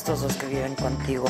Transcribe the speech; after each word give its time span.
Estos 0.00 0.22
dos 0.22 0.34
que 0.38 0.46
viven 0.46 0.74
contigo. 0.76 1.26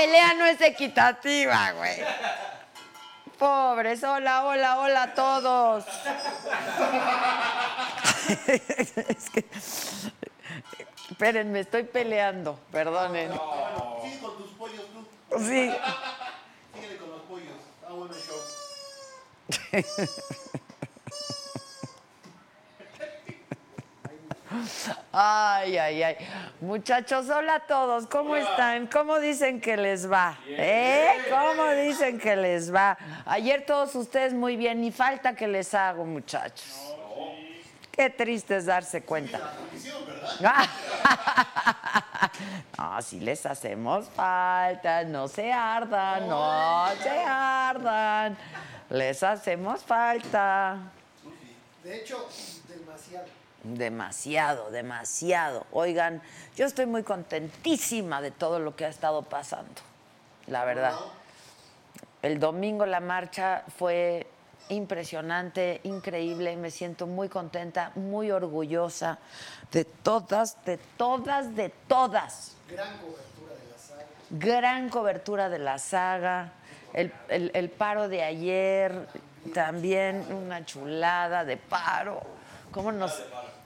Pelea 0.00 0.34
no 0.34 0.46
es 0.46 0.60
equitativa, 0.60 1.72
güey. 1.72 1.96
Pobres, 3.38 4.02
hola, 4.02 4.44
hola, 4.44 4.80
hola 4.80 5.02
a 5.02 5.14
todos. 5.14 5.84
es 8.46 9.30
que. 9.30 9.46
Espérenme, 11.10 11.60
estoy 11.60 11.84
peleando, 11.84 12.58
perdonen. 12.70 13.32
Sí, 13.32 14.18
con 14.22 14.36
tus 14.38 14.50
pollos 14.52 14.86
tú. 14.92 15.06
Sí. 15.38 15.70
Síguele 16.74 16.96
con 16.98 17.10
los 17.10 17.22
pollos. 17.22 17.56
Ah, 17.86 17.92
bueno, 17.92 18.14
show. 18.14 18.36
Ay, 25.12 25.78
ay, 25.78 26.02
ay. 26.02 26.16
Muchachos, 26.60 27.28
hola 27.30 27.56
a 27.56 27.60
todos. 27.60 28.06
¿Cómo 28.06 28.34
están? 28.36 28.88
¿Cómo 28.88 29.20
dicen 29.20 29.60
que 29.60 29.76
les 29.76 30.10
va? 30.10 30.38
¿Eh? 30.46 31.08
¿Cómo 31.30 31.68
dicen 31.70 32.18
que 32.18 32.34
les 32.34 32.74
va? 32.74 32.98
Ayer 33.26 33.64
todos 33.64 33.94
ustedes 33.94 34.34
muy 34.34 34.56
bien, 34.56 34.80
ni 34.80 34.90
falta 34.90 35.34
que 35.34 35.46
les 35.46 35.72
hago, 35.74 36.04
muchachos. 36.04 36.96
Qué 37.92 38.10
triste 38.10 38.56
es 38.56 38.66
darse 38.66 39.02
cuenta. 39.02 39.40
No, 42.78 43.02
si 43.02 43.20
les 43.20 43.44
hacemos 43.44 44.08
falta, 44.08 45.04
no 45.04 45.28
se 45.28 45.52
ardan, 45.52 46.26
no 46.28 46.86
se 47.02 47.10
ardan. 47.10 48.36
Les 48.88 49.22
hacemos 49.22 49.82
falta. 49.82 50.78
De 51.84 51.96
hecho, 51.96 52.26
demasiado. 52.68 53.39
Demasiado, 53.62 54.70
demasiado. 54.70 55.66
Oigan, 55.72 56.22
yo 56.56 56.64
estoy 56.64 56.86
muy 56.86 57.02
contentísima 57.02 58.22
de 58.22 58.30
todo 58.30 58.58
lo 58.58 58.74
que 58.74 58.86
ha 58.86 58.88
estado 58.88 59.22
pasando, 59.22 59.82
la 60.46 60.64
verdad. 60.64 60.94
El 62.22 62.40
domingo 62.40 62.86
la 62.86 63.00
marcha 63.00 63.62
fue 63.78 64.26
impresionante, 64.70 65.80
increíble, 65.84 66.56
me 66.56 66.70
siento 66.70 67.06
muy 67.06 67.28
contenta, 67.28 67.92
muy 67.96 68.30
orgullosa 68.30 69.18
de 69.72 69.84
todas, 69.84 70.56
de 70.64 70.78
todas, 70.96 71.54
de 71.54 71.68
todas. 71.88 72.56
Gran 72.68 72.88
cobertura 72.98 73.54
de 73.58 73.68
la 73.70 73.78
saga. 73.78 74.06
Gran 74.30 74.88
cobertura 74.88 75.48
de 75.48 75.58
la 75.58 75.78
saga. 75.78 76.52
El, 76.92 77.12
el- 77.28 77.50
el 77.54 77.68
paro 77.70 78.08
de 78.08 78.22
ayer, 78.22 79.06
también 79.54 80.26
una 80.32 80.64
chulada 80.64 81.44
de 81.44 81.56
paro. 81.56 82.22
¿Cómo 82.72 82.92
nos, 82.92 83.20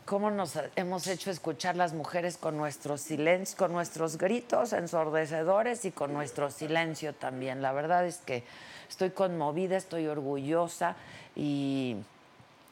cómo 0.06 0.30
nos 0.30 0.58
hemos 0.76 1.06
hecho 1.08 1.30
escuchar 1.30 1.76
las 1.76 1.92
mujeres 1.92 2.38
con 2.38 2.56
nuestros 2.56 3.02
silencios, 3.02 3.54
con 3.54 3.70
nuestros 3.70 4.16
gritos 4.16 4.72
ensordecedores 4.72 5.84
y 5.84 5.90
con 5.90 6.14
nuestro 6.14 6.50
silencio 6.50 7.14
también? 7.14 7.60
La 7.60 7.72
verdad 7.72 8.06
es 8.06 8.16
que 8.18 8.44
estoy 8.88 9.10
conmovida, 9.10 9.76
estoy 9.76 10.06
orgullosa 10.06 10.96
y, 11.36 11.96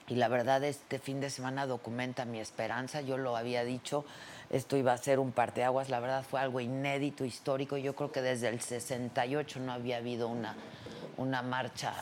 y 0.09 0.15
la 0.15 0.29
verdad 0.29 0.65
este 0.65 0.99
fin 0.99 1.21
de 1.21 1.29
semana 1.29 1.67
documenta 1.67 2.25
mi 2.25 2.41
esperanza. 2.41 3.03
Yo 3.03 3.19
lo 3.19 3.37
había 3.37 3.63
dicho, 3.63 4.07
esto 4.49 4.79
iba 4.79 4.95
a 4.95 4.97
ser 4.99 5.19
un 5.19 5.33
parteaguas. 5.33 5.91
La 5.91 6.01
verdad 6.01 6.25
fue 6.25 6.41
algo 6.41 6.61
inédito, 6.61 7.27
histórico. 7.27 7.77
Yo 7.77 7.95
creo 7.95 8.11
que 8.11 8.23
desde 8.23 8.49
el 8.49 8.63
68 8.63 9.61
no 9.61 9.73
había 9.73 9.99
habido 9.99 10.29
una, 10.29 10.57
una 11.19 11.43
marcha, 11.43 11.93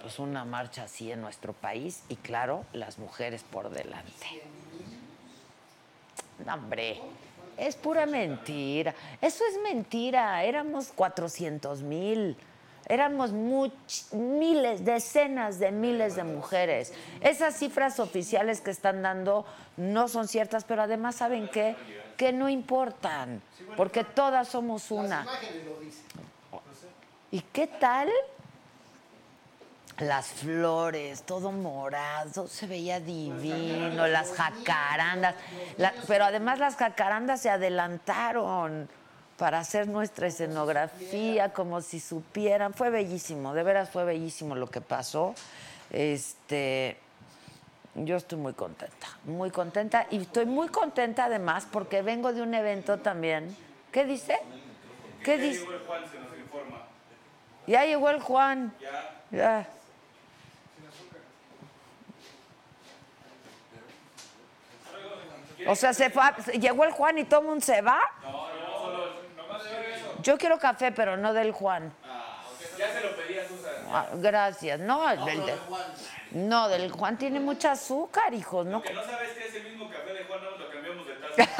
pues 0.00 0.18
una 0.18 0.44
marcha 0.44 0.84
así 0.84 1.10
en 1.12 1.20
nuestro 1.20 1.52
país. 1.52 2.02
Y 2.08 2.16
claro, 2.16 2.64
las 2.72 2.98
mujeres 2.98 3.44
por 3.44 3.70
delante. 3.70 4.42
No, 6.44 6.54
hombre, 6.54 7.00
es 7.56 7.76
pura 7.76 8.06
mentira. 8.06 8.94
Eso 9.20 9.44
es 9.50 9.58
mentira. 9.62 10.42
Éramos 10.44 10.88
400 10.94 11.82
mil. 11.82 12.36
Éramos 12.88 13.32
much- 13.32 14.12
miles, 14.12 14.84
decenas 14.84 15.58
de 15.60 15.70
miles 15.70 16.16
de 16.16 16.24
mujeres. 16.24 16.92
Esas 17.20 17.56
cifras 17.56 18.00
oficiales 18.00 18.60
que 18.60 18.70
están 18.70 19.02
dando 19.02 19.44
no 19.76 20.08
son 20.08 20.26
ciertas, 20.26 20.64
pero 20.64 20.82
además 20.82 21.16
saben 21.16 21.48
qué? 21.52 21.76
que 22.16 22.32
no 22.34 22.50
importan, 22.50 23.40
porque 23.78 24.04
todas 24.04 24.46
somos 24.48 24.90
una. 24.90 25.26
¿Y 27.30 27.40
qué 27.40 27.66
tal? 27.66 28.10
Las 30.00 30.28
flores, 30.28 31.22
todo 31.22 31.52
morado, 31.52 32.46
se 32.48 32.66
veía 32.66 33.00
divino, 33.00 34.06
las 34.06 34.32
jacarandas. 34.32 35.34
La- 35.76 35.92
pero 36.06 36.24
además 36.24 36.58
las 36.58 36.76
jacarandas 36.76 37.40
se 37.42 37.50
adelantaron 37.50 38.88
para 39.36 39.58
hacer 39.58 39.88
nuestra 39.88 40.26
escenografía, 40.26 41.52
como 41.52 41.80
si 41.82 42.00
supieran. 42.00 42.72
Fue 42.72 42.88
bellísimo, 42.90 43.52
de 43.54 43.62
veras 43.62 43.90
fue 43.90 44.04
bellísimo 44.04 44.54
lo 44.54 44.68
que 44.70 44.80
pasó. 44.80 45.34
Este, 45.90 46.96
yo 47.94 48.16
estoy 48.16 48.38
muy 48.38 48.54
contenta, 48.54 49.06
muy 49.24 49.50
contenta. 49.50 50.06
Y 50.10 50.22
estoy 50.22 50.46
muy 50.46 50.68
contenta 50.68 51.26
además 51.26 51.66
porque 51.70 52.00
vengo 52.02 52.32
de 52.32 52.40
un 52.42 52.54
evento 52.54 52.98
también. 52.98 53.54
¿Qué 53.92 54.04
dice? 54.06 54.38
¿Qué 55.24 55.36
dice? 55.36 55.60
Ya 57.66 57.84
llegó 57.84 58.08
el 58.10 58.20
Juan. 58.20 58.72
Ya. 59.30 59.68
O 65.66 65.74
sea, 65.76 65.92
se 65.92 66.10
fue, 66.10 66.22
a- 66.22 66.36
llegó 66.52 66.84
el 66.84 66.92
Juan 66.92 67.18
y 67.18 67.24
todo 67.24 67.40
el 67.40 67.46
mundo 67.46 67.64
se 67.64 67.80
va. 67.82 68.00
Yo 70.22 70.36
quiero 70.38 70.58
café, 70.58 70.92
pero 70.92 71.16
no 71.16 71.32
del 71.32 71.52
Juan. 71.52 71.92
Ya 72.78 72.92
se 72.92 73.00
lo 73.02 73.14
pedí 73.16 73.38
a 73.38 73.46
Susan. 73.46 73.72
Ah, 73.92 74.06
gracias. 74.14 74.78
No, 74.80 75.06
del, 75.24 75.44
de- 75.46 75.54
no, 76.32 76.68
del 76.68 76.90
Juan 76.92 77.16
tiene 77.18 77.40
mucha 77.40 77.72
azúcar, 77.72 78.32
hijos. 78.34 78.64
No, 78.66 78.80
Que 78.82 78.92
no 78.94 79.02
sabes 79.04 79.30
que 79.32 79.46
es 79.48 79.54
el 79.56 79.64
mismo 79.64 79.88
café 79.90 80.12
de 80.14 80.24
Juan, 80.24 80.40
nada 80.40 80.50
más 80.52 80.60
lo 80.60 80.70
cambiamos 80.70 81.06
de 81.06 81.14
taza. 81.14 81.50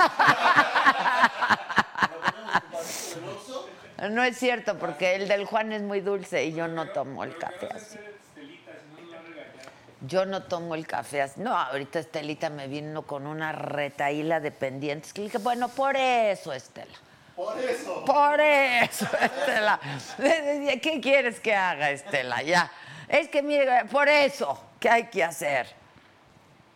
no 4.11 4.23
es 4.23 4.39
cierto, 4.39 4.79
porque 4.79 5.15
el 5.17 5.29
del 5.29 5.45
Juan 5.45 5.73
es 5.73 5.83
muy 5.83 6.01
dulce 6.01 6.45
y 6.45 6.55
yo 6.55 6.69
no 6.69 6.89
tomo 6.89 7.25
el 7.25 7.37
café 7.37 7.69
así. 7.75 7.99
Yo 10.07 10.25
no 10.25 10.45
tomo 10.45 10.75
el 10.75 10.87
café 10.87 11.23
así. 11.23 11.41
No, 11.41 11.57
ahorita 11.57 11.99
Estelita 11.99 12.49
me 12.49 12.69
vino 12.69 13.03
con 13.03 13.27
una 13.27 13.53
retaíla 13.53 14.41
de 14.41 14.51
pendientes. 14.51 15.13
Que 15.13 15.21
le 15.21 15.27
dije, 15.27 15.39
bueno, 15.39 15.69
por 15.69 15.97
eso, 15.97 16.53
Estela. 16.53 16.97
Por 17.37 17.59
eso. 17.59 18.05
Por 18.05 18.41
eso, 18.41 19.07
Estela. 19.21 19.81
Le 20.19 20.43
decía, 20.43 20.81
¿qué 20.81 21.01
quieres 21.01 21.41
que 21.41 21.55
haga, 21.55 21.91
Estela? 21.91 22.43
Ya. 22.43 22.71
Es 23.09 23.29
que, 23.29 23.43
mire, 23.43 23.85
por 23.91 24.09
eso, 24.09 24.59
¿qué 24.79 24.89
hay 24.89 25.05
que 25.05 25.23
hacer? 25.23 25.67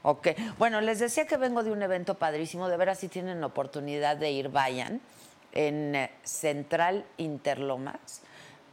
Ok. 0.02 0.28
Bueno, 0.58 0.82
les 0.82 0.98
decía 0.98 1.26
que 1.26 1.38
vengo 1.38 1.62
de 1.62 1.72
un 1.72 1.82
evento 1.82 2.16
padrísimo. 2.16 2.68
De 2.68 2.76
veras, 2.76 2.98
si 2.98 3.08
tienen 3.08 3.42
oportunidad 3.42 4.16
de 4.18 4.30
ir, 4.32 4.50
vayan. 4.50 5.00
en 5.52 5.94
eh, 5.94 6.10
Central 6.24 7.06
Interlomas, 7.16 8.20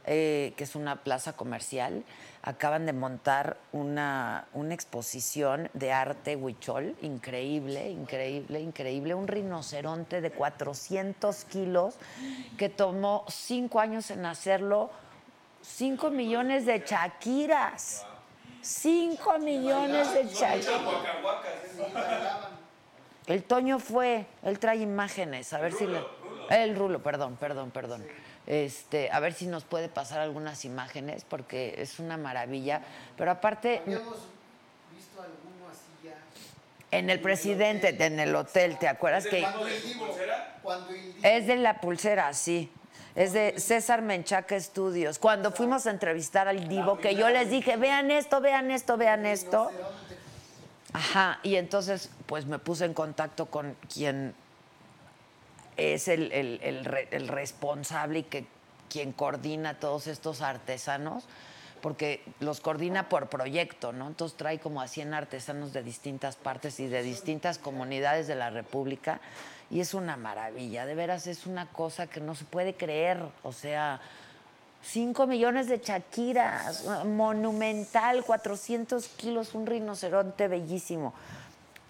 eh, 0.04 0.52
que 0.56 0.64
es 0.64 0.74
una 0.74 1.02
plaza 1.04 1.32
comercial. 1.32 2.04
Acaban 2.44 2.86
de 2.86 2.92
montar 2.92 3.56
una, 3.72 4.46
una 4.52 4.74
exposición 4.74 5.70
de 5.74 5.92
arte 5.92 6.34
huichol, 6.34 6.96
increíble, 7.00 7.88
increíble, 7.90 8.58
increíble. 8.60 9.14
Un 9.14 9.28
rinoceronte 9.28 10.20
de 10.20 10.32
400 10.32 11.44
kilos 11.44 11.94
que 12.58 12.68
tomó 12.68 13.24
cinco 13.28 13.78
años 13.78 14.10
en 14.10 14.26
hacerlo, 14.26 14.90
5 15.60 16.10
millones 16.10 16.66
de 16.66 16.82
chaquiras. 16.82 18.04
5 18.60 19.38
millones 19.38 20.12
de 20.12 20.28
chaquiras. 20.32 20.80
El 23.26 23.44
Toño 23.44 23.78
fue, 23.78 24.26
él 24.42 24.58
trae 24.58 24.78
imágenes, 24.78 25.52
a 25.52 25.60
ver 25.60 25.72
si 25.74 25.86
le- 25.86 26.04
el 26.50 26.74
rulo, 26.74 27.00
perdón, 27.04 27.36
perdón, 27.36 27.70
perdón. 27.70 28.04
Este, 28.46 29.10
a 29.12 29.20
ver 29.20 29.34
si 29.34 29.46
nos 29.46 29.64
puede 29.64 29.88
pasar 29.88 30.20
algunas 30.20 30.64
imágenes 30.64 31.24
porque 31.28 31.76
es 31.78 32.00
una 32.00 32.16
maravilla, 32.16 32.82
pero 33.16 33.30
aparte 33.30 33.82
Habíamos 33.86 34.16
visto 34.92 35.22
alguno 35.22 35.68
así 35.70 36.08
ya. 36.08 36.16
en 36.90 37.08
el 37.08 37.20
presidente 37.20 37.96
en 38.04 38.18
el 38.18 38.34
hotel, 38.34 38.78
¿te 38.78 38.88
acuerdas 38.88 39.26
que 39.26 39.42
Cuando 39.42 39.68
el 39.68 39.82
Divo, 39.82 40.08
cuando 40.62 40.90
el 40.90 41.14
es 41.22 41.46
de 41.46 41.56
la 41.56 41.80
pulsera, 41.80 42.32
sí. 42.34 42.70
Es 43.14 43.32
de 43.34 43.60
César 43.60 44.00
Menchaca 44.00 44.56
Estudios. 44.56 45.18
Cuando 45.18 45.52
fuimos 45.52 45.86
a 45.86 45.90
entrevistar 45.90 46.48
al 46.48 46.66
Divo, 46.66 46.98
que 46.98 47.14
yo 47.14 47.28
les 47.28 47.50
dije, 47.50 47.76
vean 47.76 48.10
esto, 48.10 48.40
vean 48.40 48.70
esto, 48.70 48.96
vean 48.96 49.26
esto. 49.26 49.70
Ajá, 50.94 51.38
y 51.42 51.56
entonces 51.56 52.10
pues 52.26 52.46
me 52.46 52.58
puse 52.58 52.86
en 52.86 52.94
contacto 52.94 53.46
con 53.46 53.76
quien 53.92 54.34
es 55.76 56.08
el, 56.08 56.30
el- 56.32 56.60
el 56.62 56.84
re- 56.84 57.08
el 57.10 57.28
responsable 57.28 58.20
y 58.20 58.22
que 58.24 58.44
quien 58.90 59.12
coordina 59.12 59.78
todos 59.80 60.06
estos 60.06 60.42
artesanos, 60.42 61.24
porque 61.80 62.22
los 62.40 62.60
coordina 62.60 63.08
por 63.08 63.28
proyecto, 63.28 63.92
¿no? 63.92 64.06
Entonces 64.06 64.36
trae 64.36 64.60
como 64.60 64.80
a 64.80 64.86
100 64.88 65.14
artesanos 65.14 65.72
de 65.72 65.82
distintas 65.82 66.36
partes 66.36 66.78
y 66.78 66.86
de 66.86 67.02
distintas 67.02 67.58
comunidades 67.58 68.26
de 68.28 68.34
la 68.36 68.50
República 68.50 69.20
y 69.70 69.80
es 69.80 69.94
una 69.94 70.16
maravilla, 70.16 70.84
de 70.86 70.94
veras 70.94 71.26
es 71.26 71.46
una 71.46 71.66
cosa 71.66 72.06
que 72.06 72.20
no 72.20 72.34
se 72.34 72.44
puede 72.44 72.74
creer, 72.74 73.18
o 73.42 73.52
sea, 73.52 74.00
5 74.84 75.26
millones 75.26 75.68
de 75.68 75.80
chaquiras, 75.80 76.84
monumental, 77.06 78.24
400 78.24 79.08
kilos, 79.08 79.54
un 79.54 79.66
rinoceronte 79.66 80.48
bellísimo. 80.48 81.14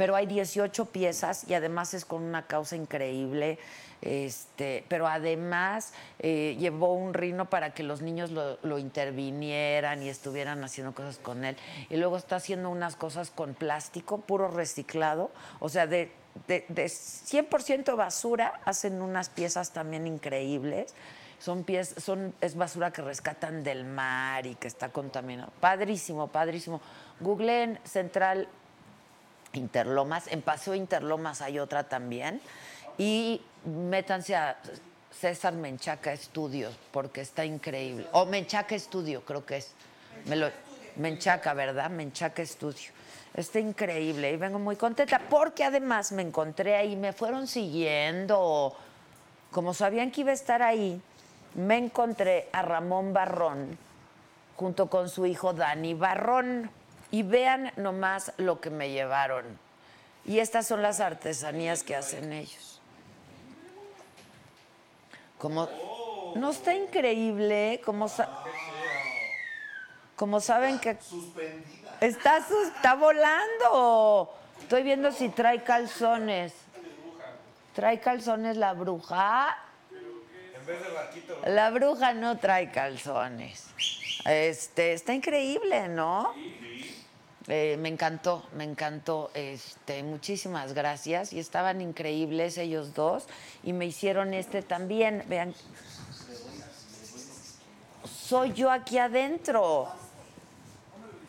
Pero 0.03 0.17
hay 0.17 0.27
18 0.27 0.87
piezas 0.87 1.45
y 1.49 1.55
además 1.55 1.95
es 1.95 2.05
con 2.05 2.25
una 2.25 2.49
causa 2.49 2.75
increíble. 2.75 3.61
Este, 4.01 4.85
pero 4.89 5.07
además 5.07 5.93
eh, 6.19 6.57
llevó 6.59 6.93
un 6.93 7.15
rino 7.15 7.49
para 7.49 7.73
que 7.73 7.85
los 7.85 8.03
niños 8.03 8.33
lo, 8.33 8.59
lo 8.65 8.81
intervinieran 8.81 10.03
y 10.03 10.09
estuvieran 10.09 10.65
haciendo 10.65 10.93
cosas 10.93 11.19
con 11.19 11.45
él. 11.45 11.57
Y 11.89 11.99
luego 11.99 12.17
está 12.17 12.35
haciendo 12.35 12.69
unas 12.69 12.97
cosas 12.97 13.31
con 13.31 13.55
plástico, 13.55 14.19
puro 14.19 14.49
reciclado. 14.49 15.31
O 15.61 15.69
sea, 15.69 15.87
de, 15.87 16.11
de, 16.49 16.65
de 16.69 16.87
100% 16.87 17.95
basura 17.95 18.61
hacen 18.65 19.03
unas 19.03 19.29
piezas 19.29 19.73
también 19.73 20.09
increíbles. 20.09 20.97
Son 21.39 21.63
pies, 21.63 21.95
son, 21.97 22.35
es 22.41 22.57
basura 22.57 22.93
que 22.93 23.03
rescatan 23.03 23.63
del 23.63 23.85
mar 23.85 24.47
y 24.47 24.57
que 24.57 24.67
está 24.67 24.89
contaminado. 24.89 25.53
Padrísimo, 25.61 26.27
padrísimo. 26.27 26.81
Google 27.21 27.63
en 27.63 27.79
Central 27.85 28.49
Interlomas, 29.55 30.27
en 30.29 30.43
Paseo 30.43 30.75
Interlomas 30.75 31.43
hay 31.43 31.59
otra 31.59 31.85
también. 31.85 32.41
Y 32.99 33.41
métanse 33.65 34.37
a 34.37 34.59
César 35.11 35.55
Menchaca 35.55 36.13
Estudios, 36.13 36.75
porque 36.91 37.21
está 37.21 37.45
increíble. 37.45 38.07
O 38.13 38.27
Menchaca 38.27 38.75
Estudio, 38.75 39.25
creo 39.25 39.45
que 39.45 39.59
es. 39.59 39.75
Menchaca, 40.97 41.55
¿verdad? 41.55 41.91
Menchaca 41.91 42.43
Estudio. 42.43 42.91
Está 43.35 43.61
increíble 43.61 44.31
y 44.31 44.37
vengo 44.37 44.59
muy 44.59 44.77
contenta 44.77 45.19
porque 45.31 45.65
además 45.65 46.13
me 46.13 46.21
encontré 46.21 46.77
ahí, 46.77 46.97
me 46.97 47.13
fueron 47.15 47.47
siguiendo. 47.47 48.77
Como 49.51 49.73
sabían 49.73 50.11
que 50.11 50.21
iba 50.21 50.31
a 50.33 50.35
estar 50.35 50.63
ahí, 50.63 51.01
me 51.55 51.79
encontré 51.79 52.49
a 52.53 52.63
Ramón 52.63 53.13
Barrón 53.13 53.79
junto 54.57 54.89
con 54.89 55.09
su 55.09 55.25
hijo 55.25 55.55
Dani 55.55 55.95
Barrón. 55.95 56.71
Y 57.13 57.23
vean 57.23 57.71
nomás 57.77 58.33
lo 58.39 58.61
que 58.61 58.71
me 58.71 58.91
llevaron. 58.91 59.45
Y 60.25 60.41
estas 60.41 60.67
son 60.67 60.83
las 60.83 60.99
artesanías 61.01 61.85
que 61.85 61.95
hacen 61.95 62.33
ellos. 62.33 62.81
Como, 65.39 65.69
¿No 66.37 66.51
está 66.51 66.75
increíble? 66.75 67.81
Como, 67.85 68.09
sa- 68.09 68.31
como 70.17 70.41
saben 70.41 70.79
que... 70.79 70.97
Está, 72.01 72.39
está 72.39 72.95
volando. 72.95 74.33
Estoy 74.61 74.83
viendo 74.83 75.13
si 75.13 75.29
trae 75.29 75.63
calzones. 75.63 76.53
¿Trae 77.75 78.01
calzones 78.01 78.57
la 78.57 78.73
bruja? 78.73 79.57
La 81.47 81.71
bruja 81.71 82.15
no 82.15 82.39
trae 82.39 82.71
calzones. 82.71 83.67
Este, 84.25 84.93
está 84.93 85.13
increíble, 85.13 85.89
¿no? 85.89 86.33
Eh, 87.55 87.77
me 87.77 87.91
encantó, 87.91 88.43
me 88.57 88.65
encantó. 88.65 89.31
Este, 89.35 90.03
muchísimas 90.03 90.73
gracias. 90.73 91.35
Y 91.35 91.39
estaban 91.39 91.83
increíbles 91.83 92.57
ellos 92.57 92.95
dos. 92.95 93.27
Y 93.63 93.75
me 93.75 93.85
hicieron 93.85 94.33
este 94.33 94.63
también. 94.63 95.23
Vean. 95.29 95.55
Soy 98.11 98.55
yo 98.55 98.71
aquí 98.71 98.97
adentro. 98.97 99.87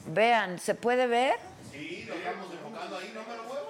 Vean, 0.05 0.59
¿se 0.59 0.75
puede 0.75 1.07
ver? 1.07 1.35
Sí, 1.73 2.05
lo 2.07 2.13
estamos 2.13 2.47
enfocando 2.53 2.95
ahí, 2.95 3.11
no 3.13 3.21
me 3.23 3.35
lo 3.35 3.43
muevas. 3.43 3.67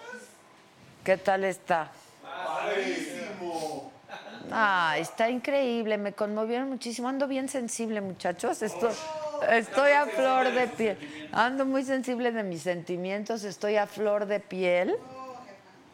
¿Qué 1.04 1.18
tal 1.18 1.46
está? 1.46 1.92
Padrísimo. 2.22 3.92
Ah, 4.52 4.96
está 5.00 5.28
increíble, 5.28 5.98
me 5.98 6.14
conmovieron 6.14 6.70
muchísimo. 6.70 7.08
Ando 7.08 7.28
bien 7.28 7.50
sensible, 7.50 8.00
muchachos. 8.02 8.62
Estoy, 8.62 8.94
estoy 9.52 9.92
a 9.92 10.06
flor 10.06 10.52
de 10.52 10.68
piel. 10.68 11.30
Ando 11.32 11.66
muy 11.66 11.84
sensible 11.84 12.32
de 12.32 12.44
mis 12.44 12.62
sentimientos, 12.62 13.44
estoy 13.44 13.78
a 13.78 13.88
flor 13.88 14.26
de 14.26 14.40
piel. 14.40 14.96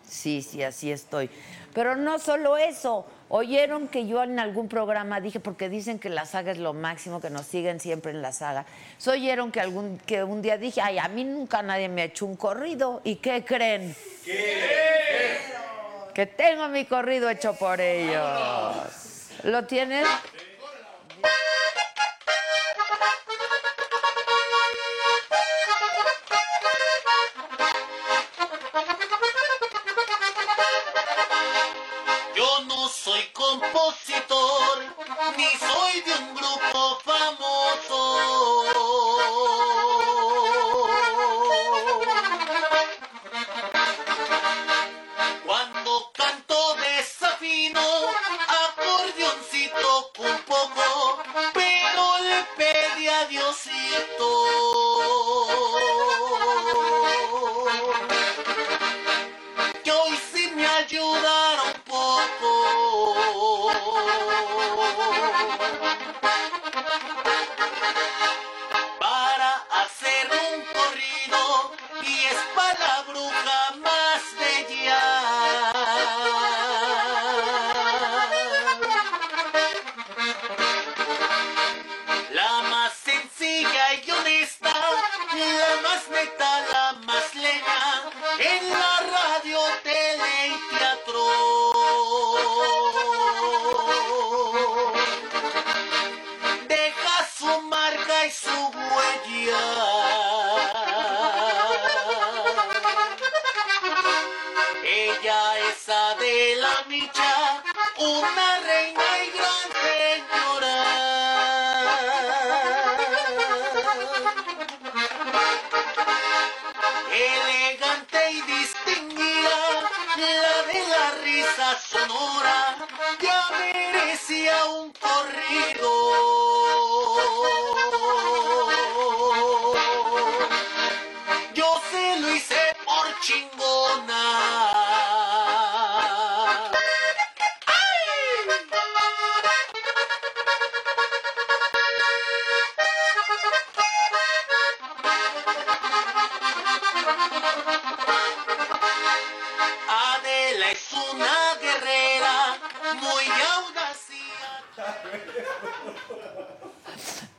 Sí, 0.07 0.41
sí, 0.41 0.63
así 0.63 0.91
estoy. 0.91 1.29
Pero 1.73 1.95
no 1.95 2.19
solo 2.19 2.57
eso. 2.57 3.05
Oyeron 3.29 3.87
que 3.87 4.07
yo 4.07 4.23
en 4.23 4.39
algún 4.39 4.67
programa 4.67 5.21
dije, 5.21 5.39
porque 5.39 5.69
dicen 5.69 5.99
que 5.99 6.09
la 6.09 6.25
saga 6.25 6.51
es 6.51 6.57
lo 6.57 6.73
máximo, 6.73 7.21
que 7.21 7.29
nos 7.29 7.45
siguen 7.45 7.79
siempre 7.79 8.11
en 8.11 8.23
la 8.23 8.31
saga. 8.31 8.65
So, 8.97 9.11
oyeron 9.11 9.51
que, 9.51 9.61
algún, 9.61 9.99
que 9.99 10.23
un 10.23 10.41
día 10.41 10.57
dije, 10.57 10.81
ay, 10.81 10.97
a 10.97 11.07
mí 11.07 11.23
nunca 11.23 11.61
nadie 11.61 11.87
me 11.89 12.01
ha 12.01 12.05
hecho 12.05 12.25
un 12.25 12.35
corrido. 12.35 13.01
¿Y 13.03 13.17
qué 13.17 13.45
creen? 13.45 13.95
Que 16.13 16.25
tengo 16.25 16.69
mi 16.69 16.85
corrido 16.85 17.29
hecho 17.29 17.53
por 17.53 17.79
ellos. 17.79 19.29
¿Lo 19.43 19.65
tienes? 19.65 20.07
Yo 20.07 21.58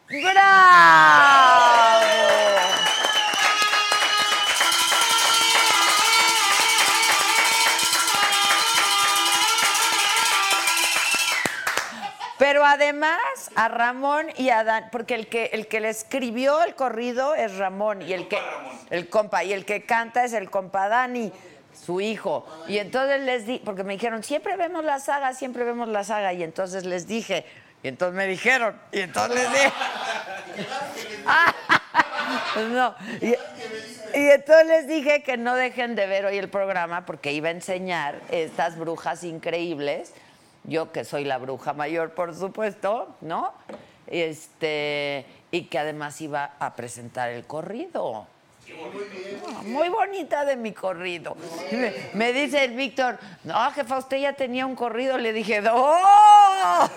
¡Bravo! 0.09 1.70
Pero 12.38 12.64
además 12.64 13.18
a 13.54 13.68
Ramón 13.68 14.28
y 14.37 14.49
a 14.49 14.64
Dan, 14.64 14.88
porque 14.90 15.14
el 15.14 15.28
que 15.28 15.50
el 15.52 15.66
que 15.66 15.80
le 15.80 15.90
escribió 15.90 16.62
el 16.64 16.75
corrido 16.75 17.35
es 17.35 17.56
Ramón 17.59 18.00
y 18.02 18.14
el 18.14 18.28
que 18.28 18.38
el 18.88 19.09
compa 19.09 19.44
y 19.44 19.52
el 19.52 19.64
que 19.66 19.85
canta 19.85 20.25
es 20.25 20.32
el 20.32 20.50
compa 20.50 20.88
Dani, 20.88 21.30
su 21.85 22.01
hijo. 22.01 22.47
Y 22.69 22.79
entonces 22.79 23.23
les 23.23 23.47
di, 23.47 23.61
porque 23.65 23.85
me 23.85 23.95
dijeron, 23.95 24.23
"Siempre 24.23 24.57
vemos 24.57 24.85
la 24.85 25.01
saga, 25.01 25.35
siempre 25.35 25.65
vemos 25.65 25.89
la 25.89 26.05
saga." 26.05 26.33
Y 26.33 26.43
entonces 26.43 26.85
les 26.85 27.07
dije, 27.07 27.47
y 27.83 27.89
entonces 27.89 28.15
me 28.15 28.27
dijeron, 28.27 28.79
y 28.93 29.01
entonces 29.01 29.37
les 29.37 29.53
dije 29.53 29.73
no. 32.71 32.95
Y, 33.21 33.29
y 34.19 34.31
entonces 34.31 34.67
les 34.67 34.89
dije 34.89 35.23
que 35.23 35.37
no 35.37 35.55
dejen 35.55 35.95
de 35.95 36.07
ver 36.07 36.27
hoy 36.27 36.37
el 36.37 36.51
programa 36.51 37.07
porque 37.07 37.33
iba 37.33 37.49
a 37.49 37.53
enseñar 37.53 38.21
estas 38.31 38.77
brujas 38.79 39.25
increíbles. 39.25 40.13
Yo 40.65 40.93
que 40.93 41.05
soy 41.05 41.25
la 41.25 41.39
bruja 41.39 41.73
mayor, 41.73 42.11
por 42.11 42.35
supuesto, 42.35 43.17
¿no? 43.23 43.53
Este, 44.07 45.25
y 45.51 45.65
que 45.65 45.79
además 45.79 46.21
iba 46.21 46.53
a 46.59 46.75
presentar 46.75 47.31
el 47.31 47.47
corrido. 47.47 48.27
Muy 49.65 49.89
bonita 49.89 50.45
de 50.45 50.57
mi 50.57 50.73
corrido. 50.73 51.37
Me, 52.15 52.33
dice 52.33 52.65
el 52.65 52.75
Víctor, 52.75 53.19
no, 53.45 53.71
jefa, 53.73 53.99
usted 53.99 54.19
ya 54.19 54.33
tenía 54.33 54.67
un 54.67 54.75
corrido. 54.75 55.19
Le 55.19 55.33
dije, 55.33 55.62
¡oh! 55.71 56.89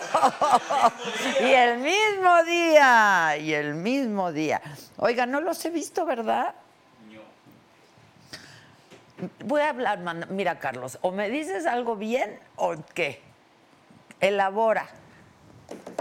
y 1.42 1.52
el 1.52 1.80
mismo 1.80 2.44
día, 2.44 3.38
y 3.38 3.54
el 3.54 3.76
mismo 3.76 4.32
día. 4.32 4.62
Oiga, 4.98 5.26
no 5.26 5.42
los 5.42 5.64
he 5.66 5.70
visto, 5.70 6.06
¿verdad? 6.06 6.54
Voy 9.46 9.62
a 9.62 9.70
hablar, 9.70 10.00
mira, 10.30 10.60
Carlos, 10.60 10.98
o 11.02 11.12
me 11.12 11.30
dices 11.30 11.66
algo 11.66 11.96
bien 11.96 12.40
o 12.56 12.76
qué. 12.94 13.22
Elabora. 14.20 14.88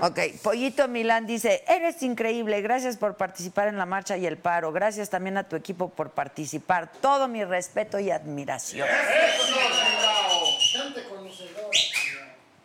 Ok, 0.01 0.19
Pollito 0.43 0.89
Milán 0.89 1.27
dice, 1.27 1.63
eres 1.69 2.03
increíble, 2.03 2.61
gracias 2.61 2.97
por 2.97 3.17
participar 3.17 3.69
en 3.69 3.79
la 3.79 3.87
marcha 3.87 4.17
y 4.17 4.27
el 4.27 4.37
paro, 4.37 4.73
gracias 4.73 5.09
también 5.11 5.37
a 5.37 5.45
tu 5.45 5.55
equipo 5.55 5.91
por 5.91 6.11
participar, 6.11 6.91
todo 7.01 7.29
mi 7.29 7.45
respeto 7.45 8.01
y 8.01 8.11
admiración. 8.11 8.89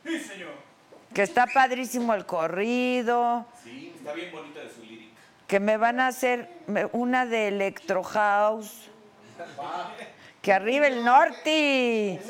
Sí, 0.04 0.20
señor. 0.20 0.52
Que 1.14 1.22
está 1.24 1.48
padrísimo 1.48 2.14
el 2.14 2.26
corrido, 2.26 3.46
Sí, 3.64 3.94
está 3.96 4.14
bien 4.14 4.32
bonita 4.32 4.62
de 4.62 4.70
su 4.74 4.82
lírica. 4.82 5.16
que 5.48 5.60
me 5.60 5.78
van 5.78 6.00
a 6.00 6.08
hacer 6.08 6.50
una 6.92 7.26
de 7.26 7.50
Electro 7.50 8.04
House. 8.04 8.88
Que 10.48 10.54
arriba 10.54 10.88
el 10.88 11.04
norte. 11.04 12.22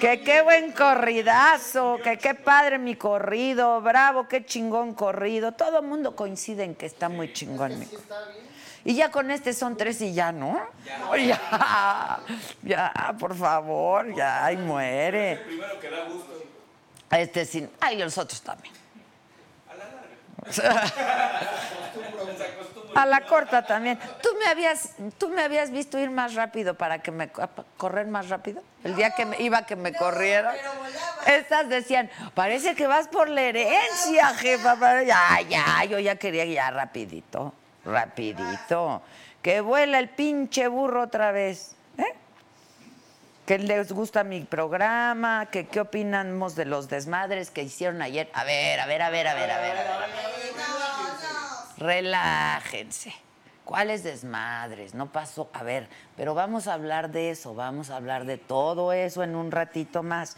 Que 0.00 0.20
qué 0.24 0.42
buen 0.42 0.72
corridazo. 0.72 1.96
Que 2.02 2.18
qué 2.18 2.34
padre 2.34 2.76
mi 2.76 2.96
corrido. 2.96 3.80
Bravo, 3.82 4.26
qué 4.26 4.44
chingón 4.44 4.94
corrido. 4.94 5.52
Todo 5.52 5.78
el 5.78 5.86
mundo 5.86 6.16
coincide 6.16 6.64
en 6.64 6.74
que 6.74 6.86
está 6.86 7.08
muy 7.08 7.32
chingón 7.32 7.78
mi. 7.78 7.86
Y 8.84 8.96
ya 8.96 9.12
con 9.12 9.30
este 9.30 9.52
son 9.52 9.76
tres 9.76 10.00
y 10.00 10.12
ya, 10.12 10.32
¿no? 10.32 10.60
Ya, 11.16 12.18
ya, 12.64 13.14
por 13.16 13.36
favor, 13.36 14.12
ya, 14.12 14.44
ahí 14.44 14.56
muere. 14.56 15.34
El 15.34 15.40
primero 15.42 15.78
que 15.78 15.88
da 15.88 16.02
gusto. 16.02 16.42
Este 17.12 17.44
sí. 17.44 17.68
Ay, 17.78 17.96
los 17.96 18.18
otros 18.18 18.42
también. 18.42 18.74
A 19.70 19.76
la 19.76 20.92
corta 23.28 23.66
también. 23.66 23.98
¿Tú 24.22 24.28
me 24.38 24.46
habías, 24.46 24.90
tú 25.18 25.28
me 25.28 25.42
habías 25.42 25.70
visto 25.70 25.98
ir 25.98 26.10
más 26.10 26.34
rápido 26.34 26.74
para 26.74 27.00
que 27.00 27.10
me 27.10 27.24
a- 27.24 27.48
correr 27.76 28.06
más 28.06 28.28
rápido? 28.28 28.62
El 28.84 28.96
día 28.96 29.10
que 29.10 29.24
me, 29.26 29.40
iba 29.40 29.66
que 29.66 29.76
me 29.76 29.92
corriera. 29.92 30.54
Estas 31.26 31.68
decían, 31.68 32.10
parece 32.34 32.74
que 32.74 32.86
vas 32.86 33.08
por 33.08 33.28
la 33.28 33.42
herencia, 33.42 34.28
jefa. 34.34 35.02
Ya, 35.02 35.40
ya, 35.48 35.84
yo 35.84 35.98
ya 35.98 36.16
quería 36.16 36.44
ya 36.44 36.70
rapidito, 36.70 37.52
rapidito. 37.84 39.02
Que 39.42 39.60
vuela 39.60 39.98
el 39.98 40.08
pinche 40.08 40.68
burro 40.68 41.02
otra 41.02 41.32
vez. 41.32 41.74
¿eh? 41.98 42.04
que 43.46 43.58
les 43.58 43.92
gusta 43.92 44.24
mi 44.24 44.40
programa, 44.40 45.46
que 45.52 45.68
qué 45.68 45.80
opinamos 45.80 46.56
de 46.56 46.64
los 46.64 46.88
desmadres 46.88 47.50
que 47.52 47.62
hicieron 47.62 48.02
ayer. 48.02 48.28
A 48.34 48.42
ver, 48.42 48.80
a 48.80 48.86
ver, 48.86 49.02
a 49.02 49.10
ver, 49.10 49.28
a 49.28 49.34
ver, 49.34 49.50
a 49.52 49.60
ver. 49.60 49.70
a 49.70 49.76
ver, 49.76 49.86
a 49.88 49.98
ver. 49.98 51.55
Relájense. 51.78 53.12
¿Cuáles 53.64 54.04
desmadres? 54.04 54.94
No 54.94 55.10
pasó. 55.10 55.50
A 55.52 55.64
ver, 55.64 55.88
pero 56.16 56.34
vamos 56.34 56.68
a 56.68 56.74
hablar 56.74 57.10
de 57.10 57.30
eso, 57.30 57.54
vamos 57.54 57.90
a 57.90 57.96
hablar 57.96 58.24
de 58.24 58.38
todo 58.38 58.92
eso 58.92 59.22
en 59.24 59.34
un 59.34 59.50
ratito 59.50 60.02
más. 60.02 60.36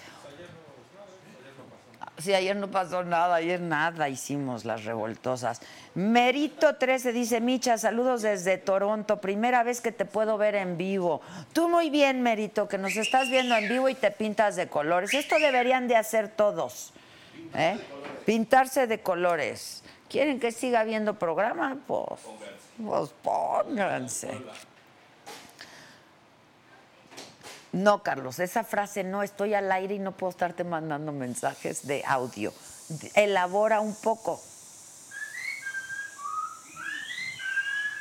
Sí, 2.18 2.35
ayer 2.35 2.57
no 2.57 2.68
pasó 2.68 3.04
nada, 3.04 3.37
ayer 3.37 3.61
nada 3.61 4.09
hicimos 4.09 4.64
las 4.64 4.85
revoltosas. 4.85 5.61
Merito 5.95 6.75
13 6.75 7.12
dice, 7.12 7.40
Micha, 7.40 7.78
saludos 7.78 8.23
desde 8.23 8.59
Toronto, 8.59 9.21
primera 9.21 9.62
vez 9.62 9.80
que 9.80 9.92
te 9.92 10.04
puedo 10.04 10.37
ver 10.37 10.57
en 10.57 10.76
vivo. 10.76 11.21
Tú 11.52 11.68
muy 11.68 11.90
bien, 11.90 12.23
Merito, 12.23 12.66
que 12.66 12.76
nos 12.76 12.97
estás 12.97 13.30
viendo 13.30 13.54
en 13.54 13.68
vivo 13.68 13.88
y 13.88 13.95
te 13.95 14.11
pintas 14.11 14.57
de 14.57 14.68
colores. 14.68 15.14
Esto 15.14 15.38
deberían 15.38 15.87
de 15.87 15.95
hacer 15.95 16.28
todos, 16.28 16.92
¿eh? 17.54 17.78
Pintarse 18.26 18.88
de 18.88 19.00
colores. 19.00 19.85
¿Quieren 20.09 20.41
que 20.41 20.53
siga 20.53 20.85
viendo 20.85 21.15
programa? 21.19 21.77
Pues, 21.87 22.21
pues 22.83 23.11
pónganse. 23.23 24.31
No, 27.73 28.03
Carlos, 28.03 28.38
esa 28.38 28.65
frase 28.65 29.05
no, 29.05 29.23
estoy 29.23 29.55
al 29.55 29.71
aire 29.71 29.97
y 29.97 29.99
no 29.99 30.12
puedo 30.12 30.31
estarte 30.31 30.65
mandando 30.65 31.12
mensajes 31.12 31.87
de 31.87 32.03
audio. 32.07 32.53
Elabora 33.15 33.81
un 33.81 33.95
poco. 33.95 34.41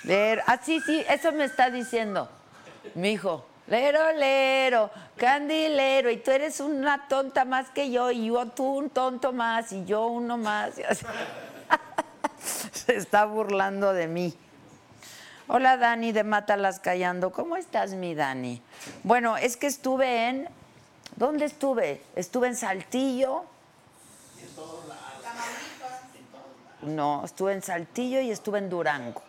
Ver, 0.04 0.42
ah, 0.48 0.58
sí, 0.64 0.80
sí, 0.86 1.04
eso 1.10 1.34
me 1.34 1.44
está 1.44 1.70
diciendo 1.70 2.30
mi 2.96 3.12
hijo. 3.12 3.46
Lero, 3.68 4.14
lero, 4.14 4.90
candilero, 5.18 6.10
y 6.10 6.18
tú 6.18 6.32
eres 6.32 6.62
una 6.62 7.10
tonta 7.10 7.44
más 7.44 7.70
que 7.72 7.92
yo, 7.92 8.12
y 8.12 8.28
yo 8.28 8.46
tú 8.48 8.78
un 8.78 8.90
tonto 8.90 9.34
más, 9.34 9.74
y 9.74 9.84
yo 9.84 10.08
uno 10.08 10.38
más. 10.38 10.76
Se 12.72 12.96
está 12.96 13.26
burlando 13.26 13.94
de 13.94 14.08
mí. 14.08 14.34
Hola 15.48 15.78
Dani 15.78 16.12
de 16.12 16.24
Mátalas 16.24 16.80
Callando. 16.80 17.32
¿Cómo 17.32 17.56
estás, 17.56 17.94
mi 17.94 18.16
Dani? 18.16 18.62
Bueno, 19.04 19.38
es 19.38 19.58
que 19.58 19.68
estuve 19.68 20.28
en. 20.30 20.50
¿Dónde 21.16 21.46
estuve? 21.46 22.02
Estuve 22.16 22.48
en 22.48 22.56
Saltillo. 22.56 23.44
No, 26.82 27.26
estuve 27.26 27.54
en 27.54 27.62
Saltillo 27.62 28.22
y 28.22 28.32
estuve 28.32 28.60
en 28.60 28.70
Durango. 28.70 29.22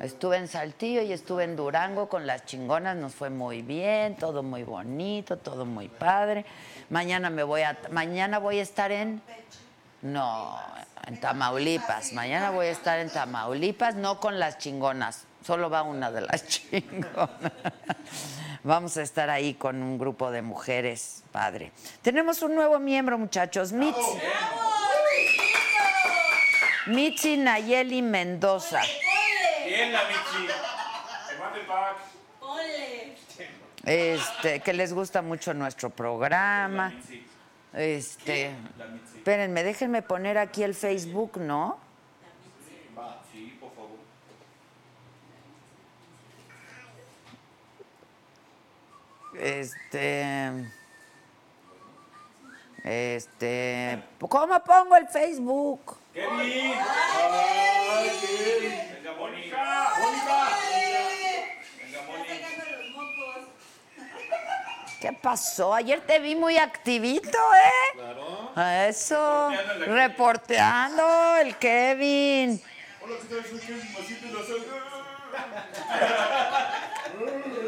Estuve 0.00 0.38
en 0.38 0.48
Saltillo 0.48 1.02
y 1.02 1.12
estuve 1.12 1.44
en 1.44 1.54
Durango 1.54 2.08
con 2.08 2.26
las 2.26 2.44
chingonas, 2.46 2.96
nos 2.96 3.14
fue 3.14 3.30
muy 3.30 3.62
bien, 3.62 4.16
todo 4.16 4.42
muy 4.42 4.64
bonito, 4.64 5.38
todo 5.38 5.64
muy 5.64 5.88
padre. 5.88 6.44
Mañana 6.90 7.30
me 7.30 7.44
voy 7.44 7.62
a 7.62 7.78
mañana 7.90 8.38
voy 8.38 8.58
a 8.58 8.62
estar 8.62 8.90
en 8.90 9.22
No, 10.04 10.60
En 11.06 11.18
Tamaulipas. 11.18 12.12
Mañana 12.12 12.50
voy 12.50 12.66
a 12.66 12.70
estar 12.70 12.98
en 12.98 13.08
Tamaulipas, 13.08 13.94
no 13.94 14.20
con 14.20 14.38
las 14.38 14.58
chingonas. 14.58 15.24
Solo 15.42 15.70
va 15.70 15.82
una 15.82 16.10
de 16.10 16.20
las 16.20 16.46
chingonas. 16.46 17.52
Vamos 18.62 18.98
a 18.98 19.02
estar 19.02 19.30
ahí 19.30 19.54
con 19.54 19.82
un 19.82 19.98
grupo 19.98 20.30
de 20.30 20.42
mujeres, 20.42 21.24
padre. 21.32 21.72
Tenemos 22.02 22.42
un 22.42 22.54
nuevo 22.54 22.78
miembro, 22.78 23.16
muchachos. 23.16 23.72
Mitzi. 23.72 23.98
Mitzi 26.86 27.38
Nayeli 27.38 28.02
Mendoza. 28.02 28.82
Bien, 29.64 29.90
la 29.90 30.00
pack. 31.66 31.96
Este, 33.86 34.60
que 34.60 34.72
les 34.74 34.92
gusta 34.92 35.22
mucho 35.22 35.54
nuestro 35.54 35.88
programa. 35.88 36.92
Este, 37.74 38.54
espérenme, 39.16 39.64
déjenme 39.64 40.02
poner 40.02 40.38
aquí 40.38 40.62
el 40.62 40.74
Facebook, 40.76 41.38
¿no? 41.38 41.78
Va, 42.96 43.20
sí, 43.32 43.58
por 43.60 43.74
favor. 43.74 43.98
Este. 49.40 50.70
Este. 52.84 54.04
¿Cómo 54.20 54.62
pongo 54.62 54.96
el 54.96 55.08
Facebook? 55.08 55.96
¡Kevin! 56.12 56.74
¡Ay, 56.78 58.10
Kevin! 58.20 58.72
Venga, 58.94 59.18
Mónica. 59.18 59.90
¡Mónica! 59.98 60.48
Venga, 61.82 62.02
Mónica. 62.06 62.54
¿Qué 65.04 65.12
pasó? 65.12 65.74
Ayer 65.74 66.00
te 66.00 66.18
vi 66.18 66.34
muy 66.34 66.56
activito, 66.56 67.28
¿eh? 67.28 67.98
Claro. 68.54 68.88
Eso. 68.88 69.50
Reporteando 69.86 71.36
el 71.42 71.56
Kevin. 71.58 72.58
Hola, 73.02 73.14
¿qué 73.20 73.34
tal? 73.34 73.44
Soy 73.44 73.58
Kevin. 73.60 73.84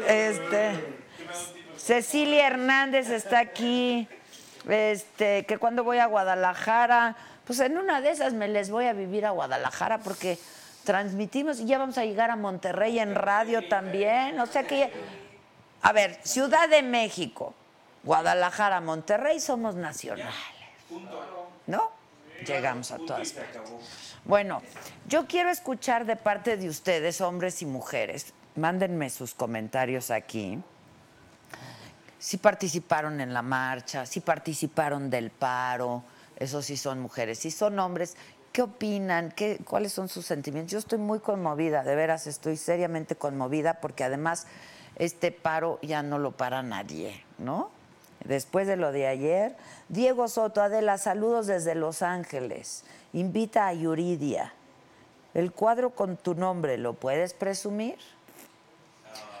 Este. 0.07 0.83
Cecilia 1.77 2.47
Hernández 2.47 3.11
está 3.11 3.37
aquí. 3.37 4.07
Este, 4.67 5.45
que 5.45 5.59
cuando 5.59 5.83
voy 5.83 5.99
a 5.99 6.07
Guadalajara, 6.07 7.15
pues 7.45 7.59
en 7.59 7.77
una 7.77 8.01
de 8.01 8.09
esas 8.09 8.33
me 8.33 8.47
les 8.47 8.71
voy 8.71 8.85
a 8.85 8.93
vivir 8.93 9.27
a 9.27 9.29
Guadalajara 9.29 9.99
porque 9.99 10.39
transmitimos 10.85 11.59
y 11.59 11.65
ya 11.67 11.77
vamos 11.77 11.99
a 11.99 12.03
llegar 12.05 12.31
a 12.31 12.35
Monterrey 12.35 12.97
en 12.97 13.13
radio 13.13 13.67
también. 13.69 14.39
O 14.39 14.47
sea 14.47 14.63
que, 14.63 14.79
ya- 14.79 14.89
a 15.87 15.93
ver, 15.93 16.19
Ciudad 16.21 16.67
de 16.67 16.83
México, 16.83 17.53
Guadalajara, 18.03 18.81
Monterrey 18.81 19.39
somos 19.39 19.75
nacionales. 19.75 20.35
¿No? 21.65 21.91
Llegamos 22.45 22.91
a 22.91 22.97
todas 22.97 23.31
partes. 23.31 23.61
Bueno, 24.25 24.61
yo 25.07 25.27
quiero 25.27 25.49
escuchar 25.49 26.05
de 26.05 26.17
parte 26.17 26.57
de 26.57 26.67
ustedes, 26.67 27.21
hombres 27.21 27.61
y 27.61 27.65
mujeres. 27.65 28.33
Mándenme 28.55 29.09
sus 29.09 29.33
comentarios 29.33 30.11
aquí. 30.11 30.61
Si 32.19 32.35
participaron 32.35 33.21
en 33.21 33.33
la 33.33 33.41
marcha, 33.41 34.05
si 34.05 34.19
participaron 34.19 35.09
del 35.09 35.29
paro, 35.29 36.03
esos 36.35 36.65
sí 36.65 36.75
son 36.75 36.99
mujeres. 36.99 37.39
Si 37.39 37.49
son 37.49 37.79
hombres, 37.79 38.17
¿qué 38.51 38.61
opinan? 38.61 39.31
¿Qué, 39.31 39.59
¿Cuáles 39.63 39.93
son 39.93 40.09
sus 40.09 40.25
sentimientos? 40.25 40.73
Yo 40.73 40.79
estoy 40.79 40.97
muy 40.97 41.21
conmovida, 41.21 41.83
de 41.83 41.95
veras 41.95 42.27
estoy 42.27 42.57
seriamente 42.57 43.15
conmovida 43.15 43.75
porque 43.75 44.03
además 44.03 44.47
este 44.97 45.31
paro 45.31 45.79
ya 45.81 46.03
no 46.03 46.19
lo 46.19 46.31
para 46.31 46.63
nadie, 46.63 47.23
¿no? 47.37 47.69
Después 48.25 48.67
de 48.67 48.75
lo 48.75 48.91
de 48.91 49.07
ayer, 49.07 49.55
Diego 49.89 50.27
Soto, 50.27 50.61
Adela, 50.61 50.97
saludos 50.97 51.47
desde 51.47 51.75
Los 51.75 52.01
Ángeles. 52.01 52.83
Invita 53.13 53.67
a 53.67 53.73
Yuridia. 53.73 54.53
El 55.33 55.51
cuadro 55.51 55.91
con 55.91 56.17
tu 56.17 56.33
nombre, 56.35 56.77
¿lo 56.77 56.93
puedes 56.93 57.33
presumir? 57.33 57.97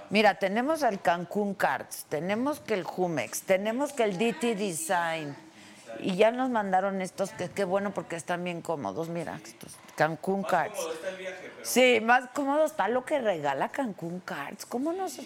Mira, 0.09 0.35
tenemos 0.35 0.83
al 0.83 1.01
Cancún 1.01 1.53
Cards, 1.53 2.05
tenemos 2.07 2.59
que 2.61 2.75
el 2.75 2.83
Jumex, 2.83 3.41
tenemos 3.41 3.91
que 3.91 4.03
el 4.03 4.17
DT 4.17 4.55
Design. 4.55 5.35
Y 5.99 6.15
ya 6.15 6.31
nos 6.31 6.49
mandaron 6.49 7.01
estos, 7.01 7.31
que 7.31 7.49
qué 7.49 7.65
bueno 7.65 7.91
porque 7.91 8.15
están 8.15 8.43
bien 8.43 8.61
cómodos. 8.61 9.09
Mira, 9.09 9.39
estos 9.43 9.75
Cancún 9.95 10.43
Cards. 10.43 10.77
Cómodo 10.77 10.93
está 10.93 11.09
el 11.09 11.17
viaje, 11.17 11.51
pero 11.55 11.65
Sí, 11.65 11.99
más 12.01 12.29
cómodo 12.33 12.65
está 12.65 12.87
lo 12.87 13.03
que 13.03 13.19
regala 13.19 13.69
Cancún 13.69 14.19
Cards. 14.19 14.65
¿Cómo 14.65 14.93
nos.? 14.93 15.19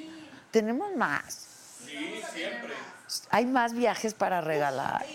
Tenemos 0.52 0.96
más. 0.96 1.48
sí, 1.86 2.22
siempre. 2.34 2.74
Hay 3.30 3.46
más 3.46 3.74
viajes 3.74 4.14
para 4.14 4.42
regalar. 4.42 5.06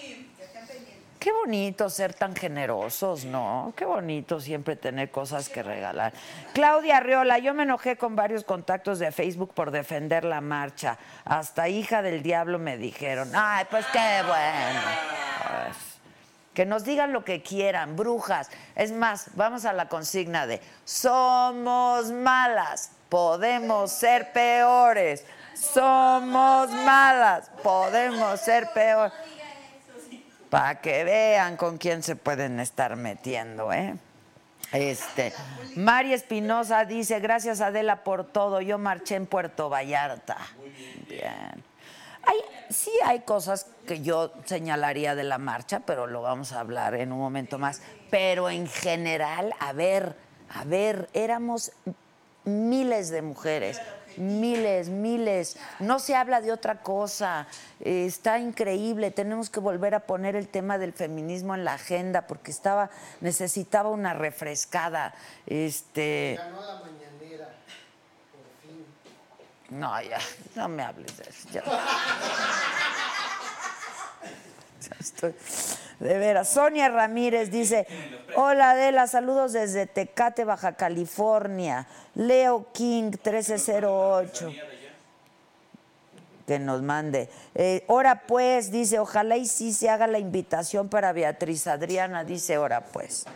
Qué 1.26 1.32
bonito 1.32 1.90
ser 1.90 2.14
tan 2.14 2.36
generosos, 2.36 3.24
¿no? 3.24 3.72
Qué 3.74 3.84
bonito 3.84 4.38
siempre 4.38 4.76
tener 4.76 5.10
cosas 5.10 5.48
que 5.48 5.62
regalar. 5.62 6.12
Claudia 6.52 6.98
Arriola, 6.98 7.38
yo 7.38 7.52
me 7.52 7.64
enojé 7.64 7.96
con 7.96 8.14
varios 8.14 8.44
contactos 8.44 9.00
de 9.00 9.10
Facebook 9.10 9.52
por 9.52 9.72
defender 9.72 10.24
la 10.24 10.40
marcha. 10.40 10.98
Hasta 11.24 11.68
hija 11.68 12.00
del 12.02 12.22
diablo 12.22 12.60
me 12.60 12.76
dijeron. 12.76 13.32
Ay, 13.34 13.64
pues 13.68 13.84
qué 13.86 14.22
bueno. 14.24 14.80
Pues, 15.64 15.76
que 16.54 16.64
nos 16.64 16.84
digan 16.84 17.12
lo 17.12 17.24
que 17.24 17.42
quieran, 17.42 17.96
brujas. 17.96 18.48
Es 18.76 18.92
más, 18.92 19.30
vamos 19.34 19.64
a 19.64 19.72
la 19.72 19.88
consigna 19.88 20.46
de 20.46 20.60
somos 20.84 22.12
malas, 22.12 22.92
podemos 23.08 23.90
ser 23.90 24.32
peores. 24.32 25.24
Somos 25.54 26.70
malas, 26.70 27.50
podemos 27.62 28.40
ser 28.40 28.68
peores. 28.74 29.12
Para 30.50 30.80
que 30.80 31.04
vean 31.04 31.56
con 31.56 31.78
quién 31.78 32.02
se 32.02 32.14
pueden 32.16 32.60
estar 32.60 32.96
metiendo, 32.96 33.72
¿eh? 33.72 33.96
Este, 34.72 35.32
Mari 35.76 36.12
Espinosa 36.12 36.84
dice, 36.84 37.20
gracias 37.20 37.60
Adela 37.60 38.02
por 38.02 38.24
todo, 38.24 38.60
yo 38.60 38.78
marché 38.78 39.14
en 39.14 39.26
Puerto 39.26 39.68
Vallarta. 39.68 40.38
bien. 41.08 41.64
Hay, 42.24 42.38
sí 42.70 42.90
hay 43.04 43.20
cosas 43.20 43.66
que 43.86 44.02
yo 44.02 44.32
señalaría 44.44 45.14
de 45.14 45.22
la 45.22 45.38
marcha, 45.38 45.80
pero 45.80 46.08
lo 46.08 46.22
vamos 46.22 46.52
a 46.52 46.60
hablar 46.60 46.94
en 46.96 47.12
un 47.12 47.20
momento 47.20 47.58
más. 47.58 47.80
Pero 48.10 48.50
en 48.50 48.66
general, 48.66 49.54
a 49.60 49.72
ver, 49.72 50.16
a 50.50 50.64
ver, 50.64 51.08
éramos 51.12 51.70
miles 52.46 53.10
de 53.10 53.20
mujeres, 53.22 53.78
miles, 54.16 54.88
miles. 54.88 55.58
No 55.78 55.98
se 55.98 56.14
habla 56.14 56.40
de 56.40 56.50
otra 56.52 56.80
cosa. 56.80 57.46
Eh, 57.80 58.06
está 58.06 58.38
increíble. 58.38 59.10
Tenemos 59.10 59.50
que 59.50 59.60
volver 59.60 59.94
a 59.94 60.00
poner 60.00 60.36
el 60.36 60.48
tema 60.48 60.78
del 60.78 60.94
feminismo 60.94 61.54
en 61.54 61.64
la 61.64 61.74
agenda 61.74 62.26
porque 62.26 62.50
estaba 62.50 62.88
necesitaba 63.20 63.90
una 63.90 64.14
refrescada. 64.14 65.14
Este, 65.46 66.36
Ganó 66.38 66.60
la 66.62 66.74
mañanera, 66.80 67.48
por 68.32 68.46
fin. 68.62 68.86
no, 69.78 70.00
ya, 70.02 70.18
no 70.54 70.68
me 70.68 70.82
hables 70.82 71.14
de 71.18 71.24
eso. 71.24 71.48
ya. 71.52 71.62
Ya 74.88 74.96
estoy- 75.00 75.34
de 76.00 76.18
veras. 76.18 76.48
Sonia 76.48 76.88
Ramírez 76.88 77.50
dice, 77.50 77.86
hola 78.34 78.72
Adela, 78.72 79.06
saludos 79.06 79.52
desde 79.52 79.86
Tecate, 79.86 80.44
Baja 80.44 80.72
California. 80.72 81.86
Leo 82.14 82.66
King 82.72 83.04
1308. 83.04 84.52
Que 86.46 86.58
nos 86.58 86.82
mande. 86.82 87.28
Eh, 87.54 87.84
ora 87.88 88.22
pues, 88.26 88.70
dice, 88.70 88.98
ojalá 88.98 89.36
y 89.36 89.46
sí 89.46 89.72
se 89.72 89.90
haga 89.90 90.06
la 90.06 90.18
invitación 90.18 90.88
para 90.88 91.12
Beatriz 91.12 91.66
Adriana, 91.66 92.24
dice, 92.24 92.56
ora 92.58 92.82
pues. 92.82 93.26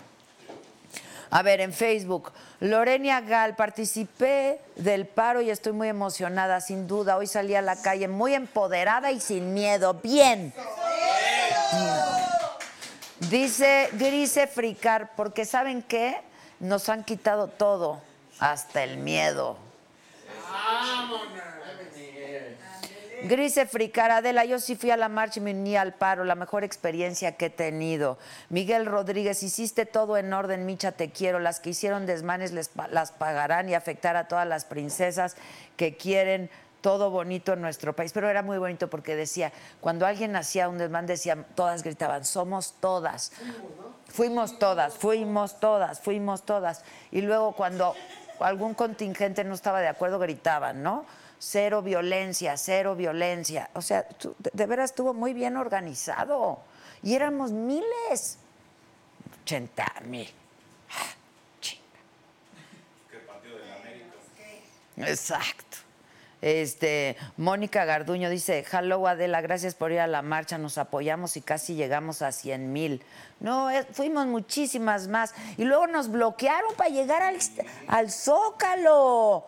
A 1.31 1.43
ver, 1.43 1.61
en 1.61 1.73
Facebook, 1.73 2.33
Lorenia 2.59 3.21
Gal, 3.21 3.55
participé 3.55 4.61
del 4.75 5.07
paro 5.07 5.41
y 5.41 5.51
estoy 5.51 5.73
muy 5.73 5.89
emocionada, 5.89 6.61
sin 6.61 6.89
duda. 6.89 7.17
Hoy 7.17 7.29
salí 7.29 7.55
a 7.55 7.63
la 7.63 7.77
calle 7.77 8.09
muy 8.09 8.35
empoderada 8.35 9.13
y 9.13 9.21
sin 9.21 9.55
miedo. 9.55 9.95
Bien. 9.95 10.53
Dice 13.29 13.91
Grise 13.93 14.47
Fricar, 14.47 15.15
porque 15.15 15.45
¿saben 15.45 15.83
qué? 15.83 16.21
Nos 16.59 16.89
han 16.89 17.05
quitado 17.05 17.49
todo, 17.49 18.01
hasta 18.39 18.83
el 18.83 18.97
miedo. 18.97 19.59
Grise 23.25 23.67
Fricar, 23.67 24.11
Adela, 24.11 24.47
yo 24.47 24.59
sí 24.59 24.77
fui 24.77 24.91
a 24.91 24.97
la 24.97 25.11
marcha 25.11 25.41
y 25.41 25.43
me 25.43 25.53
uní 25.53 25.77
al 25.77 25.93
paro, 25.93 26.25
la 26.25 26.35
mejor 26.35 26.65
experiencia 26.65 27.37
que 27.37 27.47
he 27.47 27.51
tenido. 27.51 28.19
Miguel 28.49 28.87
Rodríguez, 28.87 29.43
hiciste 29.43 29.85
todo 29.85 30.17
en 30.17 30.33
orden, 30.33 30.65
Micha, 30.65 30.93
te 30.93 31.11
quiero. 31.11 31.39
Las 31.39 31.61
que 31.61 31.71
hicieron 31.71 32.07
desmanes 32.07 32.53
les 32.53 32.71
las 32.91 33.13
pagarán 33.13 33.69
y 33.69 33.75
afectar 33.75 34.17
a 34.17 34.27
todas 34.27 34.49
las 34.49 34.65
princesas 34.65 35.37
que 35.77 35.97
quieren 35.97 36.51
todo 36.81 37.11
bonito 37.11 37.53
en 37.53 37.61
nuestro 37.61 37.95
país. 37.95 38.13
Pero 38.13 38.29
era 38.29 38.43
muy 38.43 38.59
bonito 38.59 38.89
porque 38.89 39.17
decía, 39.17 39.53
cuando 39.81 40.07
alguien 40.07 40.37
hacía 40.37 40.69
un 40.69 40.79
desmán, 40.79 41.07
decían, 41.07 41.47
todas 41.55 41.83
gritaban, 41.83 42.25
somos 42.25 42.75
todas. 42.81 43.33
Fuimos 44.09 44.59
todas, 44.59 44.95
fuimos 44.95 45.61
todas, 45.61 46.01
fuimos 46.01 46.43
todas. 46.45 46.85
Y 47.11 47.21
luego 47.21 47.53
cuando 47.53 47.95
algún 48.41 48.75
contingente 48.75 49.45
no 49.45 49.55
estaba 49.55 49.81
de 49.81 49.89
acuerdo, 49.89 50.19
gritaban, 50.19 50.83
¿no? 50.83 51.05
Cero 51.39 51.83
violencia, 51.83 52.57
cero 52.57 52.95
violencia. 52.95 53.71
O 53.75 53.83
sea, 53.83 54.07
de, 54.39 54.51
de 54.53 54.67
veras 54.67 54.91
estuvo 54.91 55.15
muy 55.15 55.33
bien 55.33 55.57
organizado. 55.57 56.59
Y 57.03 57.15
éramos 57.15 57.53
miles. 57.53 58.39
80 59.45 59.93
mil. 60.05 60.31
Ah, 60.91 61.15
chinga. 61.61 61.81
Exacto. 65.09 65.90
Este, 66.43 67.17
Mónica 67.37 67.85
Garduño 67.85 68.31
dice, 68.31 68.65
hello 68.73 69.07
Adela, 69.07 69.43
gracias 69.43 69.75
por 69.75 69.93
ir 69.93 70.01
a 70.01 70.07
la 70.07 70.23
marcha, 70.23 70.57
nos 70.57 70.79
apoyamos 70.79 71.37
y 71.37 71.43
casi 71.43 71.75
llegamos 71.75 72.23
a 72.23 72.33
100 72.33 72.73
mil. 72.73 73.03
No, 73.41 73.71
eh, 73.71 73.87
fuimos 73.93 74.27
muchísimas 74.27 75.09
más. 75.09 75.35
Y 75.59 75.65
luego 75.65 75.87
nos 75.87 76.11
bloquearon 76.11 76.75
para 76.77 76.91
llegar 76.91 77.23
al, 77.23 77.39
al 77.89 78.11
Zócalo. 78.11 79.45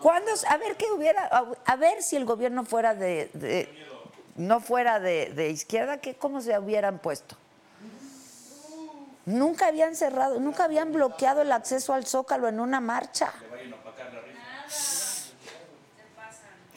¿Cuándo? 0.00 0.30
A 0.48 0.56
ver 0.58 0.76
qué 0.76 0.86
hubiera, 0.94 1.26
a, 1.64 1.76
ver 1.76 2.02
si 2.02 2.16
el 2.16 2.26
gobierno 2.26 2.64
fuera 2.64 2.94
de, 2.94 3.68
no 4.36 4.60
fuera 4.60 5.00
de, 5.00 5.48
izquierda, 5.50 5.98
¿qué, 5.98 6.14
¿cómo 6.14 6.42
se 6.42 6.58
hubieran 6.58 6.98
puesto? 6.98 7.36
Nunca 9.24 9.68
habían 9.68 9.96
cerrado, 9.96 10.38
nunca 10.40 10.64
habían 10.64 10.92
bloqueado 10.92 11.40
el 11.40 11.52
acceso 11.52 11.94
al 11.94 12.04
Zócalo 12.04 12.48
en 12.48 12.60
una 12.60 12.80
marcha. 12.80 13.32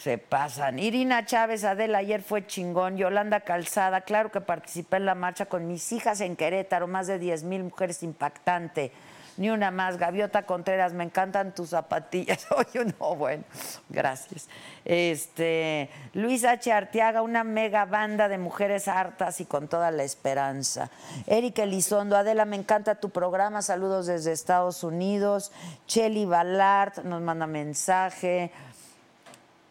Se 0.07 0.17
pasan. 0.17 0.79
Irina 0.79 1.25
Chávez, 1.25 1.65
Adela, 1.65 1.97
ayer 1.97 2.21
fue 2.21 2.47
chingón. 2.47 2.95
Yolanda 2.95 3.41
Calzada, 3.41 3.99
claro 3.99 4.31
que 4.31 4.39
participé 4.39 4.95
en 4.95 5.05
la 5.05 5.15
marcha 5.15 5.47
con 5.47 5.67
mis 5.67 5.91
hijas 5.91 6.21
en 6.21 6.37
Querétaro, 6.37 6.87
más 6.87 7.07
de 7.07 7.19
10 7.19 7.43
mil 7.43 7.65
mujeres, 7.65 8.03
impactante. 8.03 8.93
Ni 9.35 9.49
una 9.49 9.69
más. 9.69 9.97
Gaviota 9.97 10.43
Contreras, 10.43 10.93
me 10.93 11.03
encantan 11.03 11.53
tus 11.53 11.71
zapatillas. 11.71 12.47
Oye, 12.55 12.85
no, 12.97 13.17
bueno, 13.17 13.43
gracias. 13.89 14.47
Este, 14.85 15.89
Luis 16.13 16.45
H. 16.45 16.71
Arteaga, 16.71 17.21
una 17.21 17.43
mega 17.43 17.83
banda 17.83 18.29
de 18.29 18.37
mujeres 18.37 18.87
hartas 18.87 19.41
y 19.41 19.45
con 19.45 19.67
toda 19.67 19.91
la 19.91 20.03
esperanza. 20.03 20.89
Eric 21.25 21.59
Elizondo, 21.59 22.15
Adela, 22.15 22.45
me 22.45 22.55
encanta 22.55 22.95
tu 22.95 23.09
programa. 23.09 23.61
Saludos 23.61 24.07
desde 24.07 24.31
Estados 24.31 24.85
Unidos. 24.85 25.51
Cheli 25.85 26.23
Ballard 26.23 27.03
nos 27.03 27.21
manda 27.21 27.45
mensaje. 27.45 28.53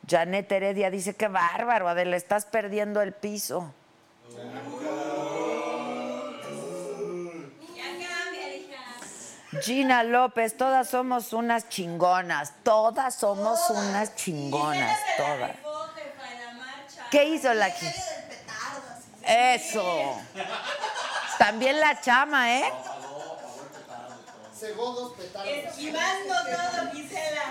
Janet 0.09 0.51
Heredia 0.53 0.91
dice, 0.91 1.15
qué 1.15 1.29
bárbaro, 1.29 1.89
Adela, 1.89 2.17
estás 2.17 2.47
perdiendo 2.47 3.03
el 3.03 3.13
piso. 3.13 3.73
Gina 9.63 10.03
López, 10.03 10.57
todas 10.57 10.89
somos 10.91 11.33
unas 11.33 11.69
chingonas, 11.69 12.53
todas 12.63 13.15
somos 13.15 13.71
unas 13.71 14.15
chingonas, 14.17 14.99
todas. 15.17 15.53
¿Qué 17.11 17.25
hizo 17.25 17.55
la 17.55 17.73
chi- 17.75 17.87
Eso. 19.25 20.19
También 21.39 21.79
la 21.81 22.01
chama, 22.01 22.59
¿eh? 22.59 22.73
Cegó 24.59 24.93
dos 24.93 25.13
petardos. 25.15 25.49
Esquivando 25.53 26.35
todo, 26.35 26.91
Gisela. 26.93 27.43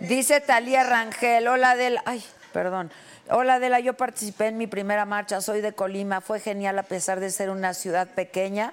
Dice 0.00 0.40
Talía 0.40 0.84
Rangel, 0.84 1.46
hola 1.46 1.72
Adela, 1.72 2.02
ay, 2.06 2.24
perdón. 2.52 2.90
Hola 3.28 3.54
Adela, 3.54 3.78
yo 3.80 3.94
participé 3.94 4.46
en 4.46 4.58
mi 4.58 4.66
primera 4.66 5.04
marcha, 5.04 5.40
soy 5.40 5.60
de 5.60 5.72
Colima, 5.72 6.20
fue 6.20 6.40
genial 6.40 6.78
a 6.78 6.82
pesar 6.82 7.20
de 7.20 7.30
ser 7.30 7.50
una 7.50 7.74
ciudad 7.74 8.08
pequeña. 8.08 8.72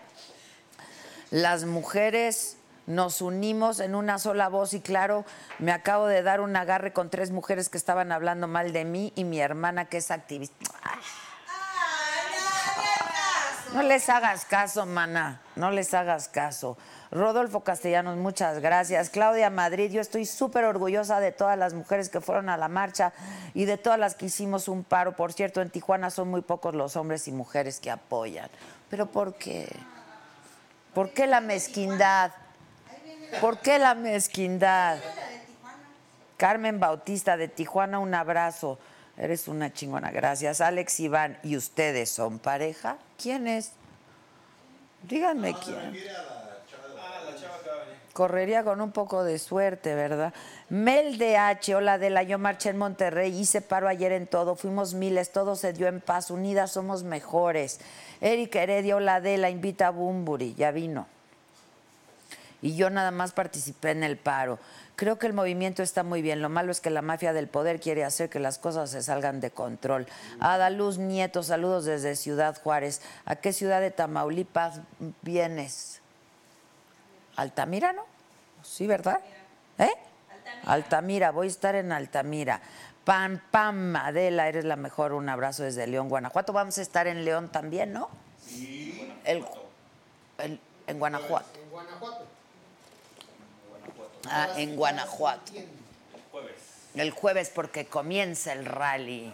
Las 1.30 1.66
mujeres 1.66 2.58
nos 2.88 3.22
unimos 3.22 3.82
en 3.82 3.94
una 3.94 4.18
sola 4.18 4.48
voz 4.48 4.74
y 4.74 4.80
claro, 4.80 5.26
me 5.60 5.74
acabo 5.74 6.08
de 6.08 6.24
dar 6.24 6.40
un 6.40 6.56
agarre 6.56 6.94
con 6.94 7.10
tres 7.10 7.32
mujeres 7.32 7.68
que 7.70 7.78
estaban 7.78 8.12
hablando 8.12 8.48
mal 8.48 8.72
de 8.72 8.86
mí 8.86 9.12
y 9.16 9.26
mi 9.26 9.40
hermana 9.40 9.86
que 9.86 9.98
es 9.98 10.10
activista. 10.10 10.72
No 13.74 13.84
les 13.84 14.08
hagas 14.10 14.46
caso, 14.46 14.86
mana. 14.86 15.42
No 15.56 15.72
les 15.72 15.94
hagas 15.94 16.30
caso. 16.30 16.78
Rodolfo 17.12 17.62
Castellanos, 17.62 18.18
muchas 18.18 18.60
gracias. 18.60 19.10
Claudia 19.10 19.50
Madrid, 19.50 19.92
yo 19.92 20.02
estoy 20.02 20.26
súper 20.26 20.66
orgullosa 20.66 21.20
de 21.20 21.32
todas 21.32 21.58
las 21.58 21.74
mujeres 21.74 22.10
que 22.10 22.22
fueron 22.22 22.50
a 22.50 22.58
la 22.58 22.68
marcha 22.68 23.14
y 23.54 23.66
de 23.66 23.78
todas 23.78 23.98
las 23.98 24.16
que 24.16 24.26
hicimos 24.26 24.68
un 24.68 24.84
paro. 24.84 25.16
Por 25.16 25.32
cierto, 25.34 25.62
en 25.62 25.70
Tijuana 25.70 26.10
son 26.10 26.30
muy 26.30 26.42
pocos 26.42 26.76
los 26.76 26.96
hombres 26.96 27.28
y 27.28 27.32
mujeres 27.32 27.80
que 27.80 27.92
apoyan. 27.92 28.50
¿Pero 28.90 29.06
por 29.06 29.36
qué? 29.36 29.68
¿Por 30.94 31.12
qué 31.12 31.28
la 31.28 31.40
mezquindad? 31.40 32.32
¿Por 33.40 33.60
qué 33.60 33.80
la 33.80 33.96
mezquindad? 33.96 34.98
Carmen 36.38 36.80
Bautista 36.80 37.38
de 37.38 37.48
Tijuana, 37.48 38.00
un 38.00 38.14
abrazo. 38.14 38.80
Eres 39.18 39.48
una 39.48 39.74
chingona, 39.74 40.12
gracias. 40.12 40.62
Alex 40.62 41.00
Iván, 41.00 41.40
¿y 41.44 41.58
ustedes 41.58 42.10
son 42.10 42.38
pareja? 42.38 42.98
¿Quién 43.18 43.48
es? 43.48 43.72
Díganme 45.04 45.56
quién. 45.56 45.98
Correría 48.18 48.64
con 48.64 48.82
un 48.82 48.92
poco 48.92 49.24
de 49.24 49.38
suerte, 49.38 49.94
¿verdad? 49.94 50.34
Mel 50.70 51.20
DH, 51.20 51.76
hola 51.76 52.00
de 52.00 52.10
la 52.10 52.24
yo 52.24 52.40
marché 52.40 52.70
en 52.70 52.78
Monterrey, 52.80 53.32
hice 53.40 53.62
paro 53.62 53.88
ayer 53.88 54.12
en 54.12 54.26
todo, 54.26 54.56
fuimos 54.56 54.96
miles, 54.96 55.32
todo 55.32 55.56
se 55.56 55.72
dio 55.72 55.86
en 55.86 56.02
paz, 56.02 56.32
unidas 56.32 56.72
somos 56.72 57.04
mejores. 57.04 57.80
Eric 58.20 58.56
Heredia, 58.56 58.96
hola 58.96 59.22
de 59.22 59.38
la 59.38 59.52
invita 59.52 59.86
a 59.86 59.92
Bumburi, 59.92 60.56
ya 60.56 60.72
vino. 60.72 61.06
Y 62.64 62.76
yo 62.76 62.90
nada 62.90 63.12
más 63.12 63.34
participé 63.34 63.92
en 63.92 64.02
el 64.02 64.18
paro. 64.18 64.58
Creo 64.96 65.20
que 65.20 65.28
el 65.28 65.34
movimiento 65.34 65.84
está 65.84 66.02
muy 66.02 66.24
bien. 66.24 66.42
Lo 66.42 66.50
malo 66.50 66.72
es 66.72 66.82
que 66.82 66.90
la 66.90 67.04
mafia 67.04 67.34
del 67.34 67.48
poder 67.48 67.80
quiere 67.80 68.04
hacer 68.04 68.32
que 68.32 68.40
las 68.40 68.58
cosas 68.58 68.90
se 68.90 69.04
salgan 69.04 69.42
de 69.42 69.52
control. 69.52 70.08
Adaluz 70.40 70.98
Nieto, 70.98 71.44
saludos 71.44 71.86
desde 71.86 72.16
Ciudad 72.16 72.60
Juárez. 72.64 73.04
¿A 73.26 73.36
qué 73.36 73.54
ciudad 73.54 73.80
de 73.80 73.92
Tamaulipas 73.92 74.82
vienes? 75.22 75.97
Altamira, 77.38 77.94
¿no? 77.94 78.04
Sí, 78.64 78.86
¿verdad? 78.88 79.20
¿Eh? 79.78 79.90
Altamira. 80.66 81.32
voy 81.32 81.48
a 81.48 81.50
estar 81.50 81.76
en 81.76 81.92
Altamira. 81.92 82.60
Pam, 83.06 83.40
pam, 83.52 83.96
Adela, 83.96 84.50
eres 84.50 84.66
la 84.66 84.76
mejor. 84.76 85.14
Un 85.14 85.30
abrazo 85.30 85.64
desde 85.64 85.88
León, 85.88 86.10
Guanajuato. 86.10 86.52
Vamos 86.52 86.78
a 86.78 86.82
estar 86.82 87.08
en 87.08 87.24
León 87.24 87.50
también, 87.50 87.94
¿no? 87.94 88.10
Sí. 88.46 89.14
El, 89.24 89.46
el- 90.40 90.60
en 90.88 91.00
Guanajuato. 91.00 91.60
En 91.60 91.70
Guanajuato. 91.70 92.26
Ah, 94.30 94.50
en 94.58 94.76
Guanajuato. 94.76 95.52
El 96.96 97.12
jueves 97.12 97.50
porque 97.54 97.86
comienza 97.86 98.52
el 98.54 98.66
rally. 98.66 99.32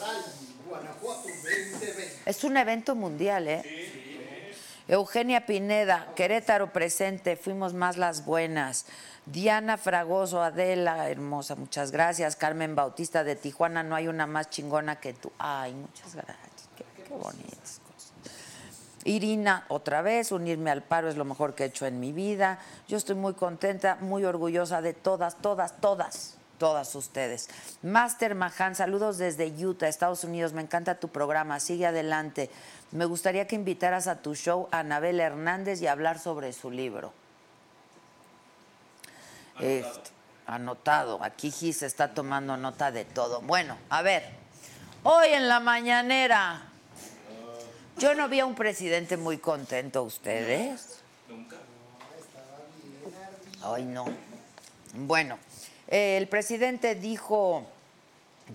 Rally 0.00 0.22
Guanajuato 0.68 1.22
2020. 1.28 2.22
Es 2.26 2.44
un 2.44 2.56
evento 2.56 2.94
mundial, 2.94 3.48
¿eh? 3.48 3.62
Eugenia 4.90 5.46
Pineda, 5.46 6.08
Querétaro 6.16 6.72
presente, 6.72 7.36
fuimos 7.36 7.74
más 7.74 7.96
las 7.96 8.24
buenas. 8.24 8.86
Diana 9.24 9.76
Fragoso, 9.76 10.42
Adela, 10.42 11.08
hermosa, 11.08 11.54
muchas 11.54 11.92
gracias. 11.92 12.34
Carmen 12.34 12.74
Bautista 12.74 13.22
de 13.22 13.36
Tijuana, 13.36 13.84
no 13.84 13.94
hay 13.94 14.08
una 14.08 14.26
más 14.26 14.50
chingona 14.50 14.96
que 14.96 15.12
tú. 15.12 15.30
Ay, 15.38 15.74
muchas 15.74 16.16
gracias. 16.16 16.68
Qué, 16.76 16.84
bonitas 17.08 17.80
cosas. 17.86 18.12
Irina, 19.04 19.64
otra 19.68 20.02
vez, 20.02 20.32
unirme 20.32 20.72
al 20.72 20.82
paro 20.82 21.08
es 21.08 21.16
lo 21.16 21.24
mejor 21.24 21.54
que 21.54 21.62
he 21.62 21.66
hecho 21.66 21.86
en 21.86 22.00
mi 22.00 22.10
vida. 22.10 22.58
Yo 22.88 22.96
estoy 22.96 23.14
muy 23.14 23.34
contenta, 23.34 23.96
muy 24.00 24.24
orgullosa 24.24 24.82
de 24.82 24.92
todas, 24.92 25.36
todas, 25.40 25.80
todas, 25.80 26.36
todas 26.60 26.94
ustedes. 26.94 27.48
Master 27.82 28.34
Mahan, 28.36 28.76
saludos 28.76 29.16
desde 29.16 29.48
Utah, 29.48 29.88
Estados 29.88 30.22
Unidos. 30.22 30.52
Me 30.52 30.60
encanta 30.60 31.00
tu 31.00 31.08
programa, 31.08 31.58
sigue 31.58 31.86
adelante. 31.86 32.50
Me 32.92 33.06
gustaría 33.06 33.46
que 33.46 33.56
invitaras 33.56 34.06
a 34.06 34.22
tu 34.22 34.34
show 34.34 34.68
a 34.70 34.80
Anabel 34.80 35.18
Hernández 35.18 35.80
y 35.80 35.86
hablar 35.86 36.18
sobre 36.18 36.52
su 36.52 36.70
libro. 36.70 37.14
Este, 39.58 40.10
anotado. 40.46 41.24
Aquí 41.24 41.50
Gis 41.50 41.82
está 41.82 42.12
tomando 42.12 42.58
nota 42.58 42.92
de 42.92 43.06
todo. 43.06 43.40
Bueno, 43.40 43.76
a 43.88 44.02
ver. 44.02 44.22
Hoy 45.02 45.28
en 45.28 45.48
la 45.48 45.60
mañanera. 45.60 46.62
Yo 47.96 48.14
no 48.14 48.28
vi 48.28 48.40
a 48.40 48.46
un 48.46 48.54
presidente 48.54 49.16
muy 49.16 49.38
contento, 49.38 50.02
¿ustedes? 50.02 51.00
Nunca. 51.26 51.56
Ay, 53.62 53.84
no. 53.84 54.04
Bueno, 54.94 55.38
el 55.90 56.28
presidente 56.28 56.94
dijo 56.94 57.66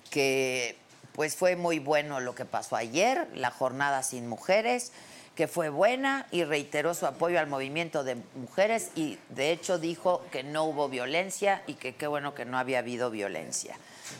que 0.09 0.77
pues 1.13 1.35
fue 1.35 1.55
muy 1.55 1.79
bueno 1.79 2.19
lo 2.19 2.35
que 2.35 2.45
pasó 2.45 2.75
ayer, 2.75 3.27
la 3.35 3.51
jornada 3.51 4.03
sin 4.03 4.27
mujeres, 4.27 4.91
que 5.35 5.47
fue 5.47 5.69
buena 5.69 6.27
y 6.31 6.45
reiteró 6.45 6.93
su 6.93 7.05
apoyo 7.05 7.39
al 7.39 7.47
movimiento 7.47 8.03
de 8.03 8.17
mujeres 8.35 8.91
y 8.95 9.19
de 9.29 9.51
hecho 9.51 9.77
dijo 9.77 10.25
que 10.31 10.43
no 10.43 10.63
hubo 10.63 10.87
violencia 10.87 11.61
y 11.67 11.73
que 11.73 11.95
qué 11.95 12.07
bueno 12.07 12.33
que 12.33 12.45
no 12.45 12.57
había 12.57 12.79
habido 12.79 13.11
violencia. 13.11 13.77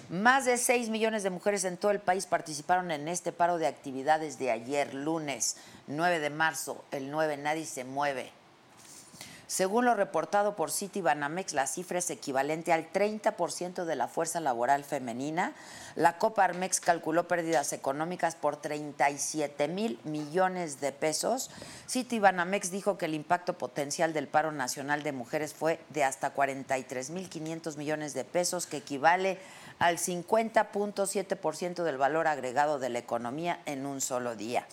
Más 0.10 0.46
de 0.46 0.58
6 0.58 0.90
millones 0.90 1.24
de 1.24 1.30
mujeres 1.30 1.64
en 1.64 1.78
todo 1.78 1.92
el 1.92 2.00
país 2.00 2.26
participaron 2.26 2.92
en 2.92 3.08
este 3.08 3.32
paro 3.32 3.58
de 3.58 3.68
actividades 3.68 4.38
de 4.40 4.52
ayer, 4.52 4.94
lunes 4.94 5.58
9 5.88 6.20
de 6.20 6.30
marzo, 6.30 6.84
el 6.92 7.10
9 7.12 7.38
nadie 7.38 7.66
se 7.66 7.86
mueve. 7.86 8.32
Según 9.48 9.86
lo 9.86 9.94
reportado 9.94 10.56
por 10.56 10.72
Citibanamex, 10.72 11.54
la 11.54 11.68
cifra 11.68 12.00
es 12.00 12.10
equivalente 12.10 12.74
al 12.74 12.92
30% 12.92 13.86
de 13.86 13.96
la 13.96 14.08
fuerza 14.08 14.40
laboral 14.40 14.84
femenina. 14.84 15.54
La 15.96 16.18
Coparmex 16.18 16.80
calculó 16.80 17.28
pérdidas 17.28 17.72
económicas 17.72 18.36
por 18.36 18.58
37 18.58 19.68
mil 19.68 20.00
millones 20.04 20.82
de 20.82 20.92
pesos. 20.92 21.52
Citibanamex 21.88 22.72
dijo 22.72 22.98
que 22.98 23.06
el 23.06 23.14
impacto 23.14 23.58
potencial 23.58 24.14
del 24.14 24.28
paro 24.28 24.52
nacional 24.52 25.04
de 25.04 25.12
mujeres 25.12 25.54
fue 25.54 25.80
de 25.90 26.04
hasta 26.04 26.32
43 26.32 27.12
mil 27.12 27.30
500 27.30 27.78
millones 27.78 28.16
de 28.16 28.24
pesos, 28.24 28.66
que 28.66 28.78
equivale 28.78 29.38
al 29.78 29.98
50.7% 29.98 31.84
del 31.84 31.98
valor 31.98 32.28
agregado 32.28 32.80
de 32.80 32.90
la 32.90 33.00
economía 33.00 33.60
en 33.66 33.86
un 33.86 34.02
solo 34.02 34.36
día. 34.36 34.66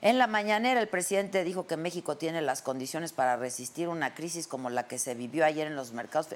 En 0.00 0.18
la 0.18 0.26
mañanera 0.26 0.80
el 0.80 0.88
presidente 0.88 1.44
dijo 1.44 1.66
que 1.66 1.76
México 1.76 2.16
tiene 2.16 2.40
las 2.42 2.62
condiciones 2.62 3.12
para 3.12 3.36
resistir 3.36 3.88
una 3.88 4.14
crisis 4.14 4.46
como 4.46 4.70
la 4.70 4.86
que 4.86 4.98
se 4.98 5.14
vivió 5.14 5.44
ayer 5.44 5.66
en 5.66 5.76
los 5.76 5.92
mercados. 5.92 6.28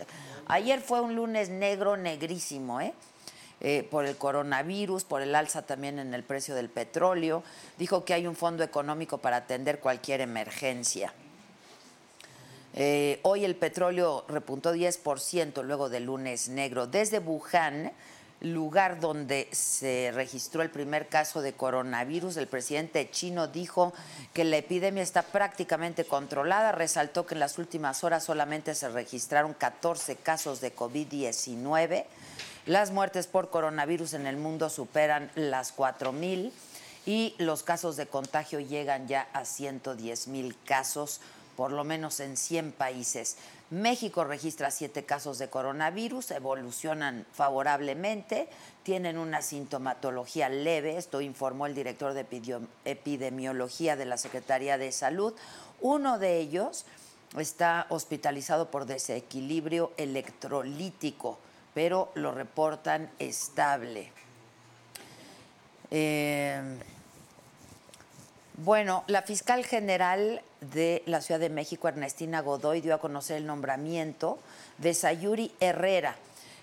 Ayer 0.46 0.80
fue 0.80 1.00
un 1.00 1.14
lunes 1.14 1.48
negro, 1.48 1.96
negrísimo, 1.96 2.80
¿eh? 2.80 2.92
Eh, 3.64 3.86
por 3.88 4.06
el 4.06 4.16
coronavirus, 4.16 5.04
por 5.04 5.22
el 5.22 5.36
alza 5.36 5.62
también 5.62 6.00
en 6.00 6.14
el 6.14 6.24
precio 6.24 6.56
del 6.56 6.68
petróleo. 6.68 7.44
Dijo 7.78 8.04
que 8.04 8.12
hay 8.12 8.26
un 8.26 8.34
fondo 8.34 8.64
económico 8.64 9.18
para 9.18 9.36
atender 9.36 9.78
cualquier 9.78 10.20
emergencia. 10.20 11.12
Eh, 12.74 13.20
hoy 13.22 13.44
el 13.44 13.54
petróleo 13.54 14.24
repuntó 14.28 14.74
10% 14.74 15.62
luego 15.62 15.88
del 15.88 16.06
lunes 16.06 16.48
negro. 16.48 16.88
Desde 16.88 17.20
Wuhan, 17.20 17.92
lugar 18.42 19.00
donde 19.00 19.48
se 19.52 20.10
registró 20.12 20.62
el 20.62 20.70
primer 20.70 21.08
caso 21.08 21.40
de 21.42 21.52
coronavirus, 21.52 22.36
el 22.36 22.48
presidente 22.48 23.08
chino 23.10 23.46
dijo 23.46 23.92
que 24.32 24.44
la 24.44 24.56
epidemia 24.56 25.02
está 25.02 25.22
prácticamente 25.22 26.04
controlada. 26.04 26.72
Resaltó 26.72 27.24
que 27.26 27.34
en 27.34 27.40
las 27.40 27.58
últimas 27.58 28.04
horas 28.04 28.24
solamente 28.24 28.74
se 28.74 28.88
registraron 28.88 29.54
14 29.54 30.16
casos 30.16 30.60
de 30.60 30.74
COVID-19. 30.74 32.04
Las 32.66 32.90
muertes 32.90 33.26
por 33.26 33.50
coronavirus 33.50 34.14
en 34.14 34.26
el 34.26 34.36
mundo 34.36 34.70
superan 34.70 35.30
las 35.34 35.76
4.000 35.76 36.52
y 37.06 37.34
los 37.38 37.62
casos 37.62 37.96
de 37.96 38.06
contagio 38.06 38.60
llegan 38.60 39.08
ya 39.08 39.28
a 39.32 39.44
110 39.44 40.28
mil 40.28 40.56
casos 40.64 41.20
por 41.62 41.70
lo 41.70 41.84
menos 41.84 42.18
en 42.18 42.36
100 42.36 42.72
países. 42.72 43.36
México 43.70 44.24
registra 44.24 44.72
siete 44.72 45.04
casos 45.04 45.38
de 45.38 45.48
coronavirus, 45.48 46.32
evolucionan 46.32 47.24
favorablemente, 47.32 48.48
tienen 48.82 49.16
una 49.16 49.42
sintomatología 49.42 50.48
leve, 50.48 50.96
esto 50.96 51.20
informó 51.20 51.66
el 51.66 51.76
director 51.76 52.14
de 52.14 52.26
epidemiología 52.84 53.94
de 53.94 54.06
la 54.06 54.18
Secretaría 54.18 54.76
de 54.76 54.90
Salud. 54.90 55.34
Uno 55.80 56.18
de 56.18 56.38
ellos 56.38 56.84
está 57.38 57.86
hospitalizado 57.90 58.68
por 58.68 58.84
desequilibrio 58.84 59.92
electrolítico, 59.98 61.38
pero 61.74 62.10
lo 62.16 62.32
reportan 62.32 63.08
estable. 63.20 64.10
Eh, 65.92 66.60
bueno, 68.58 69.04
la 69.06 69.22
fiscal 69.22 69.64
general 69.64 70.42
de 70.60 71.02
la 71.06 71.20
Ciudad 71.20 71.40
de 71.40 71.48
México, 71.48 71.88
Ernestina 71.88 72.40
Godoy, 72.40 72.80
dio 72.80 72.94
a 72.94 73.00
conocer 73.00 73.38
el 73.38 73.46
nombramiento 73.46 74.38
de 74.78 74.94
Sayuri 74.94 75.52
Herrera. 75.60 76.16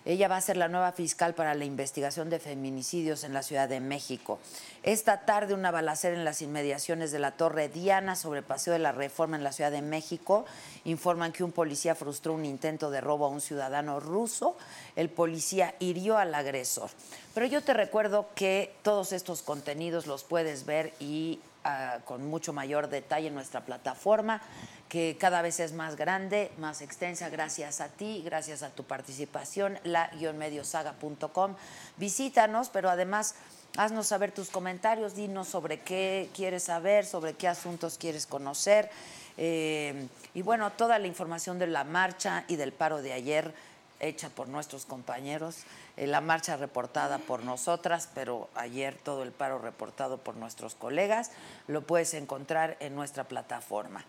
Ella 0.06 0.30
va 0.30 0.38
a 0.38 0.42
ser 0.42 0.56
la 0.56 0.70
nueva 0.70 0.94
fiscal 0.94 1.34
para 1.34 1.54
la 1.56 1.66
investigación 1.66 2.30
de 2.30 2.40
feminicidios 2.40 3.24
en 3.24 3.34
la 3.34 3.44
Ciudad 3.44 3.68
de 3.68 3.82
México. 3.82 4.40
Esta 4.82 5.26
tarde 5.26 5.54
una 5.54 5.72
balacera 5.72 6.16
en 6.16 6.24
las 6.24 6.42
inmediaciones 6.42 7.12
de 7.12 7.20
la 7.20 7.32
Torre 7.32 7.68
Diana 7.68 8.16
sobre 8.16 8.42
Paseo 8.42 8.72
de 8.74 8.80
la 8.80 8.94
Reforma 8.94 9.36
en 9.36 9.44
la 9.44 9.52
Ciudad 9.52 9.72
de 9.72 9.82
México. 9.82 10.46
Informan 10.86 11.34
que 11.34 11.44
un 11.44 11.52
policía 11.52 11.96
frustró 11.96 12.34
un 12.34 12.46
intento 12.46 12.90
de 12.92 13.02
robo 13.02 13.26
a 13.26 13.30
un 13.30 13.42
ciudadano 13.42 14.00
ruso. 14.00 14.56
El 14.96 15.10
policía 15.10 15.76
hirió 15.80 16.18
al 16.18 16.34
agresor. 16.34 16.90
Pero 17.34 17.46
yo 17.48 17.62
te 17.62 17.74
recuerdo 17.74 18.30
que 18.36 18.74
todos 18.84 19.12
estos 19.12 19.42
contenidos 19.42 20.08
los 20.08 20.24
puedes 20.24 20.66
ver 20.66 20.94
y 21.00 21.40
uh, 21.70 22.04
con 22.04 22.26
mucho 22.28 22.54
mayor 22.54 22.90
detalle 22.90 23.28
en 23.28 23.34
nuestra 23.34 23.62
plataforma, 23.62 24.42
que 24.88 25.18
cada 25.20 25.42
vez 25.42 25.60
es 25.60 25.74
más 25.74 25.96
grande, 25.96 26.52
más 26.58 26.82
extensa, 26.82 27.30
gracias 27.30 27.80
a 27.82 27.90
ti, 27.90 28.22
gracias 28.26 28.64
a 28.64 28.70
tu 28.70 28.84
participación, 28.84 29.78
la-mediosaga.com. 29.84 31.56
Visítanos, 31.98 32.70
pero 32.70 32.90
además 32.90 33.36
haznos 33.78 34.08
saber 34.08 34.32
tus 34.32 34.50
comentarios, 34.50 35.16
dinos 35.16 35.48
sobre 35.48 35.82
qué 35.82 36.30
quieres 36.36 36.64
saber, 36.64 37.06
sobre 37.06 37.34
qué 37.34 37.48
asuntos 37.48 37.98
quieres 37.98 38.26
conocer. 38.26 38.90
Eh, 39.38 40.08
y 40.34 40.42
bueno, 40.42 40.72
toda 40.72 41.00
la 41.00 41.08
información 41.08 41.60
de 41.60 41.68
la 41.68 41.84
marcha 41.84 42.44
y 42.48 42.56
del 42.56 42.74
paro 42.74 43.02
de 43.02 43.14
ayer 43.14 43.54
hecha 44.00 44.30
por 44.30 44.48
nuestros 44.48 44.86
compañeros, 44.86 45.64
eh, 45.98 46.08
la 46.08 46.22
marcha 46.22 46.58
reportada 46.58 47.18
por 47.18 47.44
nosotras, 47.44 48.10
pero 48.14 48.50
ayer 48.56 48.96
todo 48.96 49.24
el 49.24 49.32
paro 49.32 49.60
reportado 49.60 50.18
por 50.18 50.36
nuestros 50.36 50.76
colegas, 50.76 51.32
lo 51.68 51.82
puedes 51.82 52.14
encontrar 52.14 52.78
en 52.80 52.96
nuestra 52.96 53.26
plataforma. 53.26 54.04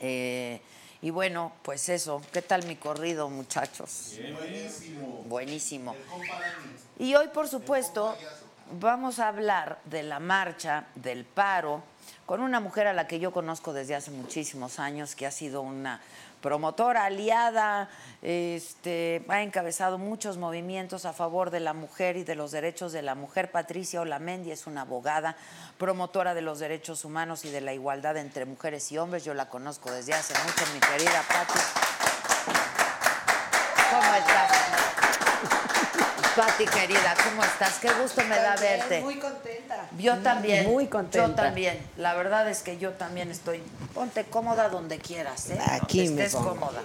Eh, 0.00 0.60
y 1.02 1.10
bueno, 1.10 1.52
pues 1.62 1.88
eso, 1.88 2.20
¿qué 2.32 2.42
tal 2.42 2.64
mi 2.66 2.76
corrido, 2.76 3.30
muchachos? 3.30 4.18
Buenísimo. 4.38 5.24
Buenísimo. 5.26 5.96
Y 6.98 7.14
hoy, 7.14 7.28
por 7.28 7.48
supuesto, 7.48 8.16
vamos 8.78 9.18
a 9.18 9.28
hablar 9.28 9.78
de 9.84 10.02
la 10.02 10.20
marcha, 10.20 10.86
del 10.94 11.24
paro, 11.24 11.82
con 12.26 12.42
una 12.42 12.60
mujer 12.60 12.86
a 12.86 12.92
la 12.92 13.06
que 13.06 13.18
yo 13.18 13.32
conozco 13.32 13.72
desde 13.72 13.94
hace 13.94 14.10
muchísimos 14.10 14.78
años, 14.78 15.14
que 15.14 15.26
ha 15.26 15.30
sido 15.30 15.62
una 15.62 16.00
promotora, 16.40 17.04
aliada, 17.04 17.88
este, 18.22 19.24
ha 19.28 19.42
encabezado 19.42 19.98
muchos 19.98 20.36
movimientos 20.36 21.04
a 21.04 21.12
favor 21.12 21.50
de 21.50 21.60
la 21.60 21.72
mujer 21.72 22.16
y 22.16 22.24
de 22.24 22.34
los 22.34 22.50
derechos 22.50 22.92
de 22.92 23.02
la 23.02 23.14
mujer. 23.14 23.50
Patricia 23.50 24.00
Olamendi 24.00 24.50
es 24.50 24.66
una 24.66 24.82
abogada, 24.82 25.36
promotora 25.78 26.34
de 26.34 26.42
los 26.42 26.58
derechos 26.58 27.04
humanos 27.04 27.44
y 27.44 27.50
de 27.50 27.60
la 27.60 27.72
igualdad 27.72 28.16
entre 28.16 28.44
mujeres 28.44 28.90
y 28.92 28.98
hombres. 28.98 29.24
Yo 29.24 29.34
la 29.34 29.48
conozco 29.48 29.90
desde 29.90 30.14
hace 30.14 30.34
mucho, 30.44 30.64
mi 30.72 30.80
querida 30.80 31.22
Pati. 31.28 31.60
¿Cómo 33.90 34.14
estás? 34.14 34.79
Pati, 36.36 36.64
querida, 36.64 37.14
¿cómo 37.28 37.42
estás? 37.42 37.78
Qué 37.80 37.88
gusto 38.00 38.22
me 38.22 38.36
da 38.36 38.54
verte. 38.56 39.00
Muy 39.00 39.16
contenta. 39.18 39.88
Yo 39.98 40.16
también. 40.18 40.66
Muy 40.70 40.86
contenta. 40.86 41.26
Yo 41.28 41.34
también. 41.34 41.78
La 41.96 42.14
verdad 42.14 42.48
es 42.48 42.62
que 42.62 42.78
yo 42.78 42.92
también 42.92 43.30
estoy. 43.30 43.62
Ponte 43.94 44.24
cómoda 44.24 44.68
donde 44.68 44.98
quieras, 44.98 45.50
¿eh? 45.50 45.58
Aquí 45.70 46.06
Donde 46.06 46.22
me 46.22 46.26
estés 46.26 46.40
pongo. 46.40 46.50
cómoda. 46.56 46.82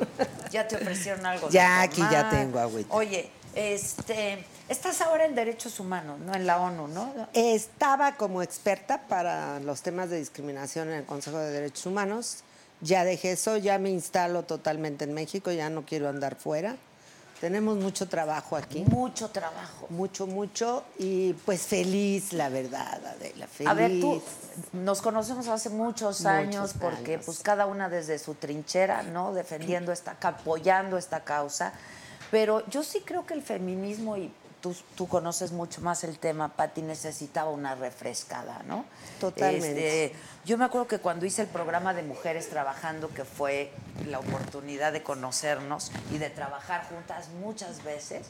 Ya 0.52 0.68
te 0.68 0.78
ofrecieron 0.78 1.26
algo. 1.26 1.48
de 1.48 1.54
Ya, 1.54 1.82
aquí 1.82 2.02
ya 2.12 2.30
tengo 2.30 2.60
agüita. 2.60 2.94
Oye, 2.94 3.30
este, 3.54 4.44
estás 4.68 5.02
ahora 5.02 5.26
en 5.26 5.36
derechos 5.36 5.80
humanos, 5.80 6.20
¿no? 6.20 6.34
En 6.34 6.48
la 6.48 6.60
ONU, 6.60 6.88
¿no? 6.88 7.14
Estaba 7.34 8.16
como 8.16 8.42
experta 8.42 9.02
para 9.08 9.60
los 9.60 9.82
temas 9.82 10.10
de 10.10 10.18
discriminación 10.18 10.90
en 10.90 10.96
el 10.96 11.06
Consejo 11.06 11.38
de 11.38 11.52
Derechos 11.52 11.86
Humanos. 11.86 12.38
Ya 12.82 13.04
dejé 13.04 13.34
eso, 13.34 13.58
ya 13.58 13.78
me 13.78 13.90
instalo 13.90 14.44
totalmente 14.44 15.06
en 15.06 15.14
México, 15.14 15.52
ya 15.52 15.70
no 15.70 15.86
quiero 15.86 16.10
andar 16.10 16.36
fuera. 16.36 16.76
Tenemos 17.42 17.78
mucho 17.78 18.08
trabajo 18.08 18.56
aquí. 18.56 18.86
Mucho 18.88 19.30
trabajo. 19.30 19.88
Mucho, 19.90 20.26
mucho. 20.26 20.84
Y 20.98 21.34
pues 21.34 21.64
feliz, 21.64 22.32
la 22.34 22.50
verdad, 22.50 23.06
Adela. 23.06 23.48
Feliz. 23.48 23.70
A 23.70 23.74
ver, 23.74 24.00
tú, 24.00 24.22
nos 24.74 25.02
conocemos 25.02 25.48
hace 25.48 25.70
muchos, 25.70 26.22
Muchos 26.22 26.26
años 26.26 26.74
porque 26.80 27.16
años. 27.16 27.26
pues 27.26 27.40
cada 27.40 27.66
una 27.66 27.90
desde 27.90 28.20
su 28.20 28.36
trinchera, 28.36 29.04
¿no? 29.04 29.34
Defendiendo 29.34 29.92
esta, 29.92 30.16
apoyando 30.22 30.98
esta 30.98 31.24
causa. 31.24 31.74
Pero 32.32 32.66
yo 32.70 32.84
sí 32.84 33.02
creo 33.06 33.26
que 33.26 33.34
el 33.34 33.44
feminismo, 33.44 34.18
y 34.18 34.32
tú, 34.66 34.76
tú 34.96 35.08
conoces 35.08 35.52
mucho 35.52 35.80
más 35.82 36.04
el 36.04 36.18
tema, 36.18 36.56
Pati, 36.56 36.82
necesitaba 36.82 37.52
una 37.52 37.76
refrescada, 37.76 38.64
¿no? 38.66 38.84
Totalmente. 39.20 40.06
Este, 40.06 40.18
yo 40.44 40.58
me 40.58 40.66
acuerdo 40.66 40.88
que 40.88 40.98
cuando 40.98 41.28
hice 41.28 41.44
el 41.44 41.48
programa 41.50 41.94
de 41.94 42.02
Mujeres 42.02 42.50
Trabajando, 42.50 43.10
que 43.10 43.26
fue 43.26 43.72
la 44.08 44.18
oportunidad 44.18 44.92
de 44.92 45.04
conocernos 45.04 45.92
y 46.12 46.18
de 46.18 46.32
trabajar 46.32 46.84
juntas 46.90 47.30
muchas 47.40 47.84
veces, 47.84 48.26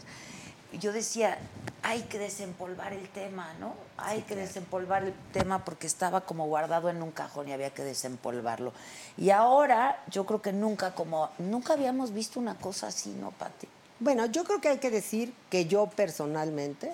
yo 0.73 0.91
decía, 0.91 1.37
hay 1.83 2.01
que 2.01 2.19
desempolvar 2.19 2.91
el 2.91 3.07
tema, 3.07 3.53
¿no? 3.61 3.73
Hay 3.95 4.23
que 4.23 4.35
desempolvar 4.35 5.05
el 5.05 5.13
tema 5.31 5.63
porque 5.63 5.87
estaba 5.87 6.19
como 6.21 6.47
guardado 6.47 6.89
en 6.89 7.01
un 7.01 7.11
cajón 7.11 7.47
y 7.47 7.53
había 7.53 7.69
que 7.69 7.85
desempolvarlo. 7.85 8.73
Y 9.15 9.29
ahora 9.29 10.03
yo 10.07 10.25
creo 10.25 10.41
que 10.41 10.51
nunca 10.51 10.95
como, 10.95 11.29
nunca 11.37 11.71
habíamos 11.71 12.11
visto 12.11 12.41
una 12.41 12.55
cosa 12.55 12.87
así, 12.87 13.11
¿no, 13.21 13.31
Pati? 13.31 13.69
Bueno, 13.99 14.25
yo 14.25 14.43
creo 14.43 14.59
que 14.59 14.67
hay 14.67 14.79
que 14.79 14.91
decir 14.91 15.33
que 15.49 15.65
yo 15.65 15.87
personalmente, 15.87 16.93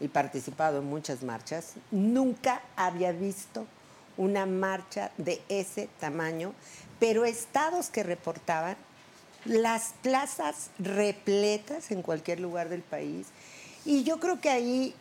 y 0.00 0.08
participado 0.08 0.78
en 0.78 0.86
muchas 0.86 1.22
marchas, 1.22 1.74
nunca 1.90 2.62
había 2.74 3.12
visto 3.12 3.66
una 4.16 4.46
marcha 4.46 5.10
de 5.18 5.42
ese 5.48 5.88
tamaño, 6.00 6.54
pero 6.98 7.24
estados 7.24 7.90
que 7.90 8.02
reportaban 8.02 8.76
las 9.44 9.92
plazas 10.02 10.70
repletas 10.78 11.90
en 11.90 12.02
cualquier 12.02 12.40
lugar 12.40 12.68
del 12.68 12.82
país. 12.82 13.26
Y 13.84 14.04
yo 14.04 14.18
creo 14.18 14.40
que 14.40 14.48
ahí, 14.48 14.94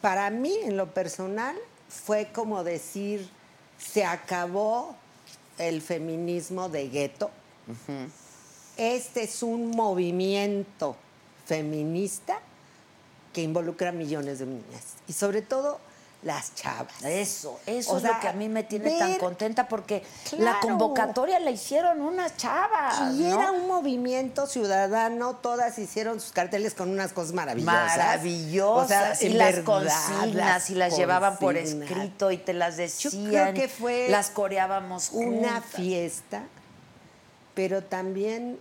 para 0.00 0.28
mí, 0.30 0.56
en 0.64 0.76
lo 0.76 0.92
personal, 0.92 1.56
fue 1.88 2.30
como 2.32 2.64
decir, 2.64 3.28
se 3.78 4.04
acabó 4.04 4.96
el 5.58 5.82
feminismo 5.82 6.68
de 6.68 6.88
gueto. 6.88 7.30
Este 8.76 9.24
es 9.24 9.42
un 9.42 9.70
movimiento 9.70 10.96
feminista 11.46 12.38
que 13.32 13.42
involucra 13.42 13.90
a 13.90 13.92
millones 13.92 14.38
de 14.38 14.46
niñas 14.46 14.94
y 15.08 15.12
sobre 15.12 15.42
todo 15.42 15.78
las 16.22 16.54
chavas. 16.54 17.02
Eso, 17.02 17.60
eso 17.66 17.92
O 17.92 17.96
es 17.98 18.02
sea, 18.02 18.14
lo 18.14 18.20
que 18.20 18.28
a 18.28 18.32
mí 18.32 18.48
me 18.48 18.62
tiene 18.62 18.98
tan 18.98 19.16
contenta 19.18 19.68
porque 19.68 20.02
la 20.38 20.58
convocatoria 20.58 21.38
la 21.38 21.50
hicieron 21.50 22.00
unas 22.00 22.36
chavas. 22.38 23.12
Y 23.14 23.24
¿no? 23.24 23.40
era 23.40 23.50
un 23.52 23.68
movimiento 23.68 24.46
ciudadano, 24.46 25.36
todas 25.36 25.78
hicieron 25.78 26.20
sus 26.20 26.32
carteles 26.32 26.72
con 26.74 26.88
unas 26.88 27.12
cosas 27.12 27.34
maravillosas. 27.34 27.74
maravillosas 27.98 29.16
O 29.16 29.20
sea, 29.20 29.28
y 29.28 29.34
las 29.34 29.56
verdad, 29.56 29.64
consignas 29.64 30.70
y 30.70 30.74
las 30.76 30.96
llevaban 30.96 31.36
por 31.36 31.58
escrito 31.58 32.30
y 32.30 32.38
te 32.38 32.54
las 32.54 32.76
Yo 32.76 32.82
decían 32.82 33.26
creo 33.26 33.54
que 33.54 33.68
fue 33.68 34.08
las 34.08 34.30
coreábamos 34.30 35.10
una 35.12 35.60
juntas. 35.60 35.64
fiesta, 35.76 36.42
pero 37.54 37.82
también 37.82 38.58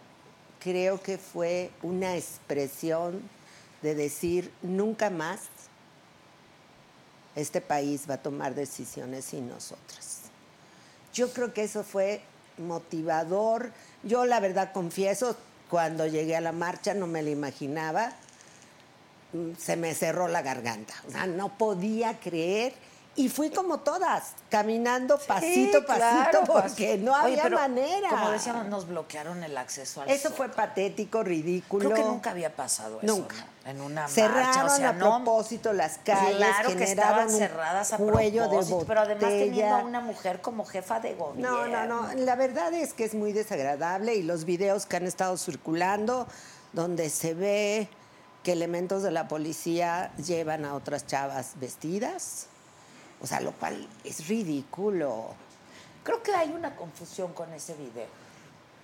creo 0.60 1.02
que 1.02 1.18
fue 1.18 1.72
una 1.82 2.16
expresión 2.16 3.22
de 3.82 3.96
decir 3.96 4.52
nunca 4.62 5.10
más 5.10 5.42
este 7.36 7.62
país 7.62 8.04
va 8.10 8.16
a 8.16 8.22
tomar 8.22 8.54
decisiones 8.56 9.26
sin 9.26 9.50
nosotras. 9.50 10.22
Yo 11.14 11.32
creo 11.32 11.54
que 11.54 11.64
eso 11.64 11.84
fue 11.84 12.22
motivador. 12.58 13.72
Yo 14.04 14.26
la 14.26 14.40
verdad 14.40 14.72
confieso, 14.72 15.36
cuando 15.70 16.06
llegué 16.06 16.36
a 16.36 16.42
la 16.42 16.52
marcha 16.52 16.94
no 16.94 17.08
me 17.08 17.24
lo 17.24 17.30
imaginaba. 17.30 18.14
Mm, 19.34 19.54
Se 19.58 19.76
me 19.76 19.96
cerró 19.96 20.28
la 20.28 20.42
garganta. 20.42 20.94
O 21.08 21.12
sea, 21.12 21.26
no 21.26 21.58
podía 21.58 22.20
creer. 22.20 22.74
Y 23.16 23.30
fui 23.30 23.52
como 23.52 23.80
todas, 23.82 24.34
caminando 24.50 25.20
pasito 25.20 25.80
a 25.80 25.86
pasito, 25.86 25.86
claro, 25.86 26.44
porque 26.48 26.98
no 26.98 27.12
Oye, 27.12 27.34
había 27.34 27.44
pero, 27.44 27.58
manera. 27.58 28.10
Como 28.10 28.32
decíamos, 28.32 28.66
nos 28.66 28.88
bloquearon 28.88 29.44
el 29.44 29.56
acceso 29.56 30.02
al 30.02 30.10
Eso 30.10 30.32
fue 30.32 30.50
patético, 30.50 31.22
ridículo. 31.22 31.90
Creo 31.90 31.96
que 31.96 32.10
nunca 32.10 32.32
había 32.32 32.56
pasado 32.56 33.00
eso. 33.02 33.16
Nunca. 33.16 33.36
¿no? 33.36 33.70
En 33.70 33.82
una 33.82 34.08
Cerraron 34.08 34.44
marcha, 34.44 34.66
o 34.66 34.70
sea, 34.70 34.90
a 34.90 34.94
no. 34.94 35.24
propósito 35.24 35.74
las 35.74 36.00
calles, 36.00 36.36
Claro 36.38 36.76
que 36.76 36.84
estaban 36.84 37.30
cerradas 37.30 37.94
a 37.94 37.98
cuello 37.98 38.50
de 38.50 38.86
pero 38.86 39.02
además 39.02 39.30
teniendo 39.30 39.76
a 39.76 39.84
una 39.84 40.02
mujer 40.02 40.42
como 40.42 40.66
jefa 40.66 41.00
de 41.00 41.14
gobierno. 41.14 41.66
No, 41.66 41.68
no, 41.68 41.86
no. 41.86 42.14
La 42.16 42.36
verdad 42.36 42.74
es 42.74 42.94
que 42.94 43.06
es 43.06 43.14
muy 43.14 43.32
desagradable 43.32 44.16
y 44.16 44.24
los 44.24 44.44
videos 44.44 44.86
que 44.86 44.98
han 44.98 45.06
estado 45.06 45.38
circulando, 45.38 46.28
donde 46.74 47.10
se 47.10 47.36
ve 47.36 47.88
que 48.44 48.52
elementos 48.52 49.04
de 49.04 49.12
la 49.12 49.28
policía 49.28 50.12
llevan 50.18 50.66
a 50.66 50.74
otras 50.74 51.08
chavas 51.08 51.54
vestidas, 51.56 52.48
o 53.24 53.28
sea, 53.28 53.40
lo 53.40 53.54
cual 53.54 53.88
es 54.04 54.28
ridículo. 54.28 55.28
Creo 56.04 56.22
que 56.22 56.36
hay 56.36 56.52
una 56.52 56.76
confusión 56.76 57.32
con 57.34 57.52
ese 57.54 57.74
video. 57.76 58.06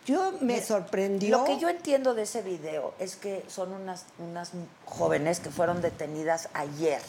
Yo 0.06 0.32
me 0.40 0.54
Mira, 0.54 0.66
sorprendió. 0.66 1.40
Lo 1.40 1.44
que 1.44 1.60
yo 1.60 1.68
entiendo 1.70 2.14
de 2.16 2.24
ese 2.24 2.42
video 2.42 2.94
es 3.00 3.18
que 3.18 3.44
son 3.48 3.74
unas, 3.74 4.06
unas 4.18 4.52
jóvenes 4.86 5.42
que 5.42 5.50
fueron 5.50 5.82
detenidas 5.82 6.48
ayer, 6.54 7.02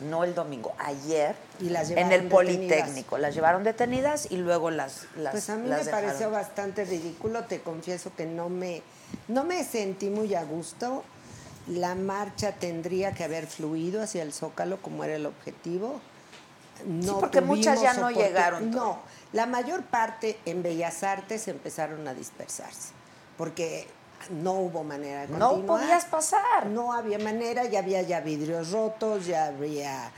no 0.00 0.22
el 0.22 0.34
domingo, 0.34 0.74
ayer, 0.78 1.34
Y 1.58 1.70
las 1.70 1.90
en 1.90 1.98
el 1.98 2.04
detenidas. 2.28 2.30
Politécnico. 2.30 3.16
Las 3.18 3.34
llevaron 3.34 3.64
detenidas 3.64 4.30
y 4.30 4.36
luego 4.36 4.70
las, 4.70 5.06
las 5.16 5.32
Pues 5.32 5.48
a 5.48 5.56
mí 5.56 5.68
me 5.68 5.76
dejaron. 5.76 5.90
pareció 6.02 6.30
bastante 6.30 6.84
ridículo, 6.84 7.44
te 7.44 7.60
confieso 7.62 8.12
que 8.14 8.26
no 8.26 8.50
me, 8.50 8.82
no 9.28 9.42
me 9.44 9.64
sentí 9.64 10.10
muy 10.10 10.34
a 10.34 10.44
gusto. 10.44 11.02
La 11.68 11.94
marcha 11.94 12.52
tendría 12.52 13.12
que 13.12 13.24
haber 13.24 13.46
fluido 13.46 14.02
hacia 14.02 14.22
el 14.22 14.32
Zócalo 14.34 14.76
como 14.82 15.02
era 15.02 15.16
el 15.16 15.24
objetivo. 15.26 16.00
No 16.84 17.20
porque 17.20 17.40
muchas 17.40 17.80
ya 17.80 17.94
no 17.94 18.10
llegaron 18.10 18.70
No, 18.70 19.00
la 19.32 19.46
mayor 19.46 19.82
parte 19.84 20.38
en 20.44 20.62
Bellas 20.62 21.02
Artes 21.02 21.48
empezaron 21.48 22.06
a 22.06 22.14
dispersarse, 22.14 22.90
porque 23.38 23.86
no 24.30 24.52
hubo 24.54 24.82
manera 24.84 25.26
de 25.26 25.38
No 25.38 25.50
continuar. 25.50 25.80
podías 25.80 26.04
pasar. 26.06 26.66
No 26.66 26.92
había 26.92 27.18
manera, 27.18 27.64
ya 27.64 27.78
había 27.80 28.02
ya 28.02 28.20
vidrios 28.20 28.70
rotos, 28.70 29.26
ya 29.26 29.46
había 29.46 30.10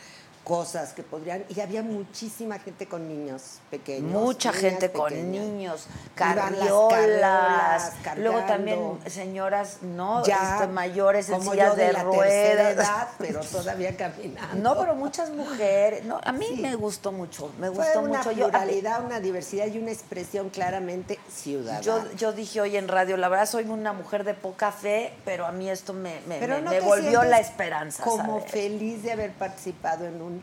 cosas 0.49 0.95
que 0.95 1.03
podrían... 1.03 1.45
Y 1.51 1.61
había 1.61 1.83
muchísima 1.83 2.59
gente 2.59 2.87
con 2.89 3.07
niños 3.07 3.59
pequeños. 3.71 4.11
Mucha 4.11 4.53
gente 4.53 4.91
con 4.91 5.13
niños, 5.31 5.87
carriolas, 6.15 7.93
luego 8.17 8.41
también 8.41 8.99
señoras, 9.07 9.79
¿no? 9.83 10.25
Ya, 10.25 10.55
Este, 10.55 10.67
mayores 10.69 11.29
en 11.29 11.43
sillas 11.43 11.71
yo 11.71 11.77
de, 11.77 11.85
de, 11.87 11.93
la 11.93 12.11
tercera 12.11 12.63
ruedas. 12.63 12.73
edad, 12.89 13.09
pero 13.19 13.41
todavía 13.41 13.97
caminando. 13.97 14.57
No, 14.75 14.81
pero 14.81 14.95
muchas 14.95 15.31
mujeres. 15.31 16.05
No, 16.05 16.21
a 16.25 16.33
mí 16.33 16.47
Sí. 16.49 16.63
me 16.63 16.75
gustó 16.77 17.13
mucho. 17.13 17.53
Me 17.59 17.69
Fue 17.71 17.85
gustó 17.85 18.01
una 18.01 18.19
mucho. 18.19 18.33
Yo, 18.33 18.45
pluralidad, 18.49 19.05
una 19.05 19.21
diversidad 19.21 19.67
y 19.67 19.79
una 19.79 19.91
expresión 19.91 20.49
claramente 20.51 21.19
ciudadana. 21.31 21.81
yo, 21.83 22.03
yo 22.17 22.33
dije 22.33 22.61
hoy 22.61 22.77
en 22.77 22.89
radio, 22.89 23.17
la 23.17 23.29
verdad 23.29 23.47
soy 23.47 23.65
una 23.65 23.93
mujer 23.93 24.25
de 24.25 24.35
poca 24.35 24.73
fe, 24.73 25.13
pero 25.25 25.45
a 25.47 25.53
mí 25.53 25.69
esto 25.69 25.93
me, 25.93 26.21
me, 26.27 26.41
me- 26.41 26.47
no 26.61 26.71
me 26.71 26.77
te 26.79 26.81
volvió 26.81 27.23
la 27.25 27.39
esperanza. 27.39 28.03
Como 28.03 28.39
¿sabes? 28.39 28.51
feliz 28.53 29.03
de 29.03 29.13
haber 29.13 29.33
participado 29.33 30.07
en 30.07 30.23
un, 30.23 30.38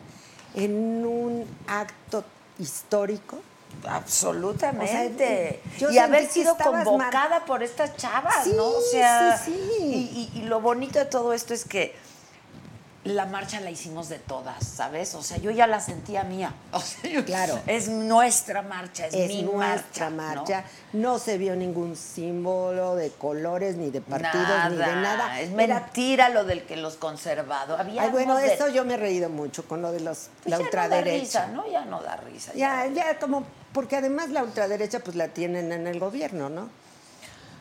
en 0.55 1.05
un 1.05 1.45
acto 1.67 2.23
histórico. 2.59 3.39
Absolutamente. 3.87 5.59
O 5.73 5.77
sea, 5.77 5.77
yo 5.79 5.91
y 5.91 5.97
haber 5.97 6.27
sido 6.29 6.55
convocada 6.57 7.43
por 7.45 7.61
estas 7.63 7.95
chavas, 7.97 8.43
Sí, 8.45 8.53
¿no? 8.55 8.65
O 8.67 8.81
sea, 8.91 9.37
sí, 9.37 9.53
sí. 9.77 9.83
Y, 9.83 10.31
y- 10.35 10.39
y 10.39 10.41
lo 10.43 10.61
bonito 10.61 10.97
de 10.99 11.05
todo 11.05 11.33
esto 11.33 11.53
es 11.53 11.65
que 11.65 11.95
la 13.05 13.25
marcha 13.27 13.59
la 13.61 13.69
hicimos 13.69 14.09
de 14.09 14.17
todas, 14.19 14.63
¿sabes? 14.65 15.13
O 15.15 15.21
sea, 15.23 15.37
yo 15.37 15.51
ya 15.51 15.67
la 15.67 15.79
sentía 15.79 16.23
mía. 16.23 16.53
O 16.71 16.79
sea, 16.79 17.09
yo- 17.09 17.23
Claro. 17.23 17.59
Es 17.67 17.87
nuestra 17.87 18.61
marcha, 18.61 19.07
es, 19.07 19.13
Es 19.13 19.27
mi 19.29 19.43
nuestra 19.43 20.09
marcha. 20.09 20.35
marcha. 20.35 20.63
¿no? 20.93 21.11
¿no? 21.13 21.19
se 21.19 21.37
vio 21.37 21.55
ningún 21.55 21.95
símbolo 21.95 22.95
de 22.95 23.11
colores, 23.11 23.75
ni 23.77 23.89
de 23.91 24.01
partidos, 24.01 24.71
ni 24.71 24.77
de 24.77 24.85
nada. 24.95 25.39
Es 25.39 25.51
mentira 25.51 26.29
lo 26.29 26.43
del 26.45 26.63
que 26.63 26.75
los 26.77 26.95
conservados. 26.95 27.79
Había 27.79 28.01
Ay, 28.03 28.09
bueno, 28.09 28.35
de- 28.37 28.53
eso 28.53 28.67
yo 28.69 28.83
me 28.85 28.95
he 28.95 28.97
reído 28.97 29.29
mucho 29.29 29.67
con 29.67 29.81
lo 29.81 29.91
de 29.91 29.99
los, 30.01 30.29
Pues 30.43 30.51
la 30.51 30.57
ya 30.57 30.63
ultraderecha. 30.63 31.47
No 31.47 31.57
da 31.57 31.63
risa, 31.63 31.67
¿no? 31.67 31.71
Ya 31.71 31.85
no 31.85 32.01
da 32.01 32.17
risa. 32.17 32.51
Ya, 32.55 32.87
ya 32.87 33.19
como, 33.19 33.43
porque 33.71 33.95
además 33.97 34.29
la 34.29 34.43
ultraderecha 34.43 34.99
pues 34.99 35.15
la 35.15 35.27
tienen 35.29 35.71
en 35.71 35.85
el 35.87 35.99
gobierno, 35.99 36.49
¿no? 36.49 36.69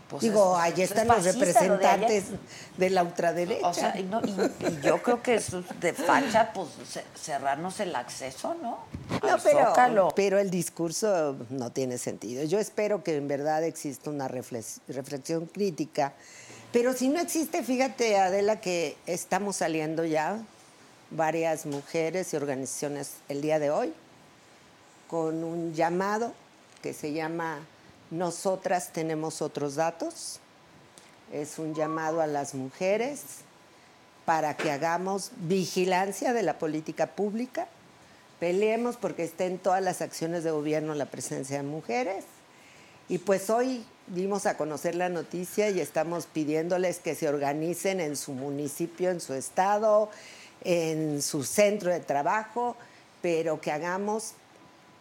Pues 0.08 0.22
Digo, 0.22 0.54
ahí 0.56 0.72
pues 0.72 0.90
están 0.90 1.06
es 1.06 1.08
los 1.08 1.16
lo 1.18 1.22
de 1.24 1.32
representantes 1.32 2.24
de, 2.76 2.90
la 2.90 3.02
ultraderecha. 3.02 3.66
O 3.66 3.72
sea, 3.74 3.98
y, 3.98 4.02
no- 4.02 4.20
y- 4.22 4.64
y 4.66 4.80
yo 4.82 5.02
creo 5.02 5.22
que 5.22 5.36
es 5.36 5.50
de 5.80 5.92
facha, 5.94 6.52
pues 6.52 6.68
ce- 6.86 7.04
cerrarnos 7.18 7.80
el 7.80 7.96
acceso, 7.96 8.54
¿no? 8.62 8.78
No, 9.22 9.36
pero, 9.42 10.08
pero 10.14 10.38
el 10.38 10.50
discurso 10.50 11.36
no 11.48 11.72
tiene 11.72 11.96
sentido. 11.98 12.44
Yo 12.44 12.58
espero 12.60 13.02
que 13.02 13.16
en 13.16 13.28
verdad 13.28 13.64
exista 13.64 14.10
una 14.10 14.28
reflex- 14.28 14.80
reflexión 14.88 15.46
crítica. 15.46 16.12
Pero 16.70 16.92
si 16.92 17.08
no 17.08 17.18
existe, 17.20 17.62
fíjate, 17.62 18.18
Adela, 18.18 18.60
que 18.60 18.96
estamos 19.06 19.56
saliendo 19.56 20.04
ya 20.04 20.38
varias 21.10 21.64
mujeres 21.66 22.32
y 22.34 22.36
organizaciones 22.36 23.12
el 23.28 23.40
día 23.40 23.58
de 23.58 23.70
hoy 23.70 23.94
con 25.08 25.44
un 25.44 25.72
llamado 25.74 26.32
que 26.82 26.92
se 26.92 27.12
llama 27.12 27.58
Nosotras 28.10 28.92
tenemos 28.92 29.42
otros 29.42 29.76
datos. 29.76 30.40
Es 31.32 31.58
un 31.58 31.74
llamado 31.74 32.20
a 32.20 32.26
las 32.26 32.54
mujeres 32.54 33.22
para 34.24 34.56
que 34.56 34.70
hagamos 34.70 35.32
vigilancia 35.36 36.32
de 36.32 36.42
la 36.42 36.58
política 36.58 37.08
pública, 37.08 37.66
peleemos 38.40 38.96
porque 38.96 39.24
esté 39.24 39.46
en 39.46 39.58
todas 39.58 39.82
las 39.82 40.00
acciones 40.00 40.44
de 40.44 40.50
gobierno 40.50 40.94
la 40.94 41.06
presencia 41.06 41.58
de 41.58 41.62
mujeres. 41.62 42.24
Y 43.08 43.18
pues 43.18 43.50
hoy 43.50 43.84
dimos 44.06 44.46
a 44.46 44.56
conocer 44.56 44.94
la 44.94 45.08
noticia 45.08 45.68
y 45.70 45.80
estamos 45.80 46.26
pidiéndoles 46.26 46.98
que 46.98 47.14
se 47.14 47.28
organicen 47.28 48.00
en 48.00 48.16
su 48.16 48.32
municipio, 48.32 49.10
en 49.10 49.20
su 49.20 49.34
estado, 49.34 50.10
en 50.62 51.20
su 51.20 51.44
centro 51.44 51.90
de 51.90 52.00
trabajo, 52.00 52.76
pero 53.20 53.60
que 53.60 53.72
hagamos 53.72 54.32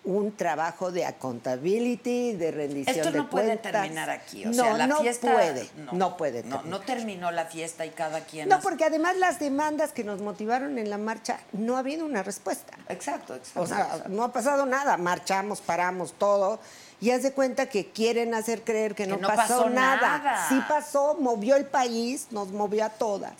un 0.05 0.35
trabajo 0.35 0.91
de 0.91 1.05
accountability, 1.05 2.33
de 2.33 2.51
rendición 2.51 2.95
Esto 2.97 3.11
de 3.11 3.17
no 3.19 3.29
puede 3.29 3.45
cuentas. 3.57 3.71
terminar 3.71 4.09
aquí. 4.09 4.43
O 4.45 4.49
no, 4.49 4.53
sea, 4.53 4.77
la 4.77 4.87
no 4.87 4.97
fiesta. 4.99 5.31
puede, 5.33 5.69
no, 5.93 6.17
puede 6.17 6.43
No, 6.43 6.57
terminar. 6.57 6.65
no 6.65 6.79
terminó 6.85 7.31
la 7.31 7.45
fiesta 7.45 7.85
y 7.85 7.91
cada 7.91 8.21
quien. 8.21 8.49
No, 8.49 8.55
hace- 8.55 8.63
porque 8.63 8.83
además 8.85 9.15
las 9.17 9.39
demandas 9.39 9.91
que 9.93 10.03
nos 10.03 10.21
motivaron 10.21 10.77
en 10.77 10.89
la 10.89 10.97
marcha, 10.97 11.39
no 11.53 11.75
ha 11.77 11.79
habido 11.79 12.05
una 12.05 12.21
respuesta. 12.23 12.73
Exacto, 12.89 13.35
exacto. 13.35 13.61
O 13.61 13.65
sea, 13.67 14.03
no 14.09 14.23
ha 14.23 14.33
pasado 14.33 14.65
nada. 14.65 14.97
Marchamos, 14.97 15.61
paramos 15.61 16.13
todo. 16.13 16.59
Y 16.99 17.11
haz 17.11 17.23
de 17.23 17.31
cuenta 17.33 17.67
que 17.67 17.87
quieren 17.91 18.33
hacer 18.33 18.63
creer 18.63 18.95
que, 18.95 19.03
Que 19.03 19.09
no, 19.11 19.17
no 19.17 19.27
pasó, 19.27 19.57
pasó 19.57 19.69
nada. 19.69 20.17
nada. 20.19 20.45
Sí 20.49 20.61
pasó, 20.67 21.15
movió 21.19 21.55
el 21.55 21.65
país, 21.65 22.27
nos 22.31 22.51
movió 22.51 22.85
a 22.85 22.89
todas. 22.89 23.33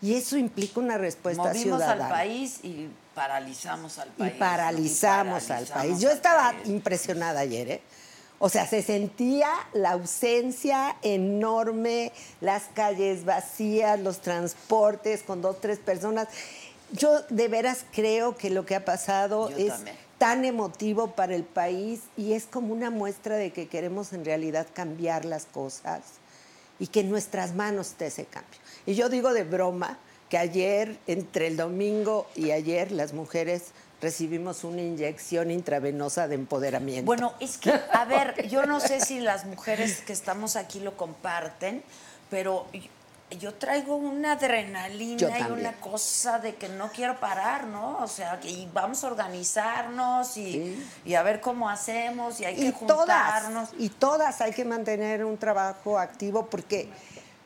Y 0.00 0.14
eso 0.14 0.36
implica 0.36 0.78
una 0.80 0.96
respuesta 0.98 1.42
Movimos 1.42 1.62
ciudadana. 1.62 2.04
al 2.06 2.10
país 2.10 2.60
y 2.62 2.88
paralizamos 3.14 3.98
al 3.98 4.08
Y 4.08 4.12
país. 4.12 4.32
paralizamos 4.38 5.48
Y 5.48 5.52
al 5.52 5.58
país. 5.58 5.68
paralizamos 5.70 6.00
Yo 6.00 6.10
estaba 6.10 6.52
país. 6.52 6.68
impresionada 6.68 7.40
ayer, 7.40 7.70
¿eh? 7.70 7.80
O 8.40 8.48
sea, 8.48 8.68
se 8.68 8.82
sentía 8.82 9.50
la 9.72 9.90
ausencia 9.92 10.94
enorme, 11.02 12.12
las 12.40 12.64
calles 12.74 13.24
vacías, 13.24 13.98
los 13.98 14.20
transportes 14.20 15.24
con 15.24 15.42
dos, 15.42 15.60
tres 15.60 15.80
personas. 15.80 16.28
Yo 16.92 17.20
de 17.30 17.48
veras 17.48 17.84
creo 17.92 18.36
que 18.36 18.50
lo 18.50 18.64
que 18.64 18.76
ha 18.76 18.84
pasado 18.84 19.50
Yo 19.50 19.56
es 19.58 19.68
también. 19.74 19.96
tan 20.18 20.44
emotivo 20.44 21.08
para 21.16 21.34
el 21.34 21.42
país 21.42 22.02
y 22.16 22.32
es 22.34 22.44
como 22.46 22.72
una 22.72 22.90
muestra 22.90 23.34
de 23.36 23.52
que 23.52 23.66
queremos 23.66 24.12
en 24.12 24.24
realidad 24.24 24.68
cambiar 24.72 25.24
las 25.24 25.44
cosas 25.46 26.02
y 26.78 26.86
que 26.86 27.00
en 27.00 27.10
nuestras 27.10 27.54
manos 27.56 27.88
esté 27.88 28.06
ese 28.06 28.24
cambio. 28.24 28.60
Y 28.86 28.94
yo 28.94 29.08
digo 29.08 29.32
de 29.32 29.44
broma 29.44 29.98
que 30.28 30.38
ayer, 30.38 30.98
entre 31.06 31.46
el 31.46 31.56
domingo 31.56 32.26
y 32.36 32.50
ayer, 32.50 32.92
las 32.92 33.12
mujeres 33.12 33.72
recibimos 34.00 34.62
una 34.62 34.82
inyección 34.82 35.50
intravenosa 35.50 36.28
de 36.28 36.36
empoderamiento. 36.36 37.06
Bueno, 37.06 37.34
es 37.40 37.58
que, 37.58 37.72
a 37.72 38.04
ver, 38.08 38.46
yo 38.48 38.66
no 38.66 38.78
sé 38.80 39.00
si 39.00 39.20
las 39.20 39.44
mujeres 39.46 40.00
que 40.02 40.12
estamos 40.12 40.54
aquí 40.56 40.80
lo 40.80 40.96
comparten, 40.96 41.82
pero 42.30 42.66
yo- 43.30 43.54
traigo 43.54 43.96
una 43.96 44.32
adrenalina 44.32 45.38
y 45.40 45.50
una 45.50 45.72
cosa 45.80 46.38
de 46.38 46.54
que 46.54 46.68
no 46.68 46.90
quiero 46.92 47.18
parar, 47.20 47.66
¿no? 47.66 47.98
O 47.98 48.06
sea, 48.08 48.38
que 48.38 48.48
y 48.50 48.70
vamos 48.72 49.02
a 49.04 49.08
organizarnos 49.08 50.36
y, 50.36 50.52
Sí. 50.52 50.86
y 51.06 51.14
a 51.14 51.22
ver 51.22 51.40
cómo 51.40 51.68
hacemos 51.68 52.40
y 52.40 52.44
hay 52.44 52.54
y 52.54 52.72
que 52.72 52.86
todas, 52.86 53.42
juntarnos. 53.42 53.70
y 53.78 53.88
todas 53.88 54.40
hay 54.40 54.52
que 54.52 54.64
mantener 54.64 55.24
un 55.24 55.36
trabajo 55.38 55.98
activo 55.98 56.46
porque 56.46 56.88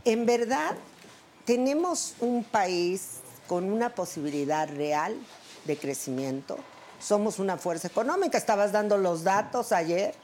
en 0.05 0.27
verdad 0.27 0.75
tenemos 1.45 2.15
un 2.21 2.45
país 2.45 3.19
con 3.49 3.65
una 3.71 3.95
posibilidad 3.95 4.69
real 4.69 5.17
de 5.65 5.77
crecimiento. 5.77 6.59
Somos 7.01 7.39
una 7.39 7.57
fuerza 7.59 7.89
económica. 7.89 8.39
Estabas 8.39 8.73
dando 8.73 8.97
los 8.97 9.25
datos 9.25 9.73
ayer 9.73 10.15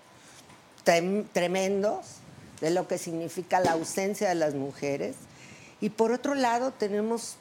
trem- 0.84 1.26
tremendos 1.32 2.06
de 2.60 2.70
lo 2.70 2.86
que 2.88 2.98
significa 2.98 3.60
la 3.60 3.72
ausencia 3.72 4.28
de 4.28 4.34
las 4.36 4.54
mujeres. 4.54 5.16
Y 5.80 5.90
por 5.90 6.12
otro 6.12 6.34
lado 6.34 6.72
tenemos 6.72 7.36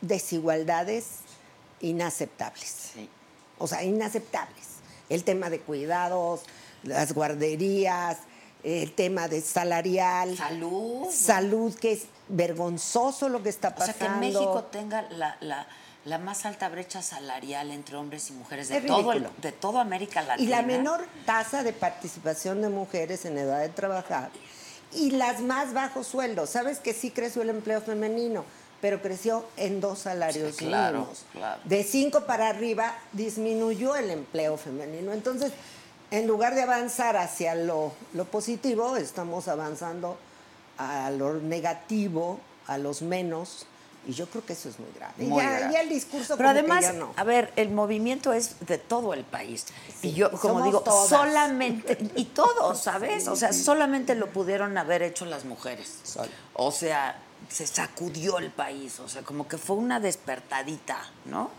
desigualdades 0.00 1.06
inaceptables. 1.80 2.90
Sí. 2.94 3.08
O 3.58 3.66
sea, 3.66 3.82
inaceptables. 3.84 4.64
El 5.08 5.24
tema 5.24 5.50
de 5.50 5.60
cuidados, 5.60 6.40
las 6.82 7.12
guarderías, 7.12 8.18
el 8.62 8.92
tema 8.92 9.28
de 9.28 9.40
salarial. 9.40 10.36
Salud. 10.36 11.06
Salud, 11.10 11.74
que 11.74 11.92
es 11.92 12.02
vergonzoso 12.28 13.28
lo 13.28 13.42
que 13.42 13.48
está 13.48 13.68
O 13.68 13.84
sea, 13.84 13.94
pasando. 13.94 14.20
que 14.20 14.26
México 14.26 14.64
tenga 14.70 15.02
la, 15.10 15.36
la- 15.40 15.66
la 16.04 16.18
más 16.18 16.44
alta 16.44 16.68
brecha 16.68 17.00
salarial 17.00 17.70
entre 17.70 17.96
hombres 17.96 18.28
y 18.28 18.34
mujeres 18.34 18.68
de, 18.68 18.82
todo 18.82 19.12
el- 19.12 19.26
de 19.40 19.52
toda 19.52 19.80
América 19.80 20.20
Latina. 20.20 20.42
Y 20.46 20.50
la 20.50 20.60
menor 20.60 21.02
tasa 21.24 21.62
de 21.62 21.72
participación 21.72 22.60
de 22.60 22.68
mujeres 22.68 23.24
en 23.24 23.38
edad 23.38 23.60
de 23.60 23.70
trabajar. 23.70 24.28
Y 24.92 25.12
las 25.12 25.40
más 25.40 25.72
bajos 25.72 26.06
sueldos. 26.06 26.50
Sabes 26.50 26.78
que 26.78 26.92
sí 26.92 27.10
creció 27.10 27.40
el 27.40 27.48
empleo 27.48 27.80
femenino, 27.80 28.44
pero 28.82 29.00
creció 29.00 29.46
en 29.56 29.80
dos 29.80 30.00
salarios 30.00 30.56
Sí, 30.56 30.66
claro, 30.66 30.98
mínimos. 30.98 31.24
claro. 31.32 31.60
De 31.64 31.82
cinco 31.84 32.26
para 32.26 32.48
arriba 32.50 32.94
disminuyó 33.12 33.96
el 33.96 34.10
empleo 34.10 34.58
femenino. 34.58 35.12
Entonces, 35.14 35.52
en 36.10 36.26
lugar 36.26 36.54
de 36.54 36.62
avanzar 36.62 37.16
hacia 37.16 37.54
lo, 37.54 37.92
lo 38.12 38.26
positivo, 38.26 38.96
estamos 38.98 39.48
avanzando 39.48 40.18
a 40.78 41.10
lo 41.10 41.34
negativo, 41.34 42.40
a 42.66 42.78
los 42.78 43.02
menos. 43.02 43.66
Y 44.06 44.12
yo 44.12 44.26
creo 44.26 44.44
que 44.44 44.52
eso 44.52 44.68
es 44.68 44.78
muy 44.78 44.90
grave. 44.94 45.14
Muy 45.24 45.42
ya, 45.42 45.50
grave. 45.58 45.72
ya 45.72 45.80
el 45.80 45.88
discurso 45.88 46.36
Pero 46.36 46.50
como 46.50 46.52
que 46.52 46.58
además, 46.60 46.82
ya 46.82 46.92
no. 46.92 47.14
a 47.16 47.24
ver, 47.24 47.52
el 47.56 47.70
movimiento 47.70 48.34
es 48.34 48.56
de 48.66 48.76
todo 48.76 49.14
el 49.14 49.24
país. 49.24 49.64
Sí, 49.98 50.08
y 50.08 50.12
yo, 50.12 50.30
y 50.30 50.36
como 50.36 50.62
digo, 50.62 50.80
todas. 50.80 51.08
solamente, 51.08 51.96
y 52.14 52.24
todos, 52.34 52.82
¿sabes? 52.82 53.28
O 53.28 53.36
sea, 53.36 53.54
solamente 53.54 54.14
lo 54.14 54.30
pudieron 54.30 54.76
haber 54.76 55.02
hecho 55.02 55.24
las 55.24 55.46
mujeres. 55.46 56.00
Sol. 56.02 56.28
O 56.52 56.70
sea, 56.70 57.18
se 57.48 57.66
sacudió 57.66 58.38
el 58.38 58.50
país, 58.50 59.00
o 59.00 59.08
sea, 59.08 59.22
como 59.22 59.48
que 59.48 59.56
fue 59.56 59.76
una 59.76 60.00
despertadita, 60.00 60.98
¿no? 61.24 61.50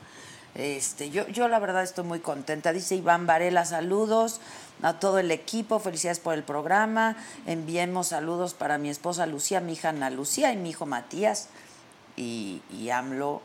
Este, 0.56 1.10
yo, 1.10 1.28
yo 1.28 1.48
la 1.48 1.60
verdad 1.60 1.84
estoy 1.84 2.06
muy 2.06 2.20
contenta. 2.20 2.72
Dice 2.72 2.96
Iván 2.96 3.28
Varela, 3.28 3.66
saludos 3.66 4.40
a 4.82 5.00
todo 5.00 5.20
el 5.20 5.32
equipo, 5.32 5.80
felicidades 5.80 6.20
por 6.20 6.34
el 6.34 6.44
programa. 6.44 7.18
Enviemos 7.46 8.08
saludos 8.08 8.54
para 8.54 8.78
mi 8.78 8.90
esposa 8.90 9.26
Lucía, 9.26 9.60
mi 9.60 9.74
hija 9.74 9.90
Ana 9.90 10.10
Lucía 10.10 10.54
y 10.54 10.58
mi 10.58 10.70
hijo 10.70 10.86
Matías. 10.86 11.50
Y, 12.16 12.62
y 12.72 12.90
AMLO 12.90 13.42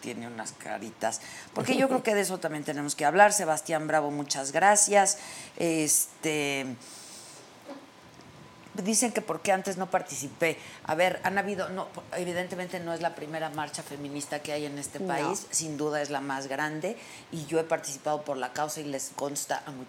tiene 0.00 0.28
unas 0.28 0.52
caritas. 0.52 1.20
Porque 1.52 1.76
yo 1.76 1.88
creo 1.88 2.04
que 2.04 2.14
de 2.14 2.20
eso 2.20 2.38
también 2.38 2.62
tenemos 2.62 2.94
que 2.94 3.04
hablar. 3.04 3.32
Sebastián 3.32 3.88
Bravo, 3.88 4.10
muchas 4.10 4.52
gracias. 4.52 5.18
Este. 5.56 6.66
Dicen 8.82 9.12
que 9.12 9.20
porque 9.20 9.52
antes 9.52 9.76
no 9.76 9.90
participé. 9.90 10.56
A 10.84 10.94
ver, 10.94 11.20
han 11.24 11.36
habido, 11.38 11.68
no, 11.68 11.88
evidentemente 12.16 12.80
no 12.80 12.92
es 12.92 13.00
la 13.00 13.14
primera 13.14 13.50
marcha 13.50 13.82
feminista 13.82 14.40
que 14.40 14.52
hay 14.52 14.66
en 14.66 14.78
este 14.78 15.00
No. 15.00 15.08
país, 15.08 15.46
sin 15.50 15.76
duda 15.76 16.00
es 16.02 16.10
la 16.10 16.20
más 16.20 16.46
grande 16.46 16.96
y 17.32 17.44
yo 17.46 17.58
he 17.58 17.64
participado 17.64 18.22
por 18.22 18.36
la 18.36 18.52
causa 18.52 18.80
y 18.80 18.84
les 18.84 19.10
consta 19.16 19.62
a 19.66 19.70
muchísimas 19.70 19.88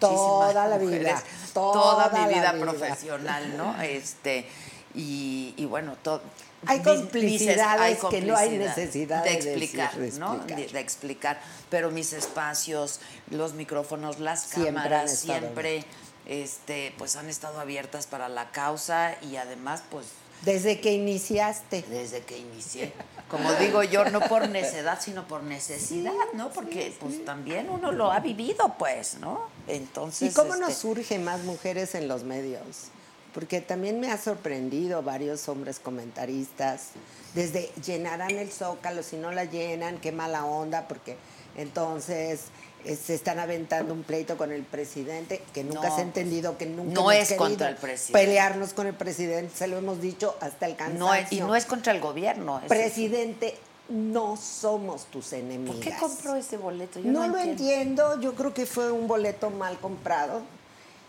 Toda 0.50 0.66
la 0.68 0.76
mujeres, 0.78 1.00
vida, 1.00 1.22
toda, 1.54 2.08
toda 2.10 2.26
mi 2.26 2.34
vida, 2.34 2.52
vida. 2.52 2.64
profesional, 2.64 3.56
¿no? 3.56 3.80
Este 3.82 4.46
y, 4.94 5.54
y 5.56 5.64
bueno, 5.66 5.96
todo 6.02 6.20
Hay 6.66 6.80
complicidades 6.82 7.98
que 8.10 8.20
no 8.22 8.36
hay 8.36 8.48
complicidad 8.58 8.76
necesidad 8.76 9.24
de 9.24 9.30
de 9.30 9.36
decir, 9.36 9.52
explicar, 9.52 9.96
de 9.96 10.12
¿no? 10.18 10.38
De, 10.38 10.66
de 10.66 10.80
explicar, 10.80 11.40
pero 11.70 11.90
mis 11.90 12.12
espacios, 12.12 13.00
los 13.30 13.54
micrófonos, 13.54 14.18
las 14.18 14.46
cámaras, 14.48 15.16
siempre 15.20 15.84
este, 16.26 16.94
pues 16.98 17.16
han 17.16 17.28
estado 17.28 17.60
abiertas 17.60 18.06
para 18.06 18.28
la 18.28 18.50
causa 18.50 19.16
y 19.22 19.36
además, 19.36 19.82
pues, 19.90 20.06
Desde 20.42 20.80
que 20.80 20.92
iniciaste. 20.92 21.82
desde 21.82 22.22
que 22.22 22.38
inicié. 22.38 22.92
Como 23.28 23.52
digo 23.54 23.82
yo, 23.82 24.04
no 24.06 24.20
por 24.20 24.48
necedad, 24.48 24.98
sino 25.00 25.28
por 25.28 25.42
necesidad, 25.42 26.12
¿no? 26.34 26.50
Porque 26.50 26.92
pues 26.98 27.24
también 27.24 27.70
uno 27.70 27.92
lo 27.92 28.10
ha 28.10 28.20
vivido, 28.20 28.74
pues, 28.78 29.18
¿no? 29.20 29.40
Entonces. 29.68 30.30
¿Y 30.30 30.34
cómo 30.34 30.54
este, 30.54 30.66
nos 30.66 30.74
surgen 30.74 31.24
más 31.24 31.42
mujeres 31.44 31.94
en 31.94 32.08
los 32.08 32.24
medios? 32.24 32.88
Porque 33.32 33.60
también 33.60 34.00
me 34.00 34.10
ha 34.10 34.18
sorprendido 34.18 35.02
varios 35.02 35.48
hombres 35.48 35.78
comentaristas, 35.78 36.88
desde 37.34 37.70
llenarán 37.84 38.30
el 38.30 38.50
zócalo, 38.50 39.04
si 39.04 39.16
no 39.16 39.30
la 39.30 39.44
llenan, 39.44 39.98
qué 39.98 40.10
mala 40.10 40.44
onda, 40.44 40.88
porque 40.88 41.16
entonces 41.56 42.46
se 42.84 43.14
están 43.14 43.38
aventando 43.38 43.92
un 43.94 44.02
pleito 44.02 44.36
con 44.36 44.52
el 44.52 44.62
presidente, 44.62 45.42
que 45.52 45.64
nunca 45.64 45.88
No, 45.88 45.94
se 45.94 46.00
ha 46.00 46.04
entendido, 46.04 46.56
que 46.58 46.66
nunca 46.66 46.92
no 46.94 47.10
hemos 47.12 47.30
es 47.30 47.36
contra 47.38 47.68
el 47.68 47.76
presidente. 47.76 48.12
Pelearnos 48.26 48.72
con 48.72 48.86
el 48.86 48.94
presidente, 48.94 49.54
se 49.56 49.66
lo 49.66 49.78
hemos 49.78 50.00
dicho 50.00 50.36
hasta 50.40 50.66
el 50.66 50.76
cansancio. 50.76 50.98
No 51.06 51.14
es- 51.14 51.32
y 51.32 51.40
no 51.40 51.56
es 51.56 51.66
contra 51.66 51.92
el 51.92 52.00
gobierno. 52.00 52.58
es- 52.60 52.66
Presidente, 52.68 53.56
no 53.88 54.36
somos 54.36 55.06
tus 55.06 55.32
enemigas. 55.32 55.76
¿Por 55.76 55.84
qué 55.84 55.94
compró 55.98 56.34
ese 56.36 56.56
boleto? 56.56 57.00
Yo 57.00 57.10
No, 57.10 57.26
no, 57.26 57.32
lo 57.34 57.38
entiendo, 57.38 58.20
yo 58.20 58.34
creo 58.34 58.54
que 58.54 58.66
fue 58.66 58.90
un 58.92 59.08
boleto 59.08 59.50
mal 59.50 59.78
comprado. 59.80 60.42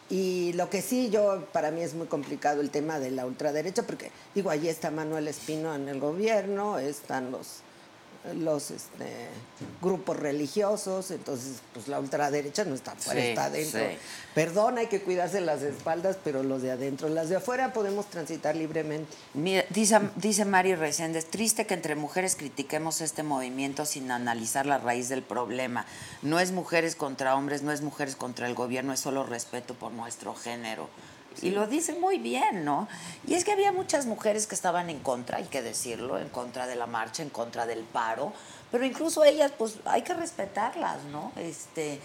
Y 0.09 0.51
lo 0.53 0.69
que 0.69 0.81
sí, 0.81 1.09
yo 1.09 1.45
para 1.53 1.71
mí 1.71 1.81
es 1.81 1.93
muy 1.93 2.07
complicado 2.07 2.59
el 2.59 2.69
tema 2.69 2.99
de 2.99 3.11
la 3.11 3.25
ultraderecha, 3.25 3.83
porque 3.83 4.11
digo, 4.35 4.49
allí 4.49 4.67
está 4.67 4.91
Manuel 4.91 5.27
Espino 5.29 5.73
en 5.73 5.87
el 5.87 6.01
gobierno, 6.01 6.79
están 6.79 7.31
los 7.31 7.61
los 8.35 8.69
este, 8.71 9.27
grupos 9.81 10.17
religiosos, 10.17 11.11
entonces 11.11 11.61
pues 11.73 11.87
la 11.87 11.99
ultraderecha 11.99 12.63
no 12.65 12.75
está 12.75 12.91
afuera, 12.91 13.19
Sí, 13.21 13.27
está 13.29 13.45
adentro. 13.45 13.79
sí. 13.79 13.97
Perdón, 14.35 14.77
hay 14.77 14.87
que 14.87 15.01
cuidarse 15.01 15.41
las 15.41 15.61
espaldas, 15.61 16.17
pero 16.23 16.43
los 16.43 16.61
de 16.61 16.71
adentro, 16.71 17.09
las 17.09 17.29
de 17.29 17.37
afuera 17.37 17.73
podemos 17.73 18.05
transitar 18.09 18.55
libremente. 18.55 19.11
Mira, 19.33 19.65
dice, 19.71 19.99
dice 20.15 20.45
Mari 20.45 20.75
Reséndez, 20.75 21.25
triste 21.25 21.65
que 21.65 21.73
entre 21.73 21.95
mujeres 21.95 22.35
critiquemos 22.35 23.01
este 23.01 23.23
movimiento 23.23 23.85
sin 23.85 24.11
analizar 24.11 24.65
la 24.65 24.77
raíz 24.77 25.09
del 25.09 25.23
problema. 25.23 25.85
No 26.21 26.39
es 26.39 26.51
mujeres 26.51 26.95
contra 26.95 27.35
hombres, 27.35 27.61
no 27.63 27.71
es 27.71 27.81
mujeres 27.81 28.15
contra 28.15 28.47
el 28.47 28.53
gobierno, 28.55 28.93
es 28.93 28.99
solo 28.99 29.25
respeto 29.25 29.73
por 29.73 29.91
nuestro 29.91 30.35
género. 30.35 30.87
Y 31.41 31.51
lo 31.51 31.65
dice 31.65 31.93
muy 31.93 32.17
bien, 32.17 32.65
¿no? 32.65 32.87
Y 33.25 33.35
es 33.35 33.45
que 33.45 33.51
había 33.51 33.71
muchas 33.71 34.05
mujeres 34.05 34.47
que 34.47 34.55
estaban 34.55 34.89
en 34.89 34.99
contra, 34.99 35.37
hay 35.37 35.45
que 35.45 35.61
decirlo, 35.61 36.19
en 36.19 36.29
contra 36.29 36.67
de 36.67 36.75
la 36.75 36.87
marcha, 36.87 37.23
en 37.23 37.29
contra 37.29 37.65
del 37.65 37.83
paro, 37.83 38.33
pero 38.71 38.85
incluso 38.85 39.23
ellas, 39.23 39.51
pues 39.57 39.75
hay 39.85 40.01
que 40.01 40.13
respetarlas, 40.13 41.03
¿no? 41.11 41.31
Este, 41.35 41.99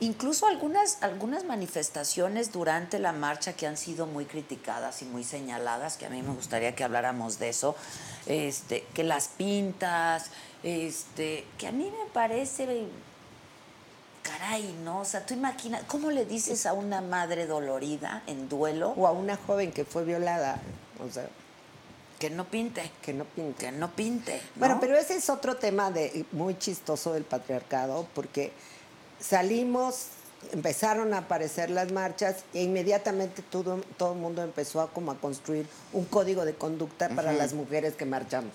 incluso 0.00 0.46
algunas, 0.46 1.02
algunas 1.02 1.44
manifestaciones 1.44 2.52
durante 2.52 2.98
la 2.98 3.12
marcha 3.12 3.54
que 3.54 3.66
han 3.66 3.76
sido 3.76 4.06
muy 4.06 4.26
criticadas 4.26 5.02
y 5.02 5.06
muy 5.06 5.24
señaladas, 5.24 5.96
que 5.96 6.06
a 6.06 6.10
mí 6.10 6.20
me 6.22 6.34
gustaría 6.34 6.74
que 6.74 6.84
habláramos 6.84 7.38
de 7.38 7.48
eso, 7.48 7.74
este, 8.26 8.84
que 8.92 9.04
las 9.04 9.28
pintas, 9.28 10.30
este, 10.62 11.46
que 11.56 11.68
a 11.68 11.72
mí 11.72 11.84
me 11.84 12.10
parece 12.12 12.86
caray, 14.22 14.76
¿no? 14.84 15.00
O 15.00 15.04
sea, 15.04 15.24
tú 15.24 15.34
imaginas, 15.34 15.82
¿cómo 15.86 16.10
le 16.10 16.24
dices 16.24 16.66
a 16.66 16.72
una 16.72 17.00
madre 17.00 17.46
dolorida 17.46 18.22
en 18.26 18.48
duelo 18.48 18.94
O 18.96 19.06
a 19.06 19.12
una 19.12 19.36
joven 19.36 19.72
que 19.72 19.84
fue 19.84 20.04
violada, 20.04 20.60
o 21.04 21.10
sea, 21.10 21.28
que 22.18 22.28
no 22.28 22.44
pinte? 22.44 22.90
que 23.02 23.14
no 23.14 23.24
pinte. 23.24 23.66
Que 23.66 23.72
no 23.72 23.90
pinte. 23.90 24.34
¿no? 24.54 24.60
Bueno, 24.60 24.78
pero 24.78 24.96
ese 24.96 25.16
es 25.16 25.30
otro 25.30 25.56
tema 25.56 25.90
de, 25.90 26.26
muy 26.32 26.56
chistoso 26.58 27.14
del 27.14 27.24
patriarcado, 27.24 28.06
porque 28.14 28.52
salimos, 29.18 30.08
empezaron 30.52 31.14
a 31.14 31.18
aparecer 31.18 31.70
las 31.70 31.92
marchas 31.92 32.44
e 32.52 32.62
inmediatamente 32.62 33.42
todo, 33.42 33.80
todo 33.96 34.12
el 34.12 34.18
mundo 34.18 34.42
empezó 34.42 34.82
a 34.82 34.92
como 34.92 35.12
a 35.12 35.16
construir 35.16 35.66
un 35.94 36.04
código 36.04 36.44
de 36.44 36.54
conducta 36.54 37.08
para 37.08 37.32
las 37.32 37.54
mujeres 37.54 37.94
que 37.94 38.04
marchamos. 38.04 38.52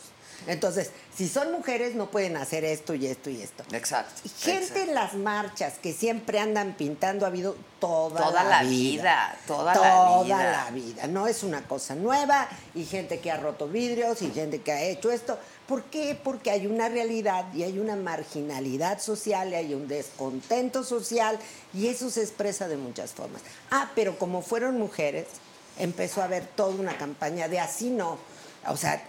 Entonces, 0.48 0.92
si 1.16 1.28
son 1.28 1.52
mujeres, 1.52 1.96
no 1.96 2.12
pueden 2.12 2.38
hacer 2.38 2.64
esto 2.66 2.94
y 2.94 3.08
esto 3.08 3.30
y 3.30 3.42
esto. 3.42 3.64
Exacto. 3.72 4.22
Y 4.24 4.30
gente 4.30 4.64
exacto. 4.64 4.84
en 4.84 4.96
las 4.96 5.14
marchas 5.14 5.74
que 5.82 5.94
siempre 5.94 6.40
andan 6.40 6.76
pintando 6.78 7.26
ha 7.26 7.30
habido 7.30 7.56
toda, 7.80 8.22
Toda 8.22 8.44
la 8.44 8.64
vida, 8.64 9.38
toda 9.48 9.74
la 9.74 9.80
Toda 9.80 10.24
vida. 10.24 10.52
la 10.66 10.72
vida. 10.72 11.08
No 11.08 11.28
es 11.28 11.44
una 11.44 11.68
cosa 11.68 11.96
nueva 11.96 12.48
y 12.74 12.86
gente 12.86 13.20
que 13.20 13.32
ha 13.32 13.38
roto 13.38 13.68
vidrios 13.68 14.22
y 14.22 14.32
gente 14.32 14.62
que 14.62 14.72
ha 14.72 14.82
hecho 14.82 15.12
esto. 15.12 15.38
¿Por 15.68 15.84
qué? 15.86 16.20
Porque 16.22 16.52
hay 16.52 16.68
una 16.68 16.90
realidad 16.90 17.46
y 17.54 17.64
hay 17.64 17.80
una 17.80 17.96
marginalidad 17.96 19.00
social 19.00 19.50
y 19.52 19.56
hay 19.56 19.74
un 19.74 19.88
descontento 19.88 20.84
social 20.84 21.40
y 21.74 21.88
eso 21.88 22.10
se 22.10 22.22
expresa 22.22 22.68
de 22.68 22.78
muchas 22.78 23.14
formas. 23.14 23.42
Ah, 23.72 23.90
pero 23.96 24.20
como 24.20 24.42
fueron 24.42 24.78
mujeres, 24.78 25.26
empezó 25.80 26.22
a 26.22 26.26
haber 26.26 26.46
toda 26.46 26.76
una 26.76 26.98
campaña 26.98 27.48
de 27.48 27.60
así 27.60 27.90
no. 27.90 28.18
O 28.68 28.78
sea, 28.78 29.04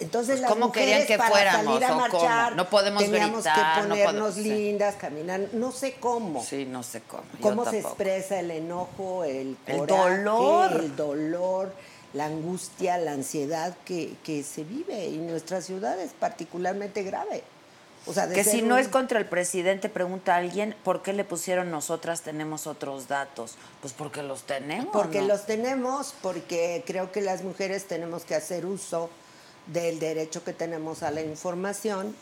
entonces 0.00 0.34
Pues, 0.34 0.40
las 0.40 0.50
¿cómo 0.50 0.72
querían 0.72 1.00
mujeres 1.00 1.06
que 1.06 1.18
para 1.18 1.30
fuéramos 1.30 1.64
salir 1.64 1.84
a 1.84 1.86
o 1.86 2.10
cómo? 2.10 2.22
marchar 2.22 2.56
No 2.56 2.70
podemos 2.70 3.02
teníamos 3.02 3.44
gritar, 3.44 3.82
que 3.82 3.88
no 3.88 3.94
ponernos 3.94 4.36
lindas, 4.36 4.94
caminar, 4.96 5.40
no 5.52 5.72
sé 5.72 5.94
cómo. 5.94 6.42
Sí, 6.42 6.64
no 6.64 6.82
sé 6.82 7.02
cómo. 7.02 7.22
¿Cómo 7.40 7.68
se 7.70 7.80
expresa 7.80 8.40
el 8.40 8.50
enojo, 8.50 9.24
el 9.24 9.56
dolor. 9.86 10.72
el 10.72 10.96
dolor, 10.96 11.74
la 12.12 12.26
angustia, 12.26 12.98
la 12.98 13.12
ansiedad 13.12 13.76
que, 13.84 14.14
que 14.24 14.42
se 14.42 14.64
vive 14.64 15.06
en 15.06 15.26
nuestra 15.26 15.60
ciudad 15.60 15.98
es 16.00 16.12
particularmente 16.12 17.02
grave? 17.02 17.42
O 18.06 18.12
sea, 18.12 18.26
de 18.26 18.34
Que 18.34 18.44
si 18.44 18.60
no 18.60 18.76
es 18.76 18.88
contra 18.88 19.18
el 19.18 19.26
presidente, 19.26 19.88
pregunta 19.88 20.36
alguien, 20.36 20.76
¿por 20.84 21.02
qué 21.02 21.12
le 21.12 21.24
pusieron 21.24 21.70
nosotras 21.70 22.20
tenemos 22.20 22.66
otros 22.66 23.08
datos? 23.08 23.56
Pues 23.80 23.94
porque 23.94 24.22
los 24.22 24.42
tenemos. 24.42 24.90
Porque 24.92 25.22
¿no? 25.22 25.28
los 25.28 25.46
tenemos, 25.46 26.14
porque 26.20 26.84
creo 26.86 27.12
que 27.12 27.22
las 27.22 27.42
mujeres 27.42 27.86
tenemos 27.86 28.24
que 28.24 28.34
hacer 28.34 28.66
uso 28.66 29.08
del 29.66 29.98
derecho 29.98 30.44
que 30.44 30.52
tenemos 30.52 31.02
a 31.02 31.10
la 31.10 31.22
información, 31.22 32.14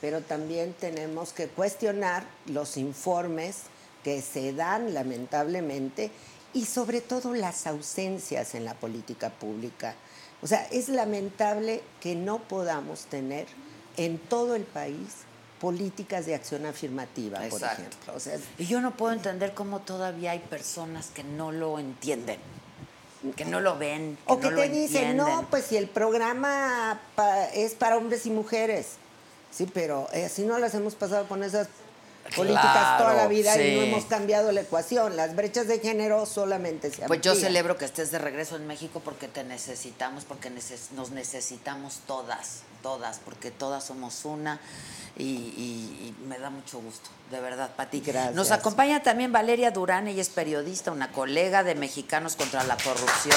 pero 0.00 0.20
también 0.22 0.74
tenemos 0.78 1.32
que 1.32 1.48
cuestionar 1.48 2.24
los 2.46 2.76
informes 2.76 3.62
que 4.02 4.22
se 4.22 4.52
dan 4.52 4.94
lamentablemente 4.94 6.10
y 6.52 6.64
sobre 6.64 7.00
todo 7.00 7.34
las 7.34 7.66
ausencias 7.66 8.54
en 8.54 8.64
la 8.64 8.74
política 8.74 9.30
pública. 9.30 9.94
O 10.42 10.46
sea, 10.46 10.66
es 10.72 10.88
lamentable 10.88 11.82
que 12.00 12.14
no 12.14 12.38
podamos 12.38 13.04
tener 13.04 13.46
en 13.96 14.18
todo 14.18 14.54
el 14.54 14.64
país 14.64 15.26
políticas 15.60 16.24
de 16.24 16.34
acción 16.34 16.64
afirmativa, 16.64 17.38
por 17.50 17.60
Exacto. 17.60 17.82
ejemplo. 17.82 18.14
O 18.16 18.20
sea, 18.20 18.38
Y 18.58 18.64
yo 18.64 18.80
no 18.80 18.96
puedo 18.96 19.12
entender 19.12 19.52
cómo 19.52 19.80
todavía 19.80 20.30
hay 20.30 20.38
personas 20.38 21.08
que 21.08 21.22
no 21.22 21.52
lo 21.52 21.78
entienden, 21.78 22.38
que 23.36 23.44
no 23.44 23.60
lo 23.60 23.76
ven, 23.78 24.16
que 24.26 24.32
O 24.32 24.36
no 24.36 24.48
que 24.48 24.54
te 24.54 24.68
dicen, 24.68 25.16
no, 25.16 25.46
pues 25.50 25.64
si 25.66 25.76
el 25.76 25.88
programa 25.88 27.00
pa- 27.14 27.46
es 27.48 27.74
para 27.74 27.96
hombres 27.96 28.24
y 28.26 28.30
mujeres. 28.30 28.92
Sí, 29.50 29.68
pero 29.72 30.08
eh, 30.12 30.24
así 30.26 30.42
no 30.42 30.58
las 30.58 30.74
hemos 30.74 30.94
pasado 30.94 31.26
con 31.28 31.42
esas 31.42 31.68
políticas 32.36 32.72
Claro, 32.72 33.04
toda 33.04 33.14
la 33.14 33.26
vida 33.28 33.60
y 33.62 33.76
no 33.76 33.82
hemos 33.82 34.04
cambiado 34.06 34.52
la 34.52 34.60
ecuación. 34.62 35.16
Las 35.16 35.34
brechas 35.36 35.66
de 35.68 35.78
género 35.80 36.26
solamente 36.26 36.90
se 36.90 37.06
Pues 37.06 37.20
yo 37.20 37.32
amplían. 37.32 37.48
celebro 37.50 37.76
que 37.76 37.84
estés 37.84 38.10
de 38.10 38.18
regreso 38.18 38.56
en 38.56 38.66
México 38.66 39.00
porque 39.04 39.28
te 39.28 39.44
necesitamos, 39.44 40.24
porque 40.24 40.50
neces- 40.50 40.90
nos 40.94 41.10
necesitamos 41.10 42.00
todas, 42.06 42.60
todas, 42.82 43.18
porque 43.24 43.50
todas 43.50 43.84
somos 43.84 44.24
una 44.24 44.60
y, 45.16 45.24
y- 45.24 46.14
y 46.20 46.24
me 46.26 46.38
da 46.38 46.50
mucho 46.50 46.78
gusto, 46.80 47.10
de 47.30 47.40
verdad, 47.40 47.70
Pati. 47.76 48.00
Gracias. 48.00 48.34
Nos 48.34 48.50
acompaña 48.52 49.02
también 49.02 49.32
Valeria 49.32 49.70
Durán, 49.70 50.08
ella 50.08 50.22
es 50.22 50.28
periodista, 50.30 50.92
una 50.92 51.10
colega 51.12 51.62
de 51.64 51.74
Mexicanos 51.74 52.36
contra 52.36 52.62
la 52.64 52.76
Corrupción. 52.76 53.36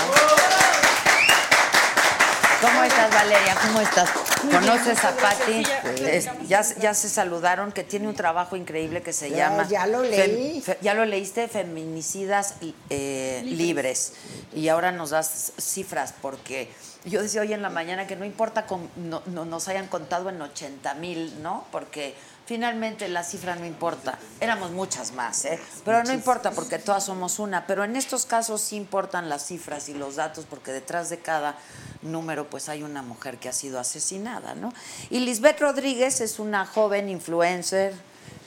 ¿Cómo 2.63 2.83
estás, 2.83 3.13
Valeria? 3.13 3.55
¿Cómo 3.61 3.81
estás? 3.81 4.09
¿Conoces 4.41 5.03
a 5.03 5.11
Pati? 5.17 5.63
Es- 6.07 6.29
ya, 6.47 6.61
ya 6.79 6.93
se 6.93 7.09
saludaron, 7.09 7.71
que 7.73 7.83
tiene 7.83 8.07
un 8.07 8.15
trabajo 8.15 8.55
increíble 8.55 9.01
que 9.01 9.11
se 9.11 9.29
Ya- 9.29 9.49
llama... 9.49 9.67
ya 9.67 9.85
lo 9.85 10.01
leí. 10.01 10.61
Fe- 10.61 10.77
ya 10.81 10.93
lo 10.93 11.03
leíste, 11.05 11.47
Feminicidas 11.49 12.55
eh, 12.89 13.41
libres. 13.45 14.13
Y 14.53 14.69
ahora 14.69 14.91
nos 14.93 15.09
das 15.09 15.51
cifras, 15.59 16.13
porque 16.21 16.71
yo 17.03 17.21
decía 17.21 17.41
hoy 17.41 17.51
en 17.51 17.61
la 17.61 17.69
mañana 17.69 18.07
que 18.07 18.15
no 18.15 18.23
importa 18.23 18.65
con- 18.65 18.89
no, 18.95 19.21
no- 19.25 19.43
nos 19.45 19.67
hayan 19.67 19.87
contado 19.87 20.29
en 20.29 20.41
80 20.41 20.93
mil, 20.95 21.41
¿no? 21.43 21.65
Porque 21.71 22.15
finalmente 22.45 23.07
la 23.07 23.23
cifra 23.23 23.55
no 23.55 23.65
importa. 23.65 24.17
Éramos 24.39 24.71
muchas 24.71 25.13
más, 25.13 25.45
¿eh? 25.45 25.59
Pero 25.85 26.03
no 26.03 26.13
importa 26.13 26.51
porque 26.51 26.79
todas 26.79 27.05
somos 27.05 27.39
una. 27.39 27.65
Pero 27.67 27.83
en 27.83 27.95
estos 27.95 28.25
casos 28.25 28.61
sí 28.61 28.75
importan 28.75 29.29
las 29.29 29.45
cifras 29.45 29.89
y 29.89 29.93
los 29.93 30.15
datos, 30.15 30.45
porque 30.49 30.71
detrás 30.71 31.09
de 31.09 31.19
cada 31.19 31.55
número 32.01 32.49
pues 32.49 32.69
hay 32.69 32.83
una 32.83 33.01
mujer 33.01 33.37
que 33.37 33.49
ha 33.49 33.53
sido 33.53 33.79
asesinada, 33.79 34.55
¿no? 34.55 34.73
Y 35.09 35.19
Lisbeth 35.19 35.59
Rodríguez 35.59 36.21
es 36.21 36.39
una 36.39 36.65
joven 36.65 37.09
influencer, 37.09 37.93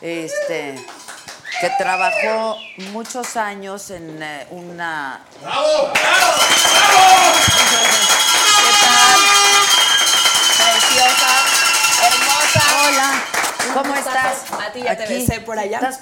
este 0.00 0.76
que 1.60 1.70
trabajó 1.78 2.56
muchos 2.92 3.36
años 3.36 3.90
en 3.90 4.22
eh, 4.22 4.46
una... 4.50 5.20
¡Bravo! 5.40 5.92
¿Qué 5.94 6.00
¿Cómo 13.76 13.94
estás? 13.94 14.50
A 14.52 14.72
ti 14.72 14.82
ya 14.82 14.96
te 14.96 15.06
besé 15.06 15.40
por 15.40 15.58
allá. 15.58 15.78
¿Estás 15.78 16.00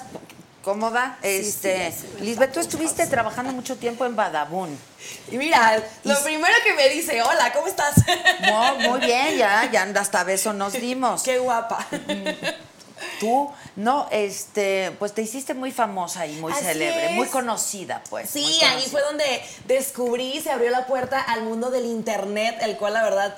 cómoda? 0.63 1.17
Este, 1.21 1.91
sí, 1.91 2.07
Lisbeth, 2.21 2.51
tú 2.53 2.59
estuviste 2.59 3.05
trabajando 3.05 3.51
mucho 3.51 3.75
tiempo 3.77 4.05
en 4.05 4.15
Badabun. 4.15 4.77
Y 5.29 5.37
mira, 5.37 5.83
lo 6.03 6.23
primero 6.23 6.55
que 6.63 6.73
me 6.73 6.89
dice, 6.89 7.21
hola, 7.21 7.53
¿cómo 7.53 7.67
estás? 7.67 7.93
No, 8.41 8.75
muy 8.89 9.01
bien, 9.01 9.37
ya, 9.37 9.69
ya 9.71 9.83
hasta 9.99 10.23
beso 10.23 10.53
nos 10.53 10.73
dimos. 10.73 11.21
Qué 11.21 11.37
guapa. 11.37 11.85
Tú, 13.19 13.51
no, 13.75 14.07
este, 14.11 14.91
pues 14.97 15.13
te 15.13 15.21
hiciste 15.21 15.53
muy 15.53 15.71
famosa 15.71 16.25
y 16.25 16.33
muy 16.37 16.51
Así 16.51 16.63
célebre, 16.63 17.09
muy 17.09 17.27
conocida, 17.27 18.01
pues. 18.09 18.29
Sí, 18.29 18.59
ahí 18.63 18.87
fue 18.89 19.01
donde 19.01 19.43
descubrí, 19.65 20.41
se 20.41 20.49
abrió 20.49 20.69
la 20.71 20.87
puerta 20.87 21.21
al 21.21 21.43
mundo 21.43 21.69
del 21.69 21.85
internet, 21.85 22.57
el 22.61 22.77
cual 22.77 22.93
la 22.93 23.03
verdad, 23.03 23.35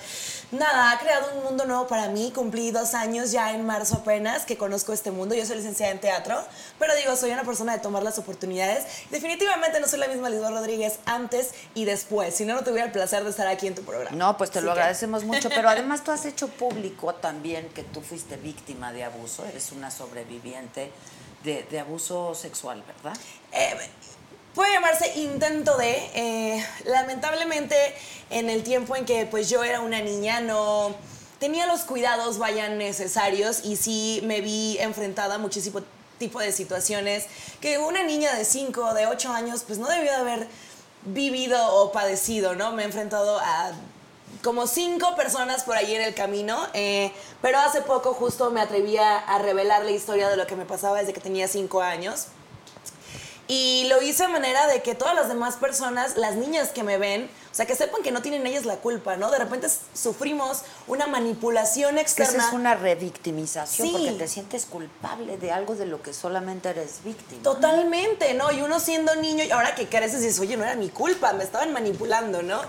nada, 0.52 0.92
ha 0.92 1.00
creado 1.00 1.32
un 1.38 1.44
mundo 1.44 1.66
nuevo 1.66 1.88
para 1.88 2.08
mí. 2.10 2.32
Cumplí 2.34 2.72
dos 2.72 2.94
años 2.94 3.32
ya 3.32 3.54
en 3.54 3.66
marzo 3.66 3.96
apenas 3.96 4.46
que 4.46 4.58
conozco 4.58 4.94
este 4.94 5.12
mundo. 5.12 5.36
Yo 5.36 5.46
soy 5.46 5.58
licenciada 5.58 5.92
en 5.92 6.00
teatro, 6.00 6.42
pero 6.80 6.96
digo, 6.96 7.16
soy 7.16 7.32
una 7.32 7.44
persona 7.44 7.74
de 7.74 7.80
tomar 7.80 8.04
las 8.04 8.18
oportunidades. 8.18 8.86
Definitivamente 9.12 9.80
no 9.80 9.88
soy 9.88 10.00
la 10.00 10.08
misma 10.08 10.30
Lisbeth 10.30 10.50
Rodríguez 10.52 11.00
antes 11.06 11.52
y 11.76 11.86
después, 11.86 12.36
si 12.36 12.46
no, 12.46 12.56
no 12.56 12.64
tuviera 12.64 12.86
el 12.86 12.92
placer 12.92 13.24
de 13.24 13.30
estar 13.30 13.48
aquí 13.48 13.68
en 13.68 13.76
tu 13.76 13.84
programa. 13.84 14.16
No, 14.16 14.38
pues 14.38 14.52
te 14.52 14.62
lo 14.62 14.68
que- 14.74 14.80
agradecemos 14.80 15.24
mucho, 15.24 15.50
pero 15.50 15.70
además 15.70 16.04
tú 16.04 16.12
has 16.12 16.26
hecho 16.26 16.48
público 16.48 17.14
también 17.16 17.70
que 17.70 17.84
tú 17.84 18.02
fuiste 18.02 18.38
víctima 18.38 18.92
de 18.94 19.04
abuso, 19.04 19.46
eres 19.46 19.72
una 19.72 19.92
sobreviviente 19.92 20.92
de, 21.44 21.64
de 21.64 21.80
abuso 21.80 22.34
sexual, 22.36 22.84
¿verdad? 22.88 23.18
Eh, 23.52 23.76
puede 24.58 24.74
llamarse 24.74 25.14
intento 25.20 25.78
de. 25.78 25.92
eh, 26.16 26.68
lamentablemente, 26.86 27.76
en 28.32 28.50
el 28.50 28.64
tiempo 28.64 28.96
en 28.96 29.06
que 29.06 29.28
pues 29.28 29.50
yo 29.50 29.64
era 29.64 29.80
una 29.82 30.02
niña, 30.02 30.42
no 30.42 30.96
tenía 31.40 31.68
los 31.68 31.82
cuidados 31.82 32.40
vayan 32.40 32.80
necesarios 32.80 33.64
y 33.64 33.76
sí 33.76 34.20
me 34.24 34.42
vi 34.42 34.78
enfrentada 34.80 35.36
a 35.36 35.38
muchísimo 35.38 35.82
tipo 36.18 36.40
de 36.40 36.52
situaciones 36.52 37.28
que 37.62 37.78
una 37.78 38.02
niña 38.02 38.34
de 38.34 38.44
5 38.44 38.96
de 38.96 39.06
8 39.06 39.32
años 39.32 39.64
pues 39.68 39.78
no 39.78 39.88
debió 39.88 40.10
de 40.10 40.18
haber 40.18 40.48
vivido 41.06 41.64
o 41.76 41.92
padecido, 41.92 42.56
¿no? 42.56 42.72
Me 42.72 42.82
he 42.82 42.86
enfrentado 42.86 43.38
a 43.40 43.72
como 44.44 44.66
cinco 44.66 45.16
personas 45.16 45.64
por 45.64 45.78
ahí 45.78 45.94
en 45.94 46.02
el 46.02 46.16
camino, 46.16 46.58
eh, 46.74 47.12
pero 47.44 47.60
hace 47.60 47.82
poco 47.82 48.16
justo 48.16 48.50
me 48.50 48.62
atreví 48.62 48.98
a, 48.98 49.20
a 49.20 49.38
revelar 49.38 49.86
la 49.86 49.92
historia 49.92 50.30
de 50.30 50.36
lo 50.36 50.48
que 50.48 50.56
me 50.56 50.66
pasaba 50.66 50.98
desde 50.98 51.14
que 51.14 51.22
tenía 51.22 51.48
cinco 51.48 51.82
años. 51.82 52.30
Y 53.50 53.86
lo 53.88 54.02
hice 54.02 54.24
de 54.24 54.30
manera 54.30 54.68
de 54.68 54.82
que 54.82 54.94
todas 54.94 55.16
las 55.16 55.30
demás 55.30 55.56
personas, 55.56 56.18
las 56.18 56.36
niñas 56.36 56.70
que 56.70 56.84
me 56.84 56.98
ven, 56.98 57.30
o 57.50 57.56
sea, 57.58 57.66
que 57.66 57.76
sepan 57.76 58.04
que 58.04 58.12
no 58.12 58.22
tienen 58.22 58.46
ellas 58.46 58.66
la 58.66 58.76
culpa, 58.76 59.16
¿no? 59.16 59.32
De 59.32 59.38
repente 59.40 59.68
sufrimos 59.94 60.64
una 60.86 61.08
manipulación 61.08 61.96
Que 61.96 62.02
esa 62.02 62.24
externa. 62.24 62.48
es 62.48 62.54
una 62.54 62.76
revictimización 62.76 63.88
Sí. 63.88 63.94
porque 63.94 64.12
te 64.12 64.28
sientes 64.28 64.66
culpable 64.66 65.38
de 65.38 65.52
algo 65.54 65.76
de 65.76 65.86
lo 65.86 66.02
que 66.02 66.14
solamente 66.14 66.70
eres 66.70 67.04
víctima. 67.06 67.42
Totalmente, 67.42 68.34
¿no? 68.34 68.52
Y 68.52 68.62
uno 68.62 68.82
siendo 68.82 69.16
niño, 69.16 69.46
y 69.46 69.52
ahora 69.52 69.76
que 69.76 69.88
creces 69.88 70.22
dices, 70.22 70.40
oye, 70.42 70.58
no 70.58 70.64
era 70.66 70.76
mi 70.76 70.90
culpa, 70.90 71.32
me 71.34 71.44
estaban 71.46 71.72
manipulando, 71.72 72.42
¿no? 72.44 72.60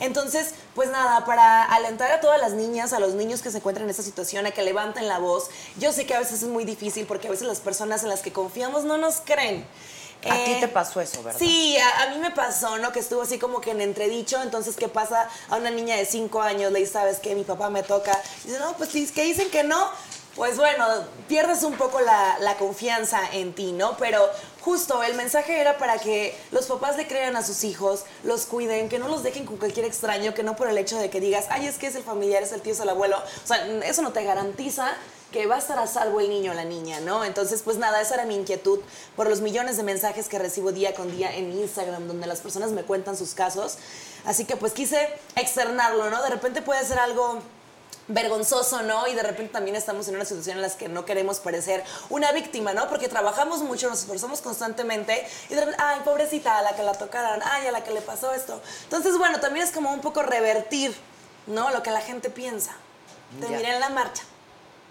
Entonces, 0.00 0.54
pues 0.74 0.90
nada, 0.90 1.24
para 1.24 1.62
alentar 1.64 2.10
a 2.10 2.20
todas 2.20 2.40
las 2.40 2.52
niñas, 2.54 2.92
a 2.92 2.98
los 2.98 3.14
niños 3.14 3.40
que 3.40 3.52
se 3.52 3.58
encuentran 3.58 3.84
en 3.84 3.90
esta 3.90 4.02
situación, 4.02 4.46
a 4.46 4.50
que 4.50 4.62
levanten 4.62 5.06
la 5.06 5.18
voz. 5.20 5.48
Yo 5.78 5.92
sé 5.92 6.06
que 6.06 6.14
a 6.14 6.18
veces 6.18 6.42
es 6.42 6.48
muy 6.48 6.64
difícil 6.64 7.06
porque 7.06 7.28
a 7.28 7.30
veces 7.30 7.46
las 7.46 7.60
personas 7.60 8.02
en 8.02 8.08
las 8.08 8.20
que 8.20 8.32
confiamos 8.32 8.82
no 8.84 8.98
nos 8.98 9.20
creen. 9.24 9.64
A 10.30 10.36
Eh, 10.36 10.44
ti 10.54 10.60
te 10.60 10.68
pasó 10.68 11.00
eso, 11.00 11.22
¿verdad? 11.22 11.38
Sí, 11.38 11.76
a, 11.76 12.02
a 12.04 12.08
mí 12.10 12.18
me 12.18 12.30
pasó, 12.30 12.78
¿no? 12.78 12.92
Que 12.92 13.00
estuvo 13.00 13.22
así 13.22 13.38
como 13.38 13.60
que 13.60 13.70
en 13.72 13.80
entredicho. 13.80 14.40
Entonces, 14.42 14.76
¿qué 14.76 14.88
pasa 14.88 15.28
a 15.50 15.56
una 15.56 15.70
niña 15.70 15.96
de 15.96 16.06
5 16.06 16.40
años? 16.42 16.72
Le 16.72 16.80
dice, 16.80 16.92
¿sabes 16.92 17.18
qué? 17.20 17.34
Mi 17.34 17.44
papá 17.44 17.70
me 17.70 17.82
toca. 17.82 18.18
Dice, 18.44 18.58
no, 18.58 18.72
pues 18.76 18.90
sí, 18.90 19.06
que 19.08 19.24
dicen 19.24 19.50
que 19.50 19.64
no. 19.64 19.90
pues 20.36 20.56
bueno, 20.56 20.84
pierdes 21.28 21.62
un 21.62 21.74
poco 21.76 22.00
la, 22.00 22.36
la 22.40 22.56
confianza 22.56 23.20
en 23.32 23.52
ti, 23.54 23.70
¿no? 23.70 23.96
Pero 23.98 24.28
justo 24.62 25.00
el 25.04 25.14
mensaje 25.14 25.60
era 25.60 25.78
para 25.78 25.98
que 25.98 26.36
los 26.50 26.66
papás 26.66 26.96
le 26.96 27.06
crean 27.06 27.36
a 27.36 27.44
sus 27.44 27.62
hijos, 27.62 28.02
los 28.24 28.46
cuiden, 28.46 28.88
que 28.88 28.98
no 28.98 29.06
los 29.06 29.22
dejen 29.22 29.46
con 29.46 29.58
cualquier 29.58 29.86
extraño, 29.86 30.34
que 30.34 30.42
no 30.42 30.56
por 30.56 30.68
el 30.68 30.76
hecho 30.76 30.98
de 30.98 31.08
que 31.08 31.20
digas, 31.20 31.44
ay, 31.50 31.66
es 31.68 31.76
que 31.78 31.86
es 31.86 31.94
el 31.94 32.02
familiar, 32.02 32.42
es 32.42 32.50
el 32.50 32.62
tío, 32.62 32.72
es 32.72 32.80
el 32.80 32.88
abuelo. 32.88 33.16
O 33.18 33.46
sea, 33.46 33.64
eso 33.84 34.02
no 34.02 34.10
te 34.12 34.24
garantiza 34.24 34.88
que 35.34 35.48
va 35.48 35.56
a 35.56 35.58
estar 35.58 35.76
a 35.80 35.88
salvo 35.88 36.20
el 36.20 36.28
niño 36.28 36.52
o 36.52 36.54
la 36.54 36.64
niña, 36.64 37.00
¿no? 37.00 37.24
Entonces, 37.24 37.62
pues 37.62 37.76
nada, 37.76 38.00
esa 38.00 38.14
era 38.14 38.24
mi 38.24 38.36
inquietud 38.36 38.78
por 39.16 39.28
los 39.28 39.40
millones 39.40 39.76
de 39.76 39.82
mensajes 39.82 40.28
que 40.28 40.38
recibo 40.38 40.70
día 40.70 40.94
con 40.94 41.10
día 41.10 41.34
en 41.34 41.50
Instagram, 41.50 42.06
donde 42.06 42.28
las 42.28 42.38
personas 42.38 42.70
me 42.70 42.84
cuentan 42.84 43.16
sus 43.16 43.34
casos. 43.34 43.76
Así 44.24 44.44
que 44.44 44.54
pues 44.54 44.72
quise 44.72 45.08
externarlo, 45.34 46.08
¿no? 46.08 46.22
De 46.22 46.30
repente 46.30 46.62
puede 46.62 46.84
ser 46.86 47.00
algo 47.00 47.40
vergonzoso, 48.06 48.82
¿no? 48.82 49.08
Y 49.08 49.14
de 49.14 49.24
repente 49.24 49.52
también 49.52 49.74
estamos 49.74 50.06
en 50.06 50.14
una 50.14 50.24
situación 50.24 50.58
en 50.58 50.62
la 50.62 50.70
que 50.70 50.88
no 50.88 51.04
queremos 51.04 51.40
parecer 51.40 51.82
una 52.10 52.30
víctima, 52.30 52.72
¿no? 52.72 52.88
Porque 52.88 53.08
trabajamos 53.08 53.58
mucho, 53.58 53.88
nos 53.88 54.02
esforzamos 54.02 54.40
constantemente 54.40 55.26
y 55.50 55.54
de 55.54 55.62
repente, 55.62 55.82
ay, 55.82 56.02
pobrecita, 56.04 56.58
a 56.58 56.62
la 56.62 56.76
que 56.76 56.84
la 56.84 56.92
tocaron, 56.92 57.40
ay, 57.42 57.66
a 57.66 57.72
la 57.72 57.82
que 57.82 57.90
le 57.90 58.02
pasó 58.02 58.32
esto. 58.32 58.62
Entonces, 58.84 59.18
bueno, 59.18 59.40
también 59.40 59.66
es 59.66 59.72
como 59.72 59.92
un 59.92 60.00
poco 60.00 60.22
revertir, 60.22 60.94
¿no? 61.48 61.72
Lo 61.72 61.82
que 61.82 61.90
la 61.90 62.02
gente 62.02 62.30
piensa. 62.30 62.76
Te 63.40 63.48
miré 63.48 63.74
en 63.74 63.80
la 63.80 63.88
marcha. 63.88 64.22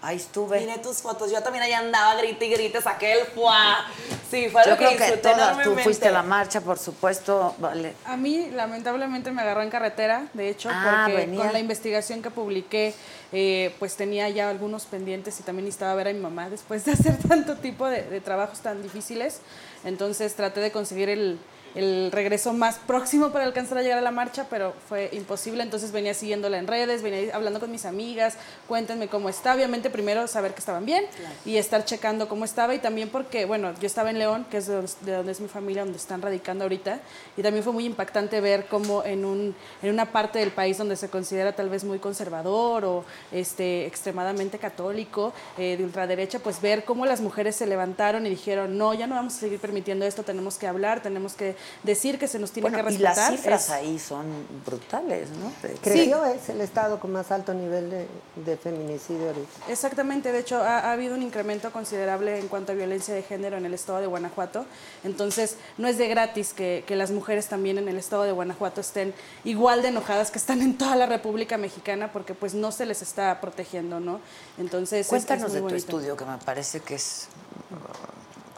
Ahí 0.04 0.16
estuve. 0.16 0.60
Miré 0.60 0.78
tus 0.78 0.98
fotos. 0.98 1.30
Yo 1.30 1.42
también 1.42 1.64
allá 1.64 1.78
andaba, 1.78 2.14
grite 2.16 2.44
y 2.44 2.50
grite, 2.50 2.82
saqué 2.82 3.12
el 3.12 3.26
fuá. 3.28 3.86
Sí, 4.30 4.50
fue 4.50 4.60
Yo 4.66 4.72
que 4.72 4.76
creo 4.76 4.90
que 4.90 4.96
disfruté 4.98 5.30
todas, 5.30 5.62
tú 5.62 5.74
fuiste 5.76 6.08
a 6.08 6.10
la 6.10 6.22
marcha, 6.22 6.60
por 6.60 6.78
supuesto, 6.78 7.54
vale. 7.58 7.94
A 8.04 8.16
mí, 8.18 8.50
lamentablemente, 8.52 9.30
me 9.30 9.40
agarró 9.40 9.62
en 9.62 9.70
carretera, 9.70 10.26
de 10.34 10.50
hecho, 10.50 10.68
Ah, 10.70 11.04
porque 11.06 11.16
venía. 11.24 11.44
con 11.44 11.52
la 11.54 11.58
investigación 11.58 12.20
que 12.22 12.30
publiqué, 12.30 12.92
eh, 13.32 13.74
pues 13.78 13.96
tenía 13.96 14.28
ya 14.28 14.50
algunos 14.50 14.84
pendientes 14.84 15.40
y 15.40 15.42
también 15.42 15.64
necesitaba 15.64 15.94
ver 15.94 16.08
a 16.08 16.12
mi 16.12 16.20
mamá 16.20 16.50
después 16.50 16.84
de 16.84 16.92
hacer 16.92 17.16
tanto 17.26 17.56
tipo 17.56 17.86
de, 17.88 18.02
de 18.02 18.20
trabajos 18.20 18.58
tan 18.60 18.82
difíciles. 18.82 19.40
Entonces 19.84 20.34
traté 20.34 20.60
de 20.60 20.70
conseguir 20.70 21.08
el, 21.08 21.38
el 21.74 22.10
regreso 22.12 22.52
más 22.52 22.78
próximo 22.78 23.30
para 23.30 23.44
alcanzar 23.44 23.78
a 23.78 23.82
llegar 23.82 23.98
a 23.98 24.02
la 24.02 24.10
marcha, 24.10 24.46
pero 24.48 24.74
fue 24.88 25.10
imposible. 25.12 25.62
Entonces 25.62 25.92
venía 25.92 26.14
siguiéndola 26.14 26.58
en 26.58 26.66
redes, 26.66 27.02
venía 27.02 27.34
hablando 27.34 27.60
con 27.60 27.70
mis 27.70 27.84
amigas, 27.84 28.36
cuéntenme 28.68 29.08
cómo 29.08 29.28
está. 29.28 29.54
Obviamente 29.54 29.90
primero 29.90 30.26
saber 30.26 30.54
que 30.54 30.60
estaban 30.60 30.84
bien 30.84 31.04
y 31.44 31.56
estar 31.56 31.84
checando 31.84 32.28
cómo 32.28 32.44
estaba 32.44 32.74
y 32.74 32.78
también 32.78 33.08
porque, 33.08 33.44
bueno, 33.44 33.72
yo 33.80 33.86
estaba 33.86 34.10
en 34.10 34.18
León, 34.18 34.46
que 34.50 34.58
es 34.58 34.66
de 34.66 34.74
donde, 34.74 34.92
de 35.00 35.12
donde 35.12 35.32
es 35.32 35.40
mi 35.40 35.48
familia, 35.48 35.82
donde 35.82 35.98
están 35.98 36.22
radicando 36.22 36.64
ahorita, 36.64 37.00
y 37.36 37.42
también 37.42 37.64
fue 37.64 37.72
muy 37.72 37.84
impactante 37.84 38.40
ver 38.40 38.66
cómo 38.66 39.04
en, 39.04 39.24
un, 39.24 39.54
en 39.82 39.90
una 39.90 40.12
parte 40.12 40.38
del 40.38 40.50
país 40.50 40.78
donde 40.78 40.96
se 40.96 41.08
considera 41.08 41.52
tal 41.52 41.68
vez 41.68 41.84
muy 41.84 41.98
conservador 41.98 42.84
o 42.84 43.04
este, 43.32 43.86
extremadamente 43.86 44.58
católico, 44.58 45.32
eh, 45.58 45.76
de 45.76 45.84
ultraderecha, 45.84 46.38
pues 46.38 46.60
ver 46.60 46.84
cómo 46.84 47.06
las 47.06 47.20
mujeres 47.20 47.56
se 47.56 47.66
levantaron 47.66 48.26
y 48.26 48.30
dijeron, 48.30 48.78
no, 48.78 48.94
ya 48.94 49.06
no 49.06 49.14
vamos 49.14 49.36
a 49.36 49.40
seguir 49.40 49.58
permitiendo 49.58 50.04
esto, 50.04 50.22
tenemos 50.22 50.56
que 50.56 50.66
hablar, 50.66 51.02
tenemos 51.02 51.34
que 51.34 51.56
decir 51.82 52.18
que 52.18 52.28
se 52.28 52.38
nos 52.38 52.50
tiene 52.52 52.68
Bueno, 52.70 52.86
que 52.88 52.94
y 52.94 52.98
las 52.98 53.16
respetar. 53.16 53.38
cifras 53.38 53.64
Es- 53.64 53.70
ahí 53.70 53.98
son 53.98 54.24
brutales, 54.64 55.28
¿no? 55.30 55.52
Creció, 55.82 56.24
es 56.24 56.48
el 56.48 56.60
estado 56.60 56.98
con 57.00 57.12
más 57.12 57.30
alto 57.30 57.54
nivel 57.54 57.90
de, 57.90 58.06
de 58.44 58.56
feminicidio 58.56 59.26
ahorita. 59.28 59.48
Exactamente, 59.68 60.32
de 60.32 60.38
hecho 60.40 60.58
ha, 60.62 60.80
ha 60.80 60.92
habido 60.92 61.14
un 61.14 61.22
incremento 61.22 61.70
considerable 61.72 62.38
en 62.38 62.48
cuanto 62.48 62.72
a 62.72 62.74
violencia 62.74 63.14
de 63.14 63.22
género 63.22 63.56
en 63.56 63.66
el 63.66 63.74
estado 63.74 64.00
de 64.00 64.06
Guanajuato, 64.06 64.64
entonces 65.04 65.56
no 65.78 65.88
es 65.88 65.98
de 65.98 66.08
gratis 66.08 66.52
que, 66.52 66.84
que 66.86 66.96
las 66.96 67.10
mujeres 67.10 67.46
también 67.48 67.78
en 67.78 67.88
el 67.88 67.96
estado 67.98 68.22
de 68.24 68.32
Guanajuato 68.32 68.80
estén 68.80 69.14
igual 69.44 69.82
de 69.82 69.88
enojadas 69.88 70.30
que 70.30 70.38
están 70.38 70.62
en 70.62 70.76
toda 70.78 70.96
la 70.96 71.06
República 71.06 71.56
Mexicana 71.58 72.12
porque 72.12 72.34
pues 72.34 72.54
no 72.54 72.72
se 72.72 72.86
les 72.86 73.02
está 73.02 73.40
protegiendo, 73.40 74.00
¿no? 74.00 74.20
Entonces 74.58 75.00
es- 75.00 75.06
es 75.06 75.08
Cuéntanos 75.08 75.44
muy 75.50 75.52
de 75.54 75.58
tu 75.58 75.64
bonito. 75.64 75.76
estudio, 75.76 76.16
que 76.16 76.24
me 76.24 76.38
parece 76.38 76.80
que 76.80 76.94
es, 76.96 77.28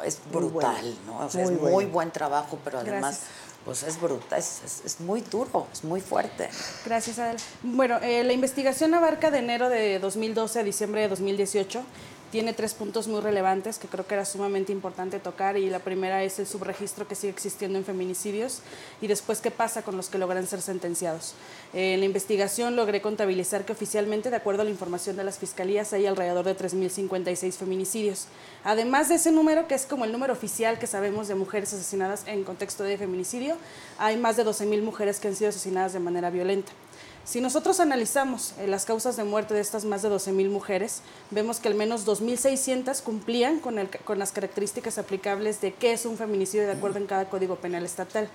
es 0.04 0.18
brutal, 0.30 0.76
bueno, 0.82 0.96
¿no? 1.20 1.26
O 1.26 1.30
sea, 1.30 1.44
muy 1.44 1.54
es 1.54 1.60
muy 1.60 1.70
bueno. 1.72 1.90
buen 1.90 2.10
trabajo, 2.10 2.58
pero 2.64 2.78
además, 2.80 3.00
Gracias. 3.20 3.30
pues 3.64 3.82
es 3.82 4.00
brutal, 4.00 4.38
es, 4.38 4.60
es- 4.64 4.82
es 4.84 5.00
muy 5.00 5.20
duro, 5.22 5.66
es 5.72 5.82
muy 5.84 6.00
fuerte. 6.00 6.48
Gracias, 6.84 7.18
Adel. 7.18 7.36
Bueno, 7.62 7.98
eh, 8.02 8.22
la 8.24 8.32
investigación 8.32 8.94
abarca 8.94 9.30
de 9.30 9.38
enero 9.38 9.68
de 9.68 9.98
2012 9.98 10.60
a 10.60 10.62
diciembre 10.62 11.00
de 11.02 11.08
2018. 11.08 11.82
Tiene 12.32 12.52
tres 12.52 12.74
puntos 12.74 13.06
muy 13.06 13.20
relevantes 13.20 13.78
que 13.78 13.86
creo 13.86 14.04
que 14.04 14.14
era 14.14 14.24
sumamente 14.24 14.72
importante 14.72 15.20
tocar 15.20 15.56
y 15.56 15.70
la 15.70 15.78
primera 15.78 16.24
es 16.24 16.40
el 16.40 16.46
subregistro 16.46 17.06
que 17.06 17.14
sigue 17.14 17.32
existiendo 17.32 17.78
en 17.78 17.84
feminicidios 17.84 18.62
y 19.00 19.06
después 19.06 19.40
qué 19.40 19.52
pasa 19.52 19.82
con 19.82 19.96
los 19.96 20.08
que 20.08 20.18
logran 20.18 20.44
ser 20.46 20.60
sentenciados. 20.60 21.34
En 21.72 22.00
la 22.00 22.06
investigación 22.06 22.74
logré 22.74 23.00
contabilizar 23.00 23.64
que 23.64 23.72
oficialmente, 23.72 24.30
de 24.30 24.36
acuerdo 24.36 24.62
a 24.62 24.64
la 24.64 24.70
información 24.70 25.16
de 25.16 25.22
las 25.22 25.38
fiscalías, 25.38 25.92
hay 25.92 26.06
alrededor 26.06 26.44
de 26.44 26.56
3.056 26.56 27.52
feminicidios. 27.52 28.26
Además 28.64 29.08
de 29.08 29.14
ese 29.14 29.30
número, 29.30 29.68
que 29.68 29.76
es 29.76 29.86
como 29.86 30.04
el 30.04 30.10
número 30.10 30.32
oficial 30.32 30.80
que 30.80 30.88
sabemos 30.88 31.28
de 31.28 31.36
mujeres 31.36 31.72
asesinadas 31.72 32.24
en 32.26 32.42
contexto 32.42 32.82
de 32.82 32.98
feminicidio, 32.98 33.56
hay 33.98 34.16
más 34.16 34.36
de 34.36 34.44
12.000 34.44 34.82
mujeres 34.82 35.20
que 35.20 35.28
han 35.28 35.36
sido 35.36 35.50
asesinadas 35.50 35.92
de 35.92 36.00
manera 36.00 36.30
violenta. 36.30 36.72
Si 37.26 37.40
nosotros 37.40 37.80
analizamos 37.80 38.54
eh, 38.56 38.68
las 38.68 38.84
causas 38.84 39.16
de 39.16 39.24
muerte 39.24 39.52
de 39.52 39.60
estas 39.60 39.84
más 39.84 40.00
de 40.02 40.08
12.000 40.08 40.48
mujeres, 40.48 41.02
vemos 41.32 41.58
que 41.58 41.66
al 41.66 41.74
menos 41.74 42.06
2.600 42.06 43.02
cumplían 43.02 43.58
con, 43.58 43.80
el- 43.80 43.88
con 43.90 44.20
las 44.20 44.30
características 44.30 44.96
aplicables 44.96 45.60
de 45.60 45.74
qué 45.74 45.92
es 45.92 46.06
un 46.06 46.16
feminicidio 46.16 46.66
de 46.66 46.72
acuerdo 46.74 46.98
en 46.98 47.06
cada 47.06 47.28
código 47.28 47.56
penal 47.56 47.84
estatal. 47.84 48.28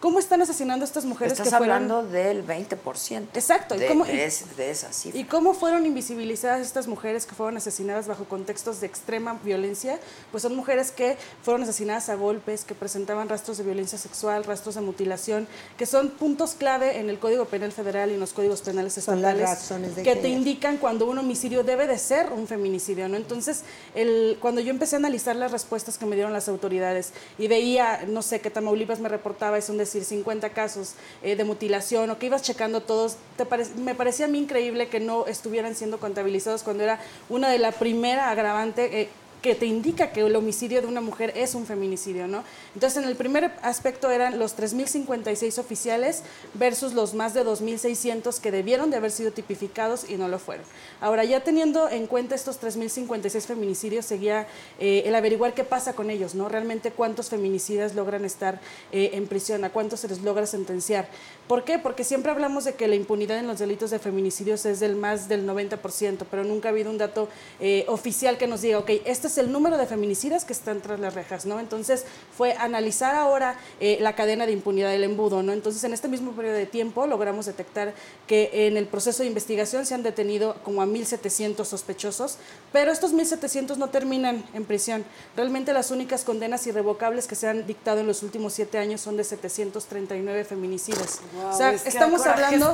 ¿Cómo 0.00 0.18
están 0.18 0.40
asesinando 0.40 0.84
a 0.84 0.86
estas 0.88 1.04
mujeres 1.04 1.32
Estás 1.34 1.48
que 1.50 1.56
fueron... 1.58 1.76
hablando 1.92 2.02
del 2.10 2.42
20%. 2.46 3.28
Exacto, 3.34 3.74
¿y 3.74 3.80
De, 3.80 3.86
cómo- 3.86 4.06
de 4.06 4.24
es- 4.24 4.56
de 4.56 4.70
esa 4.70 4.92
cifra. 4.92 5.20
¿Y 5.20 5.24
cómo 5.24 5.52
fueron 5.52 5.84
invisibilizadas 5.84 6.62
estas 6.62 6.86
mujeres 6.86 7.26
que 7.26 7.34
fueron 7.34 7.58
asesinadas 7.58 8.06
bajo 8.06 8.24
contextos 8.24 8.80
de 8.80 8.86
extrema 8.86 9.38
violencia? 9.44 9.98
Pues 10.30 10.42
son 10.42 10.56
mujeres 10.56 10.90
que 10.90 11.18
fueron 11.42 11.62
asesinadas 11.64 12.08
a 12.08 12.14
golpes, 12.14 12.64
que 12.64 12.74
presentaban 12.74 13.28
rastros 13.28 13.58
de 13.58 13.64
violencia 13.64 13.98
sexual, 13.98 14.44
rastros 14.44 14.74
de 14.76 14.80
mutilación, 14.80 15.46
que 15.76 15.84
son 15.84 16.08
puntos 16.08 16.54
clave 16.54 16.98
en 16.98 17.10
el 17.10 17.18
Código 17.18 17.44
Penal 17.44 17.72
Federal 17.72 18.10
y 18.10 18.14
en 18.14 18.20
los 18.20 18.32
códigos 18.32 18.62
penales 18.62 18.94
Son 18.94 19.20
las 19.20 19.32
estatales 19.34 19.58
razones 19.60 19.96
de 19.96 20.02
que 20.02 20.16
te 20.16 20.28
indican 20.28 20.78
cuando 20.78 21.06
un 21.10 21.18
homicidio 21.18 21.62
debe 21.62 21.86
de 21.86 21.98
ser 21.98 22.32
un 22.32 22.46
feminicidio, 22.46 23.06
¿no? 23.08 23.16
Entonces, 23.18 23.64
el, 23.94 24.38
cuando 24.40 24.62
yo 24.62 24.70
empecé 24.70 24.96
a 24.96 24.98
analizar 24.98 25.36
las 25.36 25.52
respuestas 25.52 25.98
que 25.98 26.06
me 26.06 26.16
dieron 26.16 26.32
las 26.32 26.48
autoridades 26.48 27.12
y 27.38 27.48
veía, 27.48 28.04
no 28.08 28.22
sé, 28.22 28.40
que 28.40 28.50
Tamaulipas 28.50 28.98
me 29.00 29.08
reportaba, 29.10 29.58
es 29.58 29.68
un 29.68 29.76
decir, 29.92 30.04
50 30.04 30.50
casos 30.50 30.94
eh, 31.22 31.36
de 31.36 31.44
mutilación 31.44 32.10
o 32.10 32.18
que 32.18 32.26
ibas 32.26 32.42
checando 32.42 32.80
todos, 32.80 33.16
te 33.36 33.44
pare- 33.46 33.66
me 33.76 33.94
parecía 33.94 34.26
a 34.26 34.28
mí 34.28 34.38
increíble 34.38 34.88
que 34.88 35.00
no 35.00 35.26
estuvieran 35.26 35.74
siendo 35.74 35.98
contabilizados 35.98 36.62
cuando 36.62 36.82
era 36.84 37.00
una 37.28 37.48
de 37.50 37.58
la 37.58 37.72
primera 37.72 38.30
agravante. 38.30 39.00
eh, 39.02 39.08
que 39.42 39.54
te 39.54 39.66
indica 39.66 40.12
que 40.12 40.20
el 40.20 40.36
homicidio 40.36 40.82
de 40.82 40.86
una 40.86 41.00
mujer 41.00 41.32
es 41.34 41.54
un 41.54 41.66
feminicidio, 41.66 42.26
¿no? 42.26 42.44
Entonces, 42.74 43.02
en 43.02 43.08
el 43.08 43.16
primer 43.16 43.52
aspecto 43.62 44.10
eran 44.10 44.38
los 44.38 44.56
3.056 44.56 45.58
oficiales 45.58 46.22
versus 46.54 46.92
los 46.92 47.14
más 47.14 47.32
de 47.32 47.44
2.600 47.44 48.38
que 48.40 48.50
debieron 48.50 48.90
de 48.90 48.98
haber 48.98 49.10
sido 49.10 49.32
tipificados 49.32 50.08
y 50.08 50.16
no 50.16 50.28
lo 50.28 50.38
fueron. 50.38 50.66
Ahora, 51.00 51.24
ya 51.24 51.40
teniendo 51.42 51.88
en 51.88 52.06
cuenta 52.06 52.34
estos 52.34 52.60
3.056 52.60 53.40
feminicidios, 53.42 54.04
seguía 54.04 54.46
eh, 54.78 55.04
el 55.06 55.14
averiguar 55.14 55.54
qué 55.54 55.64
pasa 55.64 55.94
con 55.94 56.10
ellos, 56.10 56.34
¿no? 56.34 56.48
Realmente 56.48 56.90
cuántos 56.90 57.30
feminicidas 57.30 57.94
logran 57.94 58.24
estar 58.24 58.60
eh, 58.92 59.10
en 59.14 59.26
prisión, 59.26 59.64
a 59.64 59.70
cuántos 59.70 60.00
se 60.00 60.08
les 60.08 60.20
logra 60.20 60.46
sentenciar. 60.46 61.08
¿Por 61.48 61.64
qué? 61.64 61.78
Porque 61.78 62.04
siempre 62.04 62.30
hablamos 62.30 62.64
de 62.64 62.74
que 62.74 62.86
la 62.86 62.94
impunidad 62.94 63.38
en 63.38 63.46
los 63.46 63.58
delitos 63.58 63.90
de 63.90 63.98
feminicidios 63.98 64.66
es 64.66 64.80
del 64.80 64.96
más 64.96 65.28
del 65.28 65.48
90%, 65.48 66.26
pero 66.30 66.44
nunca 66.44 66.68
ha 66.68 66.72
habido 66.72 66.90
un 66.90 66.98
dato 66.98 67.28
eh, 67.58 67.84
oficial 67.88 68.36
que 68.36 68.46
nos 68.46 68.62
diga, 68.62 68.78
ok, 68.78 68.90
este 69.04 69.29
es 69.30 69.38
el 69.38 69.52
número 69.52 69.78
de 69.78 69.86
feminicidas 69.86 70.44
que 70.44 70.52
están 70.52 70.80
tras 70.80 71.00
las 71.00 71.14
rejas, 71.14 71.46
¿no? 71.46 71.60
Entonces 71.60 72.04
fue 72.36 72.54
analizar 72.54 73.14
ahora 73.14 73.56
eh, 73.80 73.98
la 74.00 74.14
cadena 74.14 74.46
de 74.46 74.52
impunidad 74.52 74.90
del 74.90 75.04
embudo, 75.04 75.42
¿no? 75.42 75.52
Entonces 75.52 75.82
en 75.84 75.92
este 75.92 76.08
mismo 76.08 76.32
periodo 76.32 76.56
de 76.56 76.66
tiempo 76.66 77.06
logramos 77.06 77.46
detectar 77.46 77.94
que 78.26 78.50
en 78.66 78.76
el 78.76 78.86
proceso 78.86 79.22
de 79.22 79.28
investigación 79.28 79.86
se 79.86 79.94
han 79.94 80.02
detenido 80.02 80.56
como 80.64 80.82
a 80.82 80.86
1.700 80.86 81.64
sospechosos, 81.64 82.38
pero 82.72 82.92
estos 82.92 83.14
1.700 83.14 83.76
no 83.76 83.88
terminan 83.88 84.44
en 84.54 84.64
prisión. 84.64 85.04
Realmente 85.36 85.72
las 85.72 85.90
únicas 85.90 86.24
condenas 86.24 86.66
irrevocables 86.66 87.26
que 87.26 87.34
se 87.34 87.48
han 87.48 87.66
dictado 87.66 88.00
en 88.00 88.06
los 88.06 88.22
últimos 88.22 88.52
siete 88.52 88.78
años 88.78 89.00
son 89.00 89.16
de 89.16 89.24
739 89.24 90.44
feminicidas. 90.44 91.20
o 91.44 91.56
sea, 91.56 91.72
es 91.72 91.82
que 91.82 91.90
da 91.90 92.00
estamos 92.00 92.26
hablando 92.26 92.72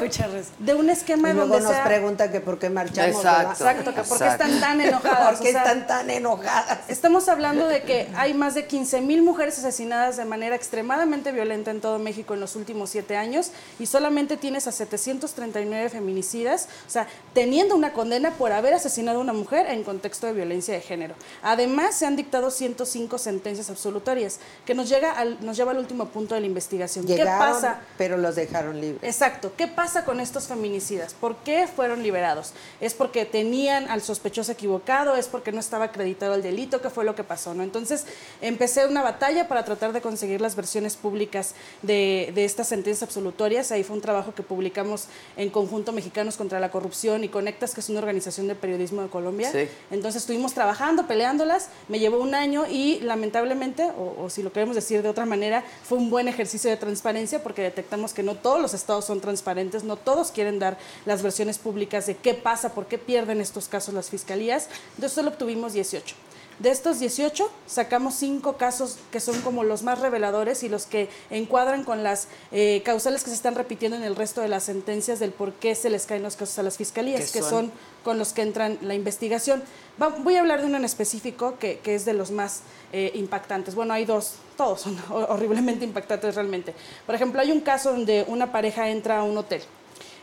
de 0.59 0.75
un 0.75 0.91
esquema 0.91 1.31
Y 1.31 1.33
luego 1.35 1.49
donde 1.49 1.65
nos 1.65 1.73
sea... 1.73 1.85
pregunta 1.85 2.31
que 2.31 2.41
por 2.41 2.59
qué 2.59 2.71
marchamos. 2.71 3.17
Exacto. 3.17 3.53
Exacto, 3.53 3.95
que 3.95 4.03
por 4.03 4.19
qué 4.19 4.29
están 4.29 4.61
tan 4.61 4.81
enojadas. 4.81 5.37
¿Por 5.37 5.43
qué 5.43 5.49
o 5.49 5.53
sea, 5.53 5.63
están 5.63 5.87
tan 5.87 6.11
enojadas? 6.11 6.46
Drogadas. 6.47 6.79
Estamos 6.89 7.29
hablando 7.29 7.67
de 7.69 7.83
que 7.83 8.09
hay 8.15 8.35
más 8.35 8.55
de 8.55 8.67
15 8.67 9.01
mil 9.01 9.23
mujeres 9.23 9.59
asesinadas 9.59 10.17
de 10.17 10.25
manera 10.25 10.57
extremadamente 10.57 11.33
violenta 11.33 11.71
en 11.71 11.81
todo 11.81 11.99
México 11.99 12.35
en 12.35 12.41
los 12.41 12.57
últimos 12.57 12.91
siete 12.91 13.17
años 13.17 13.51
y 13.79 13.87
solamente 13.87 14.37
tienes 14.37 14.67
a 14.67 14.73
739 14.73 15.89
feminicidas, 15.91 16.69
o 16.87 16.91
sea, 16.91 17.07
teniendo 17.35 17.75
una 17.75 17.93
condena 17.93 18.33
por 18.33 18.53
haber 18.53 18.75
asesinado 18.75 19.19
a 19.19 19.23
una 19.23 19.33
mujer 19.33 19.67
en 19.71 19.85
contexto 19.85 20.27
de 20.27 20.33
violencia 20.33 20.75
de 20.75 20.81
género. 20.81 21.15
Además, 21.43 21.97
se 21.97 22.07
han 22.07 22.17
dictado 22.17 22.51
105 22.51 23.19
sentencias 23.19 23.71
absolutorias, 23.71 24.39
que 24.65 24.75
nos, 24.75 24.89
llega 24.89 25.13
al, 25.13 25.45
nos 25.45 25.57
lleva 25.57 25.73
al 25.73 25.79
último 25.79 26.07
punto 26.07 26.35
de 26.35 26.41
la 26.41 26.47
investigación. 26.47 27.07
¿Qué 27.07 27.25
pasa? 27.25 27.81
pero 27.99 28.17
los 28.17 28.37
dejaron 28.37 28.81
libres. 28.81 29.03
Exacto. 29.03 29.53
¿Qué 29.57 29.67
pasa 29.67 30.05
con 30.05 30.21
estos 30.21 30.47
feminicidas? 30.47 31.15
¿Por 31.15 31.37
qué 31.37 31.67
fueron 31.67 32.03
liberados? 32.03 32.53
¿Es 32.81 32.95
porque 32.95 33.25
tenían 33.25 33.89
al 33.89 34.03
sospechoso 34.03 34.53
equivocado? 34.53 35.17
¿Es 35.17 35.29
porque 35.29 35.53
no 35.53 35.61
estaba 35.61 35.87
acreditado 35.87 36.36
el 36.37 36.43
delito? 36.43 36.81
¿Qué 36.81 36.91
fue 36.91 37.05
lo 37.05 37.15
que 37.15 37.25
pasó? 37.25 37.55
¿no? 37.55 37.63
Entonces, 37.63 38.05
empecé 38.41 38.87
una 38.87 39.03
batalla 39.03 39.49
para 39.49 39.65
tratar 39.65 39.93
de 39.93 40.01
conseguir 40.01 40.41
las 40.41 40.57
versiones 40.57 40.97
públicas 40.97 41.55
de, 41.83 42.33
de 42.35 42.45
estas 42.45 42.69
sentencias 42.69 43.03
absolutorias. 43.03 43.73
Ahí 43.73 43.83
fue 43.83 43.97
un 43.97 44.03
trabajo 44.03 44.35
que 44.35 44.43
publicamos 44.43 45.07
en 45.37 45.51
conjunto 45.51 45.93
Mexicanos 45.93 46.37
contra 46.37 46.61
la 46.61 46.71
Corrupción 46.71 47.25
y 47.25 47.29
Conectas, 47.29 47.75
que 47.75 47.81
es 47.81 47.89
una 47.89 47.99
organización 47.99 48.49
de 48.49 48.55
periodismo 48.55 49.03
de 49.03 49.09
Colombia. 49.09 49.51
Sí. 49.51 49.69
Entonces, 49.91 50.23
estuvimos 50.23 50.55
trabajando, 50.55 51.07
peleándolas. 51.07 51.69
Me 51.89 51.99
llevó 51.99 52.19
un 52.19 52.35
año 52.35 52.67
y 52.69 53.01
lamentablemente, 53.01 53.85
o, 53.99 54.25
o 54.25 54.31
si 54.31 54.43
lo 54.43 54.53
queremos 54.53 54.77
decir 54.77 55.03
de 55.03 55.09
otra 55.09 55.27
manera, 55.27 55.65
fue 55.83 55.99
un 55.99 56.11
buen 56.11 56.29
ejercicio 56.29 56.71
de 56.71 56.77
transparencia 56.77 57.43
porque 57.43 57.63
detectamos 57.63 58.13
que 58.13 58.23
no 58.23 58.35
todos 58.37 58.61
los 58.61 58.75
estados 58.75 59.05
son 59.05 59.21
transparentes, 59.21 59.85
no 59.85 59.97
todos 59.97 60.31
quieren 60.31 60.59
dar 60.59 60.79
las 61.05 61.23
versiones 61.23 61.59
públicas 61.59 62.07
de 62.07 62.17
qué 62.17 62.35
pasa, 62.35 62.75
por 62.75 62.87
qué 62.87 62.99
pierden 62.99 63.41
estos 63.41 63.69
casos 63.69 63.95
las 63.95 64.11
fiscalías. 64.11 64.69
Entonces 64.91 65.13
solo 65.13 65.31
obtuvimos 65.31 65.73
18. 65.73 66.15
De 66.59 66.71
estos 66.71 66.99
18, 66.99 67.51
sacamos 67.67 68.15
cinco 68.15 68.57
casos 68.57 68.97
que 69.13 69.21
son 69.21 69.39
como 69.43 69.63
los 69.63 69.83
más 69.83 69.99
reveladores 70.01 70.63
y 70.63 70.71
los 70.71 70.87
que 70.87 71.11
encuadran 71.29 71.85
con 71.85 72.03
las 72.03 72.29
eh, 72.51 72.81
causales 72.83 73.23
que 73.25 73.29
se 73.29 73.37
están 73.37 73.55
repitiendo 73.55 73.97
en 73.97 74.03
el 74.05 74.17
resto 74.17 74.41
de 74.41 74.49
las 74.49 74.63
sentencias 74.65 75.19
del 75.19 75.33
por 75.33 75.53
qué 75.53 75.75
se 75.75 75.91
les 75.91 76.07
caen 76.07 76.23
los 76.23 76.35
casos 76.37 76.59
a 76.59 76.63
las 76.63 76.79
fiscalías, 76.79 77.27
¿Qué 77.27 77.33
que 77.33 77.41
son? 77.41 77.51
son 77.51 77.73
con 78.03 78.19
los 78.19 78.33
que 78.33 78.41
entran 78.41 78.79
la 78.81 78.95
investigación. 78.95 79.63
Va- 80.01 80.09
voy 80.09 80.37
a 80.37 80.41
hablar 80.41 80.61
de 80.63 80.67
uno 80.67 80.79
en 80.79 80.87
específico 80.87 81.57
que, 81.59 81.79
que 81.81 81.95
es 81.95 82.07
de 82.07 82.15
los 82.15 82.31
más 82.31 82.61
eh, 82.93 83.11
impactantes. 83.15 83.75
Bueno, 83.75 83.93
hay 83.93 84.07
dos, 84.07 84.37
todos 84.57 84.81
son 84.81 84.99
horriblemente 85.11 85.85
impactantes 85.85 86.35
realmente. 86.37 86.75
Por 87.05 87.15
ejemplo, 87.15 87.39
hay 87.43 87.53
un 87.53 87.61
caso 87.61 87.91
donde 87.93 88.25
una 88.29 88.51
pareja 88.51 88.89
entra 88.89 89.19
a 89.19 89.23
un 89.25 89.37
hotel. 89.37 89.61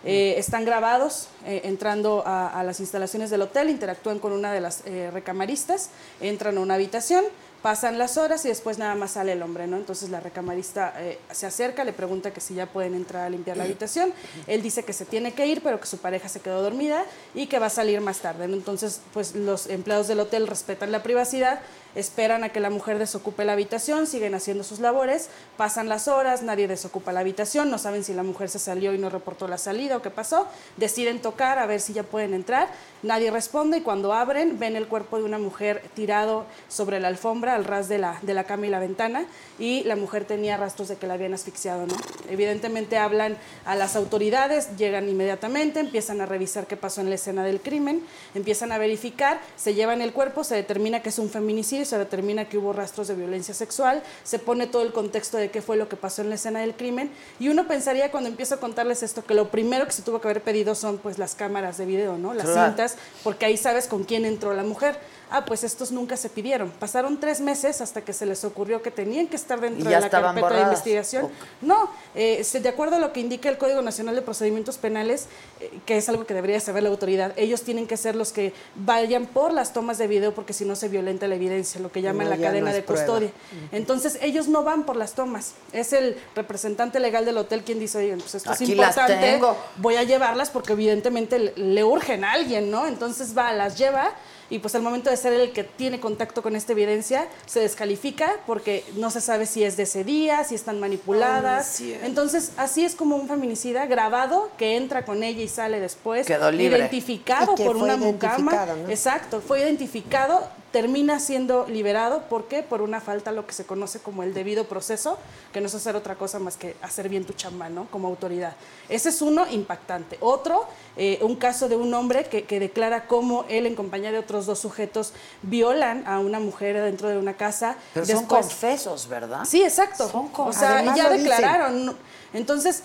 Eh, 0.05 0.35
están 0.37 0.65
grabados 0.65 1.29
eh, 1.45 1.61
entrando 1.63 2.23
a, 2.25 2.61
las 2.63 2.79
instalaciones 2.79 3.29
del 3.29 3.41
hotel, 3.41 3.69
interactúan 3.69 4.19
con 4.19 4.33
una 4.33 4.51
de 4.51 4.59
las 4.59 4.83
eh, 4.85 5.09
recamaristas, 5.11 5.89
entran 6.19 6.57
a 6.57 6.61
una 6.61 6.73
habitación, 6.73 7.23
pasan 7.61 7.97
las 7.97 8.17
horas 8.17 8.43
y 8.43 8.49
después 8.49 8.77
nada 8.77 8.95
más 8.95 9.11
sale 9.11 9.31
el 9.31 9.41
hombre, 9.41 9.65
¿no? 9.65 9.77
Entonces 9.77 10.09
la 10.09 10.19
recamarista 10.19 10.93
se 11.31 11.45
acerca, 11.45 11.85
le 11.85 11.93
pregunta 11.93 12.33
que 12.33 12.41
si 12.41 12.55
ya 12.55 12.65
pueden 12.65 12.93
entrar 12.93 13.23
a 13.23 13.29
limpiar 13.29 13.55
la 13.55 13.63
habitación. 13.63 14.11
Él 14.47 14.61
dice 14.61 14.83
que 14.83 14.91
se 14.91 15.05
tiene 15.05 15.31
que 15.31 15.47
ir, 15.47 15.63
pero 15.63 15.79
que 15.79 15.87
su 15.87 15.97
pareja 15.97 16.27
se 16.27 16.41
quedó 16.41 16.61
dormida 16.61 17.05
y 17.33 17.47
que 17.47 17.59
va 17.59 17.67
a 17.67 17.69
salir 17.69 18.01
más 18.01 18.19
tarde. 18.19 18.43
Entonces, 18.43 18.99
pues 19.13 19.33
los 19.33 19.67
empleados 19.67 20.09
del 20.09 20.19
hotel 20.19 20.47
respetan 20.47 20.91
la 20.91 21.03
privacidad, 21.03 21.61
esperan 21.95 22.43
a 22.43 22.49
que 22.49 22.59
la 22.59 22.69
mujer 22.69 22.99
desocupe 22.99 23.45
la 23.45 23.53
habitación, 23.53 24.07
siguen 24.07 24.35
haciendo 24.35 24.63
sus 24.63 24.79
labores, 24.79 25.29
pasan 25.57 25.89
las 25.89 26.07
horas, 26.07 26.43
nadie 26.43 26.67
desocupa 26.67 27.11
la 27.11 27.19
habitación, 27.21 27.69
no 27.69 27.77
saben 27.77 28.03
si 28.03 28.13
la 28.13 28.23
mujer 28.23 28.49
se 28.49 28.59
salió 28.59 28.93
y 28.93 28.97
no 28.97 29.09
reportó 29.09 29.47
la 29.47 29.57
salida 29.57 29.97
o 29.97 30.01
qué 30.01 30.09
pasó, 30.09 30.47
deciden 30.77 31.21
tocar 31.21 31.59
a 31.59 31.65
ver 31.65 31.79
si 31.79 31.93
ya 31.93 32.03
pueden 32.03 32.33
entrar, 32.33 32.69
nadie 33.01 33.31
responde 33.31 33.77
y 33.77 33.81
cuando 33.81 34.13
abren 34.13 34.59
ven 34.59 34.75
el 34.75 34.87
cuerpo 34.87 35.17
de 35.17 35.23
una 35.23 35.37
mujer 35.37 35.83
tirado 35.93 36.45
sobre 36.69 36.99
la 36.99 37.07
alfombra 37.07 37.55
al 37.55 37.65
ras 37.65 37.89
de 37.89 37.97
la, 37.97 38.19
de 38.21 38.33
la 38.33 38.43
cama 38.45 38.67
y 38.67 38.69
la 38.69 38.79
ventana 38.79 39.25
y 39.59 39.83
la 39.83 39.95
mujer 39.95 40.25
tenía 40.25 40.57
rastros 40.57 40.87
de 40.87 40.95
que 40.95 41.07
la 41.07 41.13
habían 41.13 41.33
asfixiado, 41.33 41.85
¿no? 41.85 41.95
Evidentemente 42.29 42.97
hablan 42.97 43.37
a 43.65 43.75
las 43.75 43.95
autoridades, 43.95 44.75
llegan 44.77 45.07
inmediatamente, 45.09 45.79
empiezan 45.79 46.21
a 46.21 46.25
revisar 46.25 46.67
qué 46.67 46.77
pasó 46.77 47.01
en 47.01 47.09
la 47.09 47.15
escena 47.15 47.43
del 47.43 47.61
crimen, 47.61 48.03
empiezan 48.33 48.71
a 48.71 48.77
verificar, 48.77 49.39
se 49.55 49.73
llevan 49.73 50.01
el 50.01 50.13
cuerpo, 50.13 50.43
se 50.43 50.55
determina 50.55 51.01
que 51.01 51.09
es 51.09 51.19
un 51.19 51.29
feminicidio, 51.29 51.82
se 51.85 51.97
determina 51.97 52.45
que 52.45 52.57
hubo 52.57 52.73
rastros 52.73 53.07
de 53.07 53.15
violencia 53.15 53.53
sexual, 53.53 54.03
se 54.23 54.39
pone 54.39 54.67
todo 54.67 54.83
el 54.83 54.93
contexto 54.93 55.37
de 55.37 55.49
qué 55.49 55.61
fue 55.61 55.77
lo 55.77 55.89
que 55.89 55.95
pasó 55.95 56.21
en 56.21 56.29
la 56.29 56.35
escena 56.35 56.59
del 56.59 56.75
crimen 56.75 57.11
y 57.39 57.49
uno 57.49 57.67
pensaría 57.67 58.11
cuando 58.11 58.29
empiezo 58.29 58.55
a 58.55 58.59
contarles 58.59 59.03
esto 59.03 59.23
que 59.23 59.33
lo 59.33 59.49
primero 59.49 59.85
que 59.85 59.91
se 59.91 60.01
tuvo 60.01 60.19
que 60.21 60.27
haber 60.27 60.41
pedido 60.41 60.75
son 60.75 60.97
pues 60.97 61.17
las 61.17 61.35
cámaras 61.35 61.77
de 61.77 61.85
video, 61.85 62.17
¿no? 62.17 62.33
Las 62.33 62.53
cintas, 62.53 62.95
porque 63.23 63.45
ahí 63.45 63.57
sabes 63.57 63.87
con 63.87 64.03
quién 64.03 64.25
entró 64.25 64.53
la 64.53 64.63
mujer. 64.63 64.97
Ah, 65.35 65.45
pues 65.45 65.63
estos 65.63 65.91
nunca 65.91 66.15
se 66.15 66.29
pidieron. 66.29 66.69
Pasaron 66.69 67.19
tres 67.19 67.41
meses 67.41 67.81
hasta 67.81 68.01
que 68.01 68.13
se 68.13 68.27
les 68.27 68.43
ocurrió 68.45 68.83
que 68.83 68.91
tenían 68.91 69.25
que 69.25 69.35
estar 69.35 69.59
dentro 69.59 69.81
¿Y 69.81 69.91
ya 69.91 69.95
de 69.95 70.01
la 70.01 70.09
carpeta 70.11 70.47
de 70.53 70.61
investigación. 70.61 71.27
No, 71.59 71.89
eh, 72.13 72.45
de 72.53 72.69
acuerdo 72.69 72.97
a 72.97 72.99
lo 72.99 73.11
que 73.13 73.19
indica 73.19 73.49
el 73.49 73.57
Código 73.57 73.81
Nacional 73.81 74.13
de 74.13 74.21
Procedimientos 74.21 74.77
Penales, 74.77 75.25
eh, 75.59 75.79
que 75.87 75.97
es 75.97 76.07
algo 76.07 76.27
que 76.27 76.35
debería 76.35 76.59
saber 76.59 76.83
la 76.83 76.89
autoridad, 76.89 77.33
ellos 77.35 77.63
tienen 77.63 77.87
que 77.87 77.97
ser 77.97 78.15
los 78.15 78.31
que 78.31 78.53
vayan 78.75 79.25
por 79.25 79.53
las 79.53 79.73
tomas 79.73 79.97
de 79.97 80.05
video 80.05 80.35
porque 80.35 80.53
si 80.53 80.65
no 80.65 80.75
se 80.75 80.87
violenta 80.87 81.27
la 81.27 81.33
evidencia, 81.33 81.81
lo 81.81 81.91
que 81.91 82.03
llaman 82.03 82.29
No, 82.29 82.35
la 82.35 82.37
cadena 82.39 82.69
no 82.69 82.75
de 82.75 82.83
prueba. 82.83 83.03
custodia. 83.03 83.31
Entonces 83.71 84.19
ellos 84.21 84.47
no 84.47 84.63
van 84.63 84.83
por 84.83 84.97
las 84.97 85.13
tomas. 85.13 85.53
Es 85.71 85.93
el 85.93 86.15
representante 86.35 86.99
legal 86.99 87.25
del 87.25 87.39
hotel 87.39 87.63
quien 87.63 87.79
dice, 87.79 87.97
oye, 87.97 88.15
pues 88.17 88.35
esto 88.35 88.51
Aquí 88.51 88.65
es 88.65 88.69
importante, 88.69 89.41
voy 89.77 89.95
a 89.95 90.03
llevarlas 90.03 90.51
porque 90.51 90.73
evidentemente 90.73 91.39
le, 91.39 91.53
le 91.55 91.83
urgen 91.83 92.23
a 92.23 92.33
alguien, 92.33 92.69
¿no? 92.69 92.85
Entonces 92.85 93.35
va, 93.35 93.51
las 93.51 93.79
lleva 93.79 94.13
y 94.49 94.59
pues 94.59 94.75
al 94.75 94.81
momento 94.81 95.09
de 95.09 95.17
ser 95.17 95.33
el 95.33 95.51
que 95.51 95.63
tiene 95.63 95.99
contacto 95.99 96.41
con 96.41 96.55
esta 96.55 96.73
evidencia, 96.73 97.27
se 97.45 97.59
descalifica 97.59 98.35
porque 98.45 98.83
no 98.95 99.09
se 99.09 99.21
sabe 99.21 99.45
si 99.45 99.63
es 99.63 99.77
de 99.77 99.83
ese 99.83 100.03
día, 100.03 100.43
si 100.43 100.55
están 100.55 100.79
manipuladas. 100.79 101.81
Entonces, 101.81 102.51
así 102.57 102.85
es 102.85 102.95
como 102.95 103.15
un 103.15 103.27
feminicida 103.27 103.85
grabado 103.85 104.49
que 104.57 104.75
entra 104.75 105.05
con 105.05 105.23
ella 105.23 105.41
y 105.41 105.47
sale 105.47 105.79
después, 105.79 106.27
Quedó 106.27 106.51
libre. 106.51 106.77
identificado 106.79 107.53
Y 107.53 107.55
que 107.55 107.65
por 107.65 107.77
una 107.77 107.97
mucama. 107.97 108.65
¿no? 108.65 108.89
Exacto, 108.89 109.41
fue 109.41 109.61
identificado, 109.61 110.47
termina 110.71 111.19
siendo 111.19 111.67
liberado, 111.67 112.23
¿por 112.29 112.45
qué? 112.47 112.63
Por 112.63 112.81
una 112.81 112.99
falta 112.99 113.31
lo 113.31 113.45
que 113.45 113.53
se 113.53 113.65
conoce 113.65 113.99
como 113.99 114.23
el 114.23 114.33
debido 114.33 114.65
proceso, 114.65 115.17
que 115.51 115.61
no 115.61 115.67
es 115.67 115.75
hacer 115.75 115.95
otra 115.95 116.15
cosa 116.15 116.39
más 116.39 116.57
que 116.57 116.75
hacer 116.81 117.09
bien 117.09 117.25
tu 117.25 117.33
chamba, 117.33 117.69
¿no? 117.69 117.87
Como 117.91 118.07
autoridad. 118.07 118.55
Ese 118.89 119.09
es 119.09 119.21
uno 119.21 119.45
impactante. 119.51 120.17
Otro, 120.19 120.65
eh, 120.97 121.19
un 121.21 121.35
caso 121.35 121.69
de 121.69 121.75
un 121.75 121.93
hombre 121.93 122.25
que, 122.25 122.43
que 122.45 122.59
declara 122.59 123.07
cómo 123.07 123.45
él 123.49 123.67
en 123.67 123.75
compañía 123.75 124.11
de 124.11 124.17
otros 124.33 124.47
dos 124.47 124.59
sujetos 124.59 125.13
violan 125.43 126.07
a 126.07 126.17
una 126.17 126.39
mujer 126.39 126.81
dentro 126.81 127.07
de 127.09 127.17
una 127.19 127.35
casa. 127.35 127.75
Pero 127.93 128.05
son 128.05 128.25
confesos, 128.25 129.07
¿verdad? 129.07 129.45
Sí, 129.45 129.61
exacto. 129.61 130.09
Son 130.09 130.29
o 130.33 130.51
sea, 130.51 130.79
Además 130.79 130.97
ya 130.97 131.09
declararon. 131.09 131.95
Entonces, 132.33 132.83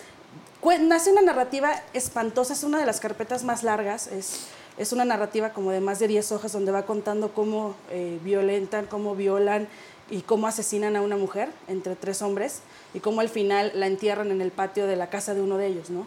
nace 0.80 1.11
una 1.11 1.22
narrativa 1.22 1.82
espantosa, 1.94 2.53
es 2.53 2.64
una 2.64 2.78
de 2.78 2.84
las 2.84 3.01
carpetas 3.01 3.44
más 3.44 3.62
largas, 3.62 4.09
es, 4.09 4.49
es 4.76 4.92
una 4.92 5.07
narrativa 5.07 5.55
como 5.55 5.70
de 5.70 5.80
más 5.80 5.99
de 6.01 6.09
10 6.09 6.32
hojas 6.32 6.53
donde 6.53 6.70
va 6.70 6.82
contando 6.84 7.32
cómo 7.32 7.74
eh, 7.90 8.18
violentan, 8.22 8.84
cómo 8.84 9.14
violan 9.14 9.68
y 10.11 10.20
cómo 10.20 10.46
asesinan 10.46 10.96
a 10.96 11.01
una 11.01 11.16
mujer 11.16 11.49
entre 11.66 11.96
tres 11.96 12.20
hombres 12.20 12.61
y 12.92 13.01
cómo 13.01 13.22
al 13.22 13.30
final 13.30 13.72
la 13.74 13.86
entierran 13.86 14.30
en 14.30 14.42
el 14.42 14.51
patio 14.51 14.86
de 14.86 14.96
la 14.96 15.09
casa 15.09 15.32
de 15.32 15.40
uno 15.40 15.57
de 15.57 15.66
ellos, 15.66 15.88
¿no? 15.88 16.07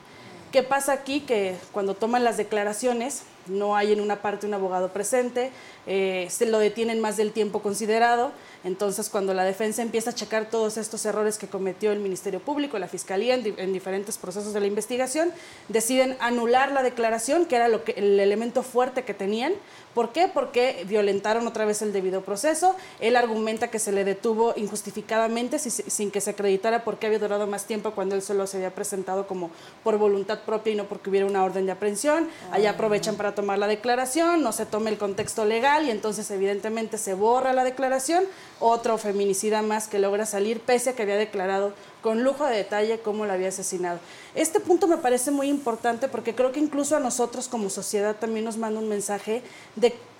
¿Qué 0.51 0.61
pasa 0.63 0.91
aquí? 0.91 1.21
Que 1.21 1.55
cuando 1.71 1.95
toman 1.95 2.23
las 2.23 2.37
declaraciones, 2.37 3.23
no 3.47 3.75
hay 3.75 3.91
en 3.91 4.01
una 4.01 4.21
parte 4.21 4.47
un 4.47 4.53
abogado 4.53 4.89
presente, 4.89 5.51
eh, 5.87 6.27
se 6.29 6.45
lo 6.45 6.59
detienen 6.59 6.99
más 6.99 7.17
del 7.17 7.31
tiempo 7.31 7.61
considerado, 7.61 8.31
entonces 8.63 9.09
cuando 9.09 9.33
la 9.33 9.43
defensa 9.43 9.81
empieza 9.81 10.11
a 10.11 10.13
checar 10.13 10.49
todos 10.49 10.77
estos 10.77 11.05
errores 11.05 11.37
que 11.37 11.47
cometió 11.47 11.91
el 11.91 11.99
Ministerio 11.99 12.39
Público, 12.39 12.77
la 12.79 12.87
Fiscalía 12.87 13.35
en, 13.35 13.55
en 13.57 13.73
diferentes 13.73 14.17
procesos 14.17 14.53
de 14.53 14.59
la 14.59 14.67
investigación, 14.67 15.31
deciden 15.67 16.17
anular 16.19 16.71
la 16.71 16.83
declaración, 16.83 17.45
que 17.45 17.55
era 17.55 17.67
lo 17.67 17.83
que, 17.83 17.93
el 17.93 18.19
elemento 18.19 18.63
fuerte 18.63 19.03
que 19.03 19.13
tenían. 19.13 19.53
¿Por 19.93 20.13
qué? 20.13 20.29
Porque 20.33 20.85
violentaron 20.87 21.45
otra 21.47 21.65
vez 21.65 21.81
el 21.81 21.91
debido 21.91 22.21
proceso. 22.21 22.75
Él 22.99 23.15
argumenta 23.15 23.69
que 23.69 23.79
se 23.79 23.91
le 23.91 24.03
detuvo 24.05 24.53
injustificadamente 24.55 25.59
si- 25.59 25.69
sin 25.69 26.11
que 26.11 26.21
se 26.21 26.29
acreditara 26.31 26.83
por 26.83 26.97
qué 26.97 27.07
había 27.07 27.19
durado 27.19 27.45
más 27.47 27.65
tiempo 27.65 27.91
cuando 27.91 28.15
él 28.15 28.21
solo 28.21 28.47
se 28.47 28.57
había 28.57 28.73
presentado 28.73 29.27
como 29.27 29.49
por 29.83 29.97
voluntad 29.97 30.39
propia 30.45 30.73
y 30.73 30.75
no 30.75 30.85
porque 30.85 31.09
hubiera 31.09 31.25
una 31.25 31.43
orden 31.43 31.65
de 31.65 31.71
aprehensión. 31.73 32.27
Allá 32.51 32.71
aprovechan 32.71 33.15
para 33.15 33.35
tomar 33.35 33.59
la 33.59 33.67
declaración, 33.67 34.41
no 34.41 34.51
se 34.51 34.65
toma 34.65 34.89
el 34.89 34.97
contexto 34.97 35.45
legal 35.45 35.85
y 35.85 35.91
entonces 35.91 36.29
evidentemente 36.31 36.97
se 36.97 37.13
borra 37.13 37.53
la 37.53 37.63
declaración. 37.63 38.23
Otro 38.59 38.97
feminicida 38.97 39.61
más 39.61 39.87
que 39.87 39.99
logra 39.99 40.25
salir 40.25 40.59
pese 40.61 40.91
a 40.91 40.93
que 40.95 41.03
había 41.03 41.15
declarado 41.17 41.73
con 42.01 42.23
lujo 42.23 42.45
de 42.45 42.55
detalle 42.57 42.99
cómo 42.99 43.25
lo 43.25 43.33
había 43.33 43.49
asesinado. 43.49 43.99
Este 44.35 44.59
punto 44.59 44.87
me 44.87 44.97
parece 44.97 45.31
muy 45.31 45.47
importante 45.49 46.07
porque 46.07 46.33
creo 46.35 46.51
que 46.51 46.59
incluso 46.59 46.95
a 46.95 46.99
nosotros 46.99 47.47
como 47.47 47.69
sociedad 47.69 48.15
también 48.19 48.45
nos 48.45 48.57
manda 48.57 48.79
un 48.79 48.87
mensaje 48.89 49.41
de 49.75 49.91
¿Cuál- 49.91 50.10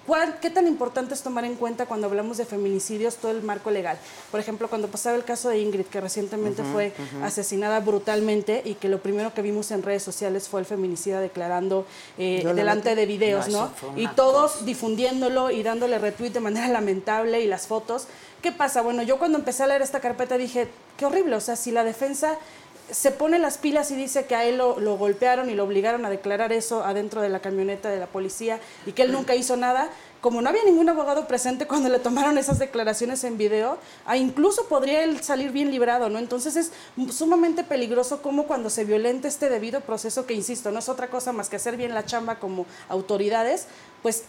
¿Qué 0.41 0.49
tan 0.49 0.67
importante 0.67 1.13
es 1.13 1.21
tomar 1.21 1.45
en 1.45 1.55
cuenta 1.55 1.85
cuando 1.85 2.07
hablamos 2.07 2.37
de 2.37 2.45
feminicidios 2.45 3.17
todo 3.17 3.31
el 3.31 3.43
marco 3.43 3.69
legal? 3.69 3.97
Por 4.31 4.39
ejemplo, 4.39 4.67
cuando 4.67 4.87
pasaba 4.87 5.15
el 5.15 5.23
caso 5.23 5.49
de 5.49 5.59
Ingrid, 5.59 5.85
que 5.85 6.01
recientemente 6.01 6.63
fue 6.63 6.93
asesinada 7.23 7.79
brutalmente 7.79 8.61
y 8.65 8.73
que 8.73 8.89
lo 8.89 8.99
primero 8.99 9.33
que 9.33 9.41
vimos 9.41 9.71
en 9.71 9.83
redes 9.83 10.03
sociales 10.03 10.49
fue 10.49 10.59
el 10.59 10.65
feminicida 10.65 11.21
declarando 11.21 11.85
eh, 12.17 12.41
delante 12.55 12.95
de 12.95 13.05
videos, 13.05 13.47
No, 13.49 13.71
Y 13.95 14.07
todos 14.07 14.65
difundiéndolo 14.65 15.51
y 15.51 15.63
dándole 15.63 15.99
retweet 15.99 16.31
de 16.31 16.39
manera 16.39 16.67
lamentable 16.69 17.41
y 17.41 17.47
las 17.47 17.67
fotos. 17.67 18.07
¿Qué 18.41 18.51
pasa? 18.51 18.81
Bueno, 18.81 19.03
yo 19.03 19.19
cuando 19.19 19.37
empecé 19.37 19.63
a 19.63 19.67
leer 19.67 19.83
esta 19.83 19.99
carpeta 19.99 20.35
dije, 20.35 20.67
qué 20.97 21.05
horrible, 21.05 21.35
o 21.35 21.41
sea, 21.41 21.55
si 21.55 21.71
la 21.71 21.83
defensa 21.83 22.37
se 22.91 23.11
pone 23.11 23.39
las 23.39 23.57
pilas 23.57 23.89
y 23.91 23.95
dice 23.95 24.25
que 24.25 24.35
a 24.35 24.45
él 24.45 24.57
lo, 24.57 24.97
golpearon 24.97 25.49
y 25.49 25.55
lo 25.55 25.63
obligaron 25.63 26.05
a 26.05 26.09
declarar 26.09 26.51
eso 26.51 26.83
adentro 26.83 27.21
de 27.21 27.29
la 27.29 27.39
camioneta 27.39 27.89
de 27.89 27.99
la 27.99 28.07
policía 28.07 28.59
y 28.85 28.91
que 28.91 29.03
él 29.03 29.11
nunca 29.11 29.33
hizo 29.35 29.55
nada, 29.55 29.89
como 30.19 30.41
no 30.41 30.49
había 30.49 30.63
ningún 30.63 30.89
abogado 30.89 31.27
presente 31.27 31.65
cuando 31.67 31.89
le 31.89 31.99
tomaron 31.99 32.37
esas 32.37 32.59
declaraciones 32.59 33.23
en 33.23 33.37
video, 33.37 33.77
ah, 34.05 34.17
incluso 34.17 34.65
podría 34.65 35.03
él 35.03 35.23
salir 35.23 35.51
bien 35.51 35.71
librado, 35.71 36.09
¿no? 36.09 36.19
Entonces 36.19 36.55
es 36.55 36.71
sumamente 37.11 37.63
peligroso 37.63 38.21
como 38.21 38.45
cuando 38.45 38.69
se 38.69 38.85
violenta 38.85 39.27
este 39.27 39.49
debido 39.49 39.81
proceso, 39.81 40.25
que 40.25 40.33
insisto, 40.33 40.71
no 40.71 40.79
es 40.79 40.89
otra 40.89 41.07
cosa 41.07 41.31
más 41.31 41.49
que 41.49 41.55
hacer 41.55 41.77
bien 41.77 41.93
la 41.93 42.05
chamba 42.05 42.39
como 42.39 42.65
autoridades, 42.89 43.67
pues 44.03 44.23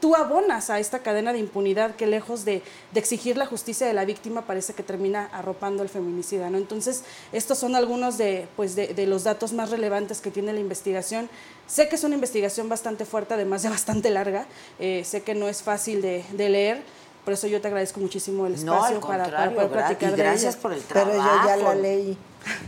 tú 0.00 0.14
abonas 0.16 0.70
a 0.70 0.78
esta 0.78 1.00
cadena 1.00 1.32
de 1.32 1.38
impunidad 1.38 1.94
que 1.96 2.06
lejos 2.06 2.44
de, 2.44 2.62
de 2.92 3.00
exigir 3.00 3.36
la 3.36 3.46
justicia 3.46 3.86
de 3.86 3.92
la 3.92 4.04
víctima 4.04 4.42
parece 4.42 4.72
que 4.74 4.82
termina 4.82 5.28
arropando 5.32 5.82
al 5.82 5.88
feminicida, 5.88 6.50
¿no? 6.50 6.58
Entonces, 6.58 7.04
estos 7.32 7.58
son 7.58 7.74
algunos 7.76 8.18
de, 8.18 8.48
pues 8.56 8.76
de, 8.76 8.88
de 8.88 9.06
los 9.06 9.24
datos 9.24 9.52
más 9.52 9.70
relevantes 9.70 10.20
que 10.20 10.30
tiene 10.30 10.52
la 10.52 10.60
investigación. 10.60 11.28
Sé 11.66 11.88
que 11.88 11.96
es 11.96 12.04
una 12.04 12.14
investigación 12.14 12.68
bastante 12.68 13.04
fuerte, 13.04 13.34
además 13.34 13.62
de 13.62 13.68
bastante 13.70 14.10
larga, 14.10 14.46
eh, 14.78 15.02
sé 15.04 15.22
que 15.22 15.34
no 15.34 15.48
es 15.48 15.62
fácil 15.62 16.00
de, 16.02 16.24
de 16.32 16.48
leer, 16.48 16.82
por 17.24 17.32
eso 17.32 17.48
yo 17.48 17.60
te 17.60 17.66
agradezco 17.66 17.98
muchísimo 17.98 18.46
el 18.46 18.54
espacio 18.54 19.00
para, 19.00 19.24
para 19.24 19.52
poder 19.52 19.70
platicar 19.70 20.10
y 20.12 20.16
de 20.16 20.22
gracias 20.22 20.54
por 20.54 20.72
el 20.72 20.80
Pero 20.80 21.12
yo 21.12 21.40
ya 21.46 21.56
la 21.56 21.74
leí. 21.74 22.16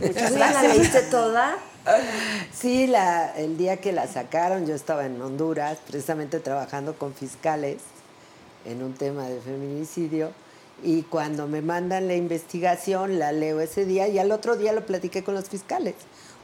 Muchas 0.01 0.15
¿Tú 0.15 0.19
ya 0.21 0.29
la 0.31 0.51
gracias. 0.51 0.75
leíste 0.77 1.01
toda? 1.03 1.57
Sí, 2.53 2.87
la, 2.87 3.33
el 3.37 3.57
día 3.57 3.77
que 3.77 3.91
la 3.91 4.07
sacaron 4.07 4.65
yo 4.67 4.75
estaba 4.75 5.05
en 5.05 5.21
Honduras, 5.21 5.77
precisamente 5.87 6.39
trabajando 6.39 6.93
con 6.97 7.13
fiscales 7.13 7.77
en 8.65 8.83
un 8.83 8.93
tema 8.93 9.27
de 9.27 9.39
feminicidio. 9.41 10.31
Y 10.83 11.03
cuando 11.03 11.47
me 11.47 11.61
mandan 11.61 12.07
la 12.07 12.15
investigación, 12.15 13.19
la 13.19 13.31
leo 13.31 13.59
ese 13.59 13.85
día 13.85 14.07
y 14.07 14.17
al 14.19 14.31
otro 14.31 14.55
día 14.55 14.71
lo 14.71 14.85
platiqué 14.85 15.23
con 15.23 15.35
los 15.35 15.49
fiscales. 15.49 15.95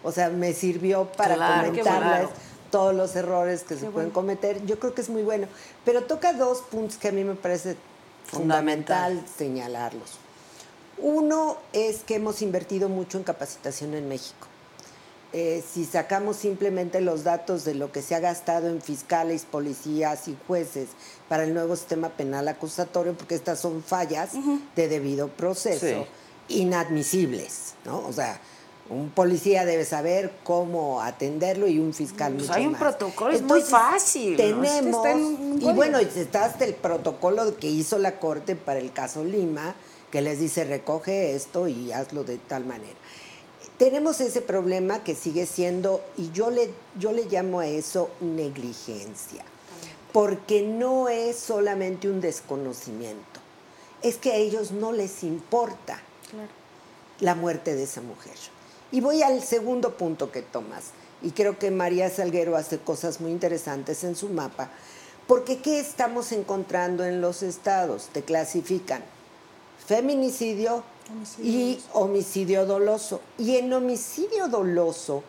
O 0.04 0.12
sea, 0.12 0.30
me 0.30 0.54
sirvió 0.54 1.06
para 1.18 1.36
Claro, 1.36 1.70
comentarles 1.70 2.30
todos 2.72 2.94
los 2.94 3.16
errores 3.16 3.62
que 3.64 3.76
se 3.76 3.82
pueden 3.88 3.94
bueno. 4.12 4.14
cometer. 4.14 4.66
Yo 4.66 4.78
creo 4.80 4.94
que 4.94 5.02
es 5.02 5.10
muy 5.10 5.24
bueno. 5.24 5.48
Pero 5.86 6.04
toca 6.04 6.34
dos 6.34 6.62
puntos 6.62 6.98
que 6.98 7.08
a 7.10 7.12
mí 7.12 7.24
me 7.24 7.36
parece 7.36 7.76
Fundamental. 8.28 9.14
fundamental 9.14 9.38
señalarlos. 9.38 10.12
Uno 10.98 11.58
es 11.74 12.04
que 12.04 12.16
hemos 12.16 12.42
invertido 12.42 12.90
mucho 12.90 13.18
en 13.18 13.24
capacitación 13.24 13.94
en 13.94 14.08
México. 14.10 14.48
Eh, 15.38 15.62
si 15.70 15.84
sacamos 15.84 16.38
simplemente 16.38 17.02
los 17.02 17.26
datos 17.26 17.66
de 17.66 17.74
lo 17.76 17.92
que 17.92 18.02
se 18.02 18.16
ha 18.16 18.22
gastado 18.22 18.70
en 18.70 18.82
fiscales, 18.82 19.44
policías 19.44 20.30
y 20.30 20.38
jueces 20.48 20.88
para 21.28 21.44
el 21.44 21.54
nuevo 21.54 21.76
sistema 21.76 22.08
penal 22.08 22.48
acusatorio, 22.48 23.14
porque 23.18 23.36
estas 23.36 23.60
son 23.60 23.84
fallas 23.84 24.30
de 24.78 24.88
debido 24.88 25.28
proceso, 25.28 26.06
Sí. 26.48 26.62
inadmisibles, 26.62 27.74
¿no? 27.84 28.00
O 28.08 28.14
sea, 28.14 28.40
un 28.90 29.10
policía 29.10 29.66
debe 29.66 29.84
saber 29.84 30.32
cómo 30.46 31.02
atenderlo 31.02 31.68
y 31.68 31.80
un 31.80 31.94
fiscal 31.94 32.32
Pues 32.34 32.44
mucho 32.48 32.54
hay 32.58 32.66
un 32.68 32.72
más. 32.72 32.82
protocolo, 32.82 33.34
es 33.36 33.42
muy 33.42 33.62
fácil, 33.62 34.32
¿no? 34.32 34.38
Tenemos, 34.38 35.08
y 35.60 35.74
bueno, 35.74 35.98
está 35.98 36.46
hasta 36.46 36.64
el 36.64 36.76
protocolo 36.76 37.58
que 37.58 37.68
hizo 37.68 37.98
la 37.98 38.20
Corte 38.20 38.56
para 38.56 38.80
el 38.80 38.94
caso 38.94 39.26
Lima, 39.26 39.76
que 40.12 40.22
les 40.22 40.40
dice 40.40 40.64
recoge 40.64 41.36
esto 41.36 41.68
y 41.68 41.92
hazlo 41.92 42.24
de 42.24 42.38
tal 42.38 42.64
manera. 42.64 42.96
Tenemos 43.78 44.22
ese 44.22 44.42
problema 44.42 45.04
que 45.04 45.16
sigue 45.16 45.46
siendo, 45.46 46.02
y 46.18 46.32
yo 46.32 46.50
le, 46.50 46.70
yo 46.98 47.12
le 47.12 47.26
llamo 47.26 47.60
a 47.60 47.68
eso 47.68 48.10
negligencia, 48.22 49.44
porque 50.14 50.62
no 50.62 51.10
es 51.10 51.36
solamente 51.36 52.10
un 52.10 52.22
desconocimiento, 52.22 53.42
es 54.02 54.16
que 54.16 54.32
a 54.32 54.36
ellos 54.36 54.72
no 54.72 54.94
les 54.94 55.24
importa 55.24 56.00
la 57.20 57.36
muerte 57.36 57.76
de 57.76 57.84
esa 57.84 58.00
mujer. 58.00 58.36
Y 58.94 59.02
voy 59.02 59.24
al 59.24 59.44
segundo 59.44 59.98
punto 59.98 60.32
que 60.32 60.42
tomas, 60.42 60.92
y 61.22 61.32
creo 61.32 61.60
que 61.60 61.70
María 61.70 62.10
Salguero 62.10 62.56
hace 62.56 62.80
cosas 62.80 63.20
muy 63.20 63.32
interesantes 63.32 64.06
en 64.06 64.16
su 64.16 64.30
mapa, 64.30 64.70
porque 65.28 65.58
¿qué 65.58 65.80
estamos 65.82 66.32
encontrando 66.32 67.04
en 67.04 67.20
los 67.20 67.44
estados? 67.44 68.08
Te 68.14 68.22
clasifican 68.22 69.04
feminicidio 69.86 70.84
y 71.42 71.80
homicidio 71.94 72.66
doloso. 72.66 73.22
Y 73.38 73.58
en 73.58 73.72
homicidio 73.74 74.48
doloso 74.48 75.24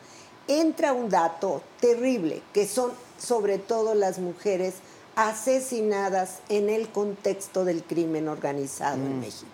entra 0.49 0.93
un 0.93 1.09
dato 1.09 1.63
terrible, 1.81 2.43
que 2.53 2.67
son 2.67 2.93
sobre 3.19 3.59
todo 3.59 3.95
las 3.95 4.19
mujeres 4.19 4.75
asesinadas 5.17 6.39
en 6.49 6.69
el 6.69 6.89
contexto 6.89 7.65
del 7.65 7.83
crimen 7.83 8.29
organizado 8.29 8.97
en 8.97 9.21
México. 9.21 9.51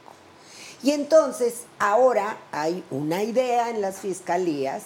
Y 0.83 0.91
entonces 0.91 1.63
ahora 1.79 2.39
hay 2.51 2.83
una 2.91 3.23
idea 3.23 3.71
en 3.71 3.81
las 3.81 3.99
fiscalías 3.99 4.83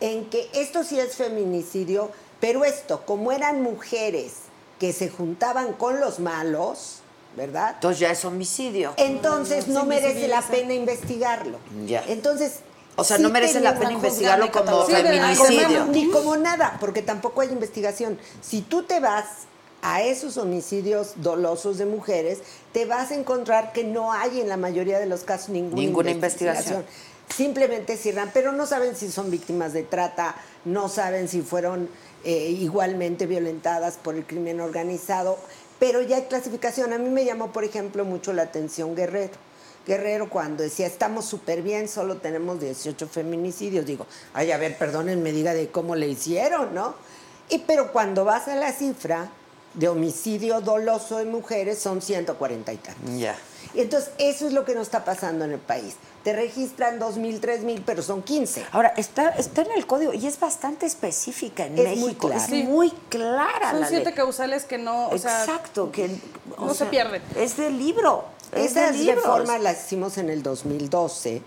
en 0.00 0.24
que 0.30 0.48
esto 0.54 0.82
sí 0.82 0.98
es 0.98 1.16
feminicidio, 1.16 2.10
pero 2.40 2.64
esto, 2.64 3.04
como 3.04 3.30
eran 3.30 3.62
mujeres 3.62 4.32
que 4.78 4.92
se 4.92 5.10
juntaban 5.10 5.74
con 5.74 6.00
los 6.00 6.18
malos, 6.18 7.00
¿verdad? 7.36 7.72
Entonces 7.74 7.98
ya 8.00 8.10
es 8.10 8.24
homicidio. 8.24 8.94
Entonces 8.96 9.68
no 9.68 9.84
merece 9.84 10.28
la 10.28 10.42
pena 10.42 10.74
investigarlo. 10.74 11.58
Ya. 11.86 12.04
Entonces. 12.08 12.60
O 12.96 13.02
sea, 13.02 13.16
sí 13.16 13.22
no 13.24 13.30
merece 13.30 13.60
la 13.60 13.76
pena 13.76 13.92
investigarlo 13.92 14.52
como 14.52 14.86
Sí, 14.86 14.92
feminicidio. 14.92 15.86
ni 15.86 16.08
como 16.10 16.36
nada, 16.36 16.76
porque 16.80 17.02
tampoco 17.02 17.40
hay 17.40 17.48
investigación. 17.48 18.18
Si 18.40 18.60
tú 18.62 18.84
te 18.84 19.00
vas 19.00 19.24
a 19.82 20.02
esos 20.02 20.36
homicidios 20.36 21.14
dolosos 21.16 21.76
de 21.78 21.86
mujeres, 21.86 22.38
te 22.72 22.86
vas 22.86 23.10
a 23.10 23.16
encontrar 23.16 23.72
que 23.72 23.82
no 23.84 24.12
hay 24.12 24.40
en 24.40 24.48
la 24.48 24.56
mayoría 24.56 24.98
de 25.00 25.06
los 25.06 25.24
casos 25.24 25.48
ninguna, 25.50 25.82
Ninguna 25.82 26.10
investigación. 26.10 26.84
Simplemente 27.34 27.96
cierran, 27.96 28.30
pero 28.32 28.52
no 28.52 28.66
saben 28.66 28.94
si 28.96 29.10
son 29.10 29.30
víctimas 29.30 29.72
de 29.72 29.82
trata, 29.82 30.36
no 30.64 30.88
saben 30.88 31.26
si 31.28 31.42
fueron 31.42 31.88
eh, 32.24 32.48
igualmente 32.50 33.26
violentadas 33.26 33.96
por 34.02 34.14
el 34.14 34.24
crimen 34.24 34.60
organizado, 34.60 35.38
pero 35.84 36.00
ya 36.00 36.16
hay 36.16 36.22
clasificación. 36.22 36.94
A 36.94 36.98
mí 36.98 37.10
me 37.10 37.26
llamó, 37.26 37.52
por 37.52 37.62
ejemplo, 37.62 38.06
mucho 38.06 38.32
la 38.32 38.44
atención 38.44 38.96
Guerrero. 38.96 39.34
Guerrero 39.86 40.30
cuando 40.30 40.62
decía, 40.62 40.86
estamos 40.86 41.26
súper 41.26 41.60
bien, 41.60 41.88
solo 41.88 42.16
tenemos 42.16 42.58
18 42.58 43.06
feminicidios. 43.06 43.84
Digo, 43.84 44.06
ay, 44.32 44.50
a 44.50 44.56
ver, 44.56 44.78
perdónenme, 44.78 45.30
diga 45.30 45.52
de 45.52 45.68
cómo 45.68 45.94
le 45.94 46.08
hicieron, 46.08 46.74
¿no? 46.74 46.94
Y 47.50 47.58
pero 47.58 47.92
cuando 47.92 48.24
vas 48.24 48.48
a 48.48 48.56
la 48.56 48.72
cifra 48.72 49.28
de 49.74 49.88
homicidio 49.88 50.62
doloso 50.62 51.18
de 51.18 51.26
mujeres, 51.26 51.80
son 51.80 52.00
140 52.00 52.72
y 52.72 52.76
tantos. 52.78 53.18
Ya. 53.18 53.36
Y 53.72 53.80
entonces, 53.80 54.10
eso 54.18 54.46
es 54.46 54.52
lo 54.52 54.64
que 54.64 54.74
nos 54.74 54.82
está 54.88 55.04
pasando 55.04 55.44
en 55.44 55.52
el 55.52 55.58
país. 55.58 55.94
Te 56.22 56.32
registran 56.32 56.98
2.000, 56.98 57.40
3.000, 57.40 57.82
pero 57.84 58.02
son 58.02 58.22
15. 58.22 58.64
Ahora, 58.72 58.94
está, 58.96 59.28
está 59.30 59.62
en 59.62 59.72
el 59.72 59.86
código 59.86 60.12
y 60.12 60.26
es 60.26 60.38
bastante 60.40 60.86
específica 60.86 61.66
en 61.66 61.78
Es 61.78 61.84
México. 61.84 62.00
muy 62.06 62.14
clara. 62.14 62.36
Es 62.36 62.50
Sí. 62.50 62.62
muy 62.64 62.90
clara 63.08 63.70
Son 63.70 63.80
la 63.80 63.88
siete 63.88 64.04
ley. 64.06 64.14
causales 64.14 64.64
que 64.64 64.78
no, 64.78 65.08
o 65.08 65.18
sea, 65.18 65.44
Exacto, 65.44 65.90
que 65.92 66.10
o 66.56 66.66
no 66.66 66.74
se 66.74 66.86
pierden. 66.86 67.22
Es 67.36 67.56
del 67.56 67.78
libro. 67.78 68.24
Es 68.52 68.72
Esas 68.72 68.92
de 68.92 68.98
libros. 69.04 69.24
reformas 69.24 69.60
las 69.60 69.84
hicimos 69.84 70.16
en 70.18 70.30
el 70.30 70.42
2012, 70.42 71.42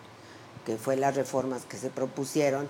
que 0.66 0.78
fue 0.78 0.96
las 0.96 1.16
reformas 1.16 1.64
que 1.66 1.78
se 1.78 1.90
propusieron, 1.90 2.70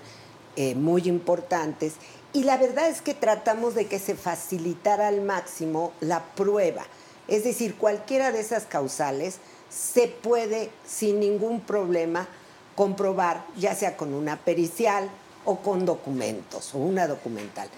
eh, 0.56 0.74
muy 0.74 1.08
importantes. 1.08 1.94
Y 2.32 2.44
la 2.44 2.56
verdad 2.56 2.88
es 2.88 3.00
que 3.02 3.14
tratamos 3.14 3.74
de 3.74 3.86
que 3.86 3.98
se 3.98 4.14
facilitara 4.14 5.08
al 5.08 5.20
máximo 5.22 5.92
la 6.00 6.22
prueba. 6.22 6.84
Es 7.28 7.44
decir, 7.44 7.76
cualquiera 7.76 8.32
de 8.32 8.40
esas 8.40 8.64
causales 8.64 9.36
se 9.70 10.08
puede 10.08 10.70
sin 10.86 11.20
ningún 11.20 11.60
problema 11.60 12.26
comprobar, 12.74 13.44
ya 13.56 13.74
sea 13.74 13.96
con 13.96 14.14
una 14.14 14.36
pericial 14.38 15.10
o 15.44 15.56
con 15.56 15.84
documentos 15.84 16.74
o 16.74 16.78
una 16.78 17.06
documental. 17.06 17.68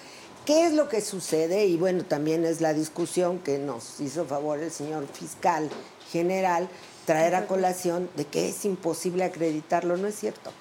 ¿Qué 0.44 0.66
es 0.66 0.72
lo 0.72 0.88
que 0.88 1.01
sucede? 1.01 1.66
Y 1.66 1.76
bueno, 1.76 2.05
también 2.05 2.44
es 2.44 2.61
la 2.61 2.72
discusión 2.72 3.38
que 3.40 3.59
nos 3.59 4.01
hizo 4.01 4.24
favor 4.24 4.59
el 4.59 4.70
señor 4.70 5.07
fiscal 5.07 5.68
general 6.11 6.68
traer 7.05 7.34
a 7.34 7.46
colación 7.46 8.09
de 8.16 8.24
que 8.24 8.48
es 8.48 8.64
imposible 8.64 9.24
acreditarlo, 9.24 9.96
¿no 9.96 10.07
es 10.07 10.14
cierto? 10.14 10.53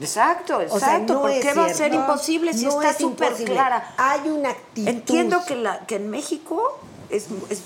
Exacto, 0.00 0.60
exacto. 0.60 0.74
O 0.76 0.80
sea, 0.80 0.98
no 0.98 1.20
¿Por 1.22 1.40
qué 1.40 1.54
va 1.54 1.66
a 1.66 1.74
ser 1.74 1.92
imposible 1.92 2.54
si 2.54 2.64
No 2.64 2.70
está 2.70 2.90
es 2.90 2.96
súper 2.98 3.34
clara? 3.34 3.94
Hay 3.96 4.28
una 4.28 4.50
actitud. 4.50 4.88
Entiendo 4.88 5.44
que, 5.46 5.56
la, 5.56 5.86
que 5.86 5.96
en 5.96 6.08
México 6.08 6.78
es, 7.12 7.26
es, 7.50 7.62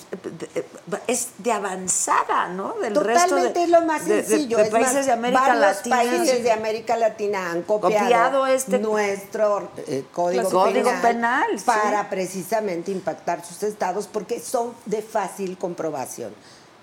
es 1.07 1.28
de 1.38 1.53
avanzada, 1.53 2.49
¿no? 2.49 2.74
Del 2.80 2.94
resto 2.94 3.22
Totalmente 3.28 3.59
de, 3.61 3.64
es 3.64 3.70
lo 3.70 3.80
más 3.82 4.05
de- 4.07 4.16
de- 4.16 4.24
sencillo. 4.24 4.57
de 4.59 4.62
es 4.64 4.68
países 4.70 4.94
más, 4.94 5.07
de 5.07 5.12
América 5.12 5.55
Latina. 5.55 5.97
países 5.97 6.42
de 6.42 6.53
América 6.53 6.97
Latina 6.97 7.51
han 7.53 7.62
copiado, 7.62 8.03
Copiado 8.05 8.47
este- 8.47 8.78
nuestro 8.78 9.70
eh, 9.86 10.05
código, 10.12 10.51
Código 10.51 10.88
penal, 10.90 11.03
penal, 11.03 11.59
sí. 11.59 11.64
para 11.64 12.11
precisamente 12.11 12.90
impactar 12.90 13.44
sus 13.44 13.62
estados 13.62 14.07
porque 14.07 14.40
son 14.40 14.74
de 14.84 15.01
fácil 15.03 15.57
comprobación. 15.57 16.34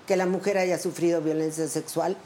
Que 0.06 0.16
la 0.16 0.26
mujer 0.26 0.58
haya 0.58 0.78
sufrido 0.78 1.20
violencia 1.20 1.66
sexual, 1.68 2.16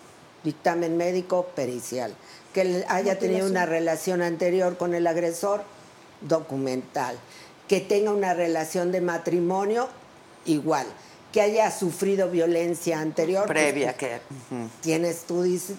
dictamen 0.45 0.97
médico, 0.97 1.47
pericial. 1.55 2.15
Que 2.55 2.85
haya 2.89 3.19
tenido 3.19 3.47
una 3.47 3.67
relación 3.67 4.23
anterior 4.23 4.77
con 4.77 4.95
el 4.95 5.07
agresor, 5.07 5.63
documental. 6.23 7.17
Que 7.69 7.81
tenga 7.81 8.11
una 8.13 8.35
relación 8.35 8.91
de 8.93 9.01
matrimonio, 9.01 9.89
igual. 10.49 10.87
Que 11.33 11.43
haya 11.43 11.71
sufrido 11.71 12.31
violencia 12.31 13.01
anterior. 13.01 13.45
pues, 13.47 13.59
previa 13.59 13.93
que 13.95 14.21
ujú. 14.51 14.69
Tienes, 14.81 15.25
tú 15.27 15.43
dices, 15.43 15.77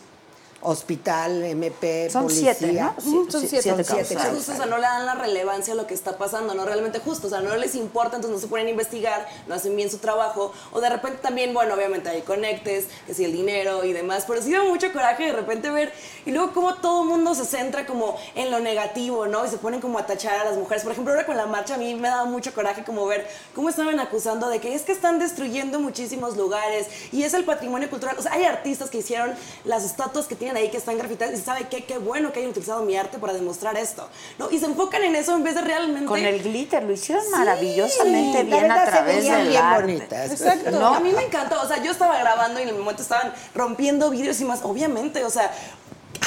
hospital, 0.61 1.43
MP, 1.43 2.09
Son 2.09 2.23
policía. 2.23 2.53
siete, 2.53 2.73
¿no? 2.73 2.95
Sí, 3.01 3.25
son 3.29 3.41
siete, 3.47 3.61
Son 3.61 3.75
causales. 3.77 4.07
siete 4.07 4.15
Justo, 4.15 4.23
causales. 4.23 4.49
o 4.49 4.55
sea, 4.57 4.65
no 4.65 4.75
le 4.77 4.83
dan 4.83 5.05
la 5.05 5.15
relevancia 5.15 5.73
a 5.73 5.75
lo 5.77 5.87
que 5.87 5.93
está 5.93 6.17
pasando, 6.17 6.53
no 6.53 6.65
realmente 6.65 6.99
justo, 6.99 7.27
o 7.27 7.29
sea, 7.29 7.41
no 7.41 7.55
les 7.55 7.75
importa, 7.75 8.17
entonces 8.17 8.35
no 8.35 8.41
se 8.41 8.47
ponen 8.47 8.67
a 8.67 8.69
investigar, 8.71 9.27
no 9.47 9.55
hacen 9.55 9.75
bien 9.75 9.89
su 9.89 9.97
trabajo, 9.99 10.51
o 10.71 10.81
de 10.81 10.89
repente 10.89 11.19
también, 11.21 11.53
bueno, 11.53 11.73
obviamente 11.75 12.09
hay 12.09 12.21
conectes, 12.23 12.87
que 13.07 13.13
si 13.13 13.23
el 13.25 13.31
dinero 13.31 13.83
y 13.85 13.93
demás, 13.93 14.25
pero 14.27 14.41
sí 14.41 14.51
da 14.51 14.63
mucho 14.63 14.91
coraje 14.91 15.25
de 15.27 15.33
repente 15.33 15.69
ver, 15.69 15.93
y 16.25 16.31
luego 16.31 16.53
como 16.53 16.75
todo 16.75 17.03
mundo 17.03 17.33
se 17.35 17.45
centra 17.45 17.85
como 17.85 18.17
en 18.35 18.51
lo 18.51 18.59
negativo, 18.59 19.27
¿no? 19.27 19.45
Y 19.45 19.49
se 19.49 19.57
ponen 19.57 19.81
como 19.81 19.97
a 19.99 20.05
tachar 20.05 20.39
a 20.39 20.43
las 20.45 20.57
mujeres. 20.57 20.83
Por 20.83 20.91
ejemplo, 20.91 21.13
ahora 21.13 21.25
con 21.25 21.37
la 21.37 21.45
marcha 21.45 21.75
a 21.75 21.77
mí 21.77 21.95
me 21.95 22.07
daba 22.09 22.25
mucho 22.25 22.53
coraje 22.53 22.83
como 22.83 23.05
ver 23.05 23.27
cómo 23.55 23.69
estaban 23.69 23.99
acusando 23.99 24.49
de 24.49 24.59
que 24.59 24.75
es 24.75 24.81
que 24.83 24.91
están 24.91 25.19
destruyendo 25.19 25.79
muchísimos 25.79 26.35
lugares, 26.37 26.87
y 27.11 27.23
es 27.23 27.33
el 27.33 27.45
patrimonio 27.45 27.89
cultural, 27.89 28.15
o 28.19 28.21
sea, 28.21 28.33
hay 28.33 28.43
artistas 28.43 28.89
que 28.89 28.97
hicieron 28.99 29.33
las 29.63 29.83
estatuas 29.83 30.27
que 30.27 30.35
tienen 30.35 30.48
ahí 30.55 30.69
que 30.69 30.77
están 30.77 30.97
grafitadas, 30.97 31.39
y 31.39 31.41
sabe 31.41 31.67
qué, 31.69 31.83
qué 31.85 31.97
bueno 31.97 32.31
que 32.31 32.39
hayan 32.39 32.51
utilizado 32.51 32.83
mi 32.83 32.95
arte 32.97 33.17
para 33.17 33.33
demostrar 33.33 33.77
esto, 33.77 34.07
¿no? 34.37 34.49
Y 34.51 34.59
se 34.59 34.65
enfocan 34.65 35.03
en 35.03 35.15
eso 35.15 35.35
en 35.35 35.43
vez 35.43 35.55
de 35.55 35.61
realmente... 35.61 36.05
Con 36.05 36.19
el 36.19 36.41
glitter 36.41 36.83
lo 36.83 36.93
hicieron 36.93 37.29
maravillosamente 37.31 38.39
Sí, 38.41 38.45
bien 38.45 38.71
a 38.71 38.85
se 38.85 38.91
través 38.91 39.15
veían 39.17 39.37
del 39.39 39.47
bien 39.49 39.63
arte. 39.63 39.81
bonitas. 39.81 40.31
Exacto. 40.31 40.71
¿No? 40.71 40.87
A 40.95 40.99
mí 40.99 41.11
me 41.11 41.23
encantó. 41.23 41.61
O 41.61 41.67
sea, 41.67 41.81
yo 41.83 41.91
estaba 41.91 42.17
grabando 42.19 42.59
y 42.59 42.63
en 42.63 42.69
el 42.69 42.75
momento 42.75 43.01
estaban 43.01 43.33
rompiendo 43.55 44.09
vidrios 44.09 44.39
y 44.41 44.45
más. 44.45 44.61
Obviamente, 44.63 45.23
o 45.23 45.29
sea, 45.29 45.51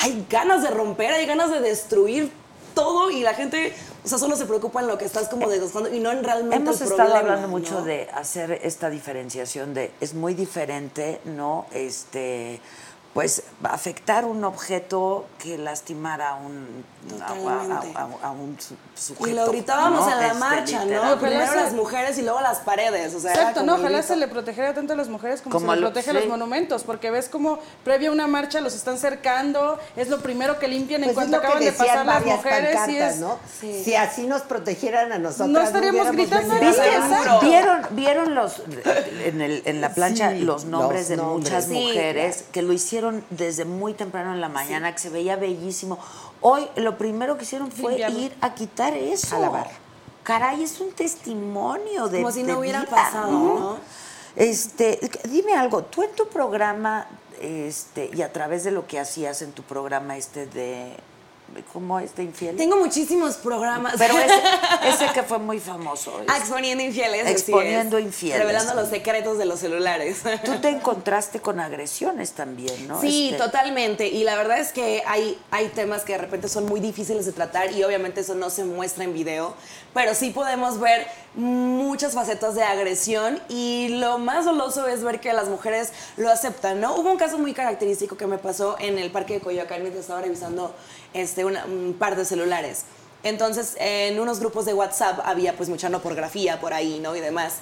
hay 0.02 0.26
ganas 0.30 0.62
de 0.62 0.70
romper, 0.70 1.12
hay 1.12 1.26
ganas 1.26 1.50
de 1.50 1.60
destruir 1.60 2.32
todo 2.74 3.10
y 3.10 3.20
la 3.20 3.34
gente, 3.34 3.74
o 4.04 4.08
sea, 4.08 4.16
solo 4.18 4.34
se 4.34 4.46
preocupa 4.46 4.80
en 4.80 4.86
lo 4.86 4.96
que 4.96 5.04
estás 5.04 5.28
como 5.28 5.48
desgastando 5.48 5.94
y 5.94 6.00
no 6.00 6.10
en 6.10 6.24
realmente 6.24 6.56
Hemos 6.56 6.80
el 6.80 6.88
estado 6.88 7.08
problema, 7.10 7.18
hablando 7.34 7.48
mucho 7.48 7.82
de 7.82 8.08
hacer 8.14 8.52
esta 8.62 8.88
diferenciación 8.88 9.74
de 9.74 9.92
es 10.00 10.14
muy 10.14 10.32
diferente, 10.34 11.20
¿no? 11.26 11.66
Este 11.72 12.60
pues 13.14 13.44
afectar 13.62 14.24
un 14.24 14.44
objeto 14.44 15.26
que 15.38 15.58
lastimar 15.58 16.22
a 16.22 16.34
un 16.34 16.84
Totalmente. 17.08 17.92
a- 17.96 18.00
a- 18.02 18.28
a 18.28 18.30
un 18.30 18.56
su- 18.60 18.76
sujeto. 18.94 19.28
Y 19.28 19.32
lo 19.32 19.46
gritábamos 19.46 20.00
¿no? 20.06 20.12
en 20.12 20.18
la 20.18 20.26
Este, 20.28 20.38
marcha, 20.38 20.84
¿no? 20.84 21.18
Primero 21.18 21.54
las 21.54 21.72
mujeres 21.72 22.18
y 22.18 22.22
luego 22.22 22.40
las 22.40 22.58
paredes. 22.58 23.14
O 23.14 23.20
sea, 23.20 23.32
Exacto, 23.32 23.62
no, 23.64 23.74
ojalá 23.76 24.02
se 24.02 24.16
le 24.16 24.28
protegiera 24.28 24.72
tanto 24.74 24.92
a 24.92 24.96
las 24.96 25.08
mujeres 25.08 25.42
como, 25.42 25.54
Como 25.54 25.72
se 25.72 25.76
le 25.76 25.80
lo- 25.82 25.88
protege 25.88 26.10
a 26.10 26.12
los 26.14 26.26
monumentos, 26.26 26.84
porque 26.84 27.10
ves 27.10 27.28
como 27.28 27.58
previo 27.84 28.10
a 28.10 28.12
una 28.12 28.26
marcha 28.26 28.60
los 28.60 28.74
están 28.74 28.98
cercando, 28.98 29.78
es 29.96 30.08
lo 30.08 30.20
primero 30.20 30.58
que 30.58 30.68
limpian 30.68 31.02
en 31.02 31.12
Pues 31.12 31.24
es 31.26 31.30
cuanto 31.30 31.36
acaban 31.46 31.64
de 31.64 31.72
pasar 31.72 32.06
las 32.06 32.24
mujeres 32.24 32.78
y 32.88 32.96
es 32.98 33.16
¿no? 33.18 33.38
Sí. 33.60 33.82
Si 33.84 33.94
así 33.96 34.26
nos 34.26 34.42
protegieran 34.42 35.12
a 35.12 35.18
nosotras, 35.18 35.48
No 35.48 35.60
estaríamos 35.60 36.08
hubiéramos 36.10 36.30
gritando. 36.56 37.40
¿Vieron, 37.42 37.82
vieron 37.90 38.34
los 38.34 38.62
en, 39.24 39.40
el- 39.40 39.62
en 39.64 39.80
la 39.80 39.94
plancha 39.94 40.30
Sí, 40.30 40.40
los 40.40 40.64
nombres 40.64 41.00
los 41.02 41.08
de 41.08 41.16
nombres. 41.16 41.50
muchas 41.52 41.64
Sí, 41.66 41.72
mujeres 41.74 42.44
que 42.52 42.62
lo 42.62 42.72
hicieron 42.72 43.24
desde 43.30 43.64
muy 43.64 43.94
temprano 43.94 44.32
en 44.34 44.40
la 44.40 44.48
mañana, 44.48 44.92
que 44.92 44.98
se 44.98 45.10
veía 45.10 45.36
bellísimo. 45.36 45.98
Hoy 46.42 46.68
lo 46.76 46.98
primero 46.98 47.38
que 47.38 47.44
hicieron 47.44 47.70
fue 47.70 47.92
Limpiarlo. 47.92 48.18
ir 48.18 48.36
a 48.40 48.54
quitar 48.54 48.94
eso. 48.94 49.36
A 49.36 49.38
lavar. 49.38 49.70
Caray, 50.24 50.62
es 50.62 50.80
un 50.80 50.92
testimonio 50.92 52.08
de 52.08 52.18
Como 52.18 52.32
si 52.32 52.42
no 52.42 52.58
hubiera 52.58 52.80
vida, 52.80 52.90
pasado, 52.90 53.30
¿no? 53.30 53.78
Este, 54.36 54.98
dime 55.24 55.54
algo, 55.54 55.82
tú 55.84 56.02
en 56.02 56.12
tu 56.12 56.28
programa 56.28 57.06
este 57.40 58.10
y 58.14 58.22
a 58.22 58.32
través 58.32 58.64
de 58.64 58.70
lo 58.70 58.86
que 58.86 58.98
hacías 59.00 59.42
en 59.42 59.52
tu 59.52 59.62
programa 59.62 60.16
este 60.16 60.46
de 60.46 60.96
¿cómo 61.72 61.98
es 62.00 62.14
de 62.16 62.24
infiel? 62.24 62.56
Tengo 62.56 62.76
muchísimos 62.76 63.34
programas. 63.36 63.94
Pero 63.98 64.18
ese, 64.18 64.34
ese 64.88 65.12
que 65.12 65.22
fue 65.22 65.38
muy 65.38 65.60
famoso. 65.60 66.20
Es- 66.22 66.38
exponiendo 66.38 66.82
infieles. 66.82 67.26
Exponiendo 67.26 67.98
es. 67.98 68.04
infieles. 68.06 68.38
Revelando 68.40 68.74
los 68.74 68.88
secretos 68.88 69.38
de 69.38 69.44
los 69.44 69.60
celulares. 69.60 70.18
Tú 70.44 70.60
te 70.60 70.68
encontraste 70.70 71.40
con 71.40 71.60
agresiones 71.60 72.32
también, 72.32 72.88
¿no? 72.88 73.00
Sí, 73.00 73.30
Este, 73.32 73.42
totalmente. 73.42 74.08
Y 74.08 74.24
la 74.24 74.36
verdad 74.36 74.58
es 74.58 74.72
que 74.72 75.02
hay, 75.06 75.38
hay 75.50 75.68
temas 75.68 76.02
que 76.02 76.12
de 76.12 76.18
repente 76.18 76.48
son 76.48 76.66
muy 76.66 76.80
difíciles 76.80 77.26
de 77.26 77.32
tratar 77.32 77.72
y 77.72 77.82
obviamente 77.84 78.20
eso 78.22 78.34
no 78.34 78.50
se 78.50 78.64
muestra 78.64 79.04
en 79.04 79.12
video, 79.14 79.54
pero 79.94 80.14
sí 80.14 80.30
podemos 80.30 80.78
ver 80.80 81.06
muchas 81.34 82.12
facetas 82.12 82.54
de 82.54 82.62
agresión 82.62 83.40
y 83.48 83.88
lo 83.88 84.18
más 84.18 84.44
doloso 84.44 84.86
es 84.86 85.02
ver 85.02 85.18
que 85.20 85.32
las 85.32 85.48
mujeres 85.48 85.92
lo 86.18 86.30
aceptan, 86.30 86.80
¿no? 86.80 86.94
Hubo 86.96 87.10
un 87.10 87.16
caso 87.16 87.38
muy 87.38 87.54
característico 87.54 88.16
que 88.16 88.26
me 88.26 88.36
pasó 88.38 88.76
en 88.78 88.98
el 88.98 89.10
parque 89.10 89.34
de 89.34 89.40
Coyoacán 89.40 89.80
mientras 89.80 90.02
estaba 90.02 90.20
revisando 90.20 90.74
este, 91.14 91.44
una- 91.44 91.64
un 91.64 91.94
par 91.98 92.16
de 92.16 92.24
celulares. 92.24 92.84
Entonces, 93.22 93.74
en 93.78 94.18
unos 94.18 94.40
grupos 94.40 94.64
de 94.64 94.74
WhatsApp 94.74 95.20
había 95.24 95.56
pues 95.56 95.68
mucha 95.68 95.88
no 95.88 96.00
pornografía 96.02 96.60
por 96.60 96.74
ahí, 96.74 96.98
¿no? 97.00 97.14
Y 97.14 97.20
demás. 97.20 97.54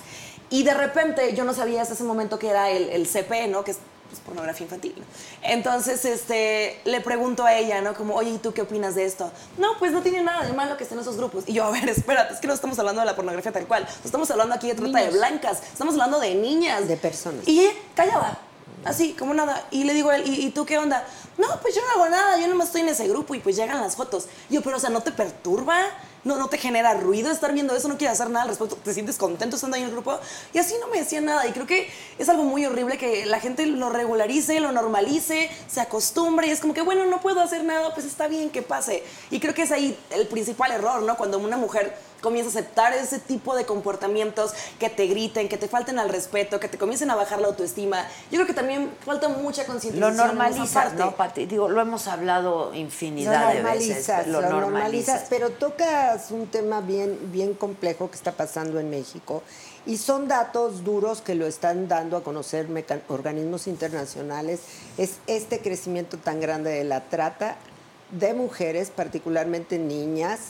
Y 0.48 0.62
de 0.62 0.74
repente 0.74 1.34
yo 1.34 1.44
no 1.44 1.52
sabía 1.54 1.82
hasta 1.82 1.94
ese 1.94 2.04
momento 2.04 2.38
que 2.38 2.48
era 2.48 2.70
el, 2.70 2.88
el 2.88 3.06
CP, 3.06 3.46
¿no? 3.48 3.62
Que 3.62 3.72
es 3.72 3.78
pues, 4.08 4.20
pornografía 4.22 4.64
infantil. 4.64 4.94
¿no? 4.96 5.04
Entonces, 5.42 6.04
este, 6.04 6.80
le 6.84 7.00
pregunto 7.00 7.44
a 7.44 7.54
ella, 7.54 7.80
¿no? 7.82 7.94
Como, 7.94 8.16
oye, 8.16 8.30
¿y 8.30 8.38
tú 8.38 8.52
qué 8.52 8.62
opinas 8.62 8.94
de 8.96 9.04
esto? 9.04 9.30
No, 9.58 9.78
pues 9.78 9.92
no 9.92 10.00
tiene 10.02 10.22
nada 10.22 10.44
de 10.46 10.52
malo 10.54 10.76
que 10.76 10.82
estén 10.84 10.98
esos 10.98 11.16
grupos. 11.16 11.44
Y 11.46 11.52
yo, 11.52 11.64
a 11.64 11.70
ver, 11.70 11.88
espérate, 11.88 12.34
es 12.34 12.40
que 12.40 12.48
no 12.48 12.54
estamos 12.54 12.78
hablando 12.80 13.00
de 13.02 13.06
la 13.06 13.14
pornografía 13.14 13.52
tal 13.52 13.66
cual. 13.66 13.84
No 13.84 14.04
estamos 14.06 14.28
hablando 14.30 14.54
aquí 14.54 14.66
de 14.66 14.74
trata 14.74 14.98
de 14.98 15.10
blancas, 15.10 15.62
estamos 15.62 15.94
hablando 15.94 16.18
de 16.18 16.34
niñas. 16.34 16.88
De 16.88 16.96
personas. 16.96 17.46
Y 17.46 17.60
ella, 17.60 17.72
callada, 17.94 18.38
así, 18.84 19.14
como 19.18 19.34
nada. 19.34 19.66
Y 19.70 19.84
le 19.84 19.94
digo 19.94 20.10
a 20.10 20.16
él, 20.16 20.24
¿y, 20.26 20.50
tú 20.50 20.64
qué 20.64 20.78
onda? 20.78 21.06
No, 21.38 21.48
pues 21.62 21.74
yo 21.74 21.80
no 21.82 22.02
hago 22.02 22.10
nada, 22.10 22.38
yo 22.38 22.46
nomás 22.48 22.68
estoy 22.68 22.82
en 22.82 22.88
ese 22.88 23.08
grupo 23.08 23.34
y 23.34 23.40
pues 23.40 23.56
llegan 23.56 23.80
las 23.80 23.96
fotos. 23.96 24.26
Yo, 24.48 24.62
pero 24.62 24.76
o 24.76 24.80
sea, 24.80 24.90
¿no 24.90 25.02
te 25.02 25.12
perturba? 25.12 25.82
¿No, 26.22 26.36
¿No 26.36 26.48
te 26.48 26.58
genera 26.58 26.92
ruido 26.92 27.30
estar 27.30 27.52
viendo 27.54 27.74
eso? 27.74 27.88
¿No 27.88 27.96
quieres 27.96 28.20
hacer 28.20 28.30
nada 28.30 28.42
al 28.42 28.50
respecto? 28.50 28.76
¿Te 28.76 28.92
sientes 28.92 29.16
contento 29.16 29.56
estando 29.56 29.76
ahí 29.76 29.82
en 29.82 29.88
el 29.88 29.94
grupo? 29.94 30.18
Y 30.52 30.58
así 30.58 30.74
no 30.78 30.88
me 30.88 30.98
decía 30.98 31.22
nada. 31.22 31.46
Y 31.46 31.52
creo 31.52 31.66
que 31.66 31.88
es 32.18 32.28
algo 32.28 32.44
muy 32.44 32.66
horrible 32.66 32.98
que 32.98 33.24
la 33.24 33.40
gente 33.40 33.64
lo 33.64 33.88
regularice, 33.88 34.60
lo 34.60 34.70
normalice, 34.70 35.50
se 35.66 35.80
acostumbre 35.80 36.48
y 36.48 36.50
es 36.50 36.60
como 36.60 36.74
que, 36.74 36.82
bueno, 36.82 37.06
no 37.06 37.22
puedo 37.22 37.40
hacer 37.40 37.64
nada, 37.64 37.94
pues 37.94 38.04
está 38.04 38.28
bien 38.28 38.50
que 38.50 38.60
pase. 38.60 39.02
Y 39.30 39.40
creo 39.40 39.54
que 39.54 39.62
es 39.62 39.72
ahí 39.72 39.98
el 40.10 40.26
principal 40.26 40.72
error, 40.72 41.02
¿no? 41.02 41.16
Cuando 41.16 41.38
una 41.38 41.56
mujer 41.56 41.96
comienza 42.20 42.48
a 42.48 42.60
aceptar 42.60 42.92
ese 42.94 43.18
tipo 43.18 43.54
de 43.56 43.64
comportamientos 43.64 44.52
que 44.78 44.90
te 44.90 45.06
griten, 45.06 45.48
que 45.48 45.56
te 45.56 45.68
falten 45.68 45.98
al 45.98 46.08
respeto, 46.08 46.60
que 46.60 46.68
te 46.68 46.78
comiencen 46.78 47.10
a 47.10 47.14
bajar 47.16 47.40
la 47.40 47.48
autoestima. 47.48 48.06
Yo 48.30 48.36
creo 48.36 48.46
que 48.46 48.54
también 48.54 48.90
falta 49.04 49.28
mucha 49.28 49.62
lo 49.62 49.68
concientización. 49.68 50.08
en 50.12 50.14
esa 50.14 50.26
normalizas. 50.26 50.94
¿no, 50.94 51.16
Pati? 51.16 51.46
Digo, 51.46 51.68
lo 51.68 51.80
hemos 51.80 52.06
hablado 52.08 52.70
Lo 52.70 52.76
infinidad 52.76 53.52
de 53.52 53.62
veces. 53.62 53.62
normalizas, 53.62 54.26
Lo, 54.26 54.40
lo 54.40 54.48
normalizas. 54.48 54.70
normalizas, 54.70 55.26
pero 55.30 55.50
tocas 55.50 56.30
un 56.30 56.46
tema 56.46 56.80
bien, 56.80 57.18
bien 57.32 57.54
complejo 57.54 58.10
que 58.10 58.16
está 58.16 58.32
pasando 58.32 58.78
en 58.80 58.90
México 58.90 59.42
y 59.86 59.96
son 59.96 60.28
datos 60.28 60.84
duros 60.84 61.22
que 61.22 61.34
lo 61.34 61.46
están 61.46 61.88
dando 61.88 62.16
a 62.16 62.22
conocer 62.22 62.68
organismos 63.08 63.66
internacionales. 63.66 64.60
Es 64.98 65.14
este 65.26 65.60
crecimiento 65.60 66.18
tan 66.18 66.40
grande 66.40 66.70
de 66.70 66.84
la 66.84 67.00
trata 67.08 67.56
de 68.10 68.34
mujeres, 68.34 68.90
particularmente 68.90 69.78
niñas, 69.78 70.40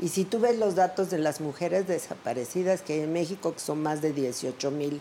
y 0.00 0.08
si 0.08 0.24
tú 0.24 0.40
ves 0.40 0.58
los 0.58 0.76
datos 0.76 1.10
de 1.10 1.18
las 1.18 1.40
mujeres 1.40 1.86
desaparecidas 1.86 2.80
que 2.80 2.94
hay 2.94 3.00
en 3.00 3.12
México, 3.12 3.52
que 3.52 3.60
son 3.60 3.82
más 3.82 4.00
de 4.00 4.12
18 4.12 4.70
mil 4.70 5.00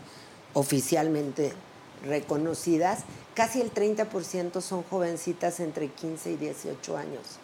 oficialmente 0.54 1.54
reconocidas, 2.06 3.04
casi 3.34 3.62
el 3.62 3.74
30% 3.74 4.62
son 4.62 4.84
jovencitas 4.84 5.62
entre 5.62 5.88
15 5.88 6.32
y 6.32 6.36
18 6.36 6.98
años. 6.98 7.40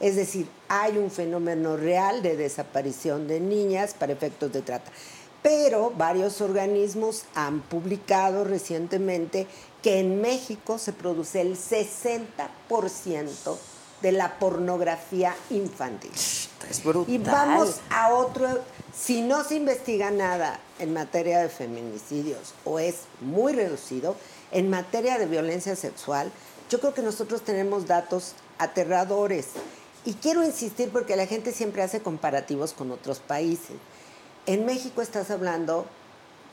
Es 0.00 0.16
decir, 0.16 0.48
hay 0.68 0.98
un 0.98 1.10
fenómeno 1.10 1.76
real 1.76 2.22
de 2.22 2.36
desaparición 2.36 3.28
de 3.28 3.40
niñas 3.40 3.94
para 3.94 4.12
efectos 4.12 4.52
de 4.52 4.62
trata. 4.62 4.90
Pero 5.42 5.90
varios 5.90 6.40
organismos 6.40 7.24
han 7.34 7.60
publicado 7.60 8.44
recientemente 8.44 9.46
que 9.82 10.00
en 10.00 10.22
México 10.22 10.78
se 10.78 10.94
produce 10.94 11.42
el 11.42 11.56
60% 11.56 13.56
de 14.04 14.12
la 14.12 14.38
pornografía 14.38 15.34
infantil. 15.48 16.10
Es 16.12 16.84
brutal. 16.84 17.14
Y 17.14 17.16
vamos 17.16 17.80
a 17.88 18.12
otro, 18.12 18.46
si 18.94 19.22
no 19.22 19.42
se 19.44 19.54
investiga 19.54 20.10
nada 20.10 20.60
en 20.78 20.92
materia 20.92 21.40
de 21.40 21.48
feminicidios 21.48 22.52
o 22.66 22.78
es 22.78 22.96
muy 23.22 23.54
reducido, 23.54 24.14
en 24.52 24.68
materia 24.68 25.18
de 25.18 25.24
violencia 25.24 25.74
sexual, 25.74 26.30
yo 26.68 26.80
creo 26.80 26.92
que 26.92 27.00
nosotros 27.00 27.40
tenemos 27.40 27.86
datos 27.86 28.34
aterradores. 28.58 29.46
Y 30.04 30.12
quiero 30.12 30.44
insistir 30.44 30.90
porque 30.90 31.16
la 31.16 31.26
gente 31.26 31.52
siempre 31.52 31.82
hace 31.82 32.00
comparativos 32.00 32.74
con 32.74 32.90
otros 32.90 33.20
países. 33.20 33.76
En 34.44 34.66
México 34.66 35.00
estás 35.00 35.30
hablando 35.30 35.86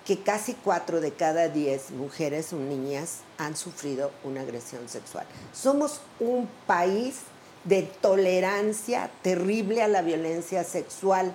que 0.05 0.23
casi 0.23 0.53
cuatro 0.53 1.01
de 1.01 1.11
cada 1.11 1.49
diez 1.49 1.91
mujeres 1.91 2.53
o 2.53 2.55
niñas 2.55 3.17
han 3.37 3.57
sufrido 3.57 4.09
una 4.23 4.39
agresión 4.39 4.87
sexual. 4.87 5.25
Somos 5.51 5.99
un 6.21 6.47
país 6.65 7.17
de 7.63 7.83
tolerancia 7.83 9.09
terrible 9.21 9.83
a 9.83 9.87
la 9.87 10.01
violencia 10.01 10.63
sexual. 10.63 11.33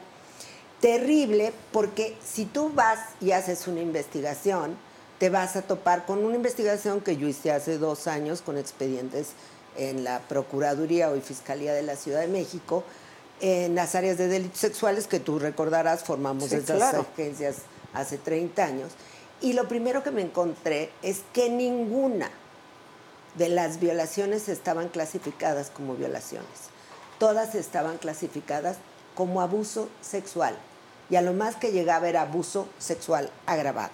Terrible 0.81 1.53
porque 1.73 2.17
si 2.25 2.45
tú 2.45 2.71
vas 2.75 2.99
y 3.21 3.33
haces 3.33 3.67
una 3.67 3.81
investigación, 3.81 4.77
te 5.19 5.31
vas 5.31 5.57
a 5.57 5.63
topar 5.63 6.05
con 6.05 6.25
una 6.25 6.37
investigación 6.37 7.01
que 7.01 7.17
yo 7.17 7.27
hice 7.27 7.51
hace 7.51 7.79
dos 7.79 8.07
años 8.07 8.43
con 8.43 8.59
expedientes 8.59 9.29
en 9.77 10.05
la 10.05 10.21
Procuraduría 10.21 11.11
o 11.11 11.21
Fiscalía 11.21 11.73
de 11.73 11.83
la 11.83 11.97
Ciudad 11.97 12.21
de 12.21 12.29
México, 12.29 12.85
en 13.41 13.75
las 13.75 13.95
áreas 13.95 14.19
de 14.19 14.29
delitos 14.29 14.59
sexuales 14.61 15.07
que 15.07 15.21
tú 15.21 15.39
recordarás, 15.39 16.05
formamos 16.05 16.51
Sí, 16.51 16.57
esas 16.57 16.77
claro. 16.77 17.07
agencias 17.13 17.57
hace 17.93 18.19
30 18.19 18.65
años. 18.65 18.93
Y 19.41 19.53
lo 19.53 19.69
primero 19.69 20.03
que 20.03 20.11
me 20.11 20.23
encontré 20.23 20.91
es 21.03 21.21
que 21.33 21.51
ninguna 21.51 22.31
de 23.37 23.49
las 23.49 23.81
violaciones 23.81 24.49
estaban 24.49 24.89
clasificadas 24.89 25.71
como 25.71 25.95
violaciones. 25.95 26.47
Todas 27.19 27.55
estaban 27.55 27.99
clasificadas 27.99 28.77
como 29.15 29.41
abuso 29.41 29.89
sexual. 30.03 30.57
Y 31.09 31.17
a 31.17 31.23
lo 31.23 31.33
más 31.33 31.57
que 31.57 31.71
llegaba 31.73 32.09
era 32.09 32.23
abuso 32.23 32.67
sexual 32.79 33.31
agravado. 33.47 33.93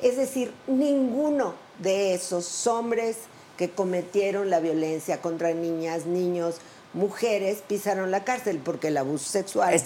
Es 0.00 0.16
decir, 0.16 0.52
ninguno 0.66 1.54
de 1.78 2.14
esos 2.14 2.66
hombres 2.66 3.16
que 3.56 3.70
cometieron 3.70 4.48
la 4.50 4.60
violencia 4.60 5.20
contra 5.20 5.52
niñas, 5.52 6.06
niños, 6.06 6.56
mujeres 6.94 7.62
pisaron 7.66 8.10
la 8.10 8.22
cárcel 8.24 8.60
porque 8.62 8.88
el 8.88 8.96
abuso 8.98 9.30
sexual 9.30 9.72
Es 9.72 9.82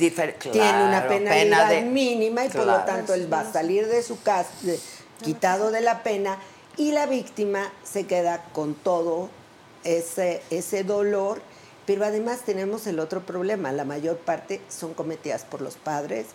tiene 0.50 0.84
una 0.84 1.06
penalidad 1.08 1.42
pena 1.42 1.68
de- 1.70 1.82
mínima 1.82 2.44
y 2.44 2.48
por 2.48 2.66
lo 2.66 2.78
tanto 2.84 3.14
él 3.14 3.32
va 3.32 3.40
a 3.40 3.52
salir 3.52 3.86
de 3.86 4.02
su 4.02 4.20
casa 4.22 4.50
de- 4.62 4.78
quitado 5.22 5.70
de 5.70 5.80
la 5.82 6.02
pena 6.02 6.36
y 6.76 6.92
la 6.92 7.06
víctima 7.06 7.72
se 7.84 8.06
queda 8.06 8.44
con 8.52 8.74
todo 8.74 9.28
ese, 9.84 10.42
ese 10.50 10.84
dolor. 10.84 11.40
Pero 11.86 12.04
además 12.04 12.40
tenemos 12.44 12.88
el 12.88 12.98
otro 12.98 13.20
problema, 13.24 13.70
la 13.70 13.84
mayor 13.84 14.16
parte 14.18 14.60
son 14.68 14.92
cometidas 14.92 15.44
por 15.44 15.60
los 15.60 15.76
padres 15.76 16.26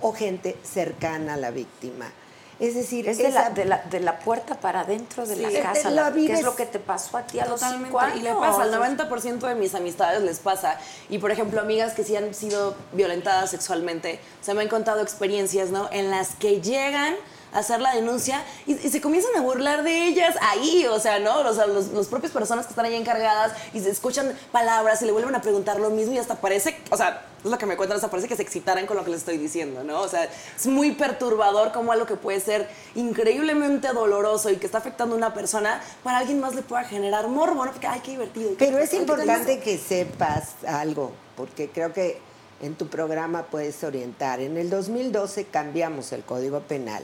o 0.00 0.12
gente 0.12 0.56
cercana 0.62 1.34
a 1.34 1.36
la 1.36 1.50
víctima. 1.50 2.12
Es 2.60 2.74
decir, 2.76 3.08
Es 3.08 3.18
de 3.18 3.30
la, 3.30 3.50
de, 3.50 3.64
la, 3.64 3.78
de 3.90 3.98
la 3.98 4.20
puerta 4.20 4.60
para 4.60 4.80
adentro 4.80 5.26
de 5.26 5.34
Sí. 5.34 5.40
la 5.40 5.62
casa. 5.62 5.90
la- 5.90 6.12
¿Qué 6.12 6.32
es 6.34 6.42
lo 6.42 6.54
que 6.54 6.66
te 6.66 6.78
pasó 6.78 7.16
a 7.16 7.22
ti 7.26 7.40
a 7.40 7.46
los 7.46 7.54
Totalmente. 7.58 7.86
cinco 7.88 7.98
años? 7.98 8.18
Y 8.18 8.22
le 8.22 8.34
pasa, 8.34 8.62
al 8.62 8.70
90% 8.70 9.48
de 9.48 9.54
mis 9.56 9.74
amistades 9.74 10.22
les 10.22 10.38
pasa. 10.38 10.78
Y 11.08 11.18
por 11.18 11.32
ejemplo, 11.32 11.60
amigas 11.60 11.94
que 11.94 12.04
sí 12.04 12.14
han 12.14 12.32
sido 12.34 12.76
violentadas 12.92 13.50
sexualmente, 13.50 14.20
se 14.42 14.54
me 14.54 14.62
han 14.62 14.68
contado 14.68 15.00
experiencias, 15.00 15.70
¿no? 15.70 15.88
En 15.90 16.10
las 16.10 16.36
que 16.36 16.60
llegan 16.60 17.14
hacer 17.52 17.80
la 17.80 17.94
denuncia 17.94 18.42
y, 18.66 18.72
y 18.72 18.90
se 18.90 19.00
comienzan 19.00 19.34
a 19.36 19.40
burlar 19.40 19.82
de 19.82 20.06
ellas 20.06 20.36
ahí, 20.40 20.86
o 20.86 20.98
sea, 21.00 21.18
¿no? 21.18 21.40
O 21.40 21.54
sea, 21.54 21.66
los, 21.66 21.88
los 21.88 22.06
propios 22.08 22.32
personas 22.32 22.66
que 22.66 22.70
están 22.70 22.84
ahí 22.84 22.94
encargadas 22.94 23.52
y 23.72 23.80
se 23.80 23.90
escuchan 23.90 24.36
palabras 24.52 25.02
y 25.02 25.06
le 25.06 25.12
vuelven 25.12 25.34
a 25.34 25.42
preguntar 25.42 25.80
lo 25.80 25.90
mismo 25.90 26.14
y 26.14 26.18
hasta 26.18 26.36
parece, 26.36 26.76
o 26.90 26.96
sea, 26.96 27.26
es 27.44 27.50
lo 27.50 27.58
que 27.58 27.66
me 27.66 27.76
cuentan, 27.76 27.96
hasta 27.96 28.10
parece 28.10 28.28
que 28.28 28.36
se 28.36 28.42
excitaran 28.42 28.86
con 28.86 28.96
lo 28.96 29.04
que 29.04 29.10
les 29.10 29.20
estoy 29.20 29.38
diciendo, 29.38 29.82
¿no? 29.82 30.00
O 30.00 30.08
sea, 30.08 30.24
es 30.24 30.66
muy 30.66 30.92
perturbador 30.92 31.72
como 31.72 31.92
algo 31.92 32.06
que 32.06 32.16
puede 32.16 32.40
ser 32.40 32.68
increíblemente 32.94 33.88
doloroso 33.88 34.50
y 34.50 34.56
que 34.56 34.66
está 34.66 34.78
afectando 34.78 35.14
a 35.14 35.18
una 35.18 35.34
persona, 35.34 35.80
para 36.02 36.18
alguien 36.18 36.40
más 36.40 36.54
le 36.54 36.62
pueda 36.62 36.84
generar 36.84 37.28
morbo, 37.28 37.64
¿no? 37.64 37.72
Porque, 37.72 37.86
ay, 37.86 38.00
qué 38.04 38.12
divertido. 38.12 38.52
Pero 38.58 38.78
es 38.78 38.90
¿Qué 38.90 38.96
tal 38.96 39.02
importante 39.02 39.60
que 39.60 39.78
sepas 39.78 40.50
algo, 40.66 41.12
porque 41.36 41.70
creo 41.70 41.92
que 41.92 42.20
en 42.60 42.74
tu 42.74 42.88
programa 42.88 43.44
puedes 43.44 43.82
orientar. 43.84 44.40
En 44.40 44.58
el 44.58 44.68
2012 44.68 45.46
cambiamos 45.46 46.12
el 46.12 46.22
Código 46.22 46.60
Penal 46.60 47.02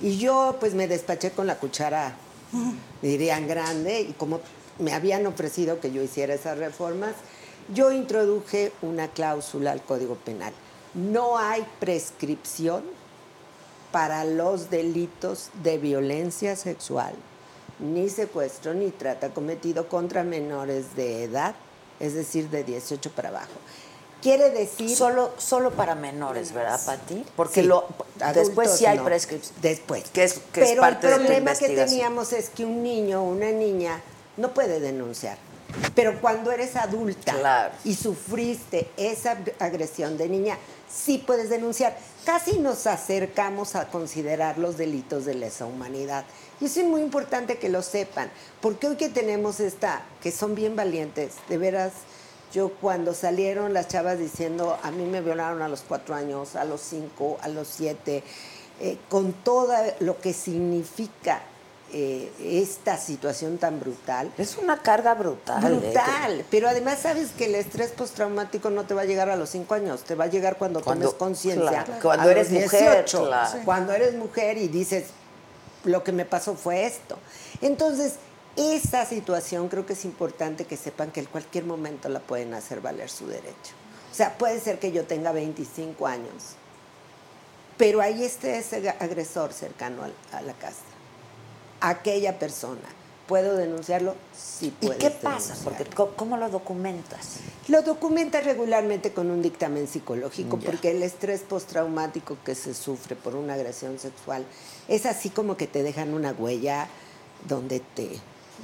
y 0.00 0.18
yo 0.18 0.56
pues 0.60 0.74
me 0.74 0.88
despaché 0.88 1.30
con 1.30 1.46
la 1.46 1.58
cuchara, 1.58 2.16
dirían 3.02 3.46
grande, 3.46 4.00
y 4.00 4.12
como 4.12 4.40
me 4.78 4.92
habían 4.92 5.26
ofrecido 5.26 5.80
que 5.80 5.92
yo 5.92 6.02
hiciera 6.02 6.34
esas 6.34 6.58
reformas, 6.58 7.14
yo 7.74 7.90
introduje 7.92 8.72
una 8.82 9.08
cláusula 9.08 9.72
al 9.72 9.82
Código 9.82 10.14
Penal. 10.14 10.52
No 10.94 11.38
hay 11.38 11.66
prescripción 11.80 12.84
para 13.90 14.24
los 14.24 14.70
delitos 14.70 15.50
de 15.62 15.78
violencia 15.78 16.56
sexual, 16.56 17.14
ni 17.78 18.08
secuestro, 18.08 18.74
ni 18.74 18.90
trata 18.90 19.30
cometido 19.30 19.88
contra 19.88 20.22
menores 20.22 20.94
de 20.96 21.24
edad, 21.24 21.54
es 21.98 22.14
decir, 22.14 22.50
de 22.50 22.64
18 22.64 23.10
para 23.10 23.30
abajo. 23.30 23.58
Quiere 24.26 24.50
decir... 24.50 24.90
Solo, 24.96 25.32
solo 25.38 25.70
para 25.70 25.94
menores, 25.94 26.52
¿verdad, 26.52 26.80
Pati? 26.84 27.24
Porque 27.36 27.60
Sí, 27.60 27.66
lo, 27.68 27.86
después 28.34 28.72
sí 28.72 28.84
hay 28.84 28.98
no. 28.98 29.04
prescripción. 29.04 29.54
Después. 29.62 30.02
Que 30.12 30.24
es, 30.24 30.40
que 30.52 30.62
es 30.62 30.68
Pero 30.70 30.80
parte 30.80 31.06
el 31.06 31.12
de 31.12 31.18
tu 31.18 31.24
problema 31.26 31.54
que 31.54 31.68
teníamos 31.68 32.32
es 32.32 32.50
que 32.50 32.64
un 32.64 32.82
niño 32.82 33.22
o 33.22 33.28
una 33.28 33.52
niña 33.52 34.00
no 34.36 34.52
puede 34.52 34.80
denunciar. 34.80 35.38
Pero 35.94 36.20
cuando 36.20 36.50
eres 36.50 36.74
adulta 36.74 37.34
Claro. 37.34 37.72
y 37.84 37.94
sufriste 37.94 38.88
esa 38.96 39.36
agresión 39.60 40.18
de 40.18 40.28
niña, 40.28 40.58
sí 40.92 41.22
puedes 41.24 41.48
denunciar. 41.48 41.96
Casi 42.24 42.58
nos 42.58 42.88
acercamos 42.88 43.76
a 43.76 43.86
considerar 43.90 44.58
los 44.58 44.76
delitos 44.76 45.24
de 45.24 45.34
lesa 45.34 45.66
humanidad. 45.66 46.24
Y 46.60 46.64
eso 46.64 46.80
es 46.80 46.86
muy 46.86 47.00
importante 47.00 47.58
que 47.58 47.68
lo 47.68 47.80
sepan, 47.82 48.28
porque 48.60 48.88
hoy 48.88 48.96
que 48.96 49.08
tenemos 49.08 49.60
esta, 49.60 50.02
que 50.20 50.32
son 50.32 50.56
bien 50.56 50.74
valientes, 50.74 51.34
de 51.48 51.58
veras, 51.58 51.92
yo 52.52 52.70
cuando 52.80 53.12
salieron 53.14 53.72
las 53.74 53.88
chavas 53.88 54.18
diciendo, 54.18 54.78
a 54.82 54.90
mí 54.90 55.04
me 55.04 55.20
violaron 55.20 55.62
a 55.62 55.68
los 55.68 55.82
cuatro 55.82 56.14
años, 56.14 56.56
a 56.56 56.64
los 56.64 56.80
cinco, 56.80 57.38
a 57.42 57.48
los 57.48 57.68
siete, 57.68 58.22
eh, 58.80 58.98
con 59.08 59.32
todo 59.32 59.72
lo 60.00 60.18
que 60.20 60.32
significa 60.32 61.40
eh, 61.92 62.30
esta 62.40 62.98
situación 62.98 63.58
tan 63.58 63.78
brutal. 63.80 64.32
Es 64.38 64.56
una 64.56 64.82
carga 64.82 65.14
brutal. 65.14 65.64
¿eh? 65.64 65.68
Brutal, 65.78 66.44
pero 66.50 66.68
además 66.68 66.98
sabes 67.00 67.30
que 67.30 67.46
el 67.46 67.54
estrés 67.54 67.90
postraumático 67.92 68.70
no 68.70 68.84
te 68.84 68.94
va 68.94 69.02
a 69.02 69.04
llegar 69.04 69.30
a 69.30 69.36
los 69.36 69.50
cinco 69.50 69.74
años, 69.74 70.02
te 70.02 70.14
va 70.14 70.24
a 70.24 70.28
llegar 70.28 70.56
cuando, 70.56 70.82
Cuando- 70.82 71.06
tomes 71.06 71.18
conciencia. 71.18 71.84
claro, 71.84 71.92
cuando 72.02 72.28
a 72.28 72.32
eres 72.32 72.50
los 72.52 72.62
mujer, 72.62 73.04
claro. 73.04 73.58
Cuando 73.64 73.92
eres 73.92 74.14
mujer 74.14 74.58
y 74.58 74.68
dices, 74.68 75.04
lo 75.84 76.02
que 76.02 76.12
me 76.12 76.24
pasó 76.24 76.54
fue 76.54 76.86
esto. 76.86 77.16
Entonces, 77.60 78.14
esa 78.56 79.04
situación 79.04 79.68
creo 79.68 79.84
que 79.86 79.92
es 79.92 80.04
importante 80.04 80.64
que 80.64 80.76
sepan 80.76 81.10
que 81.10 81.20
en 81.20 81.26
cualquier 81.26 81.64
momento 81.64 82.08
la 82.08 82.20
pueden 82.20 82.54
hacer 82.54 82.80
valer 82.80 83.10
su 83.10 83.26
derecho. 83.26 83.74
O 84.10 84.14
sea, 84.14 84.38
puede 84.38 84.60
ser 84.60 84.78
que 84.78 84.92
yo 84.92 85.04
tenga 85.04 85.32
25 85.32 86.06
años, 86.06 86.54
pero 87.76 88.00
ahí 88.00 88.24
esté 88.24 88.58
ese 88.58 88.88
agresor 88.98 89.52
cercano 89.52 90.02
a 90.32 90.40
la 90.42 90.54
casa. 90.54 90.80
Aquella 91.80 92.38
persona. 92.38 92.80
¿Puedo 93.26 93.56
denunciarlo? 93.56 94.14
Sí, 94.32 94.68
¿Y 94.80 94.86
puedes 94.86 94.98
qué 95.02 95.10
pasa? 95.10 95.48
denunciarlo. 95.54 95.78
Porque, 95.96 96.14
¿cómo, 96.16 96.36
lo 96.36 96.48
documentas? 96.48 97.38
Lo 97.66 97.82
documenta 97.82 98.40
regularmente 98.40 99.12
con 99.12 99.30
un 99.30 99.42
dictamen 99.42 99.88
psicológico, 99.88 100.58
Ya. 100.60 100.66
porque 100.70 100.92
el 100.92 101.02
estrés 101.02 101.40
postraumático 101.40 102.38
que 102.44 102.54
se 102.54 102.72
sufre 102.72 103.16
por 103.16 103.34
una 103.34 103.54
agresión 103.54 103.98
sexual 103.98 104.46
es 104.86 105.06
así 105.06 105.28
como 105.28 105.56
que 105.56 105.66
te 105.66 105.82
dejan 105.82 106.14
una 106.14 106.30
huella 106.32 106.88
donde 107.48 107.80
te... 107.80 108.10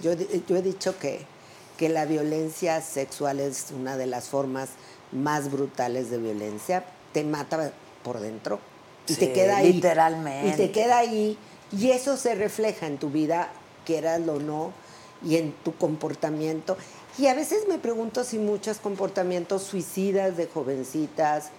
Yo, 0.03 0.13
yo 0.15 0.57
he 0.57 0.63
dicho 0.63 0.99
que, 0.99 1.25
que 1.77 1.89
la 1.89 2.05
violencia 2.05 2.81
sexual 2.81 3.41
es 3.41 3.67
una 3.77 3.97
de 3.97 4.07
las 4.07 4.29
formas 4.29 4.71
más 5.13 5.51
brutales 5.51 6.11
de 6.11 6.19
violencia. 6.19 6.85
Te 7.13 7.25
mata 7.25 7.73
por 8.03 8.21
dentro 8.21 8.59
y 9.09 9.15
Sí, 9.15 9.21
te 9.21 9.33
queda 9.33 9.59
ahí. 9.59 9.73
literalmente. 9.75 10.49
Y 10.49 10.53
te 10.57 10.71
queda 10.73 10.99
ahí. 10.99 11.39
Y 11.73 11.91
eso 11.91 12.17
se 12.17 12.35
refleja 12.35 12.87
en 12.87 12.99
tu 12.99 13.11
vida, 13.11 13.49
quieras 13.85 14.21
o 14.29 14.39
no, 14.39 14.73
y 15.25 15.37
en 15.37 15.53
tu 15.65 15.75
comportamiento. 15.77 16.77
Y 17.19 17.27
a 17.27 17.35
veces 17.35 17.65
me 17.69 17.79
pregunto 17.79 18.25
si 18.25 18.39
muchos 18.39 18.79
comportamientos 18.79 19.63
suicidas 19.63 20.37
de 20.37 20.47
jovencitas 20.47 21.51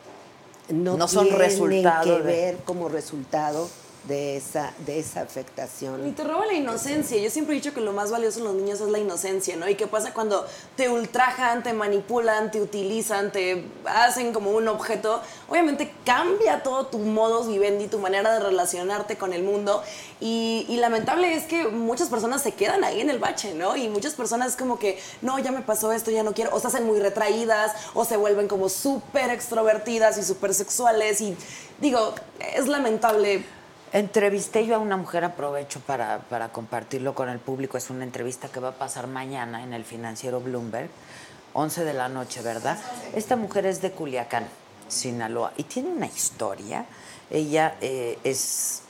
no, 0.69 0.97
No 0.97 1.07
son 1.07 1.25
tienen 1.25 1.39
resultado 1.41 2.03
que 2.03 2.11
de- 2.23 2.27
ver 2.27 2.57
como 2.65 2.89
resultado 2.89 3.69
de 4.07 4.37
esa, 4.37 4.73
de 4.85 4.99
esa 4.99 5.21
Y 5.21 5.23
afectación. 5.23 6.13
te 6.13 6.23
roba 6.23 6.45
la 6.45 6.53
inocencia. 6.53 7.17
Yo 7.21 7.29
siempre 7.29 7.55
he 7.55 7.59
dicho 7.59 7.73
que 7.73 7.81
lo 7.81 7.93
más 7.93 8.11
valioso 8.11 8.39
en 8.39 8.45
los 8.45 8.53
niños 8.55 8.81
es 8.81 8.89
la 8.89 8.99
inocencia, 8.99 9.55
¿no? 9.55 9.69
¿Y 9.69 9.75
qué 9.75 9.87
pasa 9.87 10.13
cuando 10.13 10.45
te 10.75 10.89
ultrajan, 10.89 11.63
te 11.63 11.73
manipulan, 11.73 12.51
te 12.51 12.61
utilizan, 12.61 13.31
te 13.31 13.63
hacen 13.85 14.33
como 14.33 14.51
un 14.51 14.67
objeto? 14.67 15.21
Obviamente 15.49 15.93
cambia 16.05 16.63
todo 16.63 16.87
tu 16.87 16.99
modus 16.99 17.47
vivendi, 17.47 17.87
tu 17.87 17.99
manera 17.99 18.33
de 18.33 18.39
relacionarte 18.41 19.17
con 19.17 19.31
el 19.31 19.43
mundo. 19.43 19.81
Y, 20.19 20.65
y 20.67 20.77
lamentable 20.77 21.33
es 21.35 21.45
que 21.45 21.67
muchas 21.67 22.09
personas 22.09 22.41
se 22.41 22.51
quedan 22.53 22.83
ahí 22.83 22.99
en 22.99 23.09
el 23.09 23.19
bache, 23.19 23.53
¿no? 23.53 23.75
Y 23.77 23.87
muchas 23.87 24.13
personas 24.13 24.55
como 24.55 24.79
que, 24.79 24.99
no, 25.21 25.39
ya 25.39 25.51
me 25.51 25.61
pasó 25.61 25.91
esto, 25.93 26.11
ya 26.11 26.23
no 26.23 26.33
quiero. 26.33 26.53
O 26.53 26.59
se 26.59 26.67
hacen 26.67 26.85
muy 26.85 26.99
retraídas, 26.99 27.71
o 27.93 28.03
se 28.03 28.17
vuelven 28.17 28.47
como 28.47 28.67
súper 28.67 29.29
extrovertidas 29.29 30.17
y 30.17 30.23
súper 30.23 30.53
sexuales. 30.53 31.21
Y 31.21 31.37
digo, 31.79 32.13
es 32.55 32.67
lamentable 32.67 33.43
Entrevisté 33.93 34.65
yo 34.65 34.75
a 34.75 34.79
una 34.79 34.97
mujer, 34.97 35.23
aprovecho 35.23 35.79
para, 35.79 36.17
para 36.21 36.49
compartirlo 36.49 37.13
con 37.13 37.29
el 37.29 37.37
público. 37.37 37.77
Es 37.77 37.91
una 37.91 38.03
entrevista 38.03 38.47
que 38.47 38.59
va 38.59 38.69
a 38.69 38.73
pasar 38.73 39.05
mañana 39.05 39.63
en 39.63 39.71
el 39.71 39.85
financiero 39.85 40.41
Bloomberg, 40.41 40.89
11 41.53 41.83
de 41.85 41.93
la 41.93 42.09
noche, 42.09 42.41
¿verdad? 42.41 42.79
Esta 43.15 43.35
mujer 43.35 43.67
es 43.67 43.83
de 43.83 43.91
Culiacán, 43.91 44.47
Sinaloa, 44.87 45.53
y 45.57 45.63
tiene 45.65 45.89
una 45.89 46.07
historia. 46.07 46.87
Ella 47.29 47.75
eh, 47.81 48.17
es 48.23 48.81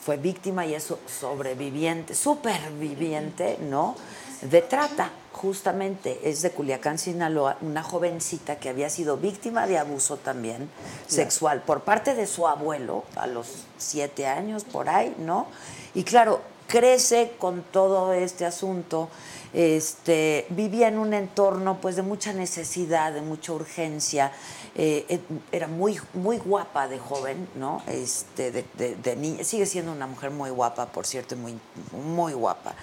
fue 0.00 0.16
víctima 0.16 0.66
y 0.66 0.74
es 0.74 0.92
sobreviviente, 1.06 2.14
superviviente, 2.14 3.58
¿no? 3.60 3.94
De 4.40 4.62
trata, 4.62 5.10
justamente. 5.38 6.20
Es 6.28 6.42
de 6.42 6.50
Culiacán, 6.50 6.98
Sinaloa, 6.98 7.56
una 7.62 7.82
jovencita 7.82 8.56
que 8.58 8.68
había 8.68 8.90
sido 8.90 9.16
víctima 9.16 9.66
de 9.66 9.78
abuso 9.78 10.16
también 10.18 10.68
sexual 11.06 11.62
por 11.62 11.82
parte 11.82 12.14
de 12.14 12.26
su 12.26 12.46
abuelo 12.46 13.04
a 13.16 13.26
los 13.26 13.46
siete 13.78 14.26
años, 14.26 14.64
por 14.64 14.88
ahí, 14.88 15.14
¿no? 15.18 15.46
Y 15.94 16.02
claro, 16.04 16.40
crece 16.66 17.32
con 17.38 17.62
todo 17.62 18.12
este 18.12 18.44
asunto. 18.44 19.08
Este, 19.54 20.44
vivía 20.50 20.88
en 20.88 20.98
un 20.98 21.14
entorno 21.14 21.78
pues 21.80 21.96
de 21.96 22.02
mucha 22.02 22.32
necesidad, 22.34 23.12
de 23.12 23.22
mucha 23.22 23.52
urgencia. 23.52 24.30
Eh, 24.74 25.20
era 25.50 25.66
muy, 25.66 25.98
muy 26.14 26.36
guapa 26.38 26.86
de 26.86 26.98
joven, 26.98 27.48
¿no? 27.54 27.82
Este, 27.86 28.50
de, 28.52 28.64
de- 28.76 28.96
de 28.96 29.16
niña. 29.16 29.42
Sigue 29.44 29.64
siendo 29.66 29.90
una 29.92 30.06
mujer 30.06 30.30
muy 30.30 30.50
guapa, 30.50 30.86
por 30.86 31.06
cierto, 31.06 31.34
muy, 31.36 31.58
muy 31.92 32.34
guapa. 32.34 32.74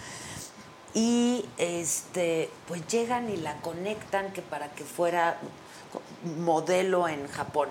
Y 0.95 1.45
este, 1.57 2.49
pues 2.67 2.87
llegan 2.87 3.29
y 3.29 3.37
la 3.37 3.57
conectan 3.57 4.31
que 4.33 4.41
para 4.41 4.69
que 4.69 4.83
fuera 4.85 5.37
modelo 6.37 7.07
en 7.07 7.27
Japón. 7.27 7.69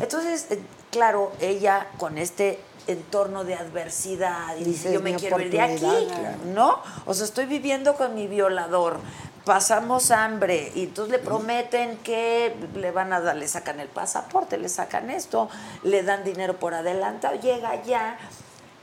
Entonces, 0.00 0.48
eh, 0.50 0.60
claro, 0.90 1.32
ella 1.40 1.86
con 1.98 2.18
este 2.18 2.60
entorno 2.88 3.44
de 3.44 3.54
adversidad 3.54 4.56
y 4.58 4.64
dice, 4.64 4.92
yo 4.92 5.00
me 5.00 5.12
"Mi 5.12 5.18
quiero 5.18 5.40
ir 5.40 5.50
de 5.50 5.60
aquí, 5.60 5.84
oportunidad", 5.84 6.18
claro. 6.20 6.38
¿no? 6.46 6.82
O 7.06 7.14
sea, 7.14 7.24
estoy 7.26 7.46
viviendo 7.46 7.94
con 7.94 8.14
mi 8.14 8.26
violador, 8.26 8.98
pasamos 9.44 10.10
hambre 10.10 10.72
y 10.74 10.84
entonces 10.84 11.12
le 11.12 11.18
prometen 11.20 11.96
que 11.98 12.54
le 12.74 12.90
van 12.90 13.12
a 13.12 13.20
dar, 13.20 13.36
le 13.36 13.46
sacan 13.46 13.78
el 13.80 13.88
pasaporte, 13.88 14.58
le 14.58 14.68
sacan 14.68 15.10
esto, 15.10 15.48
le 15.84 16.02
dan 16.02 16.24
dinero 16.24 16.56
por 16.56 16.74
adelantado, 16.74 17.38
llega 17.40 17.82
ya 17.84 18.18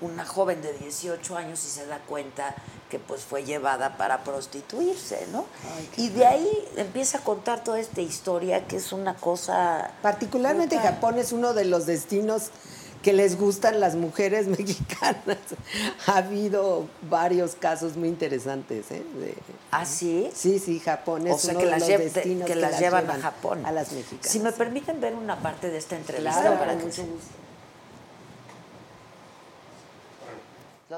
una 0.02 0.26
joven 0.26 0.62
de 0.62 0.74
18 0.74 1.38
años 1.38 1.64
y 1.66 1.70
se 1.70 1.86
da 1.86 2.00
cuenta 2.00 2.54
que 2.90 3.00
pues 3.00 3.22
fue 3.24 3.44
llevada 3.46 3.98
para 3.98 4.24
prostituirse, 4.24 5.26
¿no? 5.32 5.46
y 5.98 6.10
de 6.10 6.26
ahí 6.26 6.68
empieza 6.76 7.20
a 7.20 7.22
contar 7.22 7.64
toda 7.64 7.80
esta 7.80 8.02
historia 8.02 8.66
que 8.68 8.78
es 8.78 8.92
una 8.92 9.16
cosa... 9.16 9.92
Particularmente 10.02 10.76
brutal. 10.76 10.94
Japón 10.96 11.18
es 11.20 11.32
uno 11.32 11.54
de 11.54 11.66
los 11.66 11.86
destinos 11.86 12.50
que 13.02 13.14
les 13.14 13.38
gustan 13.38 13.80
las 13.80 13.96
mujeres 13.96 14.48
mexicanas. 14.60 15.38
Ha 16.08 16.18
habido 16.18 16.88
varios 17.10 17.56
casos 17.56 17.96
muy 17.98 18.10
interesantes. 18.10 18.90
¿eh? 18.92 19.04
De- 19.20 19.36
¿Ah, 19.72 19.86
sí? 19.86 20.30
sí, 20.34 20.60
sí, 20.60 20.80
Japón 20.80 21.28
es 21.28 21.34
O 21.36 21.38
sea, 21.38 21.52
uno 21.52 21.60
que 21.60 21.66
de 21.66 21.72
las, 21.72 21.80
los 21.82 21.88
destinos 22.14 22.48
que 22.48 22.56
las 22.56 22.80
llevan 22.80 23.10
a 23.10 23.16
Japón. 23.20 23.66
A 23.66 23.72
las 23.72 23.92
mexicanas. 23.92 24.28
Si 24.32 24.40
me 24.40 24.52
permiten 24.52 25.00
ver 25.02 25.14
una 25.14 25.38
parte 25.40 25.70
de 25.70 25.78
esta 25.78 25.96
entrevista 25.96 26.42
Claro, 26.42 26.60
para 26.60 26.78
que 26.78 26.84
mucho 26.84 26.96
se- 26.96 27.04
gusto. 27.04 27.28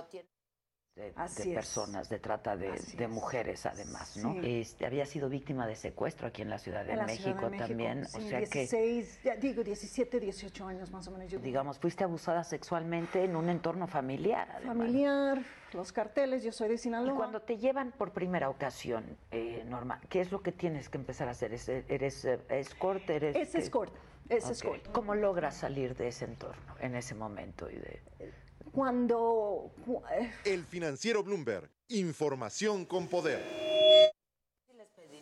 Lo 0.01 0.05
tiene 0.07 0.29
de, 0.95 1.11
de 1.11 1.53
personas, 1.53 2.09
de 2.09 2.17
trata 2.17 2.57
de, 2.57 2.71
de 2.71 3.03
es. 3.03 3.09
mujeres 3.09 3.67
además, 3.67 4.17
¿no? 4.17 4.33
Sí. 4.41 4.61
Este, 4.61 4.83
había 4.87 5.05
sido 5.05 5.29
víctima 5.29 5.67
de 5.67 5.75
secuestro 5.75 6.27
aquí 6.27 6.41
en 6.41 6.49
la 6.49 6.57
Ciudad 6.57 6.83
de, 6.85 6.95
la 6.95 7.05
México, 7.05 7.23
Ciudad 7.37 7.41
de 7.43 7.49
México, 7.51 7.67
también, 7.67 8.05
sí, 8.07 8.17
o 8.17 8.21
sea 8.21 8.39
que 8.39 8.59
16, 8.61 9.19
ya 9.23 9.35
digo 9.35 9.63
17, 9.63 10.19
18 10.19 10.65
años 10.65 10.89
más 10.89 11.07
o 11.07 11.11
menos. 11.11 11.29
Yo, 11.31 11.37
digamos 11.37 11.77
fuiste 11.77 12.03
abusada 12.03 12.43
sexualmente 12.43 13.23
en 13.23 13.35
un 13.35 13.47
entorno 13.47 13.85
familiar. 13.85 14.49
además. 14.55 14.75
familiar, 14.75 15.43
los 15.73 15.91
carteles, 15.93 16.41
yo 16.43 16.51
soy 16.51 16.69
de 16.69 16.73
Y 16.73 16.77
Sinaloa. 16.79 17.15
cuando 17.15 17.41
te 17.43 17.57
llevan 17.59 17.91
por 17.91 18.11
primera 18.11 18.49
ocasión, 18.49 19.05
eh, 19.29 19.63
Norma, 19.67 20.01
¿qué 20.09 20.21
es 20.21 20.31
lo 20.31 20.41
que 20.41 20.51
tienes 20.51 20.89
que 20.89 20.97
empezar 20.97 21.27
a 21.27 21.31
hacer? 21.31 21.53
¿Es- 21.53 21.69
¿Eres 21.69 22.25
eh, 22.25 22.39
escort? 22.49 23.07
Eres, 23.07 23.35
Es 23.35 23.53
escort, 23.53 23.93
es 24.29 24.45
Ok. 24.45 24.51
escort. 24.51 24.87
¿Cómo 24.93 25.13
logras 25.13 25.57
salir 25.57 25.95
de 25.95 26.07
ese 26.07 26.25
entorno 26.25 26.75
en 26.79 26.95
ese 26.95 27.13
momento? 27.13 27.69
Y 27.69 27.75
de... 27.75 28.01
Cuando 28.81 29.71
cu- 29.87 30.03
eh, 30.11 30.31
El 30.45 30.63
financiero 30.63 31.23
Bloomberg. 31.23 31.67
Información 31.87 32.85
con 32.85 33.07
poder. 33.07 33.43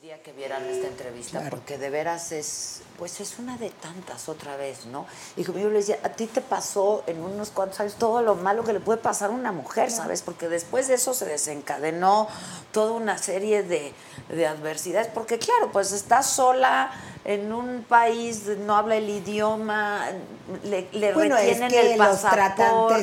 Pediría 0.05 0.21
que 0.21 0.33
vieran 0.33 0.63
esta 0.65 0.87
entrevista 0.87 1.47
porque 1.49 1.77
de 1.79 1.89
veras 1.89 2.31
es 2.31 2.81
pues 2.97 3.19
es 3.19 3.39
una 3.39 3.57
de 3.57 3.71
tantas 3.71 4.29
otra 4.29 4.55
vez 4.55 4.85
no 4.85 5.05
y 5.35 5.43
como 5.43 5.57
yo 5.57 5.69
les 5.69 5.87
decía 5.87 5.99
a 6.05 6.09
ti 6.09 6.27
te 6.27 6.41
pasó 6.41 7.03
en 7.07 7.19
unos 7.21 7.49
cuantos 7.49 7.79
años 7.79 7.95
todo 7.95 8.21
lo 8.21 8.35
malo 8.35 8.63
que 8.63 8.73
le 8.73 8.79
puede 8.79 8.99
pasar 8.99 9.31
a 9.31 9.33
una 9.33 9.51
mujer 9.51 9.89
sabes 9.89 10.21
porque 10.21 10.47
después 10.47 10.87
de 10.87 10.93
eso 10.95 11.13
se 11.13 11.25
desencadenó 11.25 12.27
toda 12.71 12.91
una 12.91 13.17
serie 13.17 13.63
de, 13.63 13.93
de 14.29 14.45
adversidades 14.47 15.07
porque 15.07 15.39
claro 15.39 15.71
pues 15.71 15.91
estás 15.91 16.27
sola 16.27 16.91
en 17.23 17.51
un 17.51 17.83
país 17.83 18.43
no 18.59 18.75
habla 18.75 18.97
el 18.97 19.09
idioma 19.09 20.05
le, 20.63 20.87
le 20.91 21.13
Bueno, 21.13 21.35
es 21.37 21.59
retienen 21.59 21.71
que 21.71 21.93
el 21.93 21.97
los 21.97 22.07
pasaporte. 22.19 22.35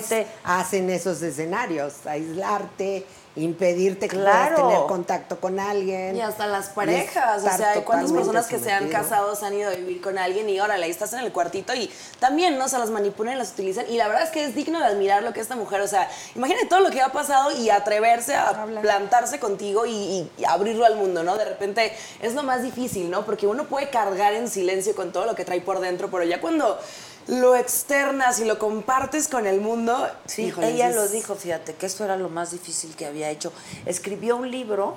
tratantes 0.01 0.27
hacen 0.45 0.89
esos 0.91 1.21
escenarios, 1.23 2.07
aislarte, 2.07 3.05
impedirte 3.35 4.09
que 4.09 4.17
Claro. 4.17 4.57
puedas 4.57 4.71
tener 4.75 4.87
contacto 4.89 5.41
con 5.41 5.59
alguien. 5.59 6.15
Y 6.17 6.21
hasta 6.21 6.47
las 6.47 6.69
parejas, 6.69 7.43
o 7.43 7.57
sea, 7.57 7.73
hay 7.73 7.81
cuántas 7.83 8.13
personas 8.13 8.47
que 8.47 8.59
se 8.59 8.71
han 8.71 8.89
casado 8.89 9.35
se 9.35 9.47
han 9.47 9.55
ido 9.55 9.71
a 9.71 9.75
vivir 9.75 10.01
con 10.03 10.19
alguien 10.19 10.49
y 10.51 10.61
órale, 10.61 10.85
ahí 10.85 10.91
estás 10.91 11.13
en 11.15 11.21
el 11.21 11.33
cuartito 11.33 11.75
y 11.75 11.91
también, 12.19 12.59
¿no? 12.59 12.69
Se 12.69 12.79
las 12.79 12.91
manipulan 12.91 13.35
y 13.35 13.39
las 13.39 13.53
utilizan. 13.53 13.87
Y 13.89 13.97
la 13.97 14.07
verdad 14.07 14.25
es 14.25 14.31
que 14.31 14.45
es 14.45 14.55
digno 14.55 14.79
de 14.81 14.85
admirar 14.87 15.23
lo 15.23 15.33
que 15.33 15.41
esta 15.41 15.57
mujer, 15.57 15.81
o 15.81 15.89
sea, 15.89 16.11
imagínate 16.35 16.67
todo 16.67 16.81
lo 16.81 16.91
que 16.91 17.01
ha 17.01 17.11
pasado 17.11 17.51
y 17.53 17.71
atreverse 17.71 18.35
a 18.37 18.67
plantarse 18.83 19.41
contigo 19.41 19.87
y, 19.87 19.91
y- 19.93 20.31
y 20.39 20.45
abrirlo 20.45 20.85
al 20.85 20.97
mundo, 20.97 21.23
¿no? 21.23 21.37
De 21.39 21.45
repente 21.47 21.93
es 22.21 22.35
lo 22.35 22.43
más 22.43 22.63
difícil, 22.63 23.11
¿no? 23.11 23.25
Porque 23.25 23.47
uno 23.47 23.65
puede 23.65 23.89
cargar 23.89 24.35
en 24.35 24.49
silencio 24.49 24.95
con 24.95 25.11
todo 25.13 25.25
lo 25.25 25.35
que 25.35 25.45
trae 25.45 25.61
por 25.63 25.81
dentro, 25.81 26.11
pero 26.11 26.25
ya 26.25 26.41
cuando 26.41 26.79
lo 27.29 27.55
externas 27.57 28.41
y 28.41 28.45
lo 28.45 28.59
compartes 28.59 29.29
con 29.29 29.47
el 29.47 29.61
mundo, 29.61 30.09
Sí, 30.27 30.47
híjole, 30.47 30.71
ella 30.71 30.89
es- 30.91 30.97
lo 30.97 31.09
dijo, 31.09 31.35
fíjate, 31.35 31.75
que 31.75 31.87
esto 31.87 32.05
era 32.05 32.17
lo 32.17 32.29
más 32.29 32.51
difícil 32.51 32.95
que 32.97 33.07
había 33.07 33.31
hecho. 33.31 33.53
Escribió 33.87 34.37
un 34.37 34.51
libro, 34.51 34.97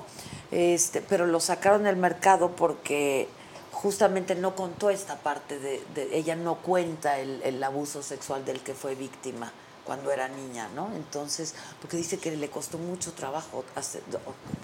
este, 0.51 1.01
pero 1.01 1.25
lo 1.27 1.39
sacaron 1.39 1.83
del 1.83 1.97
mercado 1.97 2.51
porque 2.55 3.27
justamente 3.71 4.35
no 4.35 4.55
contó 4.55 4.89
esta 4.89 5.15
parte 5.17 5.59
de, 5.59 5.83
de- 5.93 6.17
ella 6.17 6.35
no 6.35 6.55
cuenta 6.55 7.19
el, 7.19 7.41
el 7.43 7.63
abuso 7.63 8.01
sexual 8.01 8.43
del 8.45 8.61
que 8.61 8.73
fue 8.73 8.95
víctima 8.95 9.51
cuando 9.85 10.11
era 10.11 10.27
niña, 10.27 10.67
¿no? 10.75 10.89
Entonces, 10.95 11.53
porque 11.79 11.95
dice 11.97 12.17
que 12.17 12.35
le 12.35 12.49
costó 12.49 12.77
mucho 12.79 13.13
trabajo 13.13 13.63
hacer- 13.75 14.01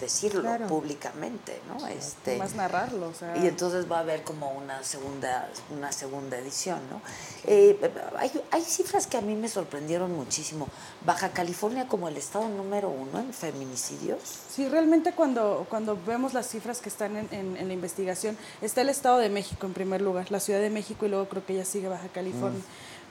decirlo 0.00 0.40
Claro. 0.42 0.66
públicamente, 0.66 1.60
¿no? 1.68 1.86
Este, 1.86 2.36
Más 2.38 2.54
narrarlo, 2.54 3.08
o 3.08 3.14
sea. 3.14 3.36
y 3.36 3.46
entonces 3.46 3.90
va 3.90 3.98
a 3.98 4.00
haber 4.00 4.24
como 4.24 4.50
una 4.50 4.82
segunda, 4.82 5.48
una 5.70 5.92
segunda 5.92 6.36
edición, 6.38 6.80
¿no? 6.90 7.00
Eh, 7.44 7.78
hay, 8.18 8.30
hay 8.50 8.62
cifras 8.62 9.06
que 9.06 9.16
a 9.16 9.20
mí 9.20 9.34
me 9.36 9.48
sorprendieron 9.48 10.12
muchísimo. 10.12 10.66
Baja 11.06 11.30
California 11.30 11.86
como 11.88 12.08
el 12.08 12.16
estado 12.16 12.48
número 12.48 12.88
uno 12.88 13.20
en 13.20 13.32
feminicidios. 13.32 14.18
Sí, 14.54 14.68
realmente 14.68 15.12
cuando, 15.12 15.66
cuando 15.70 15.96
vemos 16.06 16.34
las 16.34 16.48
cifras 16.48 16.80
que 16.80 16.88
están 16.88 17.16
en, 17.16 17.28
en- 17.32 17.56
en 17.56 17.68
la 17.68 17.74
investigación, 17.74 18.36
está 18.60 18.80
el 18.80 18.88
Estado 18.88 19.18
de 19.18 19.28
México 19.28 19.66
en 19.66 19.72
primer 19.72 20.00
lugar, 20.02 20.30
la 20.30 20.40
Ciudad 20.40 20.60
de 20.60 20.70
México 20.70 21.06
y 21.06 21.08
luego 21.08 21.28
creo 21.28 21.46
que 21.46 21.54
ya 21.54 21.64
sigue 21.64 21.88
Baja 21.88 22.08
California. 22.08 22.60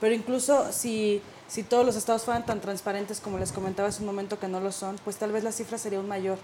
Pero 0.00 0.14
incluso 0.14 0.72
si, 0.72 1.22
si 1.52 1.62
todos 1.62 1.84
los 1.84 1.96
estados 1.96 2.22
fueran 2.22 2.46
tan 2.46 2.62
transparentes 2.62 3.20
como 3.20 3.36
les 3.36 3.52
comentaba 3.52 3.90
hace 3.90 4.00
un 4.00 4.06
momento 4.06 4.38
que 4.38 4.48
no 4.48 4.58
lo 4.58 4.72
son, 4.72 4.96
pues 5.04 5.16
tal 5.16 5.32
vez 5.32 5.44
la 5.44 5.52
cifra 5.52 5.76
sería 5.76 5.98
aún 5.98 6.08
mayor. 6.08 6.38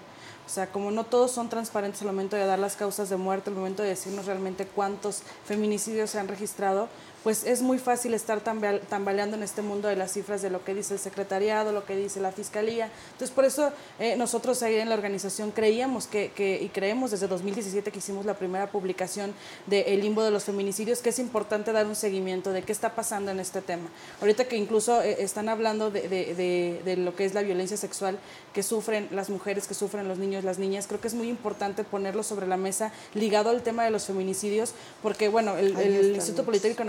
O 0.46 0.50
sea, 0.50 0.66
como 0.66 0.90
no 0.90 1.04
todos 1.04 1.30
son 1.30 1.48
transparentes 1.48 2.02
al 2.02 2.08
momento 2.08 2.36
de 2.36 2.44
dar 2.44 2.58
las 2.58 2.76
causas 2.76 3.08
de 3.08 3.16
muerte, 3.16 3.48
al 3.48 3.56
momento 3.56 3.82
de 3.82 3.88
decirnos 3.88 4.26
realmente 4.26 4.66
cuántos 4.66 5.22
feminicidios 5.46 6.10
se 6.10 6.18
han 6.18 6.28
registrado, 6.28 6.90
pues 7.28 7.44
es 7.44 7.60
muy 7.60 7.76
fácil 7.78 8.14
estar 8.14 8.42
tambal- 8.42 8.80
tambaleando 8.88 9.36
en 9.36 9.42
este 9.42 9.60
mundo 9.60 9.86
de 9.86 9.96
las 9.96 10.12
cifras 10.14 10.40
de 10.40 10.48
lo 10.48 10.64
que 10.64 10.72
dice 10.72 10.94
el 10.94 10.98
secretariado, 10.98 11.72
lo 11.72 11.84
que 11.84 11.94
dice 11.94 12.20
la 12.20 12.32
fiscalía. 12.32 12.90
Entonces, 13.12 13.34
por 13.34 13.44
eso 13.44 13.70
eh, 13.98 14.16
nosotros 14.16 14.62
ahí 14.62 14.76
en 14.76 14.88
la 14.88 14.94
organización 14.94 15.50
creíamos 15.50 16.06
que, 16.06 16.32
que- 16.34 16.58
y 16.62 16.70
creemos 16.70 17.10
desde 17.10 17.28
2017 17.28 17.90
que 17.92 17.98
hicimos 17.98 18.24
la 18.24 18.32
primera 18.38 18.70
publicación 18.70 19.34
de 19.66 19.82
El 19.92 20.00
limbo 20.00 20.22
de 20.24 20.30
los 20.30 20.44
feminicidios, 20.44 21.00
que 21.02 21.10
es 21.10 21.18
importante 21.18 21.70
dar 21.72 21.84
un 21.86 21.96
seguimiento 21.96 22.50
de 22.50 22.62
qué 22.62 22.72
está 22.72 22.94
pasando 22.94 23.30
en 23.30 23.40
este 23.40 23.60
tema. 23.60 23.90
Ahorita 24.22 24.46
que 24.46 24.56
incluso 24.56 25.02
eh, 25.02 25.16
están 25.22 25.50
hablando 25.50 25.90
de, 25.90 26.08
de- 26.08 26.34
de- 26.34 26.80
de 26.82 26.96
lo 26.96 27.14
que 27.14 27.26
es 27.26 27.34
la 27.34 27.42
violencia 27.42 27.76
sexual 27.76 28.18
que 28.54 28.62
sufren 28.62 29.06
las 29.10 29.28
mujeres, 29.28 29.66
que 29.66 29.74
sufren 29.74 30.08
los 30.08 30.16
niños, 30.16 30.44
las 30.44 30.58
niñas, 30.58 30.86
creo 30.86 30.98
que 31.02 31.08
es 31.08 31.14
muy 31.14 31.28
importante 31.28 31.84
ponerlo 31.84 32.22
sobre 32.22 32.46
la 32.46 32.56
mesa 32.56 32.90
ligado 33.12 33.50
al 33.50 33.62
tema 33.62 33.84
de 33.84 33.90
los 33.90 34.06
feminicidios, 34.06 34.72
porque 35.02 35.28
bueno, 35.28 35.58
el, 35.58 35.76
el 35.76 36.14
Instituto 36.14 36.38
muchos. 36.38 36.46
Politécnico 36.46 36.84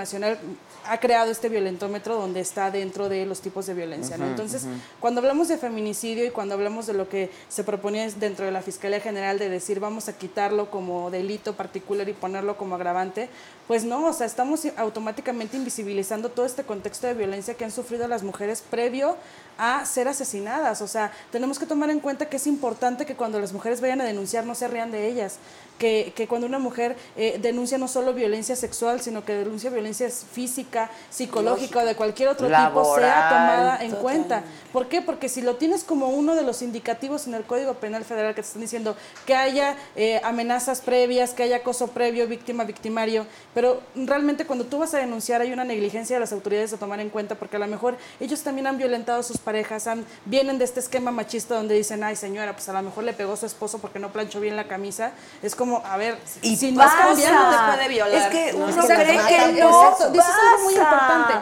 Ha 0.85 0.99
creado 0.99 1.31
este 1.31 1.49
violentómetro 1.49 2.15
donde 2.15 2.39
está 2.41 2.71
dentro 2.71 3.09
de 3.09 3.25
los 3.25 3.41
tipos 3.41 3.65
de 3.65 3.73
violencia. 3.73 4.17
¿no? 4.17 4.25
Entonces, 4.25 4.63
ujú. 4.63 4.73
cuando 4.99 5.21
hablamos 5.21 5.47
de 5.47 5.57
feminicidio 5.57 6.25
y 6.25 6.31
cuando 6.31 6.55
hablamos 6.55 6.87
de 6.87 6.93
lo 6.93 7.07
que 7.07 7.29
se 7.47 7.63
proponía 7.63 8.09
dentro 8.11 8.45
de 8.45 8.51
la 8.51 8.61
Fiscalía 8.61 8.99
General 8.99 9.39
de 9.39 9.49
decir 9.49 9.79
vamos 9.79 10.09
a 10.09 10.17
quitarlo 10.17 10.69
como 10.69 11.11
delito 11.11 11.53
particular 11.53 12.09
y 12.09 12.13
ponerlo 12.13 12.57
como 12.57 12.75
agravante, 12.75 13.29
pues 13.67 13.83
no, 13.83 14.05
o 14.05 14.13
sea, 14.13 14.25
estamos 14.25 14.65
automáticamente 14.77 15.57
invisibilizando 15.57 16.29
todo 16.29 16.45
este 16.45 16.63
contexto 16.63 17.07
de 17.07 17.13
violencia 17.13 17.53
que 17.53 17.65
han 17.65 17.71
sufrido 17.71 18.07
las 18.07 18.23
mujeres 18.23 18.63
previo 18.67 19.15
a 19.57 19.85
ser 19.85 20.07
asesinadas. 20.07 20.81
O 20.81 20.87
sea, 20.87 21.11
tenemos 21.31 21.59
que 21.59 21.67
tomar 21.67 21.89
en 21.91 21.99
cuenta 21.99 22.27
que 22.27 22.37
es 22.37 22.47
importante 22.47 23.05
que 23.05 23.15
cuando 23.15 23.29
cuando 23.29 23.41
las 23.41 23.53
mujeres 23.53 23.79
vayan 23.79 24.01
a 24.01 24.05
denunciar 24.05 24.43
no 24.43 24.55
se 24.55 24.67
rían 24.67 24.89
de 24.89 25.07
ellas. 25.07 25.37
Que, 25.77 26.13
que 26.15 26.27
cuando 26.27 26.47
una 26.47 26.57
mujer 26.57 26.97
eh, 27.15 27.37
denuncia 27.39 27.77
no 27.77 27.87
solo 27.87 28.11
violencia 28.11 28.55
sexual, 28.55 29.01
sino 29.01 29.23
que 29.23 29.33
denuncia 29.33 29.69
violencia 29.69 30.08
física, 30.31 30.89
psicológica 31.09 31.79
o 31.79 31.85
de 31.85 31.95
cualquier 31.95 32.29
otro 32.29 32.47
tipo, 32.47 32.95
sea 32.95 33.29
tomada 33.29 33.83
en 33.83 33.91
totalmente. 33.91 33.97
cuenta. 34.01 34.43
¿Por 34.71 34.87
qué? 34.87 35.01
Porque 35.01 35.29
si 35.29 35.41
lo 35.41 35.55
tienes 35.55 35.83
como 35.83 36.09
uno 36.09 36.35
de 36.35 36.43
los 36.43 36.61
indicativos 36.61 37.25
en 37.27 37.33
el 37.33 37.43
Código 37.43 37.73
Penal 37.75 38.03
Federal 38.05 38.35
que 38.35 38.41
te 38.41 38.47
están 38.47 38.61
diciendo 38.61 38.95
que 39.25 39.35
haya 39.35 39.75
eh, 39.95 40.21
amenazas 40.23 40.81
previas, 40.81 41.33
que 41.33 41.43
haya 41.43 41.57
acoso 41.57 41.87
previo, 41.87 42.27
víctima, 42.27 42.63
victimario, 42.63 43.25
pero 43.53 43.81
realmente 43.95 44.45
cuando 44.45 44.65
tú 44.65 44.79
vas 44.79 44.93
a 44.93 44.99
denunciar 44.99 45.41
hay 45.41 45.51
una 45.53 45.63
negligencia 45.63 46.15
de 46.15 46.19
las 46.19 46.31
autoridades 46.31 46.71
de 46.71 46.77
tomar 46.77 46.99
en 46.99 47.09
cuenta 47.09 47.35
porque 47.35 47.55
a 47.55 47.59
lo 47.59 47.67
mejor 47.67 47.97
ellos 48.19 48.41
también 48.41 48.67
han 48.67 48.77
violentado 48.77 49.19
a 49.19 49.23
sus 49.23 49.37
parejas, 49.37 49.87
han, 49.87 50.05
vienen 50.25 50.57
de 50.59 50.65
este 50.65 50.79
esquema 50.79 51.11
machista 51.11 51.55
donde 51.55 51.73
dicen, 51.75 52.03
ay 52.03 52.15
señora, 52.15 52.53
pues 52.53 52.69
a 52.69 52.73
lo 52.73 52.81
mejor 52.83 53.03
le 53.03 53.13
pegó 53.13 53.33
a 53.33 53.37
su 53.37 53.45
esposo 53.47 53.79
porque 53.79 53.97
no 53.99 54.09
planchó 54.11 54.39
bien 54.39 54.55
la 54.55 54.67
camisa. 54.67 55.11
Es 55.41 55.55
como, 55.55 55.81
a 55.85 55.97
ver, 55.97 56.17
Y 56.41 56.55
si 56.55 56.71
no 56.71 56.81
has 56.83 56.93
pasa. 56.93 57.07
cambiado, 57.07 57.51
te 57.51 57.73
puede 57.75 57.89
violar. 57.89 58.13
Es 58.21 58.27
que 58.27 58.53
No, 58.53 58.65
uno 58.65 58.87
que 58.87 58.93
cree 58.93 59.19
que 59.27 59.61
no 59.61 59.95
Exacto, 60.07 60.13
dices 60.13 60.29
algo 60.51 60.63
muy 60.63 60.73
importante. 60.73 61.33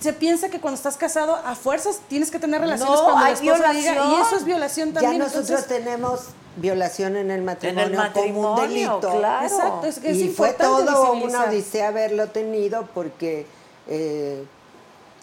Se 0.00 0.12
piensa 0.12 0.48
que 0.48 0.60
cuando 0.60 0.76
estás 0.76 0.96
casado, 0.96 1.36
a 1.36 1.54
fuerzas 1.54 2.00
tienes 2.08 2.30
que 2.30 2.38
tener 2.38 2.60
relaciones 2.60 2.98
No, 2.98 3.04
cuando 3.04 3.24
hay 3.24 3.34
diga, 3.34 3.56
y 3.56 3.58
violación. 3.58 4.20
eso 4.22 4.36
es 4.36 4.44
violación 4.44 4.88
Ya 4.92 5.00
también. 5.00 5.18
nosotros 5.18 5.48
entonces- 5.50 5.66
tenemos 5.68 6.20
violación 6.56 7.16
en 7.16 7.30
el 7.30 7.42
matrimonio, 7.42 7.84
como 7.90 7.96
matrimonio, 8.02 8.50
un 8.64 8.68
delito. 9.00 9.18
claro. 9.18 9.46
Exacto, 9.46 9.86
es, 9.86 9.98
es 9.98 10.16
y 10.16 10.28
fue 10.28 10.52
todo 10.52 11.12
una 11.14 11.44
odisea 11.44 11.88
haberlo 11.88 12.28
tenido 12.28 12.86
porque 12.94 13.46
eh, 13.88 14.44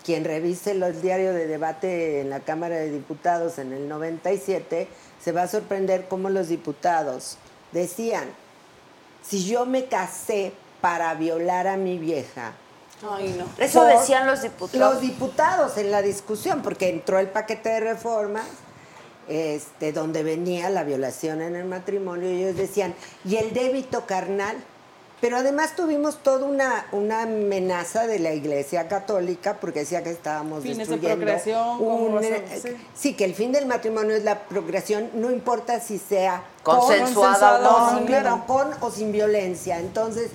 quien 0.04 0.26
revise 0.26 0.74
los 0.74 1.02
diarios 1.02 1.34
de 1.34 1.48
debate 1.48 2.20
en 2.22 2.30
la 2.30 2.42
Cámara 2.42 2.76
de 2.76 2.90
Diputados 2.92 3.60
en 3.60 3.72
el 3.72 3.88
97 3.88 4.88
se 5.24 5.32
va 5.32 5.44
a 5.44 5.48
sorprender 5.48 6.08
cómo 6.10 6.30
los 6.30 6.48
diputados 6.50 7.38
decían, 7.72 8.26
si 9.24 9.46
yo 9.46 9.66
me 9.66 9.86
casé 9.86 10.52
para 10.82 11.14
violar 11.14 11.68
a 11.68 11.78
mi 11.78 11.98
vieja, 12.00 12.54
Ay, 13.10 13.36
no. 13.38 13.46
Eso 13.64 13.84
decían 13.86 14.28
los 14.28 14.42
diputados. 14.42 14.94
Los 14.94 15.02
diputados 15.02 15.78
en 15.78 15.92
la 15.92 16.02
discusión, 16.02 16.62
porque 16.62 16.90
entró 16.90 17.20
el 17.20 17.28
paquete 17.28 17.70
de 17.70 17.80
reformas, 17.80 18.46
este, 19.28 19.92
donde 19.94 20.24
venía 20.24 20.70
la 20.70 20.84
violación 20.84 21.42
en 21.42 21.56
el 21.56 21.66
matrimonio, 21.66 22.30
y 22.32 22.44
ellos 22.44 22.58
decían, 22.58 22.94
y 23.26 23.38
el 23.38 23.54
débito 23.54 24.06
carnal. 24.06 24.56
Pero 25.22 25.38
además 25.38 25.76
tuvimos 25.76 26.24
toda 26.24 26.48
una, 26.48 26.88
una 26.92 27.22
amenaza 27.22 28.08
de 28.08 28.18
la 28.18 28.34
Iglesia 28.34 28.88
Católica, 28.88 29.58
porque 29.62 29.82
decía 29.82 30.04
que 30.04 30.10
estábamos 30.10 30.64
Fines 30.64 30.80
de 30.80 30.86
destruyendo 30.86 31.16
procreación, 31.18 31.78
¿cómo 31.78 31.96
un- 31.98 32.16
vas 32.16 32.24
a- 32.26 32.28
eh, 32.28 32.60
sí. 32.60 32.70
sí, 32.96 33.14
que 33.14 33.26
el 33.26 33.36
fin 33.36 33.52
del 33.52 33.68
matrimonio 33.68 34.16
es 34.16 34.24
la 34.24 34.40
procreación, 34.46 35.12
no 35.14 35.30
importa 35.30 35.80
si 35.80 36.00
sea 36.00 36.44
Consensuada 36.64 37.60
con, 37.60 37.68
o 37.68 37.70
o 37.78 37.92
no, 37.92 37.98
sin, 38.00 38.08
claro. 38.08 38.44
con 38.48 38.68
o 38.82 38.90
sin 38.90 39.12
violencia. 39.12 39.78
Entonces, 39.78 40.32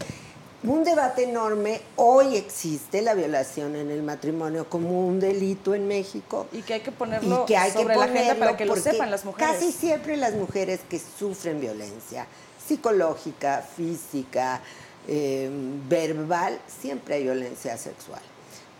un 0.72 0.84
debate 0.84 1.24
enorme. 1.24 1.80
Hoy 1.96 2.36
existe 2.36 3.02
la 3.02 3.14
violación 3.14 3.76
en 3.76 3.90
el 3.90 4.02
matrimonio 4.02 4.68
como 4.68 5.06
un 5.06 5.20
delito 5.20 5.74
en 5.74 5.86
México. 5.86 6.46
Y 6.52 6.62
que 6.62 6.74
hay 6.74 6.80
que 6.80 6.92
ponerlo 6.92 7.42
y 7.42 7.46
que 7.46 7.56
hay 7.56 7.70
que 7.70 7.78
sobre 7.78 7.96
la 7.96 8.04
agenda 8.04 8.34
para 8.34 8.56
que 8.56 8.64
lo 8.64 8.76
sepan 8.76 9.10
las 9.10 9.24
mujeres. 9.24 9.54
Casi 9.54 9.72
siempre 9.72 10.16
las 10.16 10.34
mujeres 10.34 10.80
que 10.88 10.98
sufren 10.98 11.60
violencia 11.60 12.26
psicológica, 12.66 13.62
física, 13.62 14.60
eh, 15.06 15.48
verbal, 15.88 16.58
siempre 16.66 17.16
hay 17.16 17.22
violencia 17.22 17.76
sexual. 17.78 18.22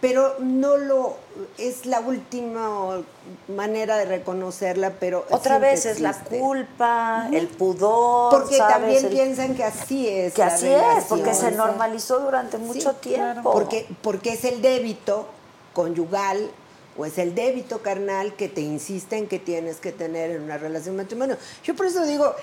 Pero 0.01 0.35
no 0.41 0.77
lo 0.77 1.17
es 1.57 1.87
la 1.87 2.01
última 2.01 3.03
manera 3.49 3.97
de 3.97 4.05
reconocerla, 4.05 4.93
pero 5.01 5.25
Otra 5.31 5.59
vez 5.59 5.87
es 5.87 6.01
la 6.01 6.13
culpa, 6.13 7.29
el 7.33 7.49
pudor. 7.49 8.31
Porque 8.31 8.59
¿sabes? 8.59 8.75
también 8.77 9.05
El- 9.07 9.11
piensan 9.11 9.55
que 9.55 9.65
así 9.65 10.07
es. 10.07 10.35
que 10.35 10.43
la 10.43 10.49
así 10.49 10.69
es, 10.69 11.05
porque 11.09 11.25
relación. 11.25 11.51
se 11.53 11.57
normalizó 11.57 12.21
durante 12.21 12.59
mucho 12.59 12.91
Sí, 12.93 12.97
tiempo. 13.09 13.53
Porque, 13.53 13.87
porque 14.03 14.35
es 14.35 14.45
el 14.45 14.61
débito 14.61 15.27
conyugal 15.73 16.51
o 16.99 17.07
es 17.07 17.17
el 17.19 17.35
débito 17.35 17.79
carnal 17.83 18.35
que 18.35 18.49
te 18.49 18.61
insiste 18.61 19.17
en 19.17 19.27
que 19.27 19.39
tienes 19.39 19.79
que 19.79 19.93
tener 19.93 20.31
en 20.31 20.43
una 20.43 20.59
relación 20.59 20.97
matrimonio. 20.97 21.37
Yo 21.65 21.75
por 21.75 21.87
eso 21.87 22.05
digo, 22.05 22.35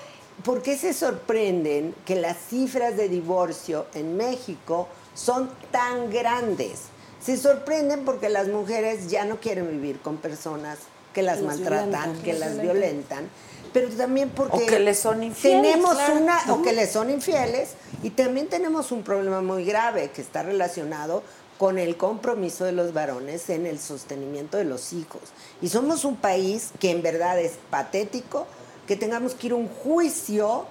¿por 0.44 0.60
qué 0.62 0.76
se 0.76 0.92
sorprenden 0.92 1.94
que 2.04 2.16
las 2.16 2.36
cifras 2.36 2.96
de 2.96 3.08
divorcio 3.08 3.86
en 3.94 4.16
México 4.16 4.88
son 5.14 5.50
tan 5.70 6.10
grandes? 6.10 6.80
Se 7.24 7.36
sorprenden 7.36 8.04
porque 8.04 8.28
las 8.28 8.48
mujeres 8.48 9.08
ya 9.08 9.24
no 9.24 9.40
quieren 9.40 9.70
vivir 9.70 10.00
con 10.00 10.18
personas 10.18 10.78
que 11.14 11.22
las 11.22 11.40
Las 11.40 11.58
maltratan, 11.58 11.90
violentan, 11.90 12.22
que 12.22 12.32
las 12.34 12.60
violentan. 12.60 12.72
violentan, 12.78 13.28
pero 13.72 13.88
también 13.90 14.30
porque 14.30 14.56
O 14.64 14.66
que 14.66 14.78
les 14.80 14.98
son 14.98 15.22
infieles, 15.22 15.62
tenemos 15.62 15.94
claro. 15.94 16.14
una 16.16 16.52
o 16.52 16.62
que 16.62 16.72
les 16.72 16.90
son 16.92 17.08
infieles 17.10 17.70
y 18.02 18.10
también 18.10 18.48
tenemos 18.48 18.92
un 18.92 19.02
problema 19.02 19.40
muy 19.40 19.64
grave 19.64 20.10
que 20.10 20.20
está 20.20 20.42
relacionado 20.42 21.22
con 21.56 21.78
el 21.78 21.96
compromiso 21.96 22.64
de 22.64 22.72
los 22.72 22.92
varones 22.92 23.48
en 23.48 23.64
el 23.64 23.78
sostenimiento 23.78 24.56
de 24.56 24.64
los 24.64 24.92
hijos. 24.92 25.22
Y 25.62 25.68
somos 25.68 26.04
un 26.04 26.16
país 26.16 26.70
que 26.80 26.90
en 26.90 27.00
verdad 27.00 27.38
es 27.40 27.52
patético 27.70 28.46
que 28.88 28.96
tengamos 28.96 29.34
que 29.34 29.46
ir 29.46 29.52
a 29.52 29.56
un 29.56 29.68
juicio 29.68 30.66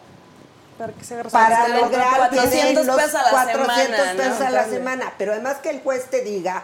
Para 0.77 0.93
que 0.93 1.03
se 1.03 1.15
para 1.25 1.67
lograr 1.67 2.29
que 2.29 2.35
den 2.35 2.49
400 2.49 2.85
los 2.85 2.95
pesos 2.95 3.15
a 3.15 3.23
la 3.23 3.29
400 3.29 3.75
semana, 3.77 4.13
¿no? 4.13 4.17
pesos 4.17 4.41
a 4.41 4.49
la 4.49 4.65
semana. 4.65 5.13
Pero 5.17 5.31
además 5.33 5.57
que 5.61 5.69
el 5.69 5.81
juez 5.81 6.05
te 6.09 6.21
diga, 6.21 6.63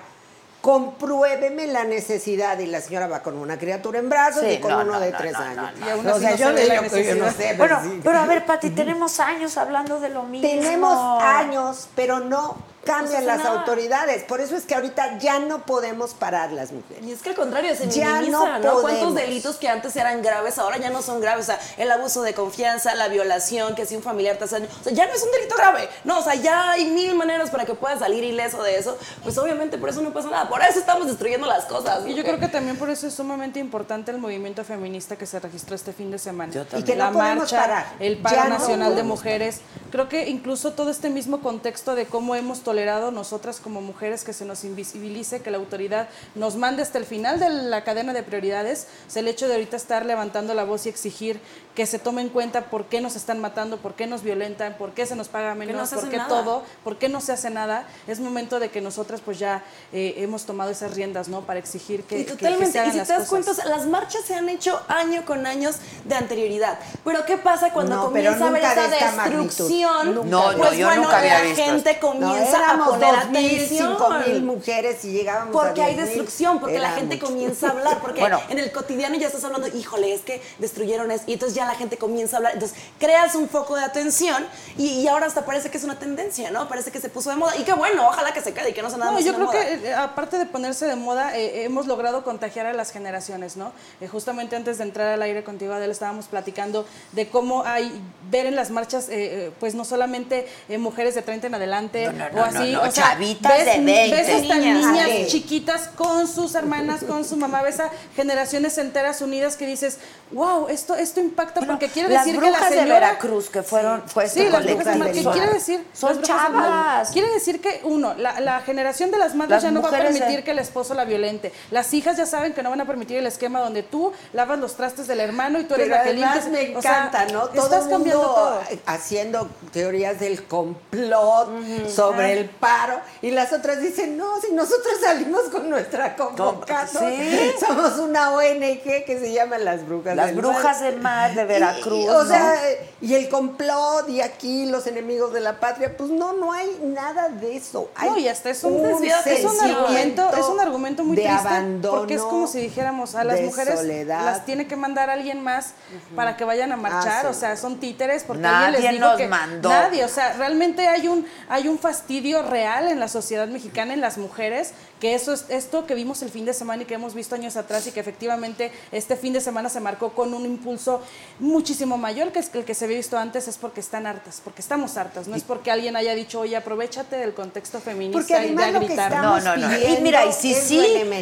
compruébeme 0.62 1.68
la 1.68 1.84
necesidad 1.86 2.60
y 2.60 2.66
la 2.66 2.82
señora 2.82 3.08
va 3.08 3.22
con 3.24 3.38
una 3.38 3.58
criatura 3.58 4.00
en 4.00 4.10
brazos 4.10 4.44
Sí, 4.44 4.52
y 4.54 4.60
con 4.60 4.72
no, 4.72 4.82
uno 4.82 4.94
no, 4.94 5.00
de 5.00 5.12
no, 5.12 5.18
tres 5.18 5.34
no, 5.34 5.40
años. 5.40 5.72
no, 5.80 5.86
Y 5.86 5.90
aún 5.90 6.08
O 6.08 6.12
así 6.12 6.20
sea, 6.20 6.32
no 6.32 6.38
yo 6.38 6.52
yo 6.64 7.16
no 7.16 7.32
sé, 7.32 7.56
pero 7.58 7.58
Bueno, 7.58 7.82
sí. 7.84 8.02
pero 8.04 8.20
a 8.20 8.26
ver, 8.26 8.46
Pati, 8.46 8.70
tenemos 8.72 9.20
años 9.20 9.58
hablando 9.58 10.00
de 10.00 10.10
lo 10.10 10.24
mismo. 10.24 10.48
Tenemos 10.48 11.24
años, 11.24 11.88
pero 11.96 12.20
no 12.20 12.58
cambian 12.90 13.26
las 13.26 13.46
autoridades. 13.46 14.24
Por 14.24 14.42
eso 14.42 14.56
es 14.56 14.66
que 14.66 14.76
ahorita 14.76 15.18
ya 15.20 15.40
no 15.40 15.66
podemos 15.66 16.14
parar 16.14 16.52
las 16.52 16.72
mujeres. 16.72 17.04
Y 17.06 17.12
es 17.12 17.22
que 17.22 17.30
al 17.30 17.36
contrario, 17.36 17.76
se 17.76 17.88
Ya 17.90 18.16
minimiza, 18.16 18.60
no 18.60 18.74
¿no? 18.76 18.82
¿Cuántos 18.82 19.16
delitos 19.16 19.58
que 19.58 19.68
antes 19.68 19.96
eran 19.96 20.22
graves 20.22 20.58
ahora 20.58 20.78
ya 20.78 20.90
no 20.90 21.02
son 21.02 21.22
graves? 21.22 21.44
O 21.44 21.46
sea, 21.48 21.60
el 21.78 21.92
abuso 21.92 22.22
de 22.22 22.34
confianza, 22.34 22.96
la 22.96 23.08
violación, 23.08 23.76
que 23.76 23.86
si 23.86 23.96
un 23.96 24.04
familiar 24.04 24.38
te 24.38 24.46
hace 24.46 24.60
daño. 24.60 24.68
O 24.80 24.84
sea, 24.84 24.94
ya 24.94 25.06
no 25.06 25.14
es 25.14 25.24
un 25.24 25.32
delito 25.32 25.56
grave. 25.56 25.88
No, 26.04 26.20
o 26.20 26.24
sea, 26.24 26.36
ya 26.36 26.72
hay 26.72 26.86
mil 26.86 27.16
maneras 27.16 27.50
para 27.50 27.66
que 27.66 27.74
puedas 27.76 28.00
salir 28.00 28.24
ileso 28.24 28.64
de 28.64 28.78
eso. 28.78 28.98
Pues 29.24 29.38
obviamente 29.38 29.78
por 29.78 29.90
eso 29.90 30.02
no 30.02 30.12
pasa 30.12 30.30
nada. 30.30 30.50
Por 30.50 30.62
eso 30.62 30.80
estamos 30.80 31.08
destruyendo 31.08 31.48
las 31.48 31.66
cosas. 31.66 32.06
Y 32.08 32.16
yo 32.16 32.24
creo 32.24 32.40
que 32.40 32.48
también 32.48 32.78
por 32.78 32.90
eso 32.90 33.08
es 33.08 33.14
sumamente 33.14 33.60
importante 33.60 34.12
el 34.12 34.18
movimiento 34.18 34.64
feminista 34.64 35.16
que 35.16 35.26
se 35.26 35.40
registró 35.40 35.76
este 35.76 35.94
fin 35.94 36.10
de 36.12 36.18
semana. 36.18 36.52
Yo 36.52 36.66
también. 36.66 36.82
Y 36.82 36.86
que 36.86 36.96
no 36.96 37.06
la 37.06 37.12
podemos 37.12 37.38
marcha, 37.38 37.60
parar. 37.60 37.86
el 38.00 38.18
paro 38.18 38.36
Ya 38.36 38.44
no 38.46 38.58
nacional 38.58 38.96
de 38.96 39.04
mujeres. 39.04 39.62
Creo 39.92 40.10
que 40.10 40.28
incluso 40.30 40.74
todo 40.74 40.90
este 40.90 41.10
mismo 41.10 41.42
contexto 41.42 41.96
de 41.96 42.06
cómo 42.06 42.36
hemos 42.36 42.62
tolerado 42.62 42.79
nosotras 43.12 43.60
como 43.60 43.82
mujeres 43.82 44.24
que 44.24 44.34
se 44.34 44.46
nos 44.46 44.64
invisibilice, 44.64 45.42
que 45.42 45.52
la 45.52 45.58
autoridad 45.58 46.08
nos 46.36 46.56
mande 46.56 46.82
hasta 46.82 46.98
el 46.98 47.06
final 47.06 47.40
de 47.40 47.50
la 47.50 47.84
cadena 47.84 48.14
de 48.14 48.24
prioridades, 48.24 48.88
sea, 49.12 49.22
el 49.22 49.28
hecho 49.28 49.48
de 49.48 49.54
ahorita 49.56 49.76
estar 49.78 50.06
levantando 50.06 50.54
la 50.54 50.64
voz 50.64 50.86
y 50.86 50.90
exigir 50.90 51.40
que 51.76 51.86
se 51.86 51.98
tome 52.00 52.22
en 52.22 52.30
cuenta 52.30 52.66
por 52.66 52.86
qué 52.86 53.00
nos 53.00 53.16
están 53.16 53.40
matando, 53.40 53.78
por 53.78 53.94
qué 53.94 54.06
nos 54.08 54.22
violentan, 54.24 54.76
por 54.78 54.92
qué 54.92 55.06
se 55.06 55.16
nos 55.16 55.30
paga 55.30 55.54
no 55.54 55.60
menos, 55.60 55.90
por 55.92 56.10
qué 56.10 56.18
nada. 56.18 56.28
todo, 56.30 56.64
por 56.84 56.98
qué 56.98 57.08
no 57.08 57.22
se 57.22 57.32
hace 57.32 57.50
nada. 57.50 57.88
Es 58.08 58.20
momento 58.20 58.60
de 58.60 58.70
que 58.70 58.82
nosotras 58.82 59.22
pues 59.24 59.40
ya 59.40 59.64
eh, 59.94 60.16
hemos 60.18 60.46
tomado 60.46 60.72
esas 60.72 60.94
riendas, 60.96 61.30
¿no? 61.30 61.42
Para 61.42 61.60
exigir 61.60 62.04
que, 62.04 62.20
Y 62.20 62.26
que- 62.26 62.32
que 62.32 62.36
totalmente. 62.38 62.72
se 62.74 62.80
hagan 62.80 62.90
y 62.90 62.94
si 62.94 62.98
las 63.00 63.08
te 63.08 63.14
das 63.14 63.28
cosas. 63.30 63.56
cuenta, 63.56 63.66
las 63.70 63.86
marchas 63.88 64.24
se 64.26 64.36
han 64.36 64.50
hecho 64.50 64.82
año 64.90 65.24
con 65.26 65.46
años 65.48 65.78
de 66.04 66.16
anterioridad. 66.16 66.80
Pero 67.06 67.26
¿qué 67.26 67.38
pasa 67.38 67.72
cuando 67.72 67.96
No, 67.96 68.06
comienza 68.06 68.44
a 68.46 68.48
haber 68.50 68.64
esa 68.64 68.88
destrucción? 68.88 70.16
Nunca. 70.16 70.30
No, 70.30 70.52
no, 70.52 70.58
pues 70.58 70.78
yo 70.78 70.86
bueno, 70.88 71.04
nunca 71.04 71.18
había 71.20 71.40
la 71.40 71.42
visto 71.46 71.64
gente 71.64 71.92
esto. 71.92 72.14
No, 72.14 72.36
a 72.62 72.66
éramos 72.70 72.90
poner 72.90 73.14
2.000, 73.16 73.20
atención. 73.30 73.98
5.000 73.98 74.42
mujeres 74.42 75.06
y 75.06 75.12
llegábamos 75.12 75.56
a 75.56 75.60
Porque 75.60 75.82
hay 75.82 75.94
10.000. 75.96 75.98
destrucción, 76.06 76.60
porque 76.60 76.80
la 76.80 76.92
gente 76.92 77.16
mucho. 77.16 77.28
comienza 77.28 77.68
a 77.68 77.72
hablar, 77.72 78.00
porque 78.02 78.20
Bueno. 78.22 78.40
en 78.50 78.60
el 78.60 78.72
cotidiano 78.72 79.16
ya 79.18 79.28
estás 79.28 79.44
hablando, 79.44 79.68
híjole, 79.68 80.14
es 80.14 80.22
que 80.22 80.42
destruyeron 80.60 81.12
eso, 81.12 81.24
y 81.28 81.34
entonces 81.34 81.56
ya 81.56 81.66
la 81.66 81.76
gente 81.76 81.98
comienza 81.98 82.36
a 82.36 82.38
hablar, 82.38 82.54
entonces 82.54 82.78
creas 83.00 83.36
un 83.36 83.50
foco 83.50 83.76
de 83.76 83.84
atención 83.84 84.46
y, 84.78 84.88
y 85.02 85.08
ahora 85.08 85.26
hasta 85.28 85.46
parece 85.46 85.70
que 85.70 85.78
es 85.78 85.84
una 85.84 85.98
tendencia, 86.00 86.52
¿no? 86.52 86.68
Parece 86.68 86.92
que 86.92 87.00
se 87.00 87.10
puso 87.10 87.30
de 87.30 87.36
moda, 87.36 87.56
y 87.58 87.64
qué 87.64 87.74
bueno, 87.74 88.08
ojalá 88.08 88.34
que 88.34 88.42
se 88.42 88.54
quede 88.54 88.72
y 88.72 88.74
que 88.74 88.82
no 88.82 88.90
sea 88.90 88.98
nada 89.00 89.12
No, 89.12 89.18
más 89.18 89.26
yo 89.26 89.34
creo 89.34 89.46
moda. 89.48 89.60
que 89.62 89.74
eh, 89.90 89.94
aparte 89.94 90.38
de 90.38 90.46
ponerse 90.46 90.86
de 90.86 90.96
moda, 90.96 91.38
eh, 91.38 91.64
hemos 91.64 91.88
logrado 91.88 92.24
contagiar 92.24 92.66
a 92.66 92.74
las 92.74 92.92
generaciones, 92.92 93.58
¿no? 93.58 93.72
Eh, 94.02 94.08
justamente 94.08 94.56
antes 94.56 94.78
de 94.78 94.84
entrar 94.84 95.08
al 95.08 95.22
aire 95.22 95.44
contigo, 95.44 95.74
Adela, 95.74 95.92
estábamos 95.92 96.26
platicando 96.28 96.86
de 97.12 97.28
cómo 97.30 97.64
hay 97.66 98.02
ver 98.30 98.46
en 98.46 98.56
las 98.56 98.70
marchas, 98.72 99.10
eh, 99.10 99.48
eh, 99.48 99.52
pues 99.60 99.76
no 99.76 99.86
solamente 99.86 100.48
eh, 100.70 100.78
mujeres 100.78 101.16
de 101.16 101.22
30 101.22 101.48
en 101.48 101.56
adelante 101.56 102.12
No, 102.12 102.30
no, 102.30 102.44
o 102.48 102.49
así, 102.56 102.72
no, 102.72 102.82
o 102.82 102.92
sea, 102.92 103.04
chavitas 103.12 103.52
ves, 103.52 103.66
de 103.66 103.80
20. 103.84 104.16
ves 104.16 104.30
hasta 104.42 104.56
Niñas. 104.56 104.86
niñas, 104.86 105.10
Sí. 105.10 105.26
chiquitas 105.28 105.88
con 105.96 106.28
sus 106.28 106.56
hermanas, 106.56 107.04
con 107.04 107.24
su 107.26 107.36
mamá, 107.38 107.62
ves 107.62 107.80
a 107.80 107.90
generaciones 108.16 108.78
enteras 108.78 109.22
unidas 109.22 109.56
que 109.56 109.66
dices, 109.66 109.98
wow, 110.32 110.68
esto, 110.70 110.96
esto 110.96 111.20
impacta 111.20 111.62
porque 111.62 111.88
quiere 111.90 112.10
decir 112.10 112.36
que 112.36 112.42
la 112.42 112.50
brujas 112.52 112.70
de 112.70 112.78
señora... 112.80 113.00
Veracruz 113.00 113.50
que 113.50 113.64
fueron, 113.64 114.04
fue 114.08 114.26
este 114.26 114.46
Sí, 114.46 114.50
las 114.52 114.64
brujas 114.66 114.98
mar. 114.98 115.12
¿Qué 115.12 115.24
quiere 115.24 115.54
decir? 115.54 115.86
Son 115.94 116.22
chavas. 116.22 117.10
Quiere 117.12 117.30
decir 117.34 117.62
que, 117.62 117.82
uno, 117.84 118.14
la, 118.16 118.40
la 118.40 118.62
generación 118.62 119.12
de 119.12 119.18
las 119.18 119.36
madres 119.36 119.56
Las 119.56 119.64
ya 119.64 119.72
no 119.72 119.82
va 119.82 119.90
a 119.90 119.92
de- 119.92 119.98
permitir 119.98 120.44
que 120.44 120.52
el 120.52 120.60
esposo 120.60 120.94
la 120.94 121.06
violente. 121.06 121.52
Las 121.72 121.94
hijas 121.94 122.18
ya 122.18 122.26
saben 122.26 122.54
que 122.54 122.64
no 122.64 122.70
van 122.70 122.82
a 122.82 122.86
permitir 122.86 123.18
el 123.18 123.26
esquema 123.28 123.60
donde 123.60 123.84
tú 123.84 124.12
lavas 124.34 124.60
los 124.60 124.76
trastes 124.76 125.08
del 125.08 125.20
hermano 125.20 125.60
y 125.60 125.64
tú 125.66 125.76
eres 125.76 125.88
Pero 125.88 125.98
la 125.98 126.04
que 126.04 126.14
limpias. 126.14 126.48
me 126.48 126.78
O 126.78 126.82
sea, 126.82 127.08
encanta, 127.08 127.26
¿no? 127.34 127.48
Todo 127.50 127.64
estás 127.64 127.84
el 127.86 127.90
cambiando 127.90 128.22
todo. 128.24 128.62
haciendo 128.86 129.50
teorías 129.72 130.20
del 130.20 130.44
complot 130.46 131.50
sobre 131.90 132.39
Ah. 132.39 132.39
El 132.40 132.50
paro 132.50 133.00
y 133.22 133.32
las 133.32 133.54
otras 133.54 133.82
dicen, 133.82 134.18
no, 134.18 134.40
si 134.42 134.52
nosotros 134.54 134.94
salimos 135.02 135.44
con 135.52 135.70
nuestra 135.70 136.16
convocatoria, 136.16 137.10
Sí. 137.10 137.52
somos 137.66 137.98
una 138.00 138.32
ONG 138.32 139.04
que 139.06 139.18
se 139.20 139.32
llama 139.34 139.58
Las 139.58 139.86
Brujas 139.86 140.16
Las 140.16 140.28
del 140.28 140.36
Brujas 140.38 140.64
Mar. 140.64 140.82
del 140.92 141.00
Mar 141.02 141.36
de 141.36 141.46
Veracruz. 141.46 142.06
y, 142.06 142.08
o 142.10 142.24
¿no? 142.24 142.26
sea, 142.30 142.56
y 143.02 143.14
el 143.16 143.30
complot 143.30 144.10
y 144.10 144.22
aquí 144.22 144.66
los 144.66 144.88
enemigos 144.88 145.34
de 145.34 145.40
la 145.42 145.60
patria, 145.60 145.96
pues 145.98 146.10
no, 146.10 146.34
no 146.34 146.52
hay 146.54 146.80
nada 146.84 147.30
de 147.30 147.56
eso. 147.58 147.90
Hay 147.96 148.10
No, 148.10 148.18
y 148.18 148.28
hasta 148.28 148.50
es 148.50 148.64
un, 148.64 148.82
desvío- 148.82 149.16
es 149.26 149.44
un 149.46 149.60
argumento, 149.62 150.30
es 150.38 150.46
un 150.46 150.60
argumento 150.60 151.04
muy 151.04 151.16
de 151.16 151.24
triste 151.24 151.48
abandono, 151.48 151.98
porque 152.00 152.16
es 152.16 152.22
como 152.22 152.48
si 152.48 152.60
dijéramos 152.62 153.16
a 153.16 153.24
las 153.24 153.42
mujeres 153.42 153.80
soledad. 153.80 154.26
las 154.26 154.46
tiene 154.46 154.68
que 154.68 154.76
mandar 154.76 155.10
alguien 155.10 155.44
más 155.44 155.74
para 156.16 156.38
que 156.38 156.44
vayan 156.46 156.72
a 156.72 156.78
marchar, 156.78 157.00
Ah, 157.10 157.22
sí. 157.22 157.28
o 157.28 157.34
sea, 157.34 157.58
son 157.58 157.80
títeres 157.80 158.24
porque 158.24 158.42
Nadie 158.44 158.68
alguien 158.78 158.84
les 158.84 158.94
dijo 158.94 159.08
nos 159.08 159.18
que 159.18 159.28
mandó. 159.28 159.70
nadie, 159.70 160.06
o 160.06 160.10
sea, 160.10 160.34
realmente 160.34 160.88
hay 160.88 161.08
un 161.08 161.26
hay 161.50 161.68
un 161.68 161.78
fastidio 161.80 162.29
real 162.34 162.88
en 162.88 163.00
la 163.00 163.08
sociedad 163.08 163.48
mexicana 163.48 163.94
en 163.94 164.02
las 164.02 164.18
mujeres 164.18 164.72
que 165.00 165.16
eso 165.16 165.34
es 165.34 165.46
esto 165.50 165.86
que 165.86 165.96
vimos 165.96 166.22
el 166.22 166.30
fin 166.30 166.46
de 166.46 166.54
semana 166.54 166.84
y 166.84 166.86
que 166.86 166.94
hemos 166.94 167.14
visto 167.14 167.34
años 167.36 167.56
atrás 167.56 167.88
y 167.88 167.92
que 167.92 168.00
efectivamente 168.02 168.72
este 168.92 169.16
fin 169.16 169.34
de 169.34 169.42
semana 169.42 169.70
se 169.70 169.80
marcó 169.80 170.10
con 170.14 170.34
un 170.34 170.46
impulso 170.46 171.02
muchísimo 171.40 171.98
mayor 171.98 172.32
que 172.32 172.40
el 172.54 172.66
que 172.66 172.74
se 172.74 172.86
había 172.86 172.98
visto 172.98 173.18
antes 173.18 173.48
es 173.48 173.58
porque 173.58 173.80
están 173.80 174.06
hartas, 174.08 174.42
porque 174.44 174.62
estamos 174.62 174.98
hartas, 174.98 175.28
no 175.28 175.36
es 175.36 175.44
porque 175.44 175.72
alguien 175.72 175.96
haya 175.96 176.14
dicho, 176.16 176.42
"Oye, 176.42 176.56
aprovechate 176.58 177.16
del 177.18 177.34
contexto 177.34 177.80
feminista 177.80 178.20
Porque 178.20 178.48
y 178.48 178.56
de 178.56 178.72
lo 178.72 178.80
que 178.82 178.86
gritar". 178.88 179.12
estamos 179.12 179.44
No, 179.44 179.56
no, 179.58 179.68
no. 179.70 179.78
Y 179.80 179.98
mira, 180.02 180.26
y 180.26 180.34
sí, 180.34 180.52
es 180.54 180.64
sí, 180.64 180.82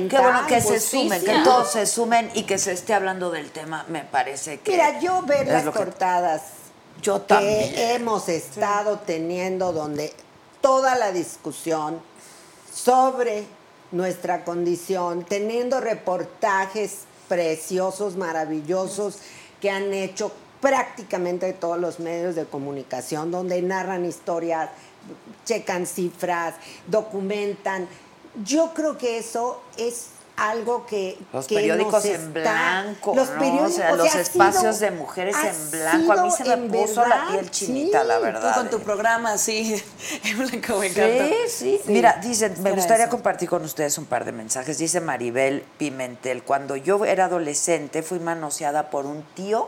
qué 0.10 0.20
bueno 0.20 0.46
que 0.48 0.60
se 0.62 0.68
justicia. 0.80 1.00
sumen, 1.02 1.24
que 1.24 1.40
todos 1.44 1.72
se 1.72 1.86
sumen 1.86 2.32
y 2.34 2.44
que 2.44 2.58
se 2.58 2.72
esté 2.74 2.94
hablando 2.94 3.30
del 3.32 3.52
tema, 3.52 3.86
me 3.90 4.02
parece 4.04 4.60
que. 4.60 4.72
Mira, 4.72 5.00
yo 5.00 5.22
ver 5.22 5.48
las 5.48 5.64
que- 5.66 5.72
cortadas 5.72 6.42
Yo 7.02 7.22
que 7.22 7.34
también. 7.36 7.74
hemos 7.78 8.28
estado 8.28 9.00
teniendo 9.00 9.72
donde 9.72 10.14
toda 10.68 10.96
la 10.96 11.14
discusión 11.14 12.02
sobre 12.74 13.46
nuestra 13.94 14.44
condición, 14.44 15.24
teniendo 15.24 15.80
reportajes 15.80 17.06
preciosos, 17.30 18.18
maravillosos 18.18 19.20
que 19.62 19.70
han 19.70 19.94
hecho 19.94 20.30
prácticamente 20.60 21.54
todos 21.54 21.80
los 21.80 22.02
medios 22.02 22.36
de 22.36 22.44
comunicación, 22.44 23.32
donde 23.32 23.62
narran 23.62 24.04
historias, 24.04 24.70
checan 25.46 25.86
cifras, 25.86 26.56
documentan. 26.88 27.88
Yo 28.44 28.74
creo 28.74 28.98
que 28.98 29.20
eso 29.20 29.62
es 29.78 30.08
algo 30.38 30.86
que 30.86 31.18
Los 31.34 31.48
que 31.48 31.56
periódicos 31.56 31.94
nos 31.94 32.06
en 32.06 32.12
está- 32.16 32.30
blanco, 32.40 33.16
los 33.16 33.30
¿no? 33.30 33.36
O 33.36 33.40
periódicos, 33.40 33.74
sea, 33.74 33.92
los 33.96 34.16
ha 34.16 34.22
espacios 34.22 34.76
sido- 34.78 34.92
de 34.92 34.98
mujeres 34.98 35.36
en 35.36 35.72
blanco. 35.72 36.12
A 36.14 36.24
mí 36.24 36.32
se 36.32 36.44
me 36.56 36.70
puso 36.70 37.06
la 37.06 37.28
piel 37.32 37.50
chinita, 37.52 38.02
sí. 38.04 38.08
la 38.08 38.20
verdad. 38.20 38.54
Tú 38.54 38.60
con 38.60 38.70
tu 38.70 38.78
¿eh? 38.78 38.82
programa 38.86 39.34
así, 39.34 39.84
en 40.24 40.38
blanco, 40.38 40.78
me 40.78 40.88
encanta. 40.88 41.26
Sí, 41.50 41.80
sí, 41.84 41.92
Mira, 41.92 42.20
dicen, 42.22 42.54
me 42.62 42.72
gustaría 42.72 43.06
eso. 43.06 43.12
compartir 43.12 43.50
con 43.50 43.64
ustedes 43.64 43.98
un 43.98 44.06
par 44.06 44.26
de 44.26 44.32
mensajes. 44.32 44.78
Dice 44.78 45.02
Maribel 45.02 45.64
Pimentel, 45.78 46.44
cuando 46.44 46.76
yo 46.76 47.04
era 47.04 47.26
adolescente 47.26 48.04
fui 48.04 48.20
manoseada 48.20 48.90
por 48.92 49.06
un 49.08 49.24
tío 49.34 49.68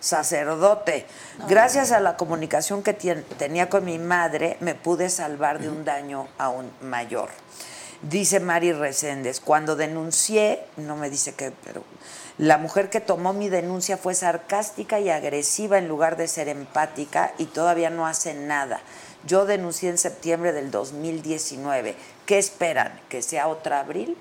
sacerdote. 0.00 1.06
Gracias 1.48 1.92
a 1.92 2.00
la 2.00 2.16
comunicación 2.16 2.82
que 2.82 2.92
tenía 2.94 3.68
con 3.68 3.84
mi 3.84 3.98
madre, 3.98 4.56
me 4.60 4.74
pude 4.74 5.10
salvar 5.10 5.58
de 5.58 5.68
un 5.68 5.84
daño 5.84 6.28
aún 6.38 6.70
mayor. 6.80 7.28
Dice 8.02 8.40
Mari 8.40 8.72
Reséndez, 8.72 9.40
cuando 9.40 9.74
denuncié, 9.74 10.60
no 10.76 10.96
me 10.96 11.10
dice 11.10 11.34
qué, 11.34 11.52
pero 11.64 11.82
la 12.38 12.58
mujer 12.58 12.90
que 12.90 13.00
tomó 13.00 13.32
mi 13.32 13.48
denuncia 13.48 13.96
fue 13.96 14.14
sarcástica 14.14 15.00
y 15.00 15.08
agresiva 15.08 15.78
en 15.78 15.88
lugar 15.88 16.18
de 16.18 16.28
ser 16.28 16.48
empática 16.48 17.32
y 17.38 17.46
todavía 17.46 17.88
no 17.88 18.06
hace 18.06 18.34
nada. 18.34 18.80
Yo 19.26 19.46
denuncié 19.46 19.88
en 19.88 19.98
septiembre 19.98 20.52
del 20.52 20.70
2019. 20.70 21.94
¿Qué 22.26 22.38
esperan? 22.38 23.00
¿Que 23.08 23.22
sea 23.22 23.48
otra 23.48 23.80
abril? 23.80 24.16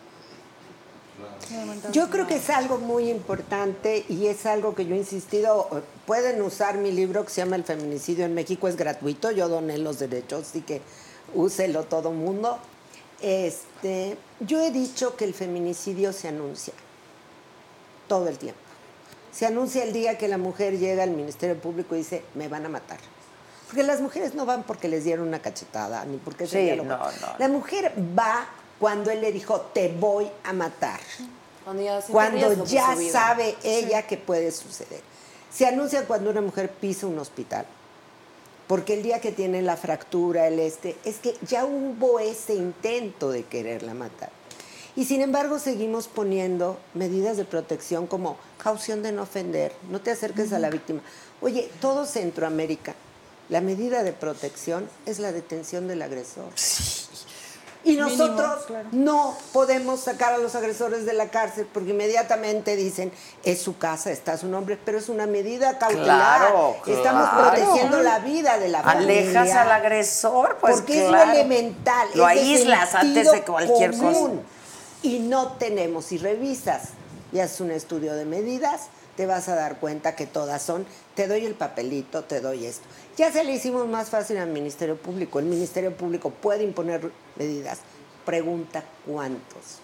Yo 1.92 2.10
creo 2.10 2.26
que 2.26 2.38
es 2.38 2.50
algo 2.50 2.78
muy 2.78 3.10
importante 3.10 4.06
y 4.10 4.28
es 4.28 4.46
algo 4.46 4.76
que 4.76 4.86
yo 4.86 4.96
he 4.96 4.98
insistido. 4.98 5.70
Pueden 6.06 6.42
usar 6.42 6.78
mi 6.78 6.92
libro 6.92 7.26
que 7.26 7.32
se 7.32 7.42
llama 7.42 7.56
El 7.56 7.64
feminicidio 7.64 8.26
en 8.26 8.34
México, 8.34 8.68
es 8.68 8.78
gratuito. 8.78 9.32
Yo 9.32 9.48
doné 9.48 9.78
los 9.78 10.00
derechos, 10.00 10.48
así 10.50 10.62
que 10.62 10.82
úselo 11.34 11.84
todo 11.84 12.12
mundo. 12.12 12.60
Este, 13.26 14.18
yo 14.40 14.62
he 14.62 14.70
dicho 14.70 15.16
que 15.16 15.26
el 15.26 15.34
feminicidio 15.34 16.14
se 16.14 16.28
anuncia 16.28 16.76
todo 18.08 18.28
el 18.28 18.38
tiempo. 18.38 18.60
Se 19.32 19.48
anuncia 19.48 19.84
el 19.84 19.94
día 19.94 20.16
que 20.20 20.28
la 20.28 20.38
mujer 20.38 20.78
llega 20.78 21.02
al 21.02 21.10
Ministerio 21.10 21.60
Público 21.60 21.96
y 21.96 22.00
dice, 22.00 22.24
me 22.36 22.48
van 22.48 22.68
a 22.68 22.70
matar. 22.70 23.00
Porque 23.66 23.82
las 23.82 24.00
mujeres 24.00 24.36
no 24.36 24.46
van 24.46 24.62
porque 24.62 24.88
les 24.88 25.04
dieron 25.06 25.28
una 25.28 25.40
cachetada, 25.40 26.06
ni 26.06 26.18
porque 26.18 26.44
ese 26.44 26.70
Sí, 26.70 26.76
lo- 26.76 26.84
no, 26.84 26.98
no. 27.00 27.12
La 27.40 27.48
mujer 27.48 27.92
va 28.18 28.46
cuando 28.80 29.10
él 29.10 29.22
le 29.22 29.32
dijo, 29.32 29.60
te 29.74 29.88
voy 29.90 30.30
a 30.44 30.54
matar 30.54 31.00
Cuando 32.12 32.64
ya, 32.66 32.86
cuando 32.86 33.02
sabe 33.12 33.56
ella 33.64 34.04
que 34.06 34.18
puede 34.18 34.52
suceder. 34.52 35.02
Se 35.52 35.66
anuncia 35.66 36.06
cuando 36.06 36.30
una 36.30 36.42
mujer 36.42 36.70
pisa 36.70 37.08
un 37.08 37.18
hospital. 37.18 37.66
Porque 38.68 38.96
el 38.96 39.04
día 39.04 39.22
que 39.22 39.32
tiene 39.32 39.62
la 39.62 39.78
fractura, 39.78 40.48
el 40.48 40.60
este, 40.60 40.96
es 41.06 41.18
que 41.18 41.36
ya 41.48 41.66
hubo 41.66 42.20
ese 42.20 42.56
intento 42.56 43.30
de 43.30 43.44
quererla 43.44 43.94
matar. 43.94 44.32
Y 44.96 45.06
sin 45.06 45.22
embargo 45.22 45.60
seguimos 45.60 46.08
poniendo 46.08 46.80
medidas 46.94 47.36
de 47.38 47.44
protección 47.44 48.08
como 48.08 48.38
caución 48.58 49.04
de 49.04 49.12
no 49.12 49.24
ofender, 49.24 49.74
no 49.90 50.00
te 50.00 50.12
acerques 50.12 50.54
a 50.54 50.60
la 50.60 50.70
víctima. 50.70 51.02
Oye, 51.42 51.70
todo 51.82 52.06
Centroamérica, 52.06 52.96
la 53.50 53.62
medida 53.62 54.04
de 54.04 54.14
protección 54.14 54.90
es 55.06 55.20
la 55.20 55.32
detención 55.34 55.88
del 55.88 56.02
agresor. 56.02 56.46
Y 57.86 57.92
Mínimo, 57.92 58.10
nosotros 58.10 58.66
claro. 58.66 58.90
no 58.92 59.38
podemos 59.54 60.00
sacar 60.00 60.34
a 60.34 60.40
los 60.40 60.56
agresores 60.56 61.06
de 61.06 61.14
la 61.14 61.30
cárcel 61.30 61.68
porque 61.72 61.92
inmediatamente 61.92 62.76
dicen, 62.76 63.12
es 63.44 63.62
su 63.62 63.78
casa, 63.78 64.12
está 64.12 64.38
su 64.38 64.48
nombre, 64.48 64.78
pero 64.84 64.98
es 64.98 65.08
una 65.08 65.28
medida 65.28 65.78
cautelar. 65.78 66.40
Claro, 66.50 66.78
Estamos 66.88 67.30
claro. 67.30 67.52
protegiendo 67.52 68.02
la 68.02 68.18
vida 68.20 68.58
de 68.58 68.70
la 68.70 68.80
Alejas 68.80 69.34
familia. 69.36 69.62
al 69.62 69.72
agresor, 69.72 70.58
pues 70.60 70.78
porque 70.78 70.94
claro. 71.08 71.16
es 71.16 71.28
lo 71.28 71.34
elemental. 71.34 72.08
Lo 72.16 72.28
es 72.28 72.36
de 72.36 72.42
aíslas 72.42 72.96
antes 72.96 73.32
de 73.32 73.42
cualquier 73.44 73.92
cosa. 73.92 74.02
común. 74.04 74.42
Y 75.04 75.20
no 75.20 75.54
tenemos, 75.54 76.06
si 76.06 76.18
revisas 76.18 76.90
y 77.32 77.40
haces 77.40 77.62
un 77.62 77.70
estudio 77.70 78.16
de 78.16 78.26
medidas, 78.26 78.88
te 79.16 79.26
vas 79.26 79.48
a 79.50 79.56
dar 79.56 79.80
cuenta 79.80 80.16
que 80.16 80.26
todas 80.26 80.62
son, 80.62 80.86
te 81.16 81.28
doy 81.28 81.46
el 81.46 81.54
papelito, 81.54 82.24
te 82.24 82.42
doy 82.42 82.66
esto. 82.66 82.86
Ya 83.18 83.32
se 83.32 83.44
le 83.44 83.54
hicimos 83.54 83.88
más 83.88 84.10
fácil 84.10 84.38
al 84.38 84.50
Ministerio 84.50 84.98
Público. 84.98 85.40
El 85.40 85.46
Ministerio 85.46 85.96
Público 85.96 86.30
puede 86.30 86.64
imponer 86.64 87.12
medidas. 87.36 87.80
Pregunta 88.26 88.84
cuántos. 89.06 89.80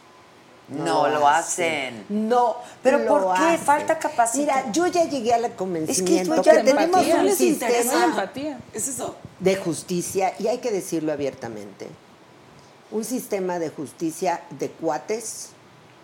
No 0.67 1.07
lo 1.07 1.27
hacen. 1.27 2.05
No. 2.09 2.55
¿Pero 2.81 2.99
lo 2.99 3.07
por 3.07 3.35
qué? 3.35 3.43
hacen. 3.43 3.65
Falta 3.65 3.99
capacidad. 3.99 4.65
Mira, 4.65 4.71
yo 4.71 4.87
ya 4.87 5.05
llegué 5.05 5.33
al 5.33 5.53
convencimiento 5.55 6.35
yo 6.35 6.41
que, 6.41 6.49
ya 6.49 6.63
tenemos 6.63 6.83
empatía, 6.85 7.21
un 7.21 7.35
sistema 7.35 8.05
empatía. 8.05 8.59
¿Es 8.73 8.87
eso? 8.87 9.15
de 9.41 9.55
justicia, 9.55 10.33
y 10.39 10.47
hay 10.47 10.59
que 10.59 10.71
decirlo 10.71 11.11
abiertamente, 11.11 11.87
un 12.91 13.03
sistema 13.03 13.57
de 13.57 13.69
justicia 13.69 14.43
de 14.51 14.69
cuates, 14.69 15.49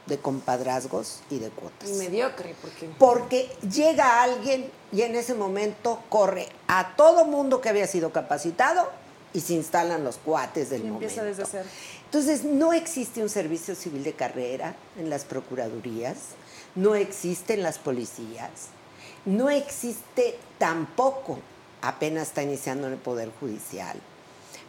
de 0.08 0.18
compadrazgos 0.18 1.22
y 1.30 1.40
de 1.40 1.50
cuotas. 1.50 1.90
Y 1.90 1.94
mediocre, 1.94 2.56
porque... 2.62 2.90
Porque 2.98 3.50
llega 3.70 4.24
alguien 4.24 4.70
y 4.92 5.02
en 5.02 5.16
ese 5.16 5.34
momento 5.34 6.04
corre 6.10 6.48
a 6.68 6.96
todo 6.96 7.26
mundo 7.26 7.62
que 7.62 7.70
había 7.70 7.88
sido 7.88 8.12
capacitado 8.12 8.90
y 9.34 9.42
se 9.42 9.54
instalan 9.54 10.04
los 10.04 10.18
cuates 10.18 10.70
del 10.70 10.86
Y 10.86 10.88
empieza 10.88 11.22
momento. 11.22 11.42
desde 11.42 11.52
cero. 11.52 11.70
Entonces, 12.06 12.44
no 12.44 12.74
existe 12.74 13.22
un 13.22 13.30
servicio 13.30 13.76
civil 13.76 14.04
de 14.04 14.14
carrera 14.14 14.76
en 14.98 15.10
las 15.10 15.26
procuradurías, 15.26 16.16
no 16.76 16.96
existe 16.96 17.54
en 17.54 17.64
las 17.64 17.78
policías, 17.78 18.50
no 19.26 19.50
existe 19.50 20.40
tampoco, 20.58 21.40
apenas 21.82 22.30
está 22.30 22.44
iniciando 22.44 22.88
en 22.88 22.94
el 22.94 23.00
Poder 23.00 23.30
Judicial, 23.40 24.00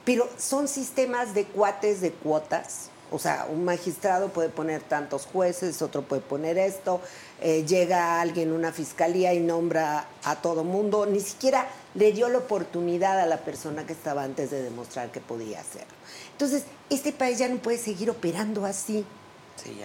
pero 0.04 0.28
son 0.36 0.66
sistemas 0.66 1.32
de 1.34 1.44
cuates 1.44 2.00
de 2.00 2.10
cuotas 2.10 2.90
O 3.10 3.18
sea, 3.18 3.46
un 3.50 3.64
magistrado 3.64 4.28
puede 4.28 4.48
poner 4.48 4.82
tantos 4.82 5.26
jueces, 5.26 5.80
otro 5.82 6.02
puede 6.02 6.20
poner 6.20 6.58
esto, 6.58 7.00
eh, 7.40 7.64
llega 7.66 8.20
alguien, 8.20 8.52
una 8.52 8.72
fiscalía 8.72 9.32
y 9.32 9.40
nombra 9.40 10.06
a 10.24 10.36
todo 10.36 10.64
mundo, 10.64 11.06
ni 11.06 11.20
siquiera 11.20 11.66
le 11.94 12.12
dio 12.12 12.28
la 12.28 12.38
oportunidad 12.38 13.18
a 13.18 13.26
la 13.26 13.38
persona 13.38 13.86
que 13.86 13.92
estaba 13.92 14.24
antes 14.24 14.50
de 14.50 14.62
demostrar 14.62 15.10
que 15.10 15.20
podía 15.20 15.60
hacerlo. 15.60 15.94
Entonces, 16.32 16.64
este 16.90 17.12
país 17.12 17.38
ya 17.38 17.48
no 17.48 17.56
puede 17.56 17.78
seguir 17.78 18.10
operando 18.10 18.64
así, 18.64 19.04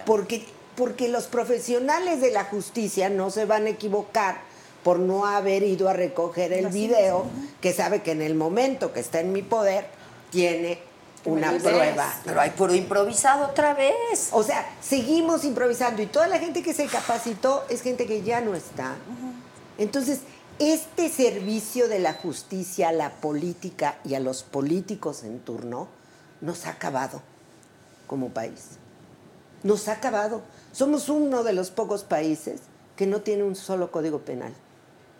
porque, 0.05 0.45
porque 0.75 1.07
los 1.07 1.25
profesionales 1.25 2.21
de 2.21 2.31
la 2.31 2.43
justicia 2.45 3.09
no 3.09 3.29
se 3.29 3.45
van 3.45 3.65
a 3.65 3.69
equivocar 3.69 4.41
por 4.83 4.99
no 4.99 5.25
haber 5.25 5.63
ido 5.63 5.89
a 5.89 5.93
recoger 5.93 6.51
el 6.51 6.65
Así 6.65 6.83
es, 6.83 6.89
video, 6.89 7.25
que 7.61 7.73
sabe 7.73 8.01
que 8.01 8.11
en 8.11 8.21
el 8.21 8.35
momento 8.35 8.91
que 8.91 8.99
está 8.99 9.21
en 9.21 9.31
mi 9.31 9.41
poder, 9.41 9.85
tiene 10.29 10.79
una 11.25 11.57
prueba. 11.57 12.13
Pero 12.25 12.41
hay 12.41 12.51
puro 12.51 12.73
improvisado 12.73 13.47
otra 13.47 13.73
vez. 13.73 14.29
O 14.31 14.43
sea, 14.43 14.65
seguimos 14.81 15.45
improvisando 15.45 16.01
y 16.01 16.07
toda 16.07 16.27
la 16.27 16.39
gente 16.39 16.63
que 16.63 16.73
se 16.73 16.87
capacitó 16.87 17.63
es 17.69 17.81
gente 17.81 18.05
que 18.05 18.23
ya 18.23 18.41
no 18.41 18.55
está. 18.55 18.95
Entonces, 19.77 20.19
este 20.59 21.09
servicio 21.09 21.87
de 21.87 21.99
la 21.99 22.13
justicia 22.13 22.89
a 22.89 22.93
la 22.93 23.09
política 23.09 23.97
y 24.03 24.13
a 24.13 24.19
los 24.19 24.43
políticos 24.43 25.23
en 25.23 25.39
turno 25.39 25.87
nos 26.41 26.65
ha 26.65 26.71
acabado 26.71 27.21
como 28.07 28.29
país. 28.29 28.77
Nos 29.63 29.87
ha 29.87 29.93
acabado. 29.93 30.41
Somos 30.71 31.09
uno 31.09 31.43
de 31.43 31.53
los 31.53 31.71
pocos 31.71 32.03
países 32.03 32.61
que 32.95 33.07
no 33.07 33.21
tiene 33.21 33.43
un 33.43 33.55
solo 33.55 33.91
código 33.91 34.19
penal. 34.19 34.53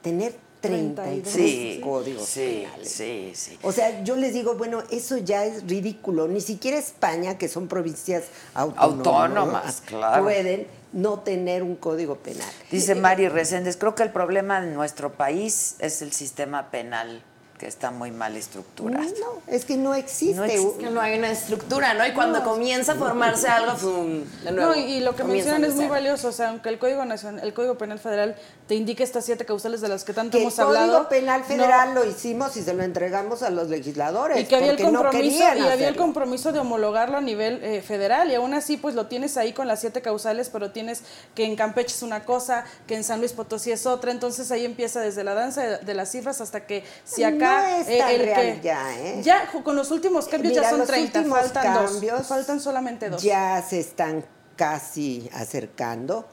Tener 0.02 0.38
33 0.64 1.28
Sí, 1.34 1.80
códigos 1.84 2.26
sí, 2.26 2.62
penales. 2.64 2.90
sí, 2.90 3.32
sí. 3.36 3.60
O 3.62 3.72
sea, 3.74 4.04
yo 4.04 4.16
les 4.16 4.34
digo, 4.34 4.56
bueno, 4.56 4.82
eso 4.90 5.18
ya 5.18 5.46
es 5.46 5.68
ridículo. 5.68 6.28
Ni 6.28 6.40
siquiera 6.42 6.78
España, 6.78 7.38
que 7.38 7.50
son 7.50 7.68
provincias 7.68 8.24
autónomas, 8.54 9.06
Autónomas, 9.08 9.82
claro. 9.86 10.24
pueden 10.24 10.68
no 10.94 11.20
tener 11.20 11.64
un 11.64 11.76
código 11.76 12.16
penal. 12.16 12.50
Dice 12.72 12.96
Mari 12.96 13.28
Reséndez, 13.28 13.76
creo 13.78 13.94
que 13.94 14.04
el 14.04 14.12
problema 14.12 14.62
de 14.62 14.72
nuestro 14.72 15.12
país 15.14 15.76
es 15.80 16.02
el 16.02 16.14
sistema 16.14 16.72
penal, 16.72 17.22
que 17.64 17.70
está 17.70 17.92
muy 17.92 18.12
mal 18.12 18.36
estructurado. 18.36 19.06
No, 19.06 19.42
es 19.48 19.64
que 19.64 19.78
no 19.78 19.96
existe. 19.96 20.36
No 20.36 20.44
existe. 20.44 20.84
Que 20.84 20.90
no 20.90 21.00
hay 21.00 21.18
una 21.18 21.32
estructura, 21.32 21.94
¿no? 21.94 22.06
Y 22.06 22.12
cuando 22.12 22.44
comienza 22.44 22.92
a 22.92 22.96
formarse 22.96 23.48
algo, 23.48 23.74
¡fum! 23.78 24.26
de 24.44 24.52
nuevo. 24.52 24.72
No, 24.72 24.76
y, 24.76 25.00
lo 25.00 25.16
que 25.16 25.24
mencionan 25.24 25.64
es 25.64 25.76
muy 25.76 25.88
valioso, 25.88 26.28
o 26.28 26.32
sea, 26.34 26.50
aunque 26.50 26.68
el 26.68 26.78
Código 26.78 27.06
Nacional, 27.06 27.42
el 27.42 27.54
Código 27.54 27.78
Penal 27.78 28.00
Federal 28.00 28.36
te 28.68 28.76
indique 28.76 29.02
estas 29.02 29.24
siete 29.24 29.46
causales 29.46 29.80
de 29.80 29.88
las 29.88 30.04
que 30.04 30.12
tanto 30.14 30.32
Que 30.32 30.40
el 30.40 30.44
hemos 30.44 30.60
hablado. 30.60 30.92
Código 30.92 31.10
Penal 31.10 31.40
no- 31.40 31.48
Federal 31.48 31.94
lo 31.96 32.06
hicimos 32.06 32.58
y 32.58 32.64
se 32.64 32.74
lo 32.74 32.84
entregamos 32.84 33.44
a 33.44 33.50
los 33.50 33.70
legisladores. 33.70 34.42
y 34.42 34.46
que 34.46 34.58
había 34.58 34.72
el 34.72 34.82
compromiso 34.82 35.44
y 35.56 35.62
había 35.62 35.88
el 35.88 35.96
compromiso 35.96 36.52
de 36.52 36.60
homologarlo 36.60 37.18
a 37.18 37.22
nivel 37.22 37.64
eh, 37.64 37.82
federal 37.82 38.30
y 38.30 38.36
aún 38.36 38.54
así 38.54 38.76
pues 38.76 38.94
lo 38.94 39.06
tienes 39.08 39.38
ahí 39.38 39.54
con 39.54 39.68
las 39.70 39.80
siete 39.80 40.02
causales 40.02 40.50
pero 40.50 40.72
tienes 40.72 41.02
que 41.34 41.46
en 41.46 41.56
Campeche 41.56 41.96
es 41.96 42.04
una 42.04 42.26
cosa 42.26 42.66
que 42.88 42.96
en 42.96 43.06
San 43.06 43.20
Luis 43.20 43.32
Potosí 43.32 43.72
es 43.72 43.86
otra 43.86 44.12
entonces 44.12 44.52
ahí 44.52 44.66
empieza 44.66 45.00
desde 45.00 45.24
la 45.24 45.34
danza 45.34 45.62
de, 45.62 45.78
de 45.78 45.94
las 45.94 46.12
cifras 46.12 46.42
hasta 46.42 46.66
que 46.66 46.84
si 47.06 47.24
acá 47.24 47.53
No 47.62 47.68
es 47.92 47.98
tan 48.00 48.10
el 48.12 48.20
real 48.22 48.42
que 48.56 48.62
ya, 48.62 49.00
¿eh? 49.00 49.22
ya 49.24 49.50
con 49.64 49.76
los 49.76 49.92
últimos 49.92 50.28
cambios 50.28 50.52
Mira, 50.54 50.64
ya 50.64 50.70
son 50.70 50.80
los 50.80 50.88
30 50.88 51.20
últimos 51.20 51.40
faltan 51.40 51.74
dos 51.74 52.28
faltan 52.28 52.60
solamente 52.60 53.10
dos 53.10 53.22
Ya 53.22 53.62
se 53.68 53.80
están 53.80 54.24
casi 54.56 55.30
acercando, 55.34 56.26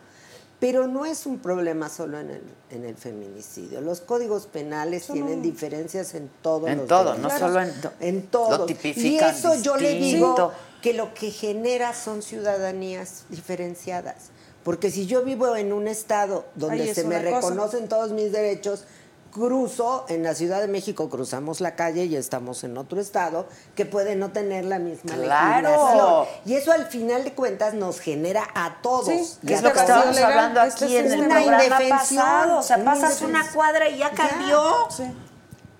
pero 0.58 0.86
no 0.86 1.06
es 1.06 1.24
un 1.26 1.38
problema 1.38 1.88
solo 1.88 2.18
en 2.20 2.30
el, 2.30 2.42
en 2.70 2.84
el 2.84 2.94
feminicidio. 2.96 3.80
Los 3.80 4.00
códigos 4.02 4.46
penales 4.46 5.04
Son 5.04 5.14
tienen 5.14 5.36
un- 5.38 5.42
diferencias 5.42 6.14
en 6.14 6.28
todos 6.42 6.68
En 6.68 6.78
los 6.78 6.86
todo, 6.86 7.12
delitos. 7.14 7.32
no 7.32 7.38
solo 7.38 7.62
en- 7.62 7.72
en 8.00 8.26
todo. 8.26 8.58
lo 8.58 8.64
Y 8.64 8.66
tipifican 8.74 9.34
eso 9.34 9.54
yo 9.56 9.76
le 9.76 9.94
digo 9.94 10.52
que 10.82 10.92
lo 10.94 11.14
que 11.14 11.30
genera 11.30 11.94
son 11.94 12.22
ciudadanías 12.22 13.24
diferenciadas. 13.30 14.16
Porque 14.62 14.90
si 14.90 15.06
yo 15.06 15.22
vivo 15.24 15.56
en 15.56 15.72
un 15.72 15.88
estado 15.88 16.44
donde 16.54 16.82
Ay, 16.82 16.94
se 16.94 17.04
me 17.04 17.16
cosa. 17.24 17.36
reconocen 17.36 17.88
todos 17.88 18.12
mis 18.12 18.30
derechos, 18.30 18.84
cruzo 19.32 20.04
en 20.08 20.22
la 20.22 20.34
Ciudad 20.34 20.60
de 20.60 20.66
México, 20.68 21.08
cruzamos 21.08 21.60
la 21.60 21.76
calle 21.76 22.04
y 22.04 22.16
estamos 22.16 22.64
en 22.64 22.76
otro 22.76 23.00
estado 23.00 23.46
que 23.76 23.86
puede 23.86 24.16
no 24.16 24.30
tener 24.32 24.64
la 24.64 24.78
misma 24.78 25.14
¡Claro! 25.14 25.68
legislación. 25.68 26.26
Y 26.46 26.54
eso 26.54 26.72
al 26.72 26.86
final 26.86 27.24
de 27.24 27.32
cuentas 27.34 27.74
nos 27.74 28.00
genera 28.00 28.46
a 28.54 28.80
todos. 28.82 29.06
Sí, 29.06 29.46
Que 29.46 29.54
es 29.54 29.62
lo 29.62 29.72
que 29.72 29.78
estábamos 29.80 30.14
legal, 30.16 30.30
hablando 30.32 30.62
este 30.62 30.84
aquí 30.86 30.96
en 30.96 31.06
es 31.06 31.12
el 31.12 31.20
una 31.20 31.34
programa 31.36 31.64
indefensión, 31.64 32.20
pasado. 32.22 32.58
O 32.58 32.62
sea, 32.62 32.76
una 32.78 32.84
pasas 32.92 33.22
una 33.22 33.50
cuadra 33.52 33.88
y 33.88 33.98
ya 33.98 34.10
Ya. 34.10 34.14
cambió. 34.28 34.62
Sí. 34.90 35.04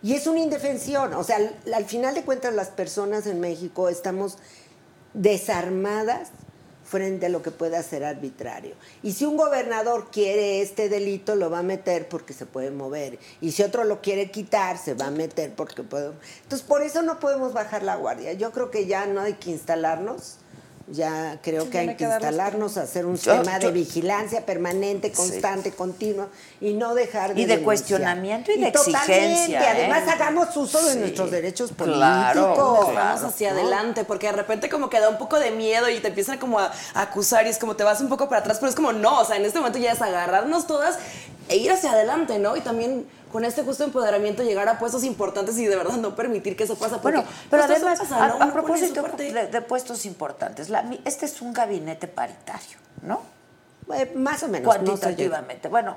Y 0.03 0.15
es 0.15 0.27
una 0.27 0.41
indefensión. 0.41 1.13
O 1.15 1.25
sea, 1.25 1.37
al, 1.37 1.55
al 1.75 1.85
final 1.85 2.15
de 2.15 2.23
cuentas 2.25 2.55
las 2.55 2.69
personas 2.69 3.27
en 3.27 3.41
México 3.41 3.89
estamos 3.89 4.39
desarmadas 5.13 6.29
frente 6.91 7.27
a 7.27 7.29
lo 7.29 7.41
que 7.41 7.53
pueda 7.53 7.81
ser 7.85 8.05
arbitrario. 8.05 8.75
Y 9.03 9.13
si 9.13 9.25
un 9.25 9.37
gobernador 9.37 10.09
quiere 10.11 10.61
este 10.61 10.89
delito, 10.89 11.37
lo 11.37 11.49
va 11.49 11.61
a 11.61 11.63
meter 11.63 12.09
porque 12.09 12.33
se 12.33 12.47
puede 12.47 12.73
mover. 12.73 13.21
Y 13.41 13.53
si 13.53 13.63
otro 13.63 13.85
lo 13.85 14.01
quiere 14.01 14.33
quitar, 14.33 14.77
se 14.77 14.95
va 14.95 15.07
a 15.07 15.11
meter 15.13 15.55
porque 15.55 15.85
puede... 15.85 16.11
Entonces, 16.43 16.67
por 16.67 16.83
eso 16.83 17.03
no 17.03 17.21
podemos 17.21 17.53
bajar 17.53 17.85
la 17.85 17.95
guardia. 17.95 18.33
Yo 18.33 18.51
creo 18.51 18.73
que 18.73 18.87
ya 18.87 19.07
no 19.07 19.21
hay 19.21 19.35
que 19.35 19.51
instalarnos. 19.51 20.40
Ya 20.93 21.39
creo 21.41 21.65
Sí, 21.65 21.71
que 21.71 21.79
hay 21.79 21.95
que 21.97 22.05
instalarnos, 22.05 22.77
hacer 22.77 23.07
un 23.07 23.17
Yo- 23.17 23.33
sistema 23.35 23.59
yo- 23.61 23.69
de 23.69 23.73
vigilancia 23.75 24.45
permanente, 24.45 25.13
constante, 25.13 25.71
continua, 25.71 26.29
y 26.61 26.73
no 26.75 26.95
dejar 26.95 27.35
de 27.35 27.41
Y 27.41 27.45
de 27.45 27.57
denunciar. 27.59 27.65
cuestionamiento 27.65 28.51
y 28.51 28.59
de 28.61 28.73
totalmente, 28.73 29.33
exigencia, 29.35 29.71
Además, 29.71 30.03
¿eh? 30.07 30.11
hagamos 30.11 30.57
uso 30.57 30.85
de 30.85 30.93
Sí. 30.95 30.99
nuestros 30.99 31.31
derechos 31.31 31.71
políticos. 31.73 31.99
Claro, 32.01 32.55
claro. 32.55 32.93
Vamos 32.95 33.23
hacia 33.23 33.53
adelante, 33.53 34.05
porque 34.05 34.27
de 34.27 34.33
repente 34.33 34.69
como 34.69 34.91
que 34.91 34.99
da 34.99 35.09
un 35.09 35.19
poco 35.19 35.39
de 35.39 35.53
miedo 35.53 35.89
y 35.89 36.01
te 36.01 36.09
empiezan 36.09 36.39
como 36.39 36.59
a 36.59 36.73
acusar 36.95 37.47
y 37.47 37.51
es 37.51 37.59
como 37.59 37.77
te 37.77 37.85
vas 37.85 38.01
un 38.01 38.09
poco 38.09 38.29
para 38.29 38.41
atrás, 38.41 38.59
pero 38.59 38.71
es 38.71 38.75
como 38.75 38.93
no, 38.93 39.21
o 39.21 39.25
sea, 39.25 39.37
en 39.37 39.45
este 39.45 39.59
momento 39.61 39.79
ya 39.79 39.93
es 39.93 40.03
agarrarnos 40.03 40.67
todas 40.67 40.99
e 41.51 41.57
ir 41.57 41.71
hacia 41.71 41.93
adelante, 41.93 42.39
¿no? 42.39 42.57
Y 42.57 42.61
también 42.63 43.07
con 43.31 43.45
este 43.45 43.63
justo 43.63 43.85
empoderamiento 43.85 44.43
llegar 44.43 44.69
a 44.69 44.79
puestos 44.79 45.05
importantes 45.05 45.59
y 45.59 45.67
de 45.67 45.77
verdad 45.77 45.97
no 45.99 46.17
permitir 46.17 46.57
que 46.57 46.65
eso 46.65 46.77
pase. 46.77 46.97
Bueno, 47.03 47.23
pero 47.51 47.65
además, 47.65 47.99
pasa, 48.01 48.25
a, 48.25 48.29
¿no? 48.29 48.35
a 48.35 48.39
pone 48.39 48.53
propósito 48.53 49.03
de, 49.17 49.47
de 49.49 49.61
puestos 49.63 50.07
importantes, 50.07 50.69
la- 50.71 50.83
mi- 50.83 51.01
este 51.05 51.27
es 51.27 51.43
un 51.43 51.53
gabinete 51.53 52.09
paritario, 52.09 52.79
¿no? 53.03 53.21
Eh, 53.95 54.13
más 54.15 54.43
o 54.45 54.49
menos. 54.49 54.63
no. 54.75 54.85
Cuantitativamente. 54.85 55.69
Bueno, 55.69 55.97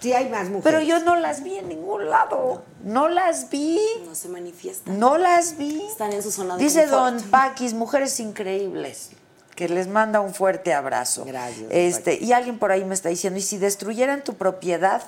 Sí 0.00 0.12
hay 0.12 0.28
más 0.28 0.48
mujeres. 0.50 0.64
pero 0.64 0.80
yo 0.80 0.98
no 1.00 1.16
las 1.16 1.42
vi 1.42 1.56
en 1.56 1.68
ningún 1.68 2.10
lado. 2.10 2.62
No 2.82 3.08
las 3.08 3.48
vi. 3.48 3.78
No 4.04 4.14
se 4.14 4.28
manifiesta. 4.28 4.90
No 4.92 5.16
las 5.16 5.56
vi. 5.56 5.80
Están 5.82 6.12
en 6.12 6.22
su 6.22 6.30
zona 6.30 6.56
de 6.58 6.64
Dice 6.64 6.82
confort. 6.82 7.02
Don 7.20 7.30
Paquis, 7.30 7.72
mujeres 7.72 8.20
increíbles, 8.20 9.10
que 9.54 9.68
les 9.68 9.86
manda 9.86 10.20
un 10.20 10.34
fuerte 10.34 10.74
abrazo. 10.74 11.24
Gracias, 11.24 11.66
Este, 11.70 12.18
y 12.22 12.32
alguien 12.32 12.58
por 12.58 12.72
ahí 12.72 12.84
me 12.84 12.94
está 12.94 13.08
diciendo, 13.08 13.38
y 13.38 13.42
si 13.42 13.58
destruyeran 13.58 14.24
tu 14.24 14.34
propiedad, 14.34 15.02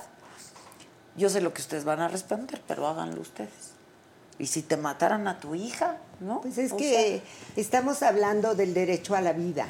yo 1.15 1.29
sé 1.29 1.41
lo 1.41 1.53
que 1.53 1.61
ustedes 1.61 1.83
van 1.83 1.99
a 1.99 2.07
responder, 2.07 2.61
pero 2.67 2.87
háganlo 2.87 3.21
ustedes. 3.21 3.71
Y 4.39 4.47
si 4.47 4.61
te 4.61 4.77
mataran 4.77 5.27
a 5.27 5.39
tu 5.39 5.55
hija, 5.55 5.97
¿no? 6.19 6.41
Pues 6.41 6.57
es 6.57 6.71
O 6.71 6.77
que 6.77 7.21
estamos 7.55 8.03
hablando 8.03 8.53
del 8.55 8.73
derecho 8.73 9.15
a 9.15 9.21
la 9.21 9.33
vida. 9.33 9.65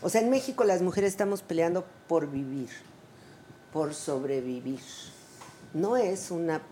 O 0.00 0.08
sea, 0.08 0.20
en 0.20 0.30
México 0.30 0.64
las 0.64 0.82
mujeres 0.82 1.10
estamos 1.10 1.42
peleando 1.42 1.84
por 2.06 2.30
vivir, 2.30 2.70
por 3.72 3.94
sobrevivir. 3.94 4.80
No 5.74 5.96
es 5.96 6.30
una 6.30 6.62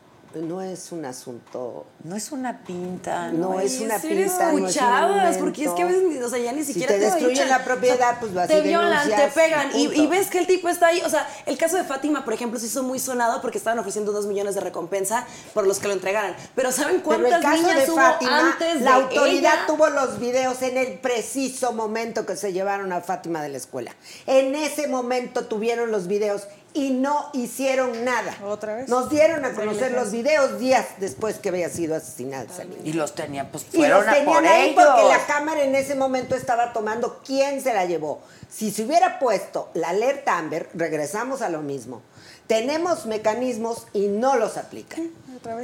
no 0.43 0.63
es 0.63 0.93
un 0.93 1.05
asunto 1.05 1.87
no 2.05 2.15
es 2.15 2.31
una 2.31 2.63
pinta, 2.65 3.33
No 3.33 3.55
no, 3.55 3.61
es 3.61 3.81
una 3.81 3.99
pinta, 3.99 4.53
no 4.53 5.29
es 5.29 5.39
porque 5.39 5.65
es 5.65 5.71
que 5.73 5.83
a 5.83 5.87
veces, 5.87 6.23
o 6.23 6.29
sea, 6.29 6.39
ya 6.39 6.53
ni 6.53 6.63
Si 6.63 6.73
siquiera 6.73 6.95
te 6.95 7.01
lo 7.01 7.07
destruyen 7.07 7.49
la 7.49 7.65
propiedad, 7.65 8.19
pues 8.21 8.33
vas 8.33 8.49
Te 8.49 8.61
violan, 8.61 9.09
te 9.09 9.29
pegan, 9.35 9.71
y, 9.75 10.07
ves 10.07 10.29
que 10.29 10.39
el 10.39 10.47
tipo 10.47 10.69
está 10.69 10.89
ahí, 10.89 11.03
o 11.05 11.09
sea, 11.09 11.29
el 11.47 11.59
caso 11.59 11.77
de 11.77 11.85
Fátima, 11.85 12.25
por 12.25 12.33
ejemplo, 12.33 12.59
se 12.59 12.67
hizo 12.67 12.83
muy 12.83 12.99
sonado 12.99 13.41
porque 13.41 13.59
estaban 13.59 13.79
ofreciendo 13.79 14.13
dos 14.13 14.27
millones 14.27 14.55
de 14.55 14.61
recompensa 14.61 15.27
por 15.55 15.67
los 15.67 15.79
que 15.79 15.89
lo 15.89 15.95
entregaran. 15.95 16.37
Pero 16.55 16.71
¿saben 16.71 17.03
Pero 17.05 17.05
cuántas 17.05 17.35
el 17.35 17.43
caso 17.43 17.63
niñas 17.63 17.87
de 17.87 17.91
hubo 17.91 17.97
Fátima, 17.97 18.53
antes 18.53 18.81
la 18.83 18.91
de 18.99 19.03
autoridad 19.03 19.55
ella? 19.55 19.67
tuvo 19.67 19.89
los 19.91 20.19
videos 20.21 20.63
en 20.63 20.77
el 20.77 20.99
preciso 20.99 21.73
momento 21.73 22.27
que 22.27 22.37
se 22.37 22.53
llevaron 22.53 22.93
a 22.93 23.01
Fátima 23.01 23.43
de 23.43 23.49
la 23.49 23.57
escuela. 23.57 23.95
En 24.27 24.55
ese 24.55 24.87
momento 24.87 25.47
tuvieron 25.47 25.91
los 25.91 26.07
videos 26.07 26.47
y 26.77 26.91
no 26.91 27.31
hicieron 27.33 28.05
nada. 28.05 28.37
¿Otra 28.45 28.77
vez? 28.77 28.89
Nos 28.89 29.09
dieron 29.09 29.45
a 29.45 29.53
conocer 29.55 29.93
los 29.93 30.13
videos 30.13 30.59
días 30.61 30.87
después 30.99 31.39
que 31.39 31.49
había 31.49 31.69
sido 31.71 31.97
asesinada 31.97 32.45
esa 32.45 32.65
niña. 32.65 32.81
Y 32.85 32.93
los 32.93 33.15
tenían, 33.15 33.49
pues 33.51 33.65
Y 33.73 33.79
fueron 33.79 34.01
los 34.01 34.09
a 34.09 34.13
tenían 34.13 34.35
por 34.35 34.47
ahí 34.47 34.71
ellos. 34.71 34.85
porque 34.85 35.09
la 35.09 35.27
cámara 35.27 35.63
en 35.63 35.75
ese 35.75 35.95
momento 35.95 36.35
estaba 36.37 36.73
tomando 36.73 37.21
quién 37.25 37.63
se 37.63 37.73
la 37.73 37.87
llevó. 37.87 38.21
Si 38.51 38.71
se 38.71 38.85
hubiera 38.85 39.19
puesto 39.19 39.71
la 39.75 39.89
alerta 39.89 40.37
Amber, 40.39 40.69
regresamos 40.75 41.41
a 41.43 41.49
lo 41.49 41.63
mismo. 41.63 42.03
Tenemos 42.47 43.07
mecanismos 43.07 43.87
y 43.93 44.07
no 44.09 44.37
los 44.37 44.57
aplican. 44.57 45.11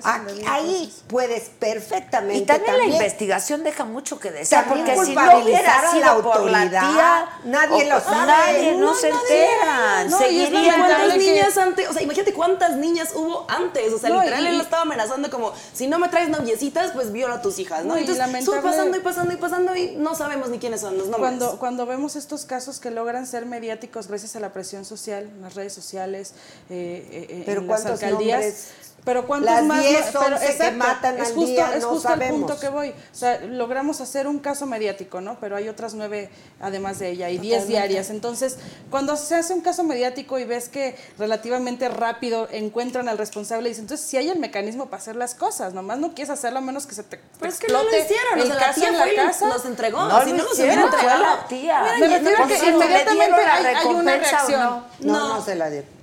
Aquí- 0.05 0.45
ahí 0.47 0.93
puedes 1.09 1.49
perfectamente 1.59 2.39
Y 2.39 2.47
también, 2.47 2.77
la 2.79 2.85
investigación 2.85 3.65
deja 3.65 3.85
mucho 3.85 4.21
que 4.21 4.31
También 4.31 4.65
porque 4.69 5.07
si 5.07 5.15
no 5.15 5.39
hubiera 5.43 5.79
a 5.79 5.83
la 5.83 5.91
sido 5.91 6.23
por 6.23 6.51
la 6.51 6.63
autoridad, 6.63 6.93
tía, 6.93 7.29
nadie 7.47 7.85
o- 7.87 7.89
lo 7.89 8.01
sabe. 8.01 8.27
Nadie, 8.27 8.73
no, 8.77 8.93
No, 8.93 8.95
se 8.95 9.09
enteran. 9.09 10.11
No, 10.11 10.19
Seguirían 10.19 10.79
cuántas 10.79 11.13
que- 11.13 11.19
niñas 11.19 11.59
antes, 11.59 11.89
o 11.89 11.93
sea, 11.95 12.03
imagínate 12.03 12.33
cuántas 12.35 12.77
niñas 12.77 13.09
hubo 13.15 13.45
antes, 13.49 13.93
o 13.93 13.99
sea, 13.99 14.11
No, 14.11 14.21
literal 14.21 14.45
y- 14.45 14.47
él 14.49 14.59
lo 14.59 14.63
estaba 14.63 14.83
amenazando 14.83 15.31
como, 15.31 15.53
si 15.73 15.87
no 15.89 15.99
me 15.99 16.09
traes 16.09 16.29
noviecitas, 16.29 16.93
pues 16.93 17.11
viola 17.11 17.37
a 17.37 17.43
tus 17.43 17.59
hijas, 17.59 17.85
¿no? 17.85 17.95
No, 17.95 17.97
y 17.99 18.03
Entonces, 18.03 18.25
lamentable- 18.25 18.63
pasando 18.63 18.97
y 18.97 19.01
pasando 19.01 19.33
y 19.33 19.37
pasando 19.37 19.75
y 19.77 19.97
no 19.97 20.15
sabemos 20.15 20.51
ni 20.51 20.59
quiénes 20.59 20.81
son 20.83 20.97
los 20.99 21.09
nombres. 21.09 21.21
Cuando, 21.21 21.59
cuando 21.59 21.87
vemos 21.87 22.15
estos 22.15 22.45
casos 22.45 22.79
que 22.79 22.91
logran 22.91 23.27
ser 23.27 23.47
mediáticos 23.47 24.07
gracias 24.07 24.37
a 24.37 24.41
la 24.41 24.53
presión 24.53 24.85
social, 24.85 25.29
las 25.41 25.55
redes 25.55 25.73
sociales, 25.73 26.35
eh, 26.77 27.27
eh, 27.31 27.43
Pero 27.47 27.61
en 27.61 27.67
las 27.69 27.81
¿cuántos 27.83 28.03
alcaldías. 28.03 28.41
nombres? 28.41 28.69
Pero 29.05 29.27
cuántos 29.27 29.51
Las 29.51 29.65
más 29.65 29.81
10, 29.83 30.15
no- 30.15 30.21
pero 30.21 30.37
11 30.37 30.59
que 30.59 30.71
matan 30.71 31.19
es 31.19 31.27
al 31.31 31.35
justo, 31.35 31.51
día, 31.51 31.75
es 31.75 31.83
no 31.83 31.89
justo 31.89 32.09
el 32.09 32.15
sabemos. 32.15 32.39
punto 32.39 32.61
que 32.61 32.69
voy. 32.69 32.91
O 32.91 33.15
sea, 33.17 33.41
logramos 33.41 34.01
hacer 34.01 34.29
un 34.29 34.39
caso 34.39 34.65
mediático, 34.65 35.21
¿no? 35.21 35.39
Pero 35.41 35.57
hay 35.57 35.69
otras 35.69 35.95
nueve 35.95 36.31
además 36.61 37.01
de 37.01 37.11
ella 37.11 37.29
y 37.29 37.39
diez 37.39 37.67
diarias. 37.67 38.11
Entonces, 38.11 38.59
cuando 38.93 39.17
se 39.17 39.35
hace 39.35 39.55
un 39.55 39.61
caso 39.61 39.83
mediático 39.83 40.39
y 40.39 40.45
ves 40.45 40.69
que 40.69 40.95
relativamente 41.19 41.89
rápido 41.89 42.47
encuentran 42.53 43.09
al 43.09 43.19
responsable, 43.19 43.71
dices, 43.71 43.83
entonces 43.83 44.07
si 44.07 44.19
hay 44.19 44.29
el 44.29 44.39
mecanismo 44.39 44.85
para 44.87 45.03
hacer 45.03 45.17
las 45.17 45.35
cosas, 45.35 45.75
nomás 45.75 45.99
no 45.99 46.15
quieres 46.15 46.31
hacerlo 46.31 46.59
a 46.61 46.63
menos 46.63 46.87
que 46.87 46.95
se 46.95 47.03
te, 47.03 47.17
te 47.17 47.23
Pero 47.41 47.51
es 47.53 47.59
que 47.59 47.73
no 47.73 47.83
lo 47.83 47.89
hicieron, 47.91 48.35
o 48.39 48.43
el 48.43 48.47
sea, 48.47 48.55
la 48.55 48.61
caso 48.67 48.81
tía 48.83 48.89
en 48.91 48.95
fue 48.99 49.13
y 49.13 49.17
la 49.17 49.25
casa. 49.25 49.49
los 49.49 49.65
entregó. 49.65 50.05
No 50.05 50.25
si 50.25 50.33
no 50.33 50.45
los 50.45 50.53
hicieron, 50.53 50.75
hubiera 50.79 50.91
fue 50.93 50.99
entregado. 51.01 51.23
la 51.25 51.49
tía. 51.49 51.83
hubieran 51.83 52.01
Me 52.01 52.07
refiero 52.19 52.45
a 52.45 52.47
que 52.47 52.55
Por 52.55 52.63
cierto, 52.63 52.79
¿le 52.79 52.85
inmediatamente 52.85 53.35
hay, 53.51 53.65
hay 53.75 53.87
una 53.89 54.15
o 54.15 54.17
reacción. 54.17 54.61
no? 54.61 54.85
No, 55.01 55.13
No. 55.13 55.29
no 55.39 55.45
se 55.45 55.57
la 55.57 55.71
dieron. 55.71 56.02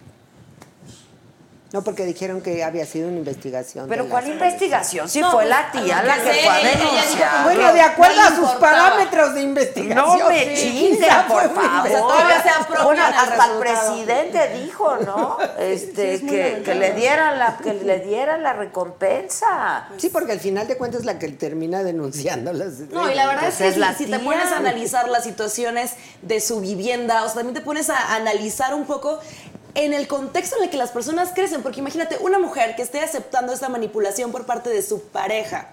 No, 1.72 1.84
porque 1.84 2.04
dijeron 2.06 2.42
que 2.42 2.64
había 2.64 2.84
sido 2.86 3.08
una 3.10 3.18
investigación. 3.18 3.88
Pero 3.88 4.10
¿cuál 4.10 4.24
las- 4.26 4.34
investigación? 4.34 5.08
Si 5.08 5.22
No, 5.22 5.30
fue 5.32 5.44
pues, 5.46 5.50
la 5.50 5.72
tía 5.72 6.02
la 6.02 6.16
que 6.16 6.22
fue 6.22 6.48
a 6.50 6.58
denunciar. 6.58 7.44
Bueno, 7.44 7.74
de 7.74 7.82
acuerdo 7.82 8.16
No 8.16 8.22
a 8.24 8.28
sus 8.30 8.38
importaba. 8.40 8.60
parámetros 8.90 9.34
de 9.36 9.42
investigación. 9.42 10.20
No 10.20 10.30
me 10.30 10.56
Sí, 10.56 10.98
esa 11.00 11.28
por 11.28 11.44
favor. 11.54 12.84
Bueno, 12.86 13.04
hasta 13.04 13.46
el 13.46 13.60
presidente 13.60 14.50
dijo, 14.64 14.98
¿no? 15.06 15.38
Este, 15.60 16.16
es 16.16 16.24
muy 16.24 16.32
que, 16.32 16.62
que 16.66 16.74
le 16.76 16.94
dieran 16.94 17.38
la, 17.38 17.58
que 17.58 17.74
le 17.76 18.00
dieran 18.00 18.42
la 18.42 18.54
recompensa. 18.54 19.88
Sí, 19.98 20.10
porque 20.10 20.32
al 20.32 20.40
final 20.40 20.68
de 20.68 20.78
cuentas 20.78 21.02
es 21.02 21.06
la 21.06 21.20
que 21.20 21.28
termina 21.30 21.84
denunciando 21.84 22.52
las. 22.54 22.80
No, 22.92 23.10
y 23.12 23.16
la 23.16 23.28
verdad 23.28 23.50
es 23.50 23.56
que 23.56 23.68
es 23.68 23.74
si, 23.76 23.80
la 23.80 23.94
si 23.94 24.06
te 24.06 24.18
tía. 24.18 24.26
pones 24.26 24.52
a 24.52 24.58
analizar 24.58 25.08
las 25.08 25.24
situaciones 25.24 25.94
de 26.22 26.40
su 26.42 26.62
vivienda, 26.62 27.24
o 27.24 27.26
sea, 27.28 27.36
también 27.36 27.54
te 27.56 27.62
pones 27.62 27.90
a 27.90 28.16
analizar 28.16 28.74
un 28.74 28.86
poco 28.86 29.20
en 29.76 29.94
el 29.94 30.08
contexto 30.08 30.58
en 30.58 30.64
el 30.64 30.70
que 30.70 30.78
las 30.78 30.92
personas 30.92 31.32
crecen, 31.34 31.62
porque 31.62 31.80
imagínate 31.80 32.18
una 32.20 32.40
mujer 32.40 32.76
que 32.76 32.82
esté 32.82 33.02
aceptando 33.02 33.54
esta 33.54 33.70
manipulación 33.70 34.32
por 34.32 34.46
parte 34.46 34.70
de 34.70 34.82
su 34.82 35.04
pareja. 35.04 35.70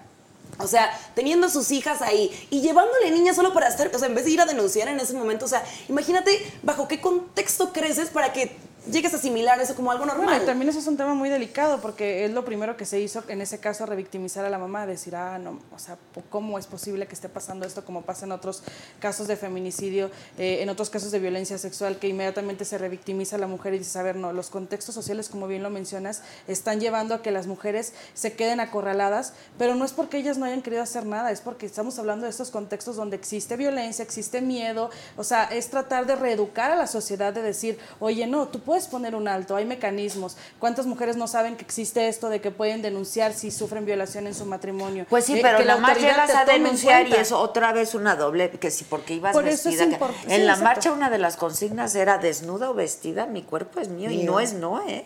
O 0.59 0.67
sea, 0.67 0.89
teniendo 1.13 1.49
sus 1.49 1.71
hijas 1.71 2.01
ahí 2.01 2.31
y 2.49 2.61
llevándole 2.61 3.11
niñas 3.11 3.35
solo 3.35 3.53
para 3.53 3.67
estar, 3.67 3.91
o 3.93 3.99
sea, 3.99 4.07
en 4.07 4.15
vez 4.15 4.25
de 4.25 4.31
ir 4.31 4.41
a 4.41 4.45
denunciar 4.45 4.87
en 4.87 4.99
ese 4.99 5.13
momento, 5.13 5.45
o 5.45 5.47
sea, 5.47 5.63
imagínate 5.87 6.31
bajo 6.63 6.87
qué 6.87 6.99
contexto 6.99 7.71
creces 7.73 8.09
para 8.09 8.33
que 8.33 8.57
llegues 8.91 9.13
a 9.13 9.17
asimilar 9.17 9.59
eso 9.59 9.75
como 9.75 9.91
algo 9.91 10.05
Bueno, 10.05 10.19
normal. 10.19 10.41
y 10.43 10.45
también 10.45 10.69
eso 10.69 10.79
es 10.79 10.87
un 10.87 10.97
tema 10.97 11.13
muy 11.13 11.29
delicado 11.29 11.79
porque 11.81 12.25
es 12.25 12.31
lo 12.31 12.45
primero 12.45 12.77
que 12.77 12.85
se 12.85 12.99
hizo 12.99 13.23
en 13.27 13.41
ese 13.41 13.59
caso 13.59 13.85
revictimizar 13.85 14.45
a 14.45 14.49
la 14.49 14.57
mamá, 14.57 14.85
decir, 14.85 15.15
ah, 15.15 15.37
no, 15.39 15.59
o 15.73 15.79
sea, 15.79 15.97
¿cómo 16.29 16.57
es 16.59 16.67
posible 16.67 17.07
que 17.07 17.15
esté 17.15 17.29
pasando 17.29 17.65
esto 17.65 17.83
como 17.85 18.01
pasa 18.03 18.25
en 18.25 18.31
otros 18.31 18.63
casos 18.99 19.27
de 19.27 19.35
feminicidio, 19.35 20.11
eh, 20.37 20.59
en 20.61 20.69
otros 20.69 20.89
casos 20.89 21.11
de 21.11 21.19
violencia 21.19 21.57
sexual, 21.57 21.97
que 21.99 22.07
inmediatamente 22.07 22.65
se 22.65 22.77
revictimiza 22.77 23.35
a 23.35 23.39
la 23.39 23.47
mujer 23.47 23.73
y 23.73 23.79
dices, 23.79 23.95
a 23.95 24.03
ver, 24.03 24.15
no, 24.15 24.33
los 24.33 24.49
contextos 24.49 24.95
sociales, 24.95 25.29
como 25.29 25.47
bien 25.47 25.63
lo 25.63 25.69
mencionas, 25.69 26.21
están 26.47 26.79
llevando 26.79 27.15
a 27.15 27.21
que 27.21 27.31
las 27.31 27.47
mujeres 27.47 27.93
se 28.13 28.33
queden 28.33 28.59
acorraladas, 28.59 29.33
pero 29.57 29.75
no 29.75 29.85
es 29.85 29.93
porque 29.93 30.17
ellas 30.17 30.37
no 30.37 30.45
hayan 30.45 30.61
querido 30.61 30.81
hacer 30.83 31.05
nada, 31.05 31.31
es 31.31 31.41
porque 31.41 31.65
estamos 31.65 31.97
hablando 31.99 32.25
de 32.25 32.29
estos 32.31 32.51
contextos 32.51 32.95
donde 32.95 33.15
existe 33.15 33.57
violencia, 33.57 34.03
existe 34.03 34.41
miedo, 34.41 34.89
o 35.15 35.23
sea, 35.23 35.45
es 35.45 35.69
tratar 35.69 36.05
de 36.05 36.15
reeducar 36.15 36.71
a 36.71 36.75
la 36.75 36.87
sociedad, 36.87 37.33
de 37.33 37.41
decir, 37.41 37.79
oye, 37.99 38.27
no, 38.27 38.47
tú 38.47 38.59
puedes 38.59 38.76
poner 38.85 39.15
un 39.15 39.27
alto, 39.27 39.55
hay 39.55 39.65
mecanismos. 39.65 40.37
¿Cuántas 40.59 40.85
mujeres 40.85 41.17
no 41.17 41.27
saben 41.27 41.57
que 41.57 41.63
existe 41.65 42.07
esto 42.07 42.29
de 42.29 42.39
que 42.39 42.51
pueden 42.51 42.83
denunciar 42.83 43.33
si 43.33 43.49
sufren 43.49 43.83
violación 43.85 44.27
en 44.27 44.35
su 44.35 44.45
matrimonio? 44.45 45.07
Pues 45.09 45.25
sí, 45.25 45.37
Eh, 45.37 45.39
pero 45.41 45.63
la 45.63 45.77
más 45.77 45.97
llegas 45.97 46.29
te 46.29 46.37
a 46.37 46.45
denunciar 46.45 47.07
y 47.07 47.13
es 47.13 47.31
otra 47.31 47.71
vez 47.73 47.95
una 47.95 48.15
doble, 48.15 48.51
que 48.51 48.69
sí, 48.69 48.85
porque 48.87 49.15
ibas 49.15 49.33
Por 49.33 49.47
eso 49.47 49.69
es 49.69 49.77
vestida. 49.79 49.97
que- 49.97 50.05
en 50.05 50.11
sí, 50.41 50.45
la 50.45 50.53
exacto. 50.53 50.63
marcha 50.63 50.91
una 50.91 51.09
de 51.09 51.17
las 51.17 51.35
consignas 51.37 51.95
era 51.95 52.19
desnuda 52.19 52.69
o 52.69 52.75
vestida, 52.75 53.25
mi 53.25 53.41
cuerpo 53.41 53.79
es 53.79 53.89
mío, 53.89 54.11
y 54.11 54.23
no 54.23 54.39
es 54.39 54.53
no, 54.53 54.81
¿eh? 54.87 55.05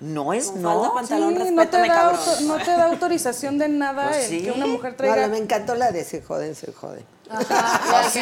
No 0.00 0.32
es 0.32 0.46
Con 0.50 0.62
no. 0.62 0.74
falda, 0.82 0.94
pantalón, 0.94 1.34
Sí, 1.46 1.50
no, 1.54 1.68
te 1.68 1.78
da 1.78 2.10
auto- 2.10 2.40
no 2.42 2.56
te 2.58 2.70
da 2.70 2.84
autorización 2.86 3.58
de 3.58 3.68
nada 3.68 4.08
Pues 4.10 4.26
sí. 4.26 4.42
que 4.42 4.50
una 4.52 4.66
mujer 4.66 4.92
No, 4.92 4.96
traiga. 4.96 5.16
la- 5.16 5.28
me 5.28 5.38
encantó 5.38 5.74
la 5.74 5.90
de 5.92 6.04
se 6.04 6.20
joden, 6.22 6.54
se 6.54 6.72
joden. 6.72 7.04
¿Ah, 7.50 8.08
sí? 8.12 8.20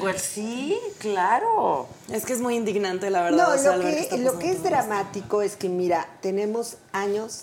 Pues 0.00 0.22
sí, 0.22 0.78
claro. 0.98 1.86
Es 2.10 2.24
que 2.24 2.32
es 2.32 2.40
muy 2.40 2.56
indignante, 2.56 3.10
la 3.10 3.22
verdad. 3.22 3.48
No, 3.48 3.54
o 3.54 3.58
sea, 3.58 3.76
lo 3.76 3.82
que, 3.84 4.18
lo 4.18 4.38
es 4.40 4.62
dramático 4.62 5.42
es 5.42 5.56
que, 5.56 5.68
mira, 5.68 6.08
tenemos 6.20 6.76
años, 6.92 7.42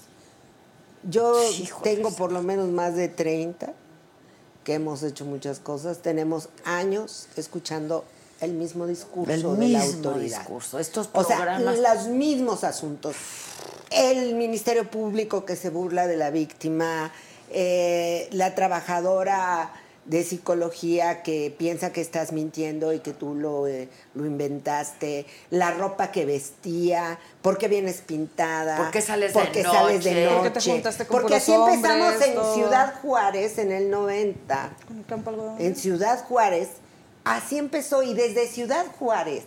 yo 1.03 1.34
Híjoles. 1.52 1.84
tengo 1.95 2.11
por 2.11 2.31
lo 2.31 2.41
menos 2.41 2.69
más 2.69 2.95
de 2.95 3.07
30, 3.10 3.73
que 4.64 4.73
hemos 4.73 5.03
hecho 5.03 5.26
muchas 5.26 5.60
cosas, 5.60 5.99
tenemos 5.99 6.49
años 6.65 7.27
escuchando 7.38 8.03
el 8.41 8.53
mismo 8.53 8.85
discurso 8.85 9.31
El 9.31 9.41
de 9.41 9.48
la 9.69 9.80
mismo 9.80 10.10
autoridad. 10.10 10.39
discurso, 10.39 10.77
estos 10.80 11.10
O 11.14 11.23
sea, 11.23 11.38
programas. 11.38 11.80
los 11.80 12.07
mismos 12.07 12.64
asuntos. 12.64 13.15
El 13.89 14.35
Ministerio 14.35 14.89
Público 14.91 15.45
que 15.45 15.56
se 15.56 15.69
burla 15.69 16.06
de 16.07 16.18
la 16.18 16.30
víctima, 16.30 17.11
eh, 17.49 18.27
la 18.31 18.53
trabajadora 18.53 19.72
de 20.08 20.24
psicología 20.24 21.22
que 21.22 21.54
piensa 21.56 21.92
que 21.92 22.00
estás 22.02 22.32
mintiendo 22.32 22.94
y 22.94 23.00
que 23.00 23.12
tú 23.14 23.36
lo, 23.36 23.68
eh, 23.68 23.90
lo 24.16 24.26
inventaste, 24.26 25.26
la 25.50 25.72
ropa 25.72 26.12
que 26.12 26.26
vestía, 26.26 27.20
por 27.42 27.58
qué 27.58 27.68
vienes 27.68 28.02
pintada, 28.02 28.78
¿Por 28.78 28.92
qué 28.92 29.02
sales 29.02 29.34
de 29.34 29.40
por 29.40 29.52
qué 29.52 29.64
sales 29.64 30.04
de 30.04 30.26
noche? 30.26 30.34
¿Por 30.34 30.44
qué 30.44 30.50
te 30.52 30.72
juntaste 30.72 31.06
con 31.06 31.22
porque 31.22 31.36
así 31.36 31.52
empezamos 31.52 32.14
hombres, 32.14 32.30
en 32.30 32.36
todo? 32.36 32.56
Ciudad 32.56 33.02
Juárez 33.02 33.58
en 33.58 33.72
el 33.74 33.90
90 33.90 34.78
Con 34.88 34.98
el 34.98 35.06
campo 35.06 35.30
algodón. 35.30 35.56
en 35.60 35.76
Ciudad 35.76 36.24
Juárez, 36.26 36.70
así 37.26 37.58
empezó 37.58 38.02
y 38.02 38.14
desde 38.14 38.48
Ciudad 38.48 38.86
Juárez, 38.98 39.44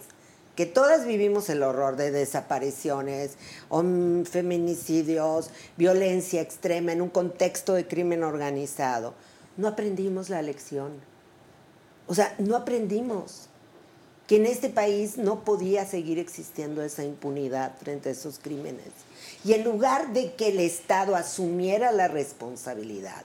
que 0.56 0.66
todas 0.66 1.06
vivimos 1.06 1.48
el 1.48 1.62
horror 1.62 1.96
de 1.96 2.10
desapariciones, 2.10 3.38
feminicidios, 4.30 5.50
violencia 5.78 6.42
extrema 6.42 6.92
en 6.92 7.00
un 7.00 7.08
contexto 7.08 7.72
de 7.72 7.86
crimen 7.86 8.24
organizado, 8.24 9.14
no 9.60 9.68
aprendimos 9.68 10.30
la 10.30 10.42
lección. 10.42 10.92
O 12.06 12.14
sea, 12.14 12.34
no 12.38 12.56
aprendimos 12.56 13.48
que 14.26 14.36
en 14.36 14.46
este 14.46 14.70
país 14.70 15.18
no 15.18 15.44
podía 15.44 15.84
seguir 15.84 16.18
existiendo 16.18 16.82
esa 16.82 17.04
impunidad 17.04 17.76
frente 17.78 18.08
a 18.08 18.12
esos 18.12 18.38
crímenes. 18.38 18.86
Y 19.44 19.52
en 19.52 19.64
lugar 19.64 20.12
de 20.12 20.34
que 20.34 20.48
el 20.48 20.60
Estado 20.60 21.14
asumiera 21.14 21.92
la 21.92 22.08
responsabilidad, 22.08 23.24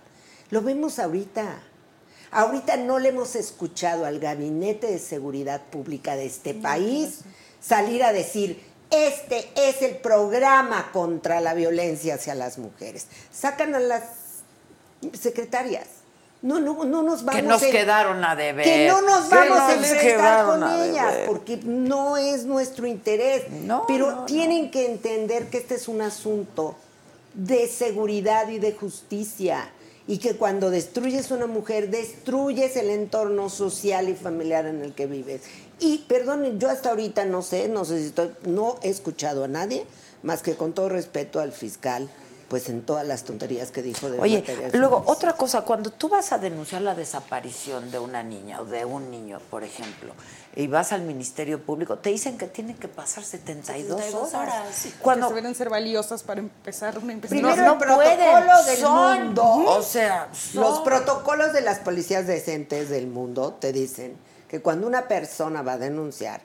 lo 0.50 0.62
vemos 0.62 1.00
ahorita. 1.00 1.62
Ahorita 2.32 2.76
no 2.78 3.00
le 3.00 3.10
hemos 3.10 3.36
escuchado 3.36 4.06
al 4.06 4.20
Gabinete 4.20 4.88
de 4.88 5.00
Seguridad 5.00 5.62
Pública 5.72 6.16
de 6.16 6.26
este 6.26 6.54
país 6.54 7.20
salir 7.62 8.04
a 8.04 8.12
decir, 8.12 8.62
este 8.92 9.48
es 9.56 9.82
el 9.82 9.98
programa 9.98 10.92
contra 10.92 11.40
la 11.40 11.54
violencia 11.54 12.16
hacia 12.16 12.36
las 12.36 12.58
mujeres. 12.58 13.08
Sacan 13.32 13.74
a 13.74 13.80
las 13.80 14.04
secretarias. 15.14 16.05
No, 16.42 16.60
no, 16.60 16.84
no 16.86 17.02
nos 17.02 17.24
vamos 17.26 17.42
Que 17.42 17.48
nos 17.48 17.64
en- 17.64 17.72
quedaron 17.72 18.24
a 18.24 18.36
deber. 18.36 18.64
que 18.66 18.88
no 18.88 19.02
nos 19.02 19.30
vamos 19.30 19.58
a 19.60 19.74
enfrentar 19.74 20.46
con 20.46 20.64
a 20.64 20.86
ellas, 20.86 21.16
porque 21.26 21.58
no 21.64 22.18
es 22.18 22.46
nuestro 22.46 22.86
interés. 22.86 23.50
No, 23.52 23.84
Pero 23.88 24.12
no, 24.12 24.26
tienen 24.26 24.70
que 24.70 24.86
entender 24.86 25.50
que 25.50 25.58
este 25.58 25.76
es 25.76 25.88
un 25.88 26.02
asunto 26.02 26.76
de 27.34 27.68
seguridad 27.68 28.48
y 28.50 28.60
de 28.60 28.74
justicia. 28.74 29.70
Y 30.08 30.20
que 30.20 30.36
cuando 30.36 30.70
destruyes 30.70 31.32
una 31.32 31.48
mujer, 31.48 31.90
destruyes 31.90 32.76
el 32.76 32.92
entorno 32.92 33.50
social 33.50 34.08
y 34.08 34.14
familiar 34.14 34.68
en 34.68 34.84
el 34.84 34.94
que 34.94 35.08
vives. 35.08 35.42
Y 35.80 36.00
perdonen, 36.08 36.60
yo 36.60 36.70
hasta 36.70 36.92
ahorita 36.92 37.26
no 37.26 37.42
sé, 37.42 37.68
no 37.70 37.86
sé 37.86 38.00
si 38.02 38.06
estoy, 38.08 38.30
no 38.46 38.76
he 38.84 38.90
escuchado 38.90 39.44
a 39.44 39.48
nadie, 39.48 39.84
más 40.22 40.44
que 40.44 40.54
con 40.56 40.74
todo 40.74 40.90
respeto 40.90 41.40
al 41.40 41.52
fiscal, 41.54 42.08
pues 42.48 42.70
en 42.70 42.82
todas 42.84 43.06
las 43.08 43.24
tonterías 43.24 43.72
que 43.72 43.82
dijo 43.82 44.10
de 44.10 44.20
Oye, 44.20 44.44
luego, 44.74 45.04
otra 45.08 45.34
cosa, 45.34 45.62
cuando 45.62 45.90
tú 45.92 46.10
vas 46.10 46.32
a 46.32 46.38
denunciar 46.38 46.82
la 46.82 46.94
desaparición 46.94 47.90
de 47.92 48.00
una 48.00 48.22
niña 48.24 48.62
o 48.62 48.66
de 48.66 48.86
un 48.86 49.10
niño, 49.10 49.40
por 49.50 49.64
ejemplo, 49.64 50.14
y 50.56 50.68
vas 50.68 50.92
al 50.92 51.02
Ministerio 51.02 51.62
Público, 51.62 51.98
te 51.98 52.12
dicen 52.12 52.38
que 52.38 52.48
tienen 52.48 52.78
que 52.78 52.88
pasar 52.88 53.24
72, 53.24 54.00
72 54.00 54.34
horas. 54.34 54.54
horas, 54.54 54.76
sí. 54.76 54.94
Cuando 55.02 55.30
que 55.30 55.36
deben 55.36 55.56
ser 55.56 55.70
valiosas 55.70 56.24
para 56.24 56.40
empezar 56.40 56.98
una 56.98 57.08
no, 57.08 57.12
investigación. 57.14 57.56
Primero, 57.56 57.74
no 57.74 57.80
protocolo 57.80 58.46
pueden, 58.46 58.66
del 58.68 58.78
son, 58.78 59.24
mundo. 59.26 59.44
o 59.44 59.82
sea, 59.82 60.30
son- 60.34 60.62
Los 60.62 60.80
protocolos 60.82 61.52
de 61.52 61.62
las 61.62 61.80
policías 61.80 62.28
decentes 62.28 62.90
del 62.90 63.08
mundo 63.08 63.54
te 63.60 63.74
dicen 63.74 64.16
que 64.48 64.62
cuando 64.62 64.86
una 64.88 65.08
persona 65.08 65.62
va 65.64 65.74
a 65.74 65.78
denunciar, 65.78 66.42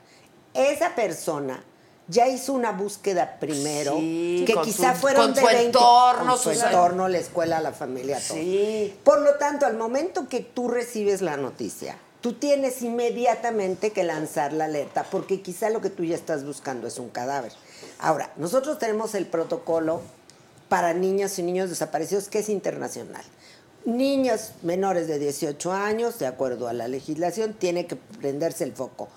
esa 0.55 0.95
persona 0.95 1.63
ya 2.11 2.29
hizo 2.29 2.53
una 2.53 2.73
búsqueda 2.73 3.39
primero, 3.39 3.97
Sí, 3.99 4.45
que 4.47 4.55
quizá 4.63 4.95
su- 4.95 5.01
fueron 5.01 5.27
con 5.27 5.35
de 5.35 5.41
su 5.41 5.47
20, 5.47 5.65
entorno, 5.67 6.33
con 6.33 6.39
su 6.39 6.51
entorno, 6.51 7.09
la 7.09 7.19
escuela, 7.19 7.61
la 7.61 7.73
familia, 7.73 8.19
todo. 8.27 8.37
Sí. 8.37 8.95
Por 9.05 9.21
lo 9.23 9.35
tanto, 9.37 9.65
al 9.67 9.77
momento 9.77 10.29
que 10.29 10.41
tú 10.41 10.69
recibes 10.69 11.23
la 11.23 11.37
noticia, 11.37 11.97
tú 12.21 12.33
tienes 12.35 12.83
inmediatamente 12.83 13.91
que 13.93 14.03
lanzar 14.05 14.53
la 14.53 14.65
alerta, 14.67 15.05
porque 15.11 15.41
quizá 15.41 15.71
lo 15.71 15.81
que 15.81 15.91
tú 15.91 16.05
ya 16.05 16.17
estás 16.17 16.45
buscando 16.45 16.87
es 16.87 16.99
un 16.99 17.09
cadáver. 17.11 17.53
Ahora, 17.99 18.33
nosotros 18.37 18.79
tenemos 18.79 19.15
el 19.15 19.27
protocolo 19.27 20.01
para 20.69 20.93
niñas 20.95 21.39
y 21.39 21.43
niños 21.43 21.71
desaparecidos, 21.71 22.29
que 22.29 22.41
es 22.41 22.49
internacional. 22.49 23.25
Niños 23.85 24.53
menores 24.63 25.07
de 25.09 25.19
18 25.19 25.73
años, 25.73 26.19
de 26.19 26.27
acuerdo 26.27 26.69
a 26.69 26.73
la 26.73 26.87
legislación, 26.89 27.55
tiene 27.55 27.87
que 27.87 27.97
prenderse 27.97 28.65
el 28.65 28.73
foco 28.73 29.09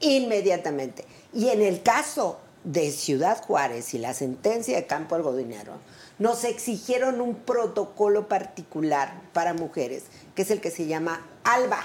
inmediatamente. 0.00 1.04
Y 1.32 1.48
en 1.48 1.62
el 1.62 1.82
caso 1.82 2.38
de 2.64 2.90
Ciudad 2.90 3.42
Juárez 3.42 3.94
y 3.94 3.98
la 3.98 4.14
sentencia 4.14 4.76
de 4.76 4.86
Campo 4.86 5.14
Algodinero, 5.14 5.74
nos 6.18 6.44
exigieron 6.44 7.20
un 7.20 7.34
protocolo 7.34 8.28
particular 8.28 9.22
para 9.32 9.54
mujeres, 9.54 10.04
que 10.34 10.42
es 10.42 10.50
el 10.50 10.60
que 10.60 10.70
se 10.70 10.86
llama 10.86 11.26
ALBA. 11.44 11.80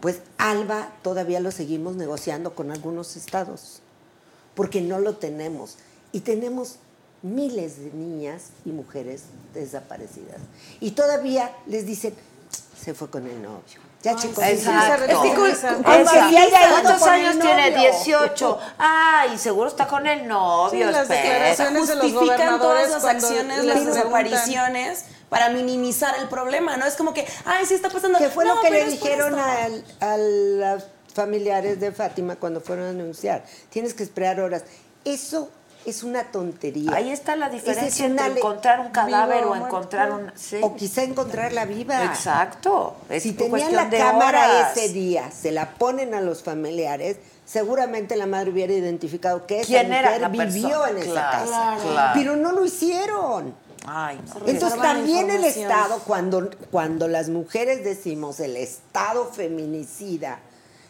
Pues 0.00 0.20
ALBA 0.38 0.92
todavía 1.02 1.40
lo 1.40 1.50
seguimos 1.50 1.96
negociando 1.96 2.54
con 2.54 2.70
algunos 2.70 3.16
estados, 3.16 3.80
porque 4.54 4.80
no 4.80 4.98
lo 4.98 5.16
tenemos. 5.16 5.76
Y 6.10 6.20
tenemos 6.20 6.76
miles 7.22 7.78
de 7.78 7.92
niñas 7.92 8.50
y 8.64 8.70
mujeres 8.70 9.24
desaparecidas. 9.54 10.40
Y 10.80 10.92
todavía 10.92 11.54
les 11.66 11.86
dicen, 11.86 12.14
se 12.76 12.94
fue 12.94 13.10
con 13.10 13.26
el 13.26 13.40
novio. 13.42 13.87
Ya 14.02 14.14
chicos, 14.14 14.44
Exacto. 14.44 15.04
es 15.04 15.18
que 15.18 15.34
con- 15.34 15.50
Exacto. 15.50 15.82
¿Cuántos 15.82 17.02
años 17.08 17.38
tiene? 17.40 17.70
novio. 17.72 17.90
18. 17.90 18.58
Ay, 18.78 19.36
seguro 19.38 19.68
está 19.68 19.88
con 19.88 20.06
el 20.06 20.28
novio. 20.28 20.86
Sí, 20.86 20.92
las 20.92 21.08
declaraciones 21.08 21.88
de 21.88 21.94
los 21.96 22.12
justifican 22.12 22.58
todas 22.60 22.90
las 22.90 23.04
acciones, 23.04 23.64
las 23.64 23.84
desapariciones 23.84 25.04
para 25.28 25.48
minimizar 25.50 26.14
el 26.20 26.28
problema, 26.28 26.76
¿no? 26.76 26.86
Es 26.86 26.94
como 26.94 27.12
que, 27.12 27.26
ay, 27.44 27.66
sí 27.66 27.74
está 27.74 27.90
pasando. 27.90 28.18
que 28.18 28.28
fue 28.28 28.44
No, 28.44 28.54
lo 28.54 28.60
que 28.60 28.70
le 28.70 28.84
dijeron 28.86 29.36
al- 29.38 29.84
a 30.00 30.16
los 30.16 30.84
familiares 31.12 31.80
de 31.80 31.90
Fátima 31.90 32.36
cuando 32.36 32.60
fueron 32.60 32.86
a 32.86 32.90
anunciar. 32.90 33.42
Tienes 33.70 33.94
que 33.94 34.04
esperar 34.04 34.38
horas. 34.40 34.62
Eso 35.04 35.50
es 35.88 36.02
una 36.02 36.24
tontería. 36.24 36.92
Ahí 36.94 37.10
está 37.10 37.36
la 37.36 37.46
es 37.46 37.52
diferencia 37.52 38.06
entre 38.06 38.26
encontrar 38.26 38.80
un 38.80 38.90
cadáver 38.90 39.44
o 39.44 39.56
encontrar 39.56 40.12
un... 40.12 40.30
sí. 40.34 40.58
O 40.62 40.74
quizá 40.76 41.02
encontrarla 41.02 41.64
viva. 41.64 42.04
Exacto. 42.04 42.96
Es 43.08 43.22
si 43.22 43.32
tenían 43.32 43.74
la 43.74 43.86
de 43.86 43.98
cámara 43.98 44.44
horas. 44.44 44.76
ese 44.76 44.92
día, 44.92 45.30
se 45.30 45.52
la 45.52 45.70
ponen 45.74 46.14
a 46.14 46.20
los 46.20 46.42
familiares, 46.42 47.16
seguramente 47.46 48.16
la 48.16 48.26
madre 48.26 48.50
hubiera 48.50 48.72
identificado 48.72 49.46
que 49.46 49.60
esa 49.60 49.66
¿Quién 49.66 49.92
era 49.92 50.08
mujer 50.10 50.20
la 50.22 50.28
vivió 50.28 50.68
persona? 50.68 50.90
en 50.90 50.96
esa 50.98 51.12
Claro, 51.12 51.38
casa. 51.50 51.76
claro. 51.82 52.12
Pero 52.14 52.36
no 52.36 52.52
lo 52.52 52.64
hicieron. 52.64 53.54
Ay, 53.86 54.20
no. 54.40 54.48
Entonces 54.48 54.80
también 54.80 55.30
el. 55.30 55.44
Estado, 55.44 56.00
cuando, 56.06 56.50
cuando 56.70 57.08
las 57.08 57.28
mujeres 57.30 57.84
decimos 57.84 58.38
el 58.40 58.56
Estado 58.56 59.24
feminicida, 59.32 60.40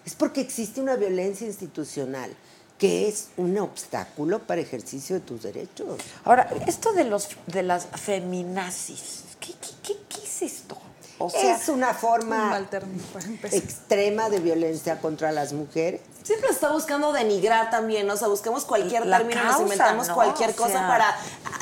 es 0.04 0.14
porque 0.14 0.40
existe 0.40 0.80
una 0.80 0.96
violencia 0.96 1.46
institucional 1.46 2.30
que 2.78 3.08
es 3.08 3.30
un 3.36 3.58
obstáculo 3.58 4.38
para 4.38 4.60
ejercicio 4.60 5.16
de 5.16 5.20
tus 5.20 5.42
derechos. 5.42 5.98
Ahora, 6.24 6.48
esto 6.66 6.92
de 6.92 7.04
los 7.04 7.28
de 7.46 7.64
las 7.64 7.86
feminazis, 7.86 9.24
¿qué, 9.40 9.52
qué, 9.52 9.68
qué, 9.82 9.96
qué 10.08 10.24
es 10.24 10.42
esto? 10.42 10.78
O 11.20 11.28
sea, 11.30 11.56
es 11.56 11.68
una 11.68 11.90
Un 11.90 11.94
forma 11.96 12.60
extrema 13.50 14.28
de 14.30 14.38
violencia 14.40 15.00
contra 15.00 15.32
las 15.32 15.52
mujeres. 15.52 16.00
Siempre 16.22 16.50
está 16.50 16.70
buscando 16.70 17.12
denigrar 17.12 17.70
también, 17.70 18.06
¿no? 18.06 18.12
o 18.12 18.16
sea, 18.16 18.28
buscamos 18.28 18.64
cualquier 18.66 19.06
La 19.06 19.16
término, 19.18 19.40
causa, 19.40 19.52
nos 19.54 19.62
inventamos 19.62 20.08
¿no? 20.08 20.14
cualquier 20.14 20.50
O 20.50 20.56
cosa 20.56 20.72
sea- 20.72 20.86
para 20.88 21.16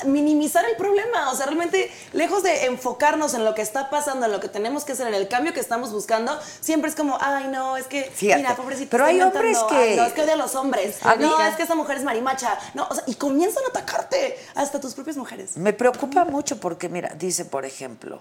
minimizar 0.07 0.65
el 0.69 0.77
problema. 0.77 1.31
O 1.31 1.37
sea, 1.37 1.47
realmente, 1.47 1.89
lejos 2.13 2.43
de 2.43 2.67
enfocarnos 2.67 3.35
en 3.35 3.45
lo 3.45 3.55
que 3.55 3.63
está 3.63 3.91
pasando, 3.91 4.27
en 4.27 4.33
lo 4.33 4.41
que 4.41 4.49
tenemos 4.49 4.85
que 4.85 4.93
hacer, 4.93 5.07
en 5.07 5.15
el 5.15 5.29
cambio 5.29 5.53
que 5.53 5.61
estamos 5.61 5.93
buscando, 5.93 6.37
siempre 6.61 6.91
es 6.91 6.97
como, 6.97 7.17
ay, 7.21 7.47
no, 7.49 7.77
es 7.77 7.87
que, 7.87 8.05
Fíjate, 8.05 8.43
mira, 8.43 8.57
pobrecito, 8.57 8.91
pero 8.91 9.05
hay 9.05 9.21
hombres 9.21 9.57
que- 9.69 9.75
ay, 9.77 9.97
no, 9.97 10.05
es 10.05 10.13
que 10.13 10.23
odia 10.23 10.33
a 10.35 10.37
los 10.37 10.55
hombres. 10.57 10.97
A 11.05 11.15
no, 11.15 11.41
es 11.43 11.55
que 11.55 11.63
esa 11.63 11.77
mujer 11.77 11.99
es 11.99 12.03
marimacha. 12.05 12.59
No, 12.75 12.89
o 12.91 12.95
sea, 12.95 13.05
y 13.07 13.15
comienzan 13.15 13.63
a 13.65 13.69
atacarte 13.69 14.37
hasta 14.57 14.81
tus 14.81 14.95
propias 14.95 15.17
mujeres. 15.17 15.57
me 15.57 15.73
preocupa 15.73 16.25
mucho 16.25 16.59
porque, 16.59 16.89
mira, 16.89 17.15
dice, 17.17 17.45
por 17.45 17.65
ejemplo, 17.65 18.21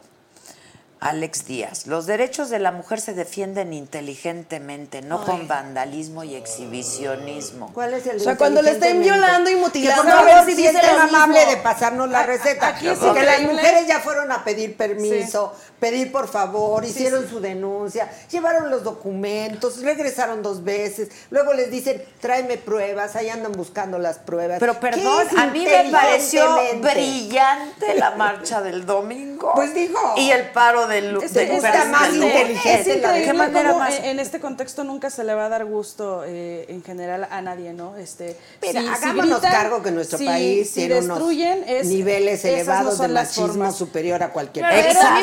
Alex 1.02 1.46
Díaz, 1.46 1.88
los 1.88 2.06
derechos 2.06 2.50
de 2.50 2.58
la 2.58 2.72
mujer 2.72 3.00
se 3.02 3.14
defienden 3.14 3.74
inteligentemente, 3.74 5.02
no 5.02 5.24
con 5.26 5.48
vandalismo 5.48 6.24
y 6.24 6.36
exhibicionismo. 6.36 7.72
¿Cuál 7.74 7.94
es 7.96 8.08
el 8.08 8.18
O 8.18 8.20
sea, 8.20 8.38
cuando 8.38 8.62
le 8.62 8.72
estén 8.72 9.02
violando 9.02 9.50
y 9.50 9.54
Que 9.54 9.60
mutilando, 9.60 10.04
por 10.04 10.12
a 10.12 10.24
ver 10.24 10.34
favor 10.40 10.52
si 10.56 10.64
lo 10.64 11.02
amable 11.02 11.46
de 11.46 11.58
pasarnos 11.58 12.10
la 12.10 12.22
A- 12.22 12.26
receta. 12.26 12.68
aquí 12.70 12.88
es 12.88 12.98
porque 12.98 13.24
las 13.24 13.42
mujeres 13.42 13.88
ya 13.88 14.00
fueron 14.00 14.32
a 14.32 14.44
pedir 14.44 14.78
permiso, 14.78 15.54
pedir 15.86 16.12
por 16.12 16.28
favor, 16.28 16.84
hicieron 16.84 17.30
su 17.30 17.40
denuncia, 17.40 18.10
llevaron 18.32 18.72
los 18.72 18.84
documentos, 18.84 19.82
regresaron 19.84 20.42
dos 20.42 20.64
veces, 20.64 21.10
luego 21.30 21.54
les 21.54 21.70
dicen, 21.70 22.04
tráeme 22.20 22.58
pruebas, 22.58 23.16
ahí 23.16 23.30
andan 23.30 23.52
buscando 23.52 24.00
las 24.00 24.18
pruebas. 24.18 24.58
Pero 24.60 24.74
¿Qué 24.74 24.80
perdón, 24.80 25.28
es 25.32 25.38
a 25.38 25.46
mí 25.48 25.64
me 25.64 25.92
pareció 25.92 26.44
brillante 26.82 27.94
la 27.98 28.12
marcha 28.12 28.62
del 28.62 28.86
domingo. 28.86 29.52
Pues 29.54 29.74
digo. 29.76 30.00
Y 30.18 30.32
el 30.32 30.50
paro 30.52 30.88
del 30.88 31.18
Este, 31.22 31.46
del 31.46 31.52
está 31.58 31.86
más 31.86 32.14
inteligente 32.14 32.80
Es 32.94 33.02
la 33.02 33.12
de- 33.12 33.20
increíble 33.20 33.26
¿Qué 33.26 33.34
manera 33.34 33.70
cómo 33.70 33.80
más? 33.80 34.00
en, 34.00 34.20
este 34.20 34.40
contexto 34.40 34.84
nunca 34.84 35.10
se 35.10 35.24
le 35.24 35.34
va 35.36 35.46
a 35.46 35.50
dar 35.50 35.66
gusto 35.66 36.24
eh, 36.26 36.66
en 36.70 36.84
general 36.84 37.28
a 37.30 37.42
nadie, 37.42 37.74
¿no? 37.74 37.96
Este, 37.96 38.36
Mira, 38.62 38.82
si- 38.82 38.88
si 38.88 38.94
hagámonos 38.94 39.40
gritan, 39.42 39.52
cargo 39.52 39.84
que 39.84 39.92
nuestro 39.92 40.18
si- 40.18 40.26
país 40.26 40.68
si 40.70 40.74
tiene 40.76 40.96
unos 41.00 41.08
destruyen, 41.20 41.64
es- 41.68 41.86
niveles 41.88 42.44
no 42.44 42.50
elevados 42.50 42.98
son 42.98 43.08
de 43.10 43.14
machismo 43.14 43.48
formas. 43.48 43.76
superior 43.76 44.24
a 44.24 44.30
cualquier 44.32 44.66
Pero 44.68 44.84
persona. 44.88 45.20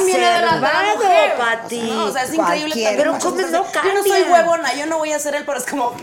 Mujer. 0.60 1.36
Pati. 1.36 1.80
No, 1.80 2.06
o 2.06 2.12
sea, 2.12 2.24
es 2.24 2.34
increíble. 2.34 2.94
Pero 2.96 3.18
¿cómo 3.18 3.36
no 3.36 3.48
Yo 3.50 3.94
no 3.94 4.02
soy 4.02 4.22
huevona, 4.22 4.74
yo 4.74 4.86
no 4.86 4.98
voy 4.98 5.12
a 5.12 5.16
hacer 5.16 5.34
él, 5.34 5.44
pero 5.46 5.58
es 5.58 5.66
como. 5.66 5.94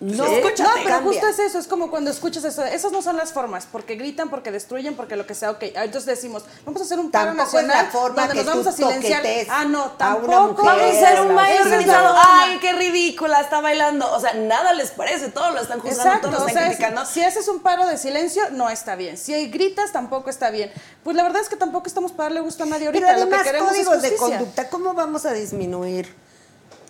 No, 0.00 0.24
No, 0.24 0.26
escúchate, 0.26 0.70
pero 0.84 0.90
cambia. 0.90 1.00
justo 1.12 1.26
es 1.26 1.38
eso, 1.40 1.58
es 1.58 1.66
como 1.66 1.90
cuando 1.90 2.10
escuchas 2.12 2.44
eso, 2.44 2.64
esas 2.64 2.92
no 2.92 3.02
son 3.02 3.16
las 3.16 3.32
formas, 3.32 3.66
porque 3.66 3.96
gritan, 3.96 4.30
porque 4.30 4.52
destruyen, 4.52 4.94
porque 4.94 5.16
lo 5.16 5.26
que 5.26 5.34
sea, 5.34 5.50
ok, 5.50 5.58
entonces 5.74 6.06
decimos, 6.06 6.44
vamos 6.64 6.80
a 6.80 6.84
hacer 6.84 7.00
un 7.00 7.10
paro 7.10 7.34
nacional 7.34 7.86
la 7.86 7.90
forma 7.90 8.22
donde 8.28 8.34
que 8.34 8.44
nos 8.44 8.46
vamos 8.46 8.66
a 8.68 8.72
silenciar. 8.72 9.24
Ah, 9.50 9.64
no, 9.64 9.80
a 9.82 9.86
una 9.86 9.96
tampoco. 9.98 10.62
mujer. 10.62 10.64
Vamos 10.78 11.02
a 11.02 11.08
hacer 11.08 11.20
un 11.22 11.34
baile 11.34 11.60
organizado. 11.62 12.14
Ay, 12.16 12.58
qué 12.60 12.72
ridícula, 12.74 13.40
está 13.40 13.60
bailando. 13.60 14.08
O 14.12 14.20
sea, 14.20 14.34
nada 14.34 14.72
les 14.72 14.92
parece, 14.92 15.30
todos 15.30 15.52
lo 15.52 15.60
están 15.62 15.80
juzgando, 15.80 16.02
Exacto, 16.04 16.28
todos 16.28 16.38
lo 16.40 16.44
o 16.44 16.48
están 16.48 16.62
sea, 16.62 16.70
es- 16.72 16.76
criticando. 16.76 17.04
si 17.04 17.22
haces 17.24 17.48
un 17.48 17.58
paro 17.58 17.84
de 17.88 17.98
silencio, 17.98 18.44
no 18.52 18.70
está 18.70 18.94
bien. 18.94 19.18
Si 19.18 19.48
gritas, 19.48 19.90
tampoco 19.90 20.30
está 20.30 20.50
bien. 20.50 20.70
Pues 21.02 21.16
la 21.16 21.24
verdad 21.24 21.42
es 21.42 21.48
que 21.48 21.56
tampoco 21.56 21.88
estamos 21.88 22.12
para 22.12 22.28
darle 22.28 22.40
gusto 22.42 22.62
a 22.62 22.66
nadie 22.66 22.86
ahorita. 22.86 23.04
Pero 23.04 23.24
lo 23.24 23.36
que 23.36 23.42
queremos 23.42 23.70
códigos 23.70 23.96
es 23.96 24.02
de 24.02 24.14
conducta, 24.16 24.68
¿cómo 24.70 24.94
vamos 24.94 25.26
a 25.26 25.32
disminuir 25.32 26.14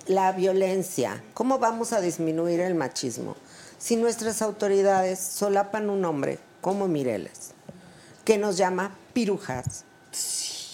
la 0.08 0.32
violencia? 0.32 1.22
¿Cómo 1.34 1.58
vamos 1.58 1.92
a 1.92 2.00
disminuir 2.00 2.60
el 2.60 2.74
machismo? 2.74 3.36
Si 3.78 3.96
nuestras 3.96 4.42
autoridades 4.42 5.18
solapan 5.20 5.88
un 5.88 6.04
hombre 6.04 6.38
como 6.60 6.88
Mireles, 6.88 7.52
que 8.24 8.36
nos 8.38 8.56
llama 8.56 8.90
pirujas, 9.12 9.84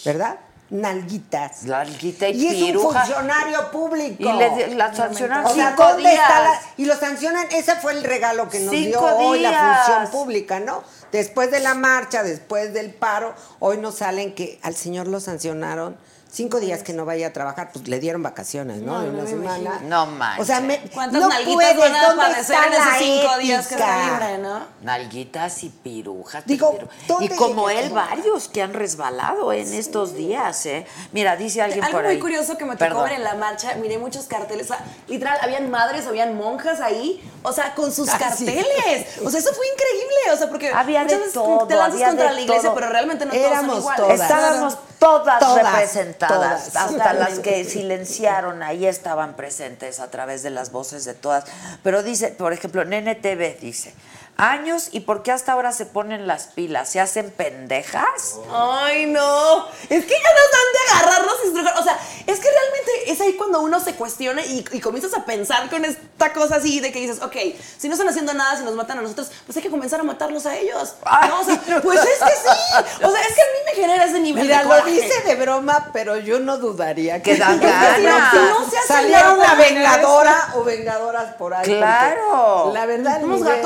¿verdad? 0.05 0.39
Nalguitas. 0.71 1.65
Nalguita 1.65 2.29
y 2.31 2.37
y 2.43 2.47
es 2.47 2.55
un 2.55 2.67
piruja. 2.69 3.01
funcionario 3.05 3.71
público. 3.71 4.17
Y 4.19 4.33
le- 4.33 4.75
la 4.75 4.95
sancionaron 4.95 5.45
O 5.47 5.55
sea, 5.55 5.69
cinco 5.71 5.85
¿dónde 5.89 6.03
días. 6.11 6.15
está 6.23 6.41
la- 6.43 6.61
y 6.79 6.85
lo 6.87 6.97
sancionan, 6.97 7.47
ese 7.53 7.77
fue 7.77 7.93
el 7.93 8.03
regalo 8.03 8.49
que 8.49 8.61
nos 8.61 8.73
dio 8.73 9.01
hoy 9.01 9.41
la 9.41 9.83
función 9.85 10.11
pública, 10.11 10.61
¿no? 10.61 10.83
Después 11.13 11.51
de 11.51 11.61
la 11.61 11.75
marcha, 11.75 12.23
después 12.23 12.73
del 12.73 12.93
paro, 12.95 13.35
hoy 13.61 13.77
nos 13.77 13.97
salen 13.97 14.35
que 14.35 14.59
al 14.63 14.75
señor 14.75 15.07
lo 15.07 15.21
sancionaron 15.21 15.97
cinco 16.35 16.61
días 16.61 16.83
que 16.83 16.93
no 16.93 17.05
vaya 17.05 17.29
a 17.29 17.33
trabajar, 17.33 17.71
pues 17.73 17.87
le 17.89 18.01
dieron 18.01 18.23
vacaciones, 18.23 18.83
¿no? 18.83 19.01
de 19.01 19.11
una 19.11 19.27
semana. 19.27 19.81
No 19.85 20.07
manches. 20.07 20.43
O 20.43 20.45
sea, 20.47 20.61
me, 20.61 20.79
¿Cuántas 20.93 21.21
no 21.21 21.29
nalguitas 21.29 21.55
puedes, 21.55 21.79
van 21.79 21.95
a 21.95 22.07
¿dónde 22.09 22.23
padecer 22.23 22.41
está 22.57 22.67
en 22.67 22.73
esos 22.73 22.87
la 22.87 22.99
cinco 22.99 23.39
días 23.39 23.67
que 23.69 23.75
está 23.75 24.01
ética? 24.03 24.29
libre, 24.29 24.39
no? 24.39 24.61
Nalguitas 24.83 25.63
y 25.65 25.69
pirujas. 25.71 26.45
Digo. 26.47 26.77
¿dónde 27.07 27.27
y 27.27 27.29
como 27.37 27.71
él, 27.71 27.91
varios 27.91 28.49
que 28.49 28.63
han 28.63 28.75
resbalado 28.75 29.53
en 29.53 29.73
estos 29.73 30.15
días, 30.15 30.67
¿eh? 30.67 30.87
Mira, 31.13 31.37
dice 31.37 31.63
alguien 31.63 31.85
Algo 31.85 31.99
por 31.99 32.07
ahí. 32.07 32.15
muy 32.17 32.21
curioso 32.23 32.59
que 32.59 32.65
me 32.65 32.73
tocó 32.73 32.79
Perdón. 32.79 33.05
ver 33.05 33.13
en 33.13 33.25
la 33.25 33.35
marcha, 33.37 33.75
miré 33.77 33.99
muchos 33.99 34.27
carteles, 34.27 34.71
o 34.71 34.75
sea, 34.75 34.85
literal, 35.09 35.39
habían 35.41 35.71
madres, 35.71 36.07
habían 36.07 36.37
monjas 36.37 36.81
ahí, 36.81 37.23
o 37.43 37.53
sea, 37.53 37.75
con 37.75 37.93
sus 37.93 38.09
Ah, 38.15 38.19
sí. 38.37 38.45
carteles. 38.47 39.07
O 39.25 39.31
sea, 39.31 39.41
eso 39.41 39.51
fue 39.55 39.67
increíble, 39.73 40.33
o 40.33 40.37
sea, 40.37 40.49
porque 40.49 40.71
Había 40.73 41.03
muchas 41.03 41.19
de 41.19 41.25
veces 41.27 41.35
como 41.39 41.59
todo, 41.59 41.67
te 41.69 41.75
lanzas 41.77 41.95
había 41.95 42.07
contra 42.09 42.29
de 42.29 42.35
la 42.35 42.41
iglesia, 42.41 42.63
todo. 42.63 42.75
pero 42.75 42.89
realmente 42.89 43.25
no 43.27 43.33
todos 43.33 43.45
Éramos 43.47 43.71
son 43.71 43.79
iguales. 43.79 44.03
todas. 44.05 44.21
Estábamos 44.21 44.79
todas, 44.99 45.41
Todas, 45.41 45.73
representadas, 45.73 46.73
todas, 46.73 46.77
hasta 46.77 47.13
las 47.13 47.39
que 47.41 47.65
silenciaron, 47.65 48.63
ahí 48.63 48.87
estaban 48.87 49.35
presentes 49.35 50.01
a 50.01 50.11
través 50.11 50.43
de 50.43 50.51
las 50.51 50.73
voces 50.73 51.05
de 51.05 51.15
todas. 51.15 51.45
Pero 51.83 52.03
dice, 52.03 52.29
por 52.29 52.53
ejemplo, 52.53 52.85
Nene 52.85 53.15
TV 53.15 53.59
dice, 53.61 53.95
años 54.37 54.89
y 54.93 55.01
por 55.01 55.23
qué 55.23 55.33
hasta 55.33 55.53
ahora 55.53 55.73
se 55.73 55.87
ponen 55.87 56.27
las 56.27 56.49
pilas, 56.49 56.89
se 56.89 57.01
hacen 57.01 57.31
pendejas. 57.31 58.37
Ay, 58.53 59.07
no. 59.07 59.67
Es 59.89 60.05
que 60.05 60.11
ya 60.13 60.31
nos 60.33 60.51
dan 60.51 60.73
de 60.73 60.93
agarrarnos 60.99 61.35
y 61.45 61.47
estrujar. 61.49 61.79
O 61.79 61.83
sea, 61.85 61.99
es 62.27 62.41
que 62.41 62.49
realmente 62.51 63.13
es 63.13 63.21
ahí 63.21 63.35
cuando 63.35 63.61
uno 63.61 63.81
se 63.81 63.95
cuestiona 63.95 64.45
y, 64.45 64.65
y 64.73 64.81
comienzas 64.81 65.15
a 65.15 65.25
pensar 65.25 65.69
con 65.71 65.85
esta 65.85 66.33
cosa 66.33 66.57
así 66.57 66.81
de 66.81 66.91
que 66.93 67.01
dices, 67.01 67.23
ok, 67.23 67.37
si 67.79 67.89
no 67.89 67.95
están 67.95 68.09
haciendo 68.09 68.35
nada, 68.35 68.57
si 68.57 68.65
nos 68.65 68.75
matan 68.75 68.99
a 68.99 69.03
nosotros, 69.03 69.31
pues 69.47 69.57
hay 69.57 69.63
que 69.63 69.71
comenzar 69.71 70.01
a 70.01 70.03
matarlos 70.05 70.47
a 70.47 70.57
ellos. 70.57 70.95
No, 71.29 71.41
o 71.41 71.45
sea, 71.45 71.61
pues 71.83 72.01
es 72.01 72.19
que 72.19 72.33
sí. 72.35 73.05
O 73.05 73.11
sea, 73.11 73.21
es 73.21 73.35
que 73.35 73.43
a 73.43 73.45
mí 73.45 73.59
me 73.67 73.73
genera 73.75 74.05
ese 74.05 74.21
nivel 74.21 74.45
Mira, 74.45 74.63
de 74.63 74.69
lo 74.69 74.85
dice 74.85 75.23
de 75.27 75.35
broma, 75.37 75.91
pero 75.93 76.17
yo 76.17 76.41
no 76.41 76.59
dudaría 76.59 77.23
que, 77.23 77.33
Que 77.35 77.39
dan 77.39 77.61
que 77.61 77.67
ganas. 77.67 78.31
si 78.33 78.37
No 78.39 78.71
se 78.71 78.79
hace 78.79 78.87
saliera 78.89 79.21
nada, 79.21 79.35
una 79.35 79.55
vengadora 79.55 80.53
o 80.57 80.65
vengadoras 80.65 81.35
por 81.35 81.55
ahí. 81.55 81.65
Claro. 81.67 82.73
La 82.75 82.87
verdad, 82.87 83.19
el 83.19 83.25
Unos 83.27 83.41
nivel- 83.41 83.63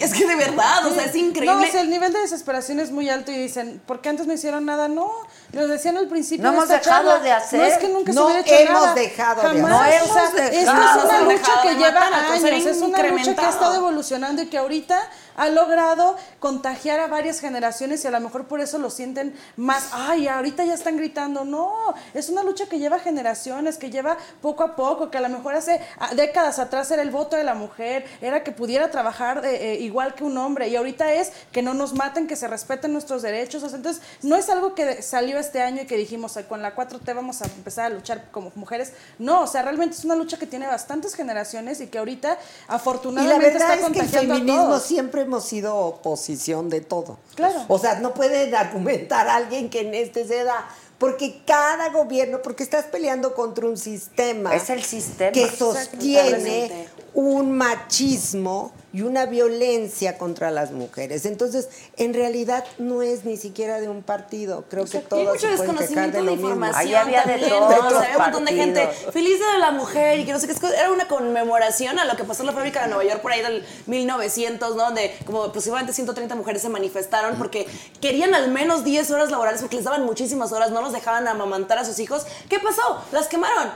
Es 0.00 0.12
que 0.12 0.26
de 0.26 0.34
verdad, 0.36 0.86
o 0.86 0.94
sea, 0.94 1.04
es 1.04 1.14
increíble. 1.16 1.54
No, 1.54 1.62
o 1.62 1.70
sea, 1.70 1.80
el 1.80 1.90
nivel 1.90 2.12
de 2.12 2.20
desesperación 2.20 2.80
es 2.80 2.90
muy 2.90 3.08
alto 3.08 3.30
y 3.32 3.36
dicen, 3.36 3.80
¿por 3.86 4.00
qué 4.00 4.08
antes 4.08 4.26
no 4.26 4.32
hicieron 4.32 4.64
nada? 4.64 4.88
No, 4.88 5.10
lo 5.52 5.68
decían 5.68 5.96
al 5.96 6.08
principio 6.08 6.44
No 6.44 6.50
de 6.50 6.56
hemos 6.58 6.70
esta 6.70 6.78
dejado 6.78 7.08
charla. 7.10 7.24
de 7.24 7.32
hacer. 7.32 7.60
No 7.60 7.66
es 7.66 7.78
que 7.78 7.88
nunca 7.88 8.12
No 8.12 8.20
se 8.20 8.24
hubiera 8.32 8.40
hecho 8.40 8.54
hemos 8.70 8.82
nada. 8.82 8.94
dejado 8.94 9.42
de 9.42 9.60
Jamás. 9.62 9.80
hacer. 9.82 10.02
O 10.02 10.06
sea, 10.06 10.14
No 10.14 10.18
hemos 10.20 10.34
esta 10.34 10.42
dejado. 10.42 10.98
es 10.98 11.04
una 11.04 11.20
lucha 11.32 11.52
que 11.62 11.68
de 11.68 11.74
lleva 11.76 12.00
años, 12.06 12.66
es 12.66 12.82
una 12.82 13.02
lucha 13.02 13.34
que 13.34 13.44
ha 13.44 13.48
estado 13.50 13.74
evolucionando 13.76 14.42
y 14.42 14.46
que 14.46 14.58
ahorita 14.58 15.08
ha 15.36 15.48
logrado 15.48 16.16
contagiar 16.40 17.00
a 17.00 17.06
varias 17.06 17.40
generaciones 17.40 18.04
y 18.04 18.08
a 18.08 18.10
lo 18.10 18.20
mejor 18.20 18.46
por 18.46 18.60
eso 18.60 18.78
lo 18.78 18.90
sienten 18.90 19.34
más, 19.56 19.88
ay, 19.92 20.28
ahorita 20.28 20.64
ya 20.64 20.74
están 20.74 20.96
gritando. 20.96 21.44
No, 21.44 21.72
es 22.14 22.28
una 22.28 22.42
lucha 22.42 22.66
que 22.66 22.78
lleva 22.78 22.98
generaciones, 22.98 23.78
que 23.78 23.90
lleva 23.90 24.16
poco 24.40 24.64
a 24.64 24.76
poco, 24.76 25.10
que 25.10 25.18
a 25.18 25.20
lo 25.20 25.28
mejor 25.28 25.54
hace 25.54 25.80
ah, 25.98 26.14
décadas 26.14 26.58
atrás 26.58 26.90
era 26.90 27.02
el 27.02 27.10
voto 27.10 27.36
de 27.36 27.44
la 27.44 27.54
mujer, 27.54 28.04
era 28.20 28.42
que 28.42 28.52
pudiera 28.52 28.90
trabajar 28.90 29.44
eh, 29.44 29.74
eh, 29.74 29.80
igual 29.80 30.14
que 30.14 30.24
un 30.24 30.36
hombre 30.38 30.68
y 30.68 30.76
ahorita 30.76 31.12
es 31.12 31.32
que 31.52 31.62
no 31.62 31.74
nos 31.74 31.92
maten, 31.92 32.26
que 32.26 32.36
se 32.36 32.48
respeten 32.48 32.92
nuestros 32.92 33.22
derechos. 33.22 33.62
O 33.62 33.68
sea, 33.68 33.76
entonces, 33.76 34.02
no 34.22 34.36
es 34.36 34.48
algo 34.48 34.74
que 34.74 35.02
salió 35.02 35.38
este 35.38 35.60
año 35.62 35.82
y 35.82 35.86
que 35.86 35.96
dijimos, 35.96 36.36
"Ay, 36.36 36.44
con 36.44 36.62
la 36.62 36.74
4T 36.74 37.12
vamos 37.14 37.42
a 37.42 37.44
empezar 37.46 37.86
a 37.86 37.88
luchar 37.90 38.30
como 38.30 38.52
mujeres. 38.54 38.92
No, 39.18 39.42
o 39.42 39.46
sea, 39.46 39.62
realmente 39.62 39.96
es 39.96 40.04
una 40.04 40.14
lucha 40.14 40.38
que 40.38 40.46
tiene 40.46 40.66
bastantes 40.66 41.14
generaciones 41.14 41.80
y 41.80 41.88
que 41.88 41.98
ahorita 41.98 42.32
Y 42.32 42.68
la 42.68 42.74
afortunadamente 42.76 43.58
verdad 43.58 43.74
está 43.74 43.74
es 43.74 43.80
que 43.80 43.86
el 43.86 43.92
contagiando 43.94 44.34
a 44.34 44.36
feminismo 44.38 44.64
todos. 44.68 44.82
siempre 44.82 45.25
hemos 45.26 45.44
sido 45.44 45.76
oposición 45.76 46.70
de 46.70 46.80
todo. 46.80 47.18
Claro. 47.34 47.60
O 47.68 47.78
sea, 47.78 48.00
no 48.00 48.14
pueden 48.14 48.54
argumentar 48.54 49.28
a 49.28 49.36
alguien 49.36 49.68
que 49.68 49.80
en 49.80 49.94
este 49.94 50.26
se 50.26 50.44
da. 50.44 50.68
Porque 50.98 51.42
cada 51.46 51.90
gobierno, 51.90 52.40
porque 52.40 52.62
estás 52.62 52.86
peleando 52.86 53.34
contra 53.34 53.66
un 53.66 53.76
sistema. 53.76 54.54
Es 54.54 54.70
el 54.70 54.82
sistema. 54.82 55.32
Que 55.32 55.46
sostiene. 55.48 56.88
Un 57.16 57.56
machismo 57.56 58.72
y 58.92 59.00
una 59.00 59.24
violencia 59.24 60.18
contra 60.18 60.50
las 60.50 60.70
mujeres. 60.70 61.24
Entonces, 61.24 61.68
en 61.96 62.12
realidad 62.12 62.64
no 62.78 63.00
es 63.00 63.24
ni 63.24 63.38
siquiera 63.38 63.80
de 63.80 63.88
un 63.88 64.02
partido. 64.02 64.64
Creo 64.68 64.84
que 64.84 64.98
Y 64.98 65.00
hay 65.00 65.06
todos 65.06 65.24
mucho 65.24 65.48
se 65.48 65.56
pueden 65.56 65.76
quejar 65.76 66.12
desconocimiento 66.12 66.16
de 66.18 66.22
de, 66.22 66.26
lo 66.26 66.32
mismo. 66.32 66.48
información 66.48 66.86
Ahí 66.86 66.94
había 66.94 67.22
de 67.24 67.34
había 67.34 68.16
un 68.16 68.22
montón 68.22 68.44
de 68.44 68.52
gente 68.52 68.86
feliz 69.12 69.38
de 69.38 69.58
la 69.58 69.70
mujer 69.70 70.18
y 70.18 70.26
que 70.26 70.32
no 70.32 70.38
sé 70.38 70.46
qué 70.46 70.52
es 70.52 70.60
cosa. 70.60 70.78
era 70.78 70.90
una 70.92 71.08
conmemoración 71.08 71.98
a 71.98 72.04
lo 72.04 72.16
que 72.16 72.24
pasó 72.24 72.42
en 72.42 72.48
la 72.48 72.52
fábrica 72.52 72.82
de 72.82 72.88
Nueva 72.88 73.04
York 73.04 73.22
por 73.22 73.32
ahí 73.32 73.40
del 73.40 73.64
1900 73.86 74.76
¿no? 74.76 74.84
donde 74.84 75.16
como 75.24 75.44
aproximadamente 75.44 75.94
130 75.94 76.34
mujeres 76.34 76.60
se 76.60 76.68
manifestaron 76.68 77.36
porque 77.36 77.66
querían 78.02 78.34
al 78.34 78.50
menos 78.50 78.84
10 78.84 79.10
horas 79.10 79.30
laborales 79.30 79.62
porque 79.62 79.76
les 79.76 79.84
daban 79.84 80.04
muchísimas 80.04 80.52
horas 80.52 80.70
no 80.70 80.82
los 80.82 80.92
dejaban 80.92 81.26
amamantar 81.28 81.78
a 81.78 81.84
sus 81.84 81.98
hijos 81.98 82.26
¿qué 82.48 82.58
pasó? 82.60 83.02
las 83.12 83.28
quemaron 83.28 83.70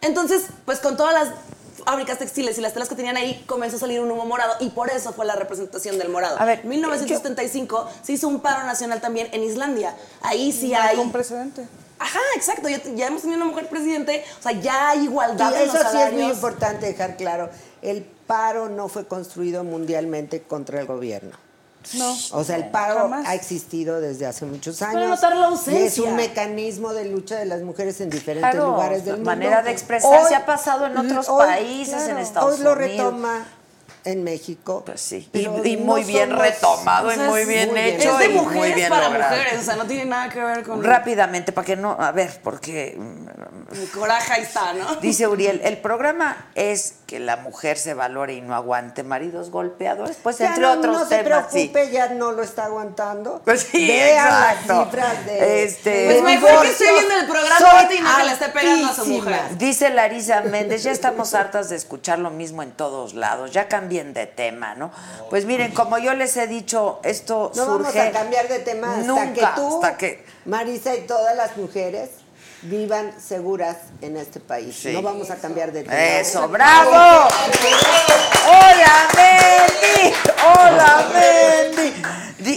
entonces 0.00 0.46
pues 0.64 0.80
con 0.80 0.96
todas 0.96 1.14
las 1.14 1.28
fábricas 1.84 2.18
textiles 2.18 2.58
y 2.58 2.60
las 2.60 2.72
telas 2.72 2.88
que 2.88 2.94
tenían 2.94 3.16
ahí 3.16 3.42
comenzó 3.46 3.76
a 3.76 3.80
salir 3.80 4.00
un 4.00 4.10
humo 4.10 4.24
morado 4.24 4.54
y 4.60 4.70
por 4.70 4.90
eso 4.90 5.12
fue 5.12 5.26
la 5.26 5.36
representación 5.36 5.98
del 5.98 6.08
morado 6.08 6.38
A 6.38 6.44
ver, 6.44 6.64
1975 6.64 7.88
se 8.02 8.12
hizo 8.12 8.28
un 8.28 8.40
paro 8.40 8.66
nacional 8.66 9.00
también 9.00 9.28
en 9.32 9.42
Islandia 9.42 9.94
ahí 10.22 10.52
sí 10.52 10.74
hay 10.74 10.96
con 10.96 11.12
precedente. 11.12 11.66
Ajá, 11.98 12.20
exacto. 12.36 12.68
Ya, 12.68 12.80
ya 12.94 13.08
hemos 13.08 13.22
tenido 13.22 13.42
una 13.42 13.50
mujer 13.50 13.68
presidente. 13.68 14.24
O 14.38 14.42
sea, 14.42 14.52
ya 14.52 14.90
hay 14.90 15.04
igualdad 15.04 15.50
Y 15.52 15.54
en 15.56 15.62
eso 15.62 15.82
los 15.82 15.92
sí 15.92 15.98
es 15.98 16.12
muy 16.12 16.22
importante 16.24 16.86
dejar 16.86 17.16
claro. 17.16 17.50
El 17.82 18.04
paro 18.04 18.68
no 18.68 18.88
fue 18.88 19.06
construido 19.06 19.64
mundialmente 19.64 20.42
contra 20.42 20.80
el 20.80 20.86
gobierno. 20.86 21.36
No. 21.94 22.16
O 22.32 22.44
sea, 22.44 22.56
el 22.56 22.68
paro 22.70 22.96
jamás. 23.00 23.26
ha 23.26 23.34
existido 23.34 24.00
desde 24.00 24.26
hace 24.26 24.44
muchos 24.44 24.82
años. 24.82 24.94
Para 24.94 25.08
notar 25.08 25.32
la 25.36 25.38
Y 25.38 25.40
es 25.42 25.48
ausencia. 25.50 26.04
un 26.04 26.16
mecanismo 26.16 26.92
de 26.92 27.06
lucha 27.06 27.36
de 27.36 27.46
las 27.46 27.62
mujeres 27.62 28.00
en 28.00 28.10
diferentes 28.10 28.50
Claro, 28.50 28.72
lugares 28.72 29.04
del 29.04 29.14
mundo. 29.16 29.30
manera 29.30 29.62
de 29.62 29.70
expresarse 29.70 30.26
Hoy- 30.26 30.34
ha 30.34 30.44
pasado 30.44 30.86
en 30.86 30.96
otros 30.98 31.28
hoy, 31.28 31.46
países, 31.46 32.08
en 32.08 32.18
Estados 32.18 32.58
Hoy 32.58 32.64
lo 32.64 32.72
Unidos. 32.72 32.90
retoma 32.90 33.46
en 34.04 34.22
México. 34.24 34.82
Pues 34.84 35.00
sí. 35.00 35.28
Y, 35.32 35.42
no 35.44 35.52
muy 35.84 36.04
bien 36.04 36.28
somos- 36.30 36.42
retomado 36.42 37.08
O 37.08 37.10
sea, 37.10 37.24
y 37.26 37.28
muy 37.30 37.44
bien 37.46 37.70
muy 37.70 37.78
bien. 37.80 37.94
hecho. 37.96 38.12
Es 38.12 38.18
de 38.18 38.24
y 38.26 38.28
muy 38.34 38.44
mujeres 38.44 38.74
bien 38.76 38.88
para 38.90 39.08
logrado. 39.08 39.36
mujeres. 39.36 39.60
O 39.60 39.64
sea, 39.64 39.76
no 39.76 39.84
tiene 39.86 40.04
nada 40.04 40.28
que 40.28 40.40
ver 40.44 40.62
con. 40.64 40.82
Rápidamente, 40.84 41.52
para 41.52 41.64
que 41.64 41.76
no. 41.76 41.92
A 41.98 42.12
ver, 42.12 42.40
porque. 42.44 42.98
Mi 42.98 43.86
coraje 43.86 44.32
ahí 44.34 44.42
está, 44.42 44.72
¿no? 44.74 44.96
Dice 44.96 45.26
Uriel, 45.26 45.60
el 45.64 45.78
programa 45.78 46.48
es 46.54 46.94
que 47.08 47.18
la 47.20 47.38
mujer 47.38 47.78
se 47.78 47.94
valore 47.94 48.34
y 48.34 48.42
no 48.42 48.54
aguante 48.54 49.02
maridos 49.02 49.50
golpeadores. 49.50 50.18
Pues 50.22 50.36
Ya 50.36 50.48
entre 50.48 50.60
no, 50.62 50.72
otros 50.72 50.92
no 50.94 51.08
se 51.08 51.22
temas, 51.24 51.46
sí. 51.50 51.68
preocupe, 51.70 51.90
ya 51.90 52.10
no 52.10 52.32
lo 52.32 52.42
está 52.42 52.66
aguantando. 52.66 53.40
Pues 53.46 53.62
sí, 53.62 53.86
Vean 53.88 54.26
exacto. 54.26 54.74
las 54.74 54.84
cifras 54.84 55.24
de. 55.26 55.64
Este- 55.64 55.90
de 55.90 56.06
Pues 56.20 56.22
mejor 56.22 56.66
que 56.66 56.84
viendo 56.92 57.14
el 57.14 57.26
programa 57.26 57.70
ahorita 57.70 57.94
y 57.94 58.00
no 58.00 58.16
que 58.18 58.24
le 58.24 58.32
esté 58.32 58.48
pegando 58.50 58.88
a 58.88 58.94
su 58.94 59.06
mujer. 59.06 59.40
Dice 59.56 59.88
Larisa 59.88 60.42
Méndez, 60.42 60.82
ya 60.82 60.90
estamos 60.92 61.32
hartas 61.32 61.70
de 61.70 61.76
escuchar 61.76 62.18
lo 62.18 62.28
mismo 62.28 62.62
en 62.62 62.72
todos 62.72 63.14
lados, 63.14 63.52
ya 63.52 63.68
cambien 63.68 64.12
de 64.12 64.26
tema, 64.26 64.74
¿no? 64.74 64.90
Pues 65.30 65.46
miren, 65.46 65.72
como 65.72 65.96
yo 65.96 66.12
les 66.12 66.36
he 66.36 66.46
dicho, 66.46 67.00
esto 67.04 67.52
No 67.56 67.64
vamos 67.68 67.86
surge 67.86 68.00
a 68.02 68.12
cambiar 68.12 68.48
de 68.48 68.58
tema 68.58 68.90
hasta 68.96 69.06
nunca, 69.06 69.32
que 69.32 69.46
tú, 69.62 69.76
hasta 69.82 69.96
que 69.96 70.26
Marisa 70.44 70.94
y 70.94 71.06
todas 71.06 71.34
las 71.34 71.56
mujeres 71.56 72.10
vivan 72.62 73.12
seguras 73.20 73.76
en 74.00 74.16
este 74.16 74.40
país. 74.40 74.76
Sí. 74.76 74.92
No 74.92 75.02
vamos 75.02 75.30
a 75.30 75.36
cambiar 75.36 75.72
de 75.72 75.84
tema. 75.84 75.96
Eso, 75.96 76.48
bravo. 76.48 77.28
Hola, 78.46 79.08
Mendy. 79.16 80.14
Hola, 80.44 81.08
Mendy. 81.12 82.08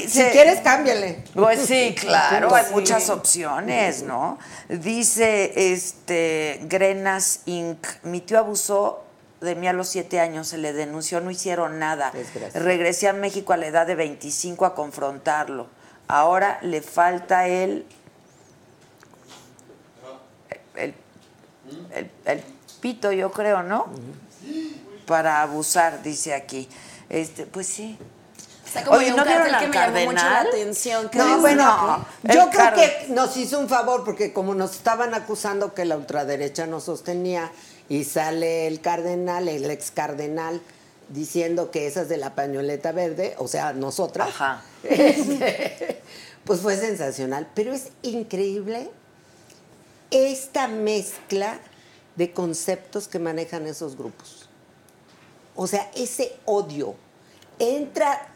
Si 0.08 0.24
quieres, 0.26 0.60
cámbiale. 0.62 1.24
Pues 1.34 1.66
sí, 1.66 1.96
claro, 2.00 2.54
hay 2.54 2.66
muchas 2.72 3.10
opciones, 3.10 4.04
¿no? 4.04 4.38
Dice 4.70 5.74
este 5.74 6.60
Grenas 6.64 7.42
Inc. 7.46 7.86
Mi 8.04 8.22
tío 8.22 8.40
abusó 8.40 9.04
de 9.42 9.56
mí 9.56 9.68
a 9.68 9.74
los 9.74 9.88
siete 9.88 10.20
años, 10.20 10.48
se 10.50 10.58
le 10.58 10.72
denunció, 10.72 11.20
no 11.20 11.32
hicieron 11.32 11.80
nada. 11.80 12.12
Regresé 12.54 13.08
a 13.08 13.14
México 13.14 13.54
a 13.54 13.58
la 13.58 13.68
edad 13.68 13.88
de 13.88 13.96
25 13.96 14.66
a 14.66 14.76
confrontarlo. 14.76 15.68
Ahora 16.08 16.60
le 16.62 16.82
falta 16.82 17.48
el, 17.48 17.86
el, 21.94 22.10
el 22.26 22.44
pito, 22.82 23.12
yo 23.12 23.32
creo, 23.32 23.64
¿no? 23.64 23.88
Para 25.06 25.42
abusar, 25.42 26.04
dice 26.04 26.34
aquí. 26.34 26.68
Este, 27.10 27.46
pues 27.46 27.68
sí. 27.68 27.98
Está 28.66 28.86
como 28.86 28.98
Oye, 28.98 29.12
¿no 29.12 29.26
vieron 29.26 29.48
que 29.60 29.68
me 29.68 29.74
llamó 29.74 30.00
mucho 30.00 30.14
la 30.14 30.22
cardenal? 30.22 30.48
atención. 30.48 31.10
que 31.10 31.18
No, 31.18 31.40
bueno, 31.40 32.06
yo 32.24 32.50
creo 32.50 32.74
que 32.74 33.08
nos 33.10 33.36
hizo 33.36 33.60
un 33.60 33.68
favor 33.68 34.06
porque 34.06 34.32
como 34.32 34.56
nos 34.56 34.72
estaban 34.76 35.14
acusando 35.14 35.74
que 35.74 35.84
la 35.84 35.98
ultraderecha 35.98 36.68
nos 36.68 36.86
sostenía 36.86 37.52
y 37.90 38.06
sale 38.06 38.68
el 38.68 38.80
cardenal, 38.80 39.50
el 39.50 39.70
ex 39.70 39.92
cardenal, 39.92 40.62
diciendo 41.10 41.70
que 41.70 41.88
esa 41.88 42.04
es 42.04 42.10
de 42.10 42.16
la 42.16 42.34
pañoleta 42.34 42.94
verde, 42.94 43.36
o 43.38 43.50
sea, 43.50 43.74
nosotras, 43.74 44.30
Ajá. 44.30 44.62
este, 44.84 46.02
pues 46.46 46.62
fue 46.62 46.78
sensacional. 46.78 47.50
Pero 47.54 47.74
es 47.74 47.90
increíble 48.04 48.90
esta 50.12 50.68
mezcla 50.68 51.60
de 52.16 52.32
conceptos 52.34 53.08
que 53.08 53.20
manejan 53.20 53.66
esos 53.66 53.98
grupos. 53.98 54.50
O 55.56 55.68
sea, 55.68 55.90
ese 55.96 56.34
odio 56.46 56.96
entra 57.60 58.28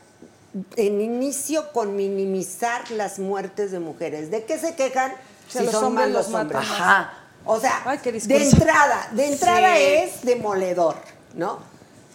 en 0.78 1.02
inicio 1.02 1.72
con 1.74 1.96
minimizar 1.96 2.90
las 2.92 3.20
muertes 3.20 3.72
de 3.72 3.80
mujeres. 3.80 4.32
¿De 4.32 4.46
qué 4.46 4.58
se 4.58 4.76
quejan 4.76 5.14
Si 5.50 5.58
a 5.58 5.62
si 5.62 5.66
los 5.66 5.74
son 5.76 5.86
hombres 5.86 6.08
malos 6.08 6.30
los 6.30 6.42
hombres? 6.42 6.62
Ajá. 6.62 7.14
O 7.46 7.60
sea, 7.60 7.82
Ay, 7.86 8.00
de 8.04 8.44
entrada, 8.44 9.08
de 9.12 9.28
entrada 9.28 9.76
Sí. 9.76 9.84
es 9.84 10.22
demoledor, 10.24 10.96
¿no? 11.36 11.60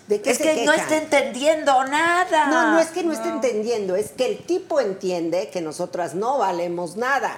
¿De 0.08 0.20
qué 0.20 0.30
Es 0.32 0.38
se 0.38 0.42
que 0.42 0.64
no 0.64 0.72
está 0.72 0.96
entendiendo 0.96 1.84
nada. 1.84 2.46
No, 2.48 2.72
no 2.72 2.80
es 2.80 2.88
que 2.88 3.04
no, 3.04 3.12
esté 3.12 3.28
entendiendo, 3.28 3.94
es 3.94 4.10
que 4.10 4.26
el 4.26 4.38
tipo 4.44 4.80
entiende 4.80 5.50
que 5.50 5.60
nosotras 5.60 6.16
no 6.16 6.38
valemos 6.38 6.96
nada. 6.96 7.36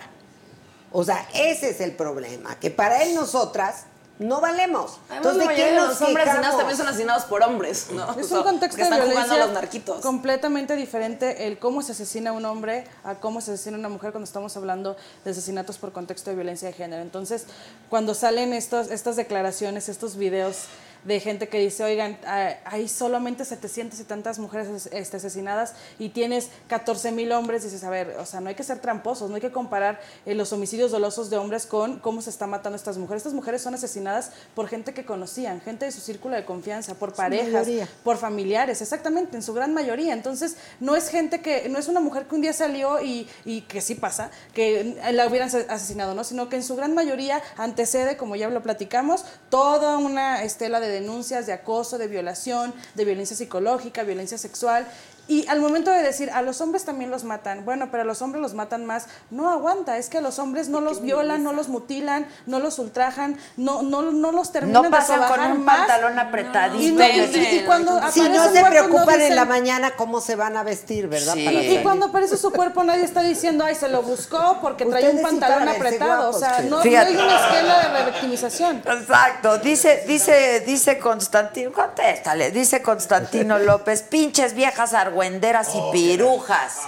O 0.92 1.04
sea, 1.04 1.26
ese 1.34 1.70
es 1.70 1.80
el 1.80 1.92
problema, 1.92 2.58
que 2.58 2.70
para 2.70 3.02
él 3.02 3.14
nosotras 3.14 3.84
no 4.18 4.40
valemos. 4.40 4.98
Además, 5.08 5.34
Entonces, 5.34 5.56
¿de 5.56 5.72
nos 5.72 5.88
los 5.88 6.02
hombres 6.02 6.28
asesinados 6.28 6.58
también 6.58 6.76
son 6.76 6.88
asesinados 6.88 7.24
por 7.24 7.42
hombres, 7.42 7.86
¿no? 7.90 8.12
Es 8.12 8.26
O 8.26 8.28
sea, 8.28 8.38
un 8.38 8.44
contexto 8.44 8.76
de 8.76 8.82
están 8.84 9.00
jugando 9.00 9.10
a 9.10 9.22
violencia 9.22 9.46
los 9.46 9.54
narquitos. 9.54 10.00
completamente 10.00 10.76
diferente 10.76 11.46
el 11.46 11.58
cómo 11.58 11.82
se 11.82 11.92
asesina 11.92 12.32
un 12.32 12.44
hombre 12.44 12.84
a 13.04 13.16
cómo 13.16 13.40
se 13.40 13.52
asesina 13.52 13.76
una 13.76 13.88
mujer 13.88 14.12
cuando 14.12 14.24
estamos 14.24 14.56
hablando 14.56 14.96
de 15.24 15.30
asesinatos 15.30 15.78
por 15.78 15.92
contexto 15.92 16.30
de 16.30 16.36
violencia 16.36 16.68
de 16.68 16.74
género. 16.74 17.02
Entonces, 17.02 17.46
cuando 17.88 18.14
salen 18.14 18.52
estos, 18.52 18.90
estas 18.90 19.16
declaraciones, 19.16 19.88
estos 19.88 20.16
videos 20.16 20.66
de 21.04 21.20
gente 21.20 21.48
que 21.48 21.58
dice, 21.58 21.82
oigan, 21.84 22.18
ah, 22.26 22.50
hay 22.64 22.88
solamente 22.88 23.44
700 23.44 23.98
y 24.00 24.04
tantas 24.04 24.38
mujeres 24.38 24.86
este, 24.92 25.16
asesinadas 25.16 25.74
y 25.98 26.10
tienes 26.10 26.48
14 26.68 27.10
mil 27.12 27.32
hombres, 27.32 27.64
dices, 27.64 27.82
a 27.84 27.90
ver, 27.90 28.16
o 28.18 28.26
sea, 28.26 28.40
no 28.40 28.48
hay 28.48 28.54
que 28.54 28.62
ser 28.62 28.78
tramposos, 28.80 29.28
no 29.28 29.34
hay 29.36 29.40
que 29.40 29.50
comparar 29.52 30.00
eh, 30.26 30.34
los 30.34 30.52
homicidios 30.52 30.90
dolosos 30.92 31.28
de 31.30 31.36
hombres 31.38 31.66
con 31.66 31.98
cómo 31.98 32.22
se 32.22 32.30
está 32.30 32.46
matando 32.46 32.76
estas 32.76 32.98
mujeres. 32.98 33.22
Estas 33.22 33.32
mujeres 33.34 33.62
son 33.62 33.74
asesinadas 33.74 34.30
por 34.54 34.68
gente 34.68 34.94
que 34.94 35.04
conocían, 35.04 35.60
gente 35.60 35.86
de 35.86 35.92
su 35.92 36.00
círculo 36.00 36.36
de 36.36 36.44
confianza, 36.44 36.94
por 36.94 37.14
parejas, 37.14 37.66
por 38.04 38.16
familiares, 38.16 38.80
exactamente, 38.82 39.36
en 39.36 39.42
su 39.42 39.52
gran 39.54 39.74
mayoría. 39.74 40.12
Entonces, 40.12 40.56
no 40.80 40.94
es 40.96 41.08
gente 41.08 41.40
que, 41.40 41.68
no 41.68 41.78
es 41.78 41.88
una 41.88 42.00
mujer 42.00 42.26
que 42.26 42.34
un 42.34 42.42
día 42.42 42.52
salió 42.52 43.02
y, 43.02 43.28
y 43.44 43.62
que 43.62 43.80
sí 43.80 43.94
pasa, 43.94 44.30
que 44.54 45.00
la 45.12 45.26
hubieran 45.26 45.48
ase- 45.48 45.66
asesinado, 45.68 46.14
¿no? 46.14 46.22
Sino 46.24 46.48
que 46.48 46.56
en 46.56 46.62
su 46.62 46.76
gran 46.76 46.94
mayoría 46.94 47.42
antecede, 47.56 48.16
como 48.16 48.36
ya 48.36 48.48
lo 48.48 48.62
platicamos, 48.62 49.24
toda 49.50 49.96
una 49.98 50.42
estela 50.44 50.78
de 50.80 50.91
denuncias 50.92 51.46
de 51.46 51.52
acoso, 51.52 51.98
de 51.98 52.06
violación, 52.06 52.72
de 52.94 53.04
violencia 53.04 53.36
psicológica, 53.36 54.04
violencia 54.04 54.38
sexual. 54.38 54.86
Y 55.32 55.46
al 55.48 55.60
momento 55.60 55.90
de 55.90 56.02
decir, 56.02 56.30
a 56.30 56.42
los 56.42 56.60
hombres 56.60 56.84
también 56.84 57.10
los 57.10 57.24
matan, 57.24 57.64
bueno, 57.64 57.88
pero 57.90 58.02
a 58.02 58.06
los 58.06 58.20
hombres 58.20 58.42
los 58.42 58.52
matan 58.52 58.84
más, 58.84 59.06
no 59.30 59.50
aguanta, 59.50 59.96
es 59.96 60.10
que 60.10 60.18
a 60.18 60.20
los 60.20 60.38
hombres 60.38 60.68
no 60.68 60.80
los 60.82 61.00
violan, 61.00 61.42
no 61.42 61.52
los 61.54 61.68
mutilan, 61.68 62.26
no 62.44 62.58
los 62.58 62.78
ultrajan, 62.78 63.38
no, 63.56 63.80
no, 63.82 64.02
no 64.02 64.30
los 64.32 64.52
terminan 64.52 64.82
No 64.82 64.90
pasan 64.90 65.20
de 65.22 65.26
con 65.28 65.40
un 65.52 65.64
más. 65.64 65.78
pantalón 65.78 66.18
apretadito. 66.18 66.82
Y, 66.82 66.92
no- 66.92 67.04
y- 67.06 67.20
y- 67.34 67.56
y 67.60 67.64
cuando 67.64 67.92
Si 68.10 68.20
aparece 68.20 68.28
no 68.28 68.44
se 68.44 68.60
cuerpo, 68.60 68.66
no 68.66 68.70
preocupan 68.70 69.20
en 69.22 69.34
la 69.36 69.44
mañana 69.46 69.92
cómo 69.96 70.20
se 70.20 70.36
van 70.36 70.56
a 70.58 70.62
vestir, 70.64 71.08
¿verdad? 71.08 71.32
Sí. 71.34 71.44
Para 71.46 71.62
y 71.62 71.82
cuando 71.82 72.06
aparece 72.06 72.36
su 72.36 72.50
cuerpo 72.50 72.84
nadie 72.84 73.04
está 73.04 73.22
diciendo, 73.22 73.64
ay, 73.64 73.74
se 73.74 73.88
lo 73.88 74.02
buscó 74.02 74.58
porque 74.60 74.84
traía 74.84 75.10
un 75.10 75.22
pantalón 75.22 75.66
apretado. 75.68 76.22
guapos, 76.32 76.36
o 76.36 76.38
sea, 76.40 76.60
no, 76.68 76.80
hay 76.80 76.88
una 76.90 77.40
esquela 77.40 77.78
de 77.82 77.98
revictimización. 78.04 78.82
Exacto, 78.84 79.58
dice, 79.58 80.04
dice, 80.06 80.60
dice 80.66 80.98
Constantino, 80.98 81.72
contéstale, 81.72 82.50
dice 82.50 82.82
Constantino 82.82 83.58
López, 83.70 84.02
pinches 84.02 84.52
viejas 84.54 84.92
argüenderas 85.26 85.70
y 85.74 85.92
pirujas. 85.92 86.78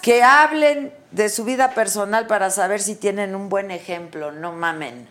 Que 0.00 0.22
hablen 0.22 0.92
de 1.10 1.28
su 1.28 1.44
vida 1.44 1.74
personal 1.74 2.26
para 2.26 2.50
saber 2.50 2.80
si 2.80 2.94
tienen 2.94 3.34
un 3.34 3.48
buen 3.48 3.70
ejemplo, 3.70 4.32
no 4.32 4.52
mamen. 4.52 5.08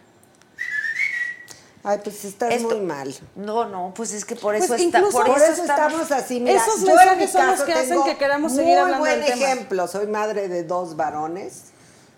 Ay, 1.83 1.99
pues 2.03 2.25
estás 2.25 2.53
Esto- 2.53 2.69
muy 2.77 2.81
mal. 2.85 3.13
No, 3.35 3.65
no, 3.65 3.91
pues 3.95 4.13
es 4.13 4.23
que 4.25 4.35
por 4.35 4.53
Pues 4.53 4.65
eso 4.65 4.75
está, 4.75 4.99
incluso- 4.99 5.17
por, 5.17 5.27
Por 5.27 5.37
eso, 5.37 5.51
eso 5.53 5.61
estamos- 5.63 6.01
estamos 6.01 6.11
así. 6.11 6.39
Mira, 6.39 6.61
Esos 6.61 6.81
mensajes 6.81 7.31
son 7.31 7.47
los 7.47 7.61
que 7.61 7.73
hacen 7.73 8.03
que 8.03 8.17
queramos 8.17 8.53
seguir 8.53 8.77
hablando 8.77 8.99
buen 8.99 9.19
del 9.21 9.33
tema. 9.33 9.45
ejemplo. 9.45 9.87
Soy 9.87 10.05
madre 10.07 10.47
de 10.47 10.63
dos 10.63 10.95
varones, 10.95 11.63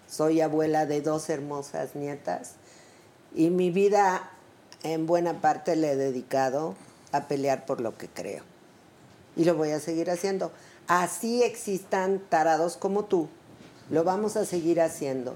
soy 0.09 0.41
abuela 0.41 0.85
de 0.85 1.01
dos 1.01 1.29
hermosas 1.29 1.95
nietas 1.95 2.53
y 3.33 3.51
mi 3.51 3.71
vida 3.71 4.29
en 4.83 5.05
buena 5.05 5.39
parte 5.39 5.77
le 5.77 5.91
he 5.91 5.95
dedicado 5.95 6.75
a 7.13 7.27
pelear 7.27 7.65
por 7.65 7.79
lo 7.79 7.97
que 7.97 8.09
creo. 8.09 8.43
Y 9.37 9.45
lo 9.45 9.55
voy 9.55 9.71
a 9.71 9.79
seguir 9.79 10.11
haciendo. 10.11 10.51
Así 10.87 11.43
existan 11.43 12.19
tarados 12.29 12.75
como 12.75 13.05
tú, 13.05 13.29
lo 13.89 14.03
vamos 14.03 14.35
a 14.35 14.45
seguir 14.45 14.81
haciendo. 14.81 15.35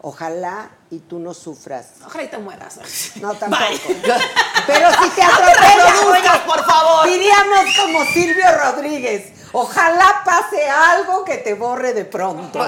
Ojalá 0.00 0.70
y 0.90 1.00
tú 1.00 1.18
no 1.18 1.34
sufras. 1.34 1.94
Ojalá 2.06 2.24
y 2.24 2.28
te 2.28 2.38
mueras. 2.38 2.78
No, 3.20 3.34
tampoco. 3.38 3.62
Pero 4.66 4.90
si 4.90 5.10
te 5.10 5.22
reproduzcas, 5.22 6.38
por 6.46 6.64
favor. 6.64 7.08
Diríamos 7.08 7.76
como 7.80 8.04
Silvio 8.04 8.44
Rodríguez. 8.56 9.32
Ojalá 9.52 10.22
pase 10.24 10.68
algo 10.68 11.24
que 11.24 11.38
te 11.38 11.54
borre 11.54 11.92
de 11.92 12.04
pronto. 12.04 12.64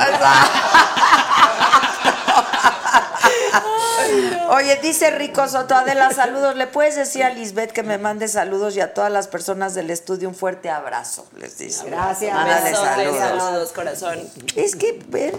Oye, 4.50 4.76
dice 4.82 5.10
Rico 5.10 5.46
Soto, 5.48 5.74
Adela, 5.74 6.10
saludos. 6.12 6.56
¿Le 6.56 6.66
puedes 6.66 6.96
decir 6.96 7.22
a 7.24 7.30
Lisbeth 7.30 7.72
que 7.72 7.82
me 7.82 7.98
mande 7.98 8.28
saludos 8.28 8.76
y 8.76 8.80
a 8.80 8.94
todas 8.94 9.10
las 9.12 9.28
personas 9.28 9.74
del 9.74 9.90
estudio 9.90 10.28
un 10.28 10.34
fuerte 10.34 10.70
abrazo? 10.70 11.26
Les 11.36 11.58
dice. 11.58 11.84
Gracias. 11.86 12.34
Mándale 12.34 12.74
saludos. 12.74 13.18
saludos, 13.18 13.72
corazón. 13.72 14.28
Es 14.56 14.76
que, 14.76 14.94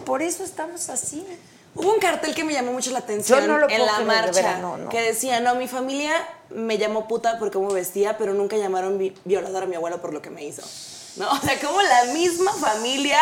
por 0.05 0.21
eso 0.21 0.43
estamos 0.43 0.89
así. 0.89 1.25
Hubo 1.75 1.93
un 1.93 1.99
cartel 1.99 2.33
que 2.35 2.43
me 2.43 2.51
llamó 2.53 2.73
mucho 2.73 2.91
la 2.91 2.99
atención 2.99 3.41
Yo 3.41 3.47
no 3.47 3.57
lo 3.59 3.69
en 3.69 3.85
la 3.85 3.99
de 3.99 4.05
marcha 4.05 4.57
no, 4.57 4.75
no. 4.77 4.89
que 4.89 5.01
decía, 5.01 5.39
no, 5.39 5.53
mi 5.55 5.67
familia 5.67 6.11
me 6.49 6.77
llamó 6.79 7.07
puta 7.07 7.37
por 7.37 7.51
cómo 7.51 7.69
vestía, 7.69 8.17
pero 8.17 8.33
nunca 8.33 8.57
llamaron 8.57 8.97
vi- 8.97 9.15
violador 9.23 9.63
a 9.63 9.65
mi 9.67 9.75
abuelo 9.75 10.01
por 10.01 10.11
lo 10.13 10.21
que 10.21 10.29
me 10.31 10.43
hizo. 10.43 10.63
¿No? 11.17 11.29
O 11.31 11.37
sea, 11.37 11.59
como 11.59 11.81
la 11.81 12.05
misma 12.13 12.51
familia 12.53 13.19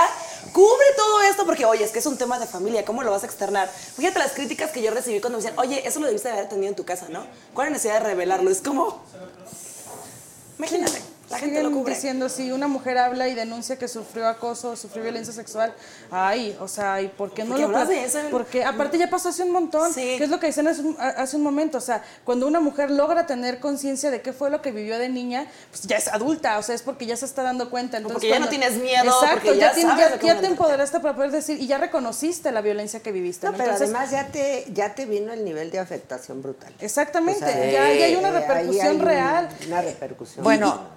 cubre 0.51 0.85
todo 0.95 1.21
esto 1.21 1.45
porque, 1.45 1.65
oye, 1.65 1.83
es 1.83 1.91
que 1.91 1.99
es 1.99 2.05
un 2.05 2.17
tema 2.17 2.39
de 2.39 2.47
familia, 2.47 2.85
¿cómo 2.85 3.03
lo 3.03 3.11
vas 3.11 3.23
a 3.23 3.25
externar? 3.25 3.69
Fíjate 3.69 4.19
las 4.19 4.33
críticas 4.33 4.71
que 4.71 4.81
yo 4.81 4.91
recibí 4.91 5.19
cuando 5.19 5.37
me 5.37 5.43
decían, 5.43 5.59
oye, 5.59 5.87
eso 5.87 5.99
lo 5.99 6.07
debiste 6.07 6.29
haber 6.29 6.45
atendido 6.45 6.69
en 6.69 6.75
tu 6.75 6.85
casa, 6.85 7.07
¿no? 7.09 7.25
¿Cuál 7.53 7.67
es 7.67 7.71
la 7.71 7.75
necesidad 7.75 8.01
de 8.01 8.07
revelarlo? 8.07 8.49
Es 8.49 8.61
como... 8.61 9.01
Imagínate, 10.57 11.01
la 11.29 11.39
gente 11.39 11.55
lo 11.61 11.67
Siguen 11.69 11.79
cubre. 11.79 11.93
diciendo, 11.95 12.29
si 12.29 12.51
una 12.51 12.67
mujer 12.67 12.97
habla 12.97 13.27
y 13.27 13.33
denuncia 13.35 13.77
que 13.77 13.87
sufrió 13.87 14.27
acoso, 14.27 14.75
sufrió 14.75 15.03
violencia 15.03 15.33
sexual, 15.33 15.73
ay, 16.09 16.55
o 16.59 16.67
sea, 16.67 17.01
¿y 17.01 17.07
por 17.09 17.33
qué 17.33 17.43
no 17.43 17.49
¿Por 17.55 17.57
qué 17.59 17.67
lo 17.67 17.85
de 17.85 18.03
eso? 18.05 18.19
Porque 18.31 18.63
aparte 18.63 18.97
ya 18.97 19.09
pasó 19.09 19.29
hace 19.29 19.43
un 19.43 19.51
montón, 19.51 19.93
Sí. 19.93 20.15
que 20.17 20.23
es 20.23 20.29
lo 20.29 20.39
que 20.39 20.47
dicen 20.47 20.67
hace 20.67 20.81
un, 20.81 20.95
hace 20.99 21.35
un 21.35 21.43
momento, 21.43 21.77
o 21.77 21.81
sea, 21.81 22.03
cuando 22.23 22.47
una 22.47 22.59
mujer 22.59 22.91
logra 22.91 23.25
tener 23.25 23.59
conciencia 23.59 24.09
de 24.11 24.21
qué 24.21 24.33
fue 24.33 24.49
lo 24.49 24.61
que 24.61 24.71
vivió 24.71 24.97
de 24.97 25.09
niña, 25.09 25.47
pues 25.71 25.83
ya 25.83 25.97
es 25.97 26.07
adulta, 26.07 26.57
o 26.57 26.63
sea, 26.63 26.75
es 26.75 26.81
porque 26.81 27.05
ya 27.05 27.17
se 27.17 27.25
está 27.25 27.43
dando 27.43 27.69
cuenta. 27.69 27.97
Entonces, 27.97 28.13
porque 28.15 28.29
ya 28.29 28.39
no 28.39 28.49
tienes 28.49 28.77
miedo, 28.77 29.03
Exacto, 29.05 29.53
ya 29.53 29.69
sabes 29.69 29.83
ya 29.83 30.33
van 30.33 30.37
a 30.37 30.41
te 30.41 30.47
empoderaste 30.47 30.99
para 30.99 31.15
poder 31.15 31.31
decir, 31.31 31.59
y 31.59 31.67
ya 31.67 31.77
reconociste 31.77 32.51
la 32.51 32.61
violencia 32.61 33.01
que 33.01 33.11
viviste. 33.11 33.45
No, 33.47 33.51
¿no? 33.51 33.57
pero 33.57 33.71
Entonces, 33.71 33.93
además 33.95 34.11
ya 34.11 34.27
te, 34.31 34.65
ya 34.73 34.95
te 34.95 35.05
vino 35.05 35.33
el 35.33 35.43
nivel 35.43 35.71
de 35.71 35.79
afectación 35.79 36.41
brutal. 36.41 36.73
Exactamente, 36.79 37.43
O 37.43 37.47
sea, 37.47 37.65
ya, 37.71 37.93
ya 37.93 38.05
hay 38.05 38.15
una 38.15 38.29
eh, 38.29 38.39
repercusión 38.39 38.87
hay 38.87 38.97
real. 38.99 39.49
Una 39.67 39.81
repercusión. 39.81 40.43
Bueno, 40.43 40.96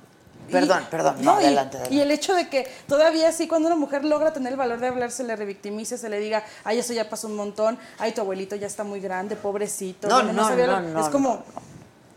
perdón, 0.50 0.86
perdón. 0.90 1.16
No, 1.20 1.34
No, 1.34 1.40
y- 1.40 1.44
adelante, 1.44 1.76
y, 1.76 1.80
adelante. 1.80 2.02
el 2.02 2.10
hecho 2.10 2.34
de 2.34 2.48
que 2.48 2.70
todavía 2.86 3.32
sí, 3.32 3.48
cuando 3.48 3.68
una 3.68 3.76
mujer 3.76 4.04
logra 4.04 4.32
tener 4.32 4.52
el 4.52 4.58
valor 4.58 4.80
de 4.80 4.88
hablar, 4.88 5.10
se 5.10 5.24
le 5.24 5.36
revictimice, 5.36 5.96
se 5.98 6.08
le 6.08 6.18
diga, 6.20 6.44
ay, 6.64 6.78
eso 6.78 6.92
ya 6.92 7.08
pasó 7.08 7.26
un 7.28 7.36
montón, 7.36 7.78
ay, 7.98 8.12
tu 8.12 8.20
abuelito 8.20 8.56
ya 8.56 8.66
está 8.66 8.84
muy 8.84 9.00
grande, 9.00 9.36
pobrecito. 9.36 10.08
No, 10.08 10.22
no, 10.22 10.44
sabía 10.46 10.66
no, 10.66 10.80
lo-". 10.80 10.88
no, 10.88 11.00
Es 11.00 11.08
como, 11.08 11.42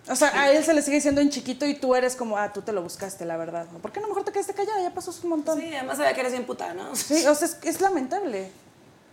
no, 0.07 0.13
o 0.13 0.15
sea, 0.17 0.29
a 0.39 0.51
él 0.51 0.63
se 0.65 0.73
le 0.73 0.81
sigue 0.81 0.95
diciendo 0.97 1.21
en 1.21 1.29
chiquito 1.29 1.65
y 1.65 1.75
tú 1.75 1.95
eres 1.95 2.15
como, 2.17 2.37
ah, 2.37 2.51
tú 2.51 2.61
te 2.61 2.73
lo 2.73 2.81
buscaste, 2.83 3.23
la 3.25 3.37
verdad. 3.37 3.65
¿Por 3.81 3.91
qué 3.93 4.01
no 4.01 4.07
mejor 4.09 4.23
te 4.25 4.31
quedaste 4.33 4.53
callada? 4.53 4.81
Ya 4.81 4.93
pasó 4.93 5.13
un 5.23 5.29
montón. 5.29 5.59
Sí, 5.59 5.73
además 5.73 5.95
sabía 5.97 6.13
que 6.13 6.19
eres 6.19 6.33
bien 6.33 6.45
puta, 6.45 6.73
¿no? 6.73 6.93
Sí, 6.95 7.25
o 7.25 7.33
sea, 7.35 7.47
es, 7.47 7.57
es 7.63 7.79
lamentable. 7.81 8.51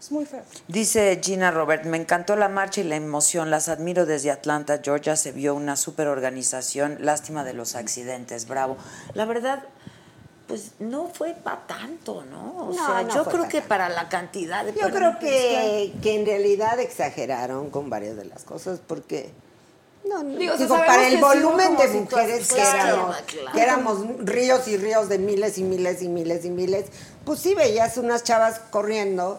Es 0.00 0.10
muy 0.10 0.24
feo. 0.24 0.40
Dice 0.66 1.20
Gina 1.22 1.50
Robert, 1.50 1.84
me 1.84 1.98
encantó 1.98 2.34
la 2.34 2.48
marcha 2.48 2.80
y 2.80 2.84
la 2.84 2.96
emoción, 2.96 3.50
las 3.50 3.68
admiro 3.68 4.06
desde 4.06 4.30
Atlanta, 4.30 4.80
Georgia, 4.82 5.14
se 5.14 5.30
vio 5.30 5.54
una 5.54 5.76
super 5.76 6.08
organización, 6.08 6.96
lástima 7.00 7.44
de 7.44 7.52
los 7.52 7.74
accidentes, 7.74 8.48
bravo. 8.48 8.78
La 9.12 9.26
verdad, 9.26 9.62
pues 10.48 10.72
no 10.78 11.08
fue 11.12 11.34
para 11.34 11.66
tanto, 11.66 12.24
¿no? 12.24 12.56
O 12.56 12.72
No, 12.72 12.86
sea, 12.86 13.02
no 13.02 13.14
yo 13.14 13.24
creo 13.24 13.42
que 13.48 13.58
tanto. 13.58 13.68
para 13.68 13.88
la 13.90 14.08
cantidad 14.08 14.64
de 14.64 14.72
Yo 14.72 14.90
creo 14.90 15.18
que, 15.18 15.92
que 16.02 16.14
en 16.18 16.24
realidad 16.24 16.80
exageraron 16.80 17.68
con 17.68 17.90
varias 17.90 18.16
de 18.16 18.24
las 18.24 18.42
cosas 18.44 18.80
porque 18.84 19.30
no, 20.08 20.22
no, 20.22 20.38
Digo, 20.38 20.56
digo, 20.56 20.76
para 20.78 21.08
el 21.08 21.18
volumen 21.20 21.76
de 21.76 21.88
mujeres 21.88 22.48
que 22.50 22.58
éramos, 22.62 23.16
claro. 23.26 23.52
que 23.52 23.60
éramos 23.60 23.98
ríos 24.20 24.66
y 24.66 24.78
ríos 24.78 25.10
de 25.10 25.18
miles 25.18 25.58
y 25.58 25.62
miles 25.62 26.00
y 26.00 26.08
miles 26.08 26.44
y 26.46 26.50
miles, 26.50 26.86
pues 27.26 27.38
sí 27.40 27.54
veías 27.54 27.98
unas 27.98 28.24
chavas 28.24 28.60
corriendo, 28.70 29.38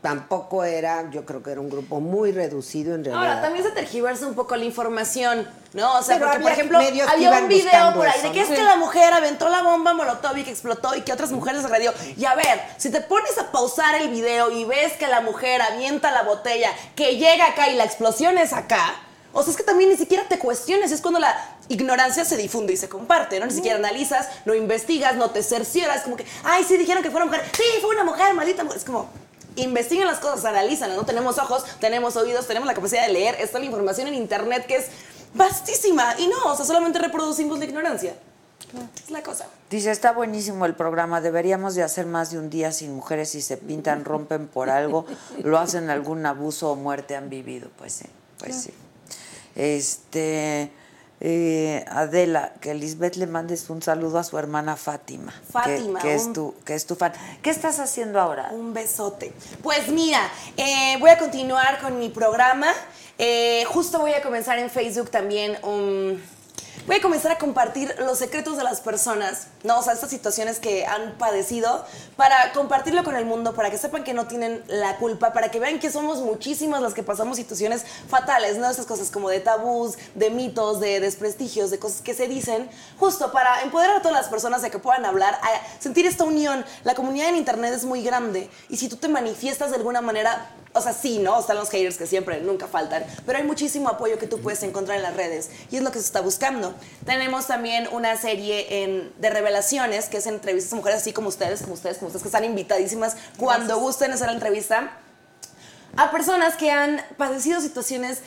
tampoco 0.00 0.62
era, 0.62 1.10
yo 1.10 1.24
creo 1.24 1.42
que 1.42 1.50
era 1.50 1.60
un 1.60 1.68
grupo 1.68 2.00
muy 2.00 2.30
reducido 2.30 2.94
en 2.94 3.04
realidad. 3.04 3.28
Ahora, 3.28 3.42
también 3.42 3.64
se 3.64 3.72
tergiversa 3.72 4.26
un 4.26 4.34
poco 4.34 4.54
la 4.54 4.64
información, 4.64 5.48
¿no? 5.72 5.98
O 5.98 6.02
sea, 6.02 6.16
Pero 6.16 6.28
porque, 6.28 6.42
por 6.42 6.52
ejemplo, 6.52 6.78
había 6.78 7.32
un 7.32 7.48
video 7.48 7.94
por 7.94 8.06
ahí 8.06 8.18
eso, 8.18 8.28
de 8.28 8.32
que 8.32 8.40
¿no? 8.40 8.44
es 8.44 8.58
que 8.58 8.62
la 8.62 8.76
mujer 8.76 9.12
aventó 9.12 9.48
la 9.48 9.62
bomba 9.62 9.94
molotov 9.94 10.36
y 10.38 10.44
que 10.44 10.50
explotó 10.50 10.94
y 10.94 11.00
que 11.00 11.12
otras 11.12 11.32
mujeres 11.32 11.64
agredió. 11.64 11.92
Y 12.16 12.24
a 12.26 12.34
ver, 12.36 12.60
si 12.76 12.90
te 12.90 13.00
pones 13.00 13.36
a 13.38 13.50
pausar 13.50 13.96
el 13.96 14.10
video 14.10 14.52
y 14.52 14.64
ves 14.64 14.92
que 14.92 15.08
la 15.08 15.20
mujer 15.20 15.60
avienta 15.62 16.12
la 16.12 16.22
botella, 16.22 16.70
que 16.94 17.16
llega 17.16 17.46
acá 17.46 17.68
y 17.68 17.74
la 17.74 17.84
explosión 17.84 18.38
es 18.38 18.52
acá, 18.52 18.94
o 19.32 19.42
sea, 19.42 19.50
es 19.50 19.56
que 19.56 19.64
también 19.64 19.90
ni 19.90 19.96
siquiera 19.96 20.24
te 20.28 20.38
cuestiones, 20.38 20.90
es 20.90 21.00
cuando 21.00 21.20
la 21.20 21.36
ignorancia 21.68 22.24
se 22.24 22.36
difunde 22.36 22.72
y 22.72 22.76
se 22.76 22.88
comparte, 22.88 23.38
¿no? 23.38 23.46
Ni 23.46 23.52
siquiera 23.52 23.76
analizas, 23.76 24.28
no 24.46 24.54
investigas, 24.54 25.16
no 25.16 25.30
te 25.30 25.42
cercioras, 25.42 26.02
como 26.02 26.16
que, 26.16 26.24
ay, 26.44 26.64
sí 26.64 26.76
dijeron 26.76 27.02
que 27.02 27.10
fue 27.10 27.20
una 27.20 27.30
mujer, 27.30 27.44
sí, 27.52 27.62
fue 27.80 27.90
una 27.90 28.04
mujer, 28.04 28.32
maldita 28.34 28.64
mujer. 28.64 28.78
Es 28.78 28.84
como, 28.84 29.10
investiguen 29.62 30.06
las 30.06 30.18
cosas, 30.18 30.44
analízanlas, 30.44 30.96
no 30.96 31.04
tenemos 31.04 31.38
ojos, 31.38 31.64
tenemos 31.80 32.16
oídos, 32.16 32.46
tenemos 32.46 32.66
la 32.66 32.74
capacidad 32.74 33.06
de 33.06 33.12
leer, 33.12 33.36
está 33.40 33.58
la 33.58 33.64
información 33.64 34.08
en 34.08 34.14
internet 34.14 34.66
que 34.66 34.76
es 34.76 34.86
vastísima 35.34 36.14
y 36.18 36.28
no, 36.28 36.52
o 36.52 36.56
sea, 36.56 36.64
solamente 36.64 36.98
reproducimos 36.98 37.58
la 37.58 37.64
ignorancia. 37.64 38.14
Es 39.02 39.10
la 39.10 39.22
cosa. 39.22 39.46
Dice, 39.70 39.90
está 39.90 40.12
buenísimo 40.12 40.66
el 40.66 40.74
programa, 40.74 41.20
deberíamos 41.20 41.74
de 41.74 41.82
hacer 41.82 42.06
más 42.06 42.30
de 42.30 42.38
un 42.38 42.50
día 42.50 42.72
sin 42.72 42.94
mujeres 42.94 43.30
si 43.30 43.40
se 43.40 43.56
pintan, 43.56 44.04
rompen 44.04 44.46
por 44.46 44.68
algo, 44.68 45.06
lo 45.42 45.58
hacen 45.58 45.90
algún 45.90 46.26
abuso 46.26 46.72
o 46.72 46.76
muerte 46.76 47.16
han 47.16 47.30
vivido. 47.30 47.70
Pues 47.78 47.94
sí, 47.94 48.06
pues 48.38 48.56
sí. 48.62 48.74
Este, 49.54 50.70
Eh, 51.20 51.84
Adela, 51.88 52.52
que 52.60 52.74
Lisbeth 52.74 53.16
le 53.16 53.26
mandes 53.26 53.68
un 53.70 53.82
saludo 53.82 54.18
a 54.18 54.24
su 54.24 54.38
hermana 54.38 54.76
Fátima. 54.76 55.32
que- 55.46 55.52
Fátima, 55.52 55.98
Que, 56.00 56.14
es, 56.14 56.22
un- 56.26 56.32
tu, 56.32 56.54
que 56.64 56.74
es 56.74 56.86
tu 56.86 56.94
fan. 56.94 57.12
¿Qué 57.42 57.50
estás 57.50 57.80
haciendo 57.80 58.20
ahora? 58.20 58.50
Un 58.52 58.72
besote. 58.72 59.32
Pues 59.62 59.88
mira, 59.88 60.20
eh, 60.56 60.96
voy 61.00 61.10
a 61.10 61.18
continuar 61.18 61.80
con 61.80 61.98
mi 61.98 62.08
programa. 62.08 62.68
Eh, 63.18 63.64
justo 63.66 63.98
voy 63.98 64.12
a 64.12 64.22
comenzar 64.22 64.58
en 64.60 64.70
Facebook 64.70 65.10
también 65.10 65.56
un... 65.64 66.22
Voy 66.86 66.96
a 66.96 67.02
comenzar 67.02 67.32
a 67.32 67.38
compartir 67.38 67.94
los 67.98 68.18
secretos 68.18 68.56
de 68.56 68.64
las 68.64 68.80
personas, 68.80 69.48
¿no? 69.62 69.78
O 69.78 69.82
sea, 69.82 69.92
estas 69.92 70.10
situaciones 70.10 70.58
que 70.58 70.86
han 70.86 71.18
padecido, 71.18 71.84
para 72.16 72.52
compartirlo 72.52 73.04
con 73.04 73.14
el 73.14 73.24
mundo, 73.26 73.54
para 73.54 73.70
que 73.70 73.76
sepan 73.76 74.04
que 74.04 74.14
no 74.14 74.26
tienen 74.26 74.62
la 74.68 74.96
culpa, 74.96 75.32
para 75.32 75.50
que 75.50 75.60
vean 75.60 75.80
que 75.80 75.90
somos 75.90 76.20
muchísimas 76.20 76.80
las 76.80 76.94
que 76.94 77.02
pasamos 77.02 77.36
situaciones 77.36 77.84
fatales, 78.08 78.56
¿no? 78.56 78.70
Esas 78.70 78.86
cosas 78.86 79.10
como 79.10 79.28
de 79.28 79.40
tabús, 79.40 79.98
de 80.14 80.30
mitos, 80.30 80.80
de 80.80 81.00
desprestigios, 81.00 81.70
de 81.70 81.78
cosas 81.78 82.00
que 82.00 82.14
se 82.14 82.26
dicen, 82.26 82.70
justo 82.98 83.32
para 83.32 83.62
empoderar 83.62 83.96
a 83.96 84.02
todas 84.02 84.16
las 84.16 84.28
personas 84.28 84.62
de 84.62 84.70
que 84.70 84.78
puedan 84.78 85.04
hablar, 85.04 85.34
a 85.34 85.80
sentir 85.80 86.06
esta 86.06 86.24
unión. 86.24 86.64
La 86.84 86.94
comunidad 86.94 87.28
en 87.28 87.36
Internet 87.36 87.74
es 87.74 87.84
muy 87.84 88.02
grande 88.02 88.48
y 88.68 88.78
si 88.78 88.88
tú 88.88 88.96
te 88.96 89.08
manifiestas 89.08 89.70
de 89.70 89.76
alguna 89.76 90.00
manera, 90.00 90.50
o 90.74 90.80
sea, 90.80 90.92
sí, 90.92 91.18
¿no? 91.18 91.40
Están 91.40 91.56
los 91.56 91.70
haters 91.70 91.96
que 91.96 92.06
siempre, 92.06 92.40
nunca 92.40 92.66
faltan, 92.68 93.04
pero 93.26 93.38
hay 93.38 93.44
muchísimo 93.44 93.88
apoyo 93.88 94.18
que 94.18 94.26
tú 94.26 94.40
puedes 94.40 94.62
encontrar 94.62 94.96
en 94.98 95.02
las 95.02 95.16
redes 95.16 95.50
y 95.70 95.76
es 95.76 95.82
lo 95.82 95.90
que 95.90 95.98
se 95.98 96.04
está 96.06 96.20
buscando. 96.20 96.74
Tenemos 97.04 97.46
también 97.46 97.88
una 97.92 98.16
serie 98.16 98.84
en- 98.84 99.12
de 99.18 99.30
revelaciones, 99.30 100.08
que 100.08 100.18
es 100.18 100.26
entrevistas 100.26 100.72
a 100.72 100.76
mujeres 100.76 101.00
así 101.00 101.12
como 101.12 101.28
ustedes, 101.28 101.62
como 101.62 101.74
ustedes, 101.74 101.98
como 101.98 102.08
ustedes, 102.08 102.22
que 102.22 102.28
están 102.28 102.44
invitadísimas 102.44 103.16
cuando 103.38 103.78
gusten 103.78 104.12
hacer 104.12 104.26
la 104.28 104.34
entrevista 104.34 104.92
a 105.96 106.10
personas 106.10 106.54
que 106.56 106.70
han 106.70 107.00
padecido 107.16 107.60
situaciones 107.60 108.18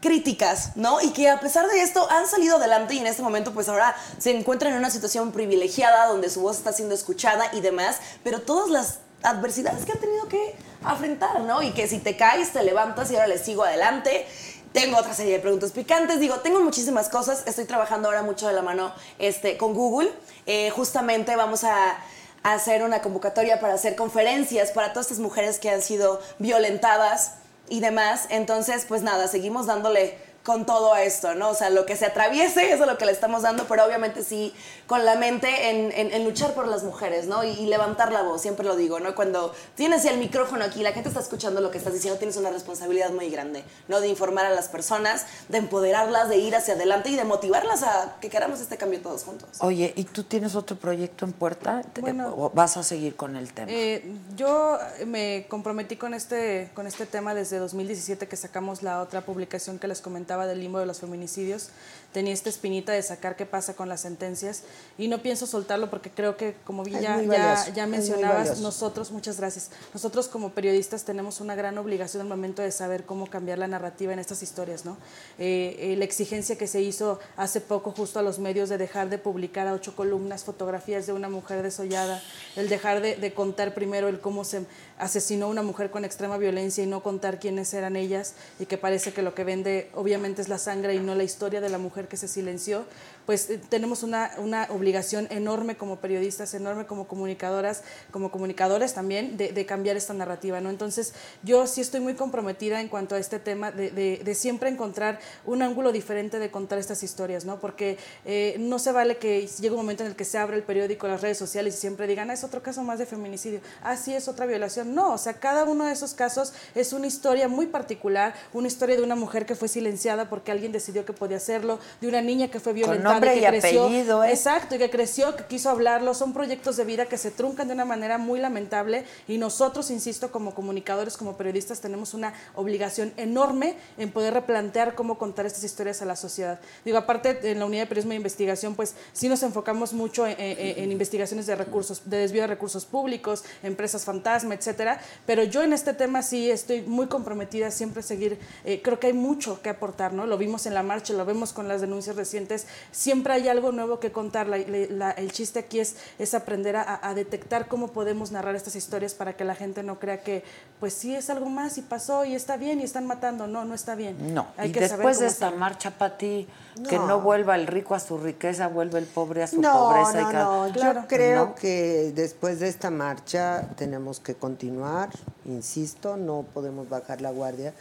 críticas, 0.00 0.76
¿no? 0.76 1.00
Y 1.00 1.10
que 1.10 1.30
a 1.30 1.40
pesar 1.40 1.66
de 1.68 1.80
esto 1.82 2.10
han 2.10 2.26
salido 2.26 2.56
adelante 2.56 2.94
y 2.94 2.98
en 2.98 3.06
este 3.06 3.22
momento 3.22 3.52
pues 3.54 3.68
ahora 3.68 3.94
se 4.18 4.36
encuentran 4.36 4.72
en 4.72 4.78
una 4.78 4.90
situación 4.90 5.32
privilegiada 5.32 6.06
donde 6.06 6.28
su 6.28 6.40
voz 6.40 6.58
está 6.58 6.72
siendo 6.72 6.94
escuchada 6.94 7.48
y 7.52 7.60
demás, 7.60 7.98
pero 8.22 8.40
todas 8.42 8.68
las 8.70 8.98
adversidades 9.24 9.84
que 9.84 9.92
han 9.92 10.00
tenido 10.00 10.28
que 10.28 10.54
afrontar, 10.84 11.40
¿no? 11.40 11.62
Y 11.62 11.72
que 11.72 11.88
si 11.88 11.98
te 11.98 12.16
caes, 12.16 12.52
te 12.52 12.62
levantas 12.62 13.10
y 13.10 13.16
ahora 13.16 13.26
les 13.26 13.42
sigo 13.42 13.64
adelante. 13.64 14.26
Tengo 14.72 14.98
otra 14.98 15.14
serie 15.14 15.34
de 15.34 15.38
preguntas 15.38 15.70
picantes, 15.70 16.18
digo, 16.18 16.40
tengo 16.40 16.60
muchísimas 16.60 17.08
cosas, 17.08 17.44
estoy 17.46 17.64
trabajando 17.64 18.08
ahora 18.08 18.22
mucho 18.22 18.48
de 18.48 18.54
la 18.54 18.62
mano 18.62 18.92
este, 19.18 19.56
con 19.56 19.72
Google, 19.72 20.10
Eh, 20.46 20.70
justamente 20.70 21.36
vamos 21.36 21.64
a 21.64 21.96
hacer 22.42 22.82
una 22.82 23.00
convocatoria 23.00 23.60
para 23.60 23.74
hacer 23.74 23.96
conferencias 23.96 24.72
para 24.72 24.92
todas 24.92 25.06
estas 25.06 25.20
mujeres 25.20 25.58
que 25.58 25.70
han 25.70 25.80
sido 25.80 26.20
violentadas 26.38 27.36
y 27.68 27.80
demás. 27.80 28.26
Entonces, 28.28 28.84
pues 28.86 29.02
nada, 29.02 29.28
seguimos 29.28 29.66
dándole 29.66 30.18
con 30.44 30.66
todo 30.66 30.92
a 30.92 31.02
esto, 31.02 31.34
¿no? 31.34 31.48
O 31.50 31.54
sea, 31.54 31.70
lo 31.70 31.86
que 31.86 31.96
se 31.96 32.04
atraviese, 32.04 32.70
eso 32.72 32.84
es 32.84 32.88
lo 32.90 32.98
que 32.98 33.06
le 33.06 33.12
estamos 33.12 33.42
dando, 33.42 33.64
pero 33.66 33.84
obviamente 33.86 34.22
sí 34.22 34.52
con 34.86 35.04
la 35.06 35.14
mente 35.14 35.70
en, 35.70 35.90
en- 35.92 36.12
en 36.12 36.24
luchar 36.24 36.52
por 36.52 36.68
las 36.68 36.82
mujeres, 36.82 37.26
¿no? 37.26 37.42
Y, 37.44 37.48
y 37.52 37.66
levantar 37.66 38.12
la 38.12 38.20
voz, 38.22 38.42
siempre 38.42 38.66
lo 38.66 38.76
digo, 38.76 39.00
¿no? 39.00 39.14
Cuando 39.14 39.54
tienes 39.74 40.04
el 40.04 40.18
micrófono 40.18 40.62
aquí, 40.64 40.82
la 40.82 40.92
gente 40.92 41.08
está 41.08 41.20
escuchando 41.20 41.62
lo 41.62 41.70
que 41.70 41.78
estás 41.78 41.94
diciendo, 41.94 42.18
tienes 42.18 42.36
una 42.36 42.50
responsabilidad 42.50 43.10
muy 43.10 43.30
grande, 43.30 43.64
¿no? 43.88 44.00
De 44.02 44.08
informar 44.08 44.44
a 44.44 44.50
las 44.50 44.68
personas, 44.68 45.24
de 45.48 45.56
empoderarlas, 45.58 46.28
de 46.28 46.36
ir 46.36 46.54
hacia 46.54 46.74
adelante 46.74 47.08
y 47.08 47.16
de 47.16 47.24
motivarlas 47.24 47.82
a 47.82 48.16
que 48.20 48.28
queramos 48.28 48.60
este 48.60 48.76
cambio 48.76 49.00
todos 49.00 49.24
juntos. 49.24 49.48
Oye, 49.60 49.94
¿y 49.96 50.04
tú 50.04 50.24
tienes 50.24 50.54
otro 50.56 50.76
proyecto 50.76 51.24
en 51.24 51.32
puerta? 51.32 51.82
¿Te- 51.94 52.02
Bueno. 52.02 52.34
o 52.36 52.50
¿Vas 52.50 52.76
a 52.76 52.82
seguir 52.82 53.16
con 53.16 53.36
el 53.36 53.52
tema? 53.54 53.72
Eh, 53.72 54.04
yo 54.36 54.78
me 55.06 55.46
comprometí 55.48 55.96
con 55.96 56.12
este, 56.12 56.70
con 56.74 56.86
este 56.86 57.06
tema 57.06 57.34
desde 57.34 57.56
2017 57.58 58.28
que 58.28 58.36
sacamos 58.36 58.82
la 58.82 59.00
otra 59.00 59.22
publicación 59.22 59.78
que 59.78 59.88
les 59.88 60.02
comentaba 60.02 60.33
del 60.46 60.60
limbo 60.60 60.78
de 60.78 60.86
los 60.86 60.98
feminicidios. 60.98 61.68
Tenía 62.14 62.32
esta 62.32 62.48
espinita 62.48 62.92
de 62.92 63.02
sacar 63.02 63.34
qué 63.34 63.44
pasa 63.44 63.74
con 63.74 63.88
las 63.88 64.02
sentencias 64.02 64.62
y 64.96 65.08
no 65.08 65.20
pienso 65.20 65.48
soltarlo 65.48 65.90
porque 65.90 66.10
creo 66.10 66.36
que, 66.36 66.54
como 66.64 66.86
ya, 66.86 67.00
ya, 67.00 67.16
valioso, 67.16 67.72
ya 67.74 67.88
muy 67.88 67.96
mencionabas, 67.96 68.60
nosotros, 68.60 69.10
muchas 69.10 69.38
gracias, 69.38 69.72
nosotros 69.92 70.28
como 70.28 70.50
periodistas 70.50 71.02
tenemos 71.02 71.40
una 71.40 71.56
gran 71.56 71.76
obligación 71.76 72.20
al 72.20 72.28
momento 72.28 72.62
de 72.62 72.70
saber 72.70 73.02
cómo 73.02 73.26
cambiar 73.26 73.58
la 73.58 73.66
narrativa 73.66 74.12
en 74.12 74.20
estas 74.20 74.44
historias, 74.44 74.84
¿no? 74.84 74.96
Eh, 75.40 75.76
eh, 75.80 75.96
la 75.96 76.04
exigencia 76.04 76.56
que 76.56 76.68
se 76.68 76.80
hizo 76.82 77.18
hace 77.36 77.60
poco 77.60 77.90
justo 77.90 78.20
a 78.20 78.22
los 78.22 78.38
medios 78.38 78.68
de 78.68 78.78
dejar 78.78 79.10
de 79.10 79.18
publicar 79.18 79.66
a 79.66 79.72
ocho 79.72 79.96
columnas 79.96 80.44
fotografías 80.44 81.08
de 81.08 81.14
una 81.14 81.28
mujer 81.28 81.64
desollada, 81.64 82.22
el 82.54 82.68
dejar 82.68 83.00
de, 83.00 83.16
de 83.16 83.34
contar 83.34 83.74
primero 83.74 84.06
el 84.06 84.20
cómo 84.20 84.44
se 84.44 84.66
asesinó 84.98 85.48
una 85.48 85.64
mujer 85.64 85.90
con 85.90 86.04
extrema 86.04 86.38
violencia 86.38 86.84
y 86.84 86.86
no 86.86 87.02
contar 87.02 87.40
quiénes 87.40 87.74
eran 87.74 87.96
ellas 87.96 88.34
y 88.60 88.66
que 88.66 88.78
parece 88.78 89.12
que 89.12 89.22
lo 89.22 89.34
que 89.34 89.42
vende 89.42 89.90
obviamente 89.94 90.42
es 90.42 90.48
la 90.48 90.58
sangre 90.58 90.94
y 90.94 91.00
no 91.00 91.16
la 91.16 91.24
historia 91.24 91.60
de 91.60 91.68
la 91.68 91.78
mujer 91.78 92.03
que 92.08 92.16
se 92.16 92.28
silenció, 92.28 92.86
pues 93.26 93.48
eh, 93.50 93.60
tenemos 93.68 94.02
una, 94.02 94.30
una 94.38 94.66
obligación 94.70 95.26
enorme 95.30 95.76
como 95.76 95.96
periodistas, 96.00 96.52
enorme 96.54 96.86
como 96.86 97.06
comunicadoras, 97.06 97.82
como 98.10 98.30
comunicadores 98.30 98.94
también, 98.94 99.36
de, 99.36 99.64
cambiar 99.66 99.96
esta 99.96 100.12
narrativa, 100.12 100.60
¿no? 100.60 100.68
Entonces, 100.70 101.14
yo 101.42 101.66
sí 101.66 101.80
estoy 101.80 102.00
muy 102.00 102.14
comprometida 102.14 102.80
en 102.80 102.88
cuanto 102.88 103.14
a 103.14 103.18
este 103.18 103.38
tema 103.38 103.70
de, 103.72 103.90
de- 103.90 104.20
de 104.22 104.34
siempre 104.34 104.68
encontrar 104.68 105.18
un 105.46 105.62
ángulo 105.62 105.90
diferente 105.92 106.38
de 106.38 106.50
contar 106.50 106.78
estas 106.78 107.02
historias, 107.02 107.44
¿no? 107.46 107.60
Porque 107.60 107.96
eh, 108.26 108.56
no 108.58 108.78
se 108.78 108.92
vale 108.92 109.16
que 109.16 109.46
llegue 109.46 109.70
un 109.70 109.76
momento 109.76 110.02
en 110.02 110.10
el 110.10 110.16
que 110.16 110.24
se 110.24 110.36
abra 110.38 110.56
el 110.56 110.62
periódico, 110.62 111.08
las 111.08 111.22
redes 111.22 111.38
sociales 111.38 111.74
y 111.76 111.78
siempre 111.78 112.06
digan, 112.06 112.30
"Ah, 112.30 112.34
es 112.34 112.44
otro 112.44 112.62
caso 112.62 112.82
más 112.82 112.98
de 112.98 113.06
feminicidio, 113.06 113.60
ah, 113.82 113.96
sí, 113.96 114.14
es 114.14 114.28
otra 114.28 114.44
violación. 114.46 114.94
No, 114.94 115.12
o 115.14 115.18
sea, 115.18 115.34
cada 115.34 115.64
uno 115.64 115.86
de 115.86 115.92
esos 115.92 116.12
casos 116.14 116.52
es 116.74 116.92
una 116.92 117.06
historia 117.06 117.48
muy 117.48 117.66
particular, 117.66 118.34
una 118.52 118.66
historia 118.68 118.96
de 118.96 119.02
una 119.02 119.16
mujer 119.16 119.46
que 119.46 119.54
fue 119.54 119.68
silenciada 119.68 120.28
porque 120.28 120.52
alguien 120.52 120.72
decidió 120.72 121.04
que 121.04 121.12
podía 121.14 121.38
hacerlo, 121.38 121.78
de 122.00 122.08
una 122.08 122.20
niña 122.20 122.48
que 122.48 122.60
fue 122.60 122.72
violentada 122.74 123.13
nombre 123.14 123.34
que 123.34 123.40
y 123.40 123.44
creció, 123.60 123.84
apellido, 123.86 124.24
¿eh? 124.24 124.30
Exacto, 124.30 124.74
y 124.74 124.78
que 124.78 124.90
creció, 124.90 125.34
que 125.36 125.44
quiso 125.46 125.70
hablarlo. 125.70 126.14
Son 126.14 126.32
proyectos 126.32 126.76
de 126.76 126.84
vida 126.84 127.06
que 127.06 127.18
se 127.18 127.30
truncan 127.30 127.68
de 127.68 127.74
una 127.74 127.84
manera 127.84 128.18
muy 128.18 128.38
lamentable 128.40 129.04
y 129.28 129.38
nosotros, 129.38 129.90
insisto, 129.90 130.30
como 130.30 130.54
comunicadores, 130.54 131.16
como 131.16 131.36
periodistas, 131.36 131.80
tenemos 131.80 132.14
una 132.14 132.34
obligación 132.54 133.12
enorme 133.16 133.76
en 133.98 134.10
poder 134.10 134.34
replantear 134.34 134.94
cómo 134.94 135.18
contar 135.18 135.46
estas 135.46 135.64
historias 135.64 136.02
a 136.02 136.04
la 136.04 136.16
sociedad. 136.16 136.58
Digo, 136.84 136.98
aparte, 136.98 137.50
en 137.50 137.58
la 137.58 137.66
unidad 137.66 137.82
de 137.82 137.86
periodismo 137.86 138.10
de 138.10 138.16
investigación, 138.16 138.74
pues 138.74 138.94
sí 139.12 139.28
nos 139.28 139.42
enfocamos 139.42 139.92
mucho 139.92 140.26
en, 140.26 140.36
en- 140.38 140.84
en 140.84 140.92
investigaciones 140.92 141.46
de 141.46 141.54
recursos, 141.56 142.02
de 142.04 142.18
desvío 142.18 142.42
de 142.42 142.48
recursos 142.48 142.84
públicos, 142.84 143.44
empresas 143.62 144.04
fantasma, 144.04 144.54
etcétera. 144.54 145.00
Pero 145.26 145.42
yo 145.44 145.62
en 145.62 145.72
este 145.72 145.94
tema 145.94 146.22
sí 146.22 146.50
estoy 146.50 146.82
muy 146.82 147.06
comprometida 147.06 147.68
a 147.68 147.70
siempre 147.70 148.02
seguir. 148.02 148.38
eh, 148.64 148.80
creo 148.82 148.98
que 149.00 149.08
hay 149.08 149.12
mucho 149.12 149.60
que 149.62 149.68
aportar, 149.70 150.12
¿no? 150.12 150.26
Lo 150.26 150.36
vimos 150.38 150.66
en 150.66 150.74
la 150.74 150.82
marcha, 150.82 151.12
lo 151.12 151.24
vemos 151.24 151.52
con 151.52 151.68
las 151.68 151.80
denuncias 151.80 152.16
recientes. 152.16 152.66
Siempre 153.04 153.34
hay 153.34 153.48
algo 153.48 153.70
nuevo 153.70 154.00
que 154.00 154.12
contar. 154.12 154.46
La- 154.48 155.10
el 155.10 155.30
chiste 155.30 155.58
aquí 155.58 155.78
es, 155.78 155.96
es 156.18 156.32
aprender 156.32 156.74
a, 156.74 157.06
a 157.06 157.12
detectar 157.12 157.68
cómo 157.68 157.88
podemos 157.88 158.32
narrar 158.32 158.54
estas 158.56 158.76
historias 158.76 159.12
para 159.12 159.36
que 159.36 159.44
la 159.44 159.54
gente 159.54 159.82
no 159.82 159.98
crea 159.98 160.22
que, 160.22 160.42
pues 160.80 160.94
sí 160.94 161.14
es 161.14 161.28
algo 161.28 161.50
más 161.50 161.76
y 161.76 161.82
pasó 161.82 162.24
y 162.24 162.34
está 162.34 162.56
bien 162.56 162.80
y 162.80 162.84
están 162.84 163.06
matando. 163.06 163.46
No, 163.46 163.66
no 163.66 163.74
está 163.74 163.94
bien. 163.94 164.32
No, 164.32 164.46
Hay 164.56 164.70
y 164.70 164.72
que 164.72 164.88
saber 164.88 165.04
después 165.06 165.18
de 165.18 165.24
cómo 165.26 165.32
esta 165.32 165.50
marcha, 165.50 165.90
Pati, 165.98 166.48
que 166.88 166.96
No. 166.98 167.20
vuelva 167.20 167.56
el 167.56 167.66
rico 167.66 167.94
a 167.94 168.00
su 168.00 168.16
riqueza, 168.16 168.68
vuelve 168.68 169.00
el 169.00 169.04
pobre 169.04 169.42
a 169.42 169.48
su 169.48 169.60
No, 169.60 169.70
pobreza. 169.90 170.20
y 170.22 170.24
no, 170.24 170.30
cada- 170.32 170.66
no. 170.68 170.72
Claro. 170.72 171.00
Yo 171.02 171.06
creo 171.06 171.44
¿No? 171.48 171.54
que 171.56 172.10
después 172.14 172.58
de 172.58 172.68
esta 172.68 172.88
marcha 172.88 173.68
tenemos 173.76 174.18
que 174.18 174.34
continuar, 174.34 175.10
insisto, 175.44 176.16
no 176.16 176.46
podemos 176.54 176.88
bajar 176.88 177.20
la 177.20 177.30
guardia, 177.32 177.74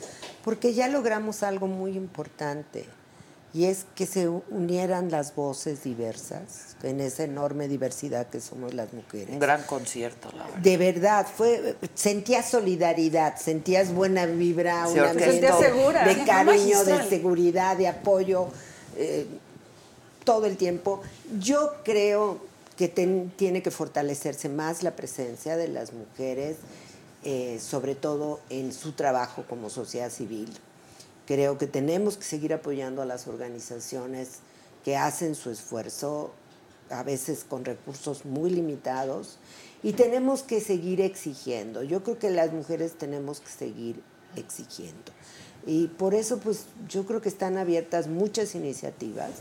porque 0.44 0.74
ya 0.74 0.90
logramos 0.90 1.44
algo 1.44 1.68
muy 1.68 1.96
importante, 1.96 2.86
y 3.54 3.66
es 3.66 3.86
que 3.96 4.06
se 4.08 4.28
unieran 4.28 5.12
las 5.12 5.36
voces 5.36 5.84
diversas 5.84 6.76
en 6.82 7.00
esa 7.00 7.24
enorme 7.24 7.68
diversidad 7.68 8.28
que 8.28 8.42
somos 8.42 8.74
las 8.74 8.92
mujeres. 8.94 9.30
Un 9.30 9.40
gran 9.40 9.62
concierto, 9.64 10.30
la 10.36 10.46
verdad. 10.46 10.60
De 10.60 10.78
verdad, 10.78 11.28
fue 11.36 11.76
sentías 11.94 12.50
solidaridad, 12.50 13.38
sentías 13.38 13.94
buena 13.94 14.26
vibra, 14.26 14.88
Se 14.88 14.94
un 14.94 15.00
orquestó. 15.02 15.24
ambiente 15.24 15.48
Sentías 15.48 15.60
segura. 15.60 16.06
de 16.08 16.24
cariño, 16.26 16.84
de 16.84 17.10
seguridad, 17.10 17.78
de 17.78 17.88
apoyo, 17.88 18.48
eh, 18.98 19.28
todo 20.24 20.46
el 20.48 20.58
tiempo. 20.58 21.02
Yo 21.40 21.74
creo 21.84 22.40
que 22.76 22.88
ten- 22.88 23.32
tiene 23.36 23.62
que 23.62 23.70
fortalecerse 23.72 24.50
más 24.50 24.82
la 24.82 24.96
presencia 24.96 25.58
de 25.58 25.68
las 25.68 25.94
mujeres, 25.94 26.58
eh, 27.24 27.60
sobre 27.62 27.94
todo 27.94 28.40
en 28.50 28.74
su 28.74 28.94
trabajo 28.94 29.44
como 29.48 29.70
sociedad 29.70 30.10
civil. 30.10 30.50
Creo 31.26 31.58
que 31.58 31.68
tenemos 31.68 32.18
que 32.18 32.24
seguir 32.24 32.54
apoyando 32.54 33.02
a 33.02 33.06
las 33.06 33.28
organizaciones 33.28 34.40
que 34.84 34.98
hacen 34.98 35.36
su 35.36 35.50
esfuerzo, 35.50 36.32
a 36.90 37.04
veces 37.04 37.46
con 37.48 37.64
recursos 37.64 38.26
muy 38.26 38.50
limitados, 38.50 39.38
y 39.82 39.94
tenemos 39.94 40.44
que 40.44 40.62
seguir 40.62 41.02
exigiendo. 41.02 41.84
Yo 41.84 42.04
creo 42.04 42.20
que 42.20 42.30
las 42.30 42.52
mujeres 42.52 42.94
tenemos 42.94 43.40
que 43.40 43.50
seguir 43.50 44.02
exigiendo. 44.36 45.12
Y 45.66 45.88
por 45.88 46.14
eso, 46.14 46.40
pues, 46.40 46.66
yo 46.90 47.06
creo 47.06 47.22
que 47.22 47.30
están 47.30 47.58
abiertas 47.58 48.08
muchas 48.08 48.56
iniciativas, 48.56 49.32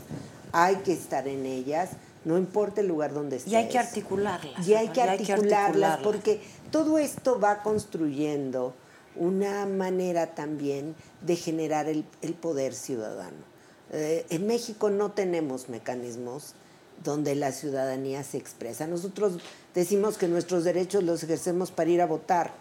hay 0.53 0.77
que 0.77 0.93
estar 0.93 1.27
en 1.27 1.45
ellas, 1.45 1.89
no 2.23 2.37
importa 2.37 2.81
el 2.81 2.87
lugar 2.87 3.13
donde 3.13 3.37
estés. 3.37 3.51
Y 3.51 3.55
hay 3.55 3.67
que 3.67 3.79
articularlas. 3.79 4.67
Y 4.67 4.75
hay 4.75 4.87
¿no? 4.87 4.93
que 4.93 5.01
articularlas, 5.01 5.99
porque 6.01 6.41
todo 6.71 6.97
esto 6.97 7.39
va 7.39 7.61
construyendo 7.61 8.73
una 9.15 9.65
manera 9.65 10.35
también 10.35 10.95
de 11.21 11.35
generar 11.35 11.87
el, 11.87 12.03
poder 12.33 12.73
ciudadano. 12.73 13.53
Eh, 13.91 14.25
en 14.29 14.47
México 14.47 14.89
no 14.89 15.11
tenemos 15.11 15.69
mecanismos 15.69 16.55
donde 17.03 17.35
la 17.35 17.51
ciudadanía 17.51 18.23
se 18.23 18.37
expresa. 18.37 18.87
Nosotros 18.87 19.39
decimos 19.73 20.17
que 20.17 20.27
nuestros 20.27 20.63
derechos 20.63 21.03
los 21.03 21.23
ejercemos 21.23 21.71
para 21.71 21.89
ir 21.89 22.01
a 22.01 22.05
votar, 22.05 22.53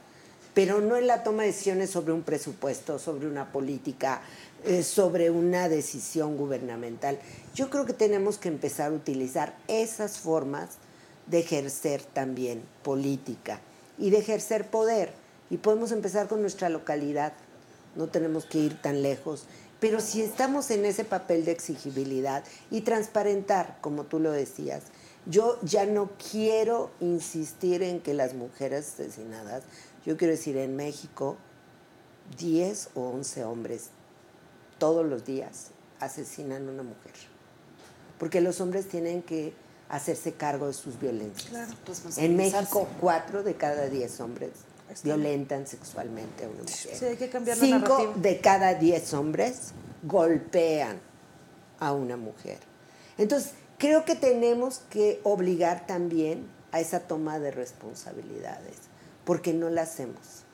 pero 0.55 0.81
no 0.81 0.97
en 0.97 1.07
la 1.07 1.23
toma 1.23 1.43
de 1.43 1.49
decisiones 1.49 1.91
sobre 1.91 2.13
un 2.13 2.23
presupuesto, 2.23 2.99
sobre 2.99 3.27
una 3.27 3.53
política, 3.53 4.23
eh, 4.65 4.83
sobre 4.83 5.31
una 5.31 5.69
decisión 5.69 6.37
gubernamental. 6.37 7.19
Yo 7.55 7.71
creo 7.71 7.87
que 7.87 7.95
tenemos 7.95 8.39
que 8.39 8.49
empezar 8.49 8.93
a 8.93 8.95
utilizar 8.95 9.57
esas 9.69 10.19
formas 10.19 10.71
de 11.27 11.41
ejercer 11.41 12.03
también 12.03 12.63
política 12.83 13.61
y 13.99 14.11
de 14.11 14.19
ejercer 14.19 14.69
poder. 14.69 15.22
Y 15.53 15.59
podemos 15.59 15.93
empezar 15.93 16.29
con 16.29 16.41
nuestra 16.41 16.71
localidad, 16.71 17.35
no 17.95 18.07
tenemos 18.07 18.47
que 18.47 18.57
ir 18.57 18.81
tan 18.81 19.03
lejos. 19.03 19.45
Pero 19.81 20.01
si 20.01 20.23
estamos 20.23 20.71
en 20.71 20.87
ese 20.87 21.05
papel 21.05 21.45
de 21.45 21.53
exigibilidad 21.53 22.43
y 22.71 22.81
transparentar, 22.81 23.77
como 23.83 24.05
tú 24.05 24.19
lo 24.19 24.33
decías, 24.33 24.85
yo 25.27 25.59
ya 25.61 25.85
no 25.85 26.11
quiero 26.31 26.91
insistir 27.01 27.83
en 27.83 28.01
que 28.01 28.15
las 28.15 28.33
mujeres 28.33 28.95
asesinadas, 28.95 29.65
yo 30.07 30.17
quiero 30.17 30.33
decir 30.33 30.57
en 30.57 30.75
México, 30.75 31.37
10 32.39 32.89
o 32.95 33.11
11 33.11 33.45
hombres 33.45 33.91
todos 34.79 35.05
los 35.05 35.27
días 35.27 35.67
asesinan 36.01 36.67
a 36.67 36.71
una 36.71 36.83
mujer. 36.83 37.13
Porque 38.19 38.41
los 38.41 38.59
hombres 38.63 38.89
tienen 38.89 39.23
que 39.23 39.53
hacerse 39.91 40.33
cargo 40.33 40.69
de 40.69 40.73
sus 40.73 40.99
violencias. 40.99 41.51
Claro, 41.51 41.73
en. 42.17 42.37
México, 42.37 42.89
4 43.03 43.43
de 43.43 43.55
cada 43.55 43.91
10 43.91 44.21
hombres 44.21 44.72
violentan 45.03 45.67
sexualmente 45.67 46.45
a 46.45 46.49
una 46.49 46.63
mujer. 46.63 46.97
Sí, 46.97 47.05
hay 47.05 47.17
que 47.17 47.29
cambiar 47.29 47.57
la 47.59 47.65
Cinco 47.65 47.99
narrativa. 47.99 48.13
de 48.17 48.41
cada 48.41 48.75
10 48.75 49.15
hombres 49.15 49.73
golpean 50.03 51.01
a 51.79 51.93
una 51.93 52.17
mujer. 52.17 52.59
Entonces, 53.19 53.53
creo 53.79 54.05
que 54.05 54.15
tenemos 54.15 54.83
que 54.91 55.21
obligar 55.25 55.87
también 55.87 56.47
a 56.73 56.81
esa 56.81 57.01
toma 57.01 57.39
de 57.39 57.51
responsabilidades, 57.51 58.77
porque 59.25 59.53
no 59.53 59.71
la 59.71 59.83
hacemos. 59.83 60.45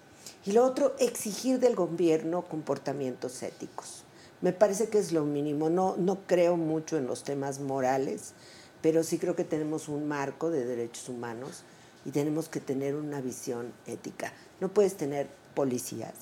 Y 0.45 0.53
lo 0.53 0.65
otro, 0.65 0.95
exigir 0.99 1.61
del 1.61 1.75
gobierno 1.75 2.43
comportamientos 2.43 3.43
éticos. 3.43 4.05
Me 4.41 4.53
parece 4.53 4.89
que 4.89 4.99
es 4.99 5.13
lo 5.13 5.25
mínimo. 5.25 5.69
No, 5.69 5.97
no 5.97 6.21
creo 6.27 6.57
mucho 6.57 6.97
en 6.97 7.07
los 7.07 7.25
temas 7.25 7.59
morales, 7.61 8.33
pero 8.81 9.03
sí 9.03 9.19
creo 9.19 9.35
que 9.37 9.45
tenemos 9.45 9.89
un 9.89 10.07
marco 10.09 10.51
de 10.51 10.65
derechos 10.65 11.09
humanos 11.09 11.65
y 12.09 12.11
tenemos 12.11 12.49
que 12.49 12.59
tener 12.61 12.95
una 12.95 13.21
visión 13.21 13.71
ética. 13.87 14.33
No 14.61 14.69
puedes 14.71 14.95
tener 14.97 15.29
policías, 15.55 16.15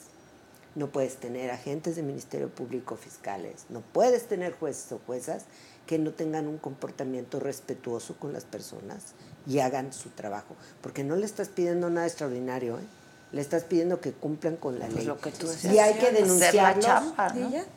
no 0.74 0.88
puedes 0.88 1.14
tener 1.18 1.52
agentes 1.52 1.94
de 1.94 2.02
Ministerio 2.02 2.48
Público 2.48 2.96
fiscales, 2.96 3.66
no 3.68 3.82
puedes 3.92 4.26
tener 4.26 4.52
jueces 4.52 4.90
o 4.90 5.00
juezas 5.06 5.44
que 5.86 6.00
no 6.00 6.10
tengan 6.10 6.48
un 6.48 6.58
comportamiento 6.58 7.38
respetuoso 7.38 8.16
con 8.18 8.32
las 8.32 8.42
personas 8.44 9.12
y 9.46 9.60
hagan 9.60 9.92
su 9.92 10.08
trabajo, 10.10 10.56
porque 10.82 11.04
no 11.04 11.14
le 11.14 11.24
estás 11.24 11.50
pidiendo 11.50 11.88
nada 11.88 12.08
extraordinario, 12.08 12.78
¿eh? 12.80 12.84
le 13.30 13.40
estás 13.40 13.62
pidiendo 13.62 14.00
que 14.00 14.10
cumplan 14.10 14.56
con 14.56 14.80
la 14.80 14.86
Pues 14.86 14.96
ley. 14.98 15.06
lo 15.06 15.20
que 15.20 15.30
tú 15.30 15.46
y 15.72 15.78
hay 15.78 15.94
que 16.00 16.10
denunciarlos 16.10 17.14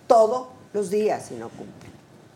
todos 0.08 0.48
los 0.74 0.90
días 0.90 1.28
si 1.28 1.36
no 1.36 1.50
cumplen. 1.50 1.92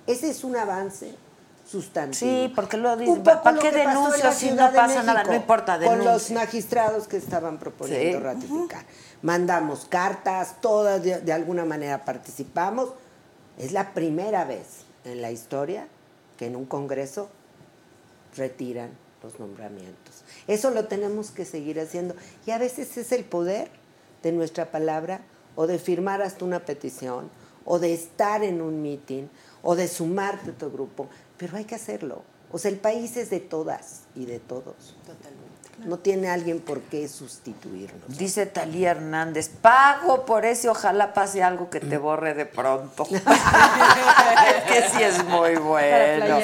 Ese 0.05 0.29
es 0.29 0.43
un 0.43 0.55
avance 0.55 1.15
sustantivo. 1.65 2.31
Sí, 2.31 2.51
porque 2.55 2.77
lo 2.77 2.95
dice, 2.97 3.19
¿para 3.21 3.59
qué 3.59 3.71
denuncio 3.71 4.31
si 4.33 4.51
no 4.51 4.71
pasa 4.73 5.03
nada? 5.03 5.23
No 5.23 5.33
importa, 5.33 5.79
Con 5.79 6.03
los 6.03 6.29
magistrados 6.31 7.07
que 7.07 7.17
estaban 7.17 7.57
proponiendo 7.57 8.17
Sí. 8.19 8.23
ratificar. 8.23 8.85
Mandamos 9.21 9.85
cartas, 9.85 10.55
todas 10.61 11.01
de, 11.03 11.21
de 11.21 11.33
alguna 11.33 11.65
manera 11.65 12.03
participamos. 12.05 12.89
Es 13.57 13.71
la 13.71 13.93
primera 13.93 14.43
vez 14.45 14.81
en 15.05 15.21
la 15.21 15.31
historia 15.31 15.87
que 16.37 16.47
en 16.47 16.55
un 16.55 16.65
congreso 16.65 17.29
retiran 18.35 18.89
los 19.21 19.39
nombramientos. 19.39 20.23
Eso 20.47 20.71
lo 20.71 20.85
tenemos 20.85 21.31
que 21.31 21.45
seguir 21.45 21.79
haciendo. 21.79 22.15
Y 22.45 22.51
a 22.51 22.57
veces 22.57 22.97
es 22.97 23.11
el 23.11 23.23
poder 23.23 23.69
de 24.21 24.31
nuestra 24.31 24.71
palabra 24.71 25.21
o 25.55 25.67
de 25.67 25.79
firmar 25.79 26.21
hasta 26.21 26.43
una 26.45 26.59
petición 26.59 27.29
o 27.65 27.79
de 27.79 27.93
estar 27.93 28.43
en 28.43 28.61
un 28.61 28.81
meeting 28.81 29.27
o 29.61 29.75
de 29.75 29.87
sumarte 29.87 30.49
a 30.51 30.53
tu 30.53 30.69
grupo. 30.71 31.07
Pero 31.43 31.57
hay 31.57 31.65
que 31.65 31.75
hacerlo. 31.75 32.23
O 32.53 32.57
sea, 32.57 32.71
el 32.71 32.77
país 32.77 33.17
es 33.17 33.29
de 33.29 33.41
todas 33.41 34.03
y 34.15 34.25
de 34.25 34.39
todos. 34.39 34.95
Totalmente. 35.05 35.43
No 35.85 35.99
tiene 35.99 36.29
alguien 36.29 36.61
por 36.61 36.79
qué 36.83 37.09
sustituirnos. 37.09 38.17
Dice 38.17 38.45
Talía 38.45 38.91
Hernández, 38.91 39.49
pago 39.49 40.25
por 40.25 40.45
ese, 40.45 40.69
ojalá 40.69 41.13
pase 41.13 41.43
algo 41.43 41.69
que 41.69 41.81
te 41.81 41.97
borre 41.97 42.33
de 42.33 42.45
pronto. 42.45 43.03
que 43.09 43.19
sí 44.89 45.03
es 45.03 45.25
muy 45.25 45.55
bueno. 45.55 46.37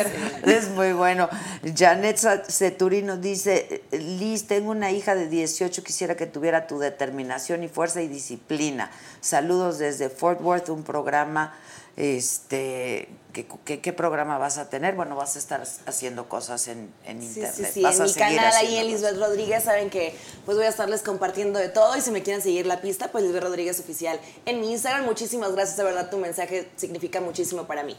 Es 0.43 0.67
muy 0.67 0.91
bueno. 0.91 1.29
Janet 1.73 2.17
Ceturino 2.49 3.15
dice, 3.15 3.83
Liz, 3.91 4.47
tengo 4.47 4.71
una 4.71 4.91
hija 4.91 5.15
de 5.15 5.29
18, 5.29 5.81
quisiera 5.81 6.17
que 6.17 6.25
tuviera 6.25 6.67
tu 6.67 6.77
determinación 6.77 7.63
y 7.63 7.69
fuerza 7.69 8.01
y 8.01 8.09
disciplina. 8.09 8.91
Saludos 9.21 9.77
desde 9.77 10.09
Fort 10.09 10.41
Worth, 10.41 10.67
un 10.67 10.83
programa, 10.83 11.53
este, 11.95 13.07
¿qué, 13.47 13.57
qué, 13.65 13.79
qué 13.81 13.93
programa 13.93 14.37
vas 14.37 14.57
a 14.57 14.69
tener? 14.69 14.95
Bueno, 14.95 15.15
vas 15.15 15.35
a 15.35 15.39
estar 15.39 15.63
haciendo 15.85 16.27
cosas 16.29 16.67
en, 16.67 16.91
en 17.05 17.21
Sí, 17.21 17.27
internet. 17.39 17.53
sí, 17.55 17.65
sí, 17.73 17.81
Vas 17.81 17.95
en 17.97 18.01
a 18.01 18.05
mi 18.05 18.13
canal 18.13 18.53
ahí 18.55 18.77
en 18.77 18.87
Lisbeth 18.87 19.17
Rodríguez 19.17 19.63
saben 19.63 19.89
que 19.89 20.15
pues 20.45 20.57
voy 20.57 20.65
a 20.65 20.69
estarles 20.69 21.01
compartiendo 21.01 21.59
de 21.59 21.69
todo 21.69 21.95
y 21.97 22.01
si 22.01 22.11
me 22.11 22.23
quieren 22.23 22.41
seguir 22.41 22.65
la 22.65 22.81
pista, 22.81 23.09
pues 23.11 23.23
Lisbeth 23.23 23.43
Rodríguez 23.43 23.79
Oficial 23.79 24.19
en 24.45 24.59
mi 24.61 24.71
Instagram. 24.71 25.05
Muchísimas 25.05 25.53
gracias, 25.53 25.77
de 25.77 25.83
verdad 25.83 26.09
tu 26.09 26.17
mensaje 26.17 26.69
significa 26.75 27.21
muchísimo 27.21 27.65
para 27.65 27.83
mí. 27.83 27.97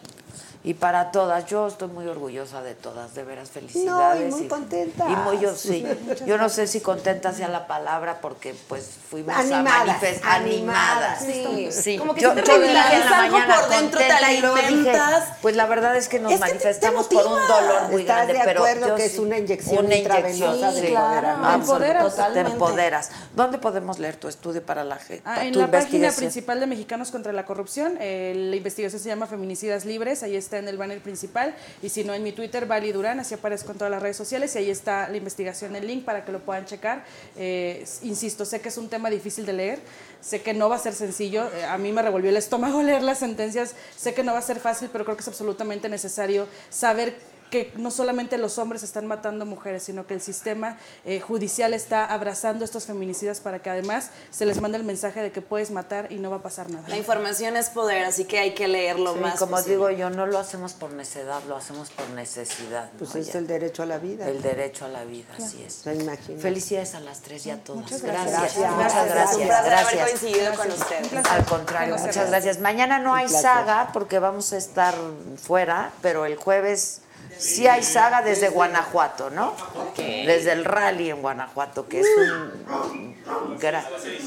Y 0.63 0.75
para 0.75 1.11
todas, 1.11 1.47
yo 1.47 1.69
estoy 1.69 1.89
muy 1.89 2.07
orgullosa 2.07 2.63
de 2.63 2.75
todas, 2.75 3.15
de 3.15 3.25
veras, 3.25 3.49
felicidades. 3.49 4.21
No, 4.21 4.37
y 4.37 4.41
muy 4.41 4.47
contenta. 4.49 5.07
Y 5.09 5.17
muy 5.17 5.39
yo 5.41 5.55
sí. 5.57 5.87
Yo 6.27 6.37
no 6.37 6.51
sé 6.51 6.67
si 6.67 6.81
contenta 6.83 7.33
sea 7.33 7.49
la 7.49 7.67
palabra 7.67 8.21
porque 8.21 8.55
pues 8.69 8.91
fuimos 9.09 9.35
Animadas, 9.35 9.73
a 9.81 9.85
manifestar 9.87 10.33
animadas. 10.43 11.25
Sí. 11.25 11.69
Sí. 11.73 11.97
Como 11.99 12.13
que 12.15 12.21
yo, 12.21 12.35
yo 12.35 12.59
dije 12.59 12.67
en 12.69 12.75
la 12.75 13.21
algo 13.23 13.39
mañana 13.39 13.57
por 13.59 13.69
dentro, 13.71 14.01
te 14.01 14.09
contenta 14.09 14.33
y 14.33 14.41
luego 14.43 14.57
dije, 14.57 14.67
alimentas. 14.69 15.29
Pues 15.43 15.57
la 15.57 15.67
verdad 15.67 15.97
es 15.97 16.09
que 16.09 16.19
nos 16.21 16.33
Es 16.33 16.41
que 16.41 16.47
te- 16.47 16.53
te 16.53 16.55
manifestamos 16.65 17.07
por 17.09 17.27
un 17.27 17.33
dolor 17.49 17.89
muy 17.91 18.03
¿Estás 18.03 18.17
grande, 18.17 18.33
de 18.35 18.41
pero 18.45 18.61
acuerdo 18.61 18.89
yo 18.89 18.95
que 18.97 19.09
sí- 19.09 19.15
es 19.15 19.19
una 19.19 19.39
inyección 19.39 19.87
una 19.87 19.97
intravenosa 19.97 20.45
inyección, 20.57 20.75
de 20.75 20.81
sí. 20.81 20.87
empoderamiento? 20.89 21.49
Te 21.49 21.55
empoderas. 21.55 22.33
Te 22.35 22.41
empoderas. 22.41 23.11
¿Dónde 23.35 23.59
podemos 23.59 23.99
leer 23.99 24.17
tu 24.17 24.29
estudio 24.29 24.63
para 24.65 24.85
la 24.85 24.97
gente? 24.97 25.23
Ah, 25.25 25.45
en 25.45 25.57
la 25.59 25.71
página 25.71 26.13
principal 26.13 26.61
de 26.61 26.67
Mexicanos 26.67 27.11
contra 27.11 27.33
la 27.33 27.45
Corrupción, 27.47 27.97
eh, 28.01 28.33
la 28.37 28.57
investigación 28.57 29.01
se 29.01 29.09
llama 29.09 29.27
Feminicidas 29.27 29.85
Libres, 29.85 30.23
ahí 30.23 30.37
está 30.37 30.59
en 30.59 30.69
el 30.69 30.77
banner 30.77 31.01
principal, 31.03 31.55
y 31.83 31.89
si 31.89 32.05
no 32.05 32.15
en 32.15 32.23
mi 32.23 32.33
Twitter, 32.33 32.67
Vali 32.67 32.93
Durán, 32.93 33.21
así 33.21 33.35
aparezco 33.35 33.73
en 33.73 33.79
todas 33.79 33.91
las 33.91 34.03
redes 34.03 34.17
sociales, 34.17 34.55
y 34.55 34.59
ahí 34.59 34.71
está 34.71 35.09
la 35.09 35.17
investigación, 35.17 35.75
el 35.77 35.87
link 35.87 36.05
para 36.05 36.25
que 36.25 36.33
lo 36.33 36.41
puedan 36.41 36.65
checar. 36.67 37.05
Eh, 37.37 37.85
insisto, 38.03 38.45
sé 38.45 38.61
que 38.61 38.69
es 38.69 38.77
un 38.79 38.89
tema 38.89 39.11
difícil 39.11 39.47
de 39.47 39.53
leer, 39.53 39.81
sé 40.21 40.43
que 40.43 40.55
no 40.55 40.69
va 40.69 40.77
a 40.77 40.79
ser 40.79 40.95
sencillo, 40.95 41.51
eh, 41.55 41.65
a 41.65 41.79
mí 41.79 41.93
me 41.93 42.03
revolvió 42.03 42.31
el 42.31 42.37
estómago 42.37 42.83
leer 42.85 43.03
las 43.03 43.19
sentencias, 43.19 43.75
sé 43.97 44.15
que 44.15 44.23
no 44.23 44.33
va 44.33 44.39
a 44.39 44.43
ser 44.43 44.61
fácil, 44.61 44.89
pero 44.93 45.05
creo 45.05 45.17
que 45.17 45.23
es 45.23 45.29
absolutamente 45.29 45.89
necesario 45.89 46.47
saber 46.69 47.17
que 47.51 47.73
no 47.77 47.91
solamente 47.91 48.39
los 48.39 48.59
hombres 48.59 48.83
están 48.83 49.07
matando 49.07 49.45
mujeres, 49.45 49.83
sino 49.83 50.07
que 50.07 50.15
el 50.15 50.21
sistema 50.21 50.79
eh, 51.05 51.21
judicial 51.21 51.75
está 51.75 52.05
abrazando 52.07 52.65
a 52.65 52.67
estos 52.67 52.87
feminicidas 52.87 53.41
para 53.41 53.61
que 53.61 53.71
además 53.71 54.11
se 54.31 54.47
les 54.47 54.61
mande 54.61 54.79
el 54.79 54.85
mensaje 54.85 55.21
de 55.21 55.33
que 55.33 55.43
puedes 55.43 55.71
matar 55.71 56.11
y 56.13 56.17
no 56.17 56.31
va 56.31 56.37
a 56.37 56.43
pasar 56.43 56.71
nada. 56.71 56.89
La 56.89 56.97
información 56.97 57.57
es 57.57 57.69
poder, 57.71 58.05
así 58.05 58.25
que 58.25 58.39
hay 58.39 58.55
que 58.55 58.69
leerlo 58.69 59.15
Sí, 59.15 59.21
más. 59.21 59.39
como 59.39 59.53
posible. 59.53 59.73
digo 59.75 59.91
yo, 59.91 60.11
no 60.11 60.27
lo 60.27 60.39
hacemos 60.39 60.73
por 60.75 60.93
necedad, 60.93 61.43
lo 61.49 61.57
hacemos 61.57 61.91
por 61.91 62.09
necesidad. 62.11 62.91
Pues 62.99 63.15
¿no? 63.15 63.21
es 63.21 63.33
Ya. 63.33 63.39
el 63.41 63.47
derecho 63.47 63.83
a 63.83 63.87
la 63.87 63.99
vida. 63.99 64.29
El 64.29 64.41
derecho 64.43 64.85
a 64.85 64.89
la 64.89 65.05
vida, 65.05 65.29
así 65.37 65.63
es. 65.67 65.81
O 65.81 65.83
sea, 65.83 65.95
imagínate. 65.95 66.41
Felicidades 66.41 66.95
a 66.95 67.01
las 67.01 67.21
tres 67.21 67.45
y 67.47 67.51
a 67.51 67.63
todas. 67.63 67.83
Muchas 67.83 68.03
gracias. 68.03 68.33
gracias. 68.33 68.71
Muchas 68.71 68.93
Gracias. 68.95 69.15
gracias. 69.15 69.37
Un 69.41 69.47
placer 69.47 69.73
haber 69.75 69.97
gracias. 69.97 70.09
coincidido 70.21 70.55
con 70.55 70.71
ustedes. 70.71 71.27
Al 71.31 71.45
contrario, 71.45 71.97
muchas 71.99 72.29
gracias. 72.31 72.61
Mañana 72.61 72.99
no 72.99 73.15
hay 73.15 73.29
saga 73.29 73.91
porque 73.93 74.19
vamos 74.19 74.53
a 74.53 74.57
estar 74.57 74.95
fuera, 75.37 75.91
pero 76.03 76.25
el 76.27 76.37
jueves 76.37 77.01
sí 77.41 77.67
hay 77.67 77.83
saga 77.83 78.23
desde 78.23 78.51
Guanajuato, 78.51 79.31
¿no? 79.31 79.55
Desde 79.97 80.53
el 80.53 80.65
rally 80.65 81.11
en 81.11 81.23
Guanajuato, 81.23 81.89
que 81.89 82.01
es 82.01 82.07
un... 82.17 83.17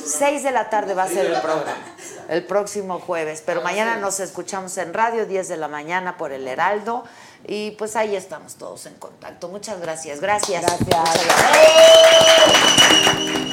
Seis 0.06 0.44
de 0.44 0.52
la 0.52 0.70
tarde 0.70 0.94
va 0.94 1.04
a 1.04 1.08
ser 1.08 1.26
el 1.26 1.42
programa, 1.42 1.96
el 2.30 2.46
próximo 2.46 3.00
jueves, 3.00 3.42
pero 3.46 3.62
mañana 3.62 3.98
nos 3.98 4.20
escuchamos 4.20 4.78
en 4.78 4.94
radio, 4.94 5.26
10 5.26 5.50
de 5.50 5.58
la 5.58 5.68
mañana 5.68 6.18
por 6.18 6.32
el 6.32 6.48
Heraldo, 6.48 7.04
y 7.46 7.72
pues 7.72 7.96
ahí 7.96 8.16
estamos 8.16 8.56
todos 8.56 8.86
en 8.86 8.94
contacto. 8.96 9.50
Muchas 9.50 9.82
gracias, 9.82 10.22
gracias. 10.22 10.62
Gracias. 10.62 10.82
Muchas 10.82 11.26
gracias. 11.26 13.53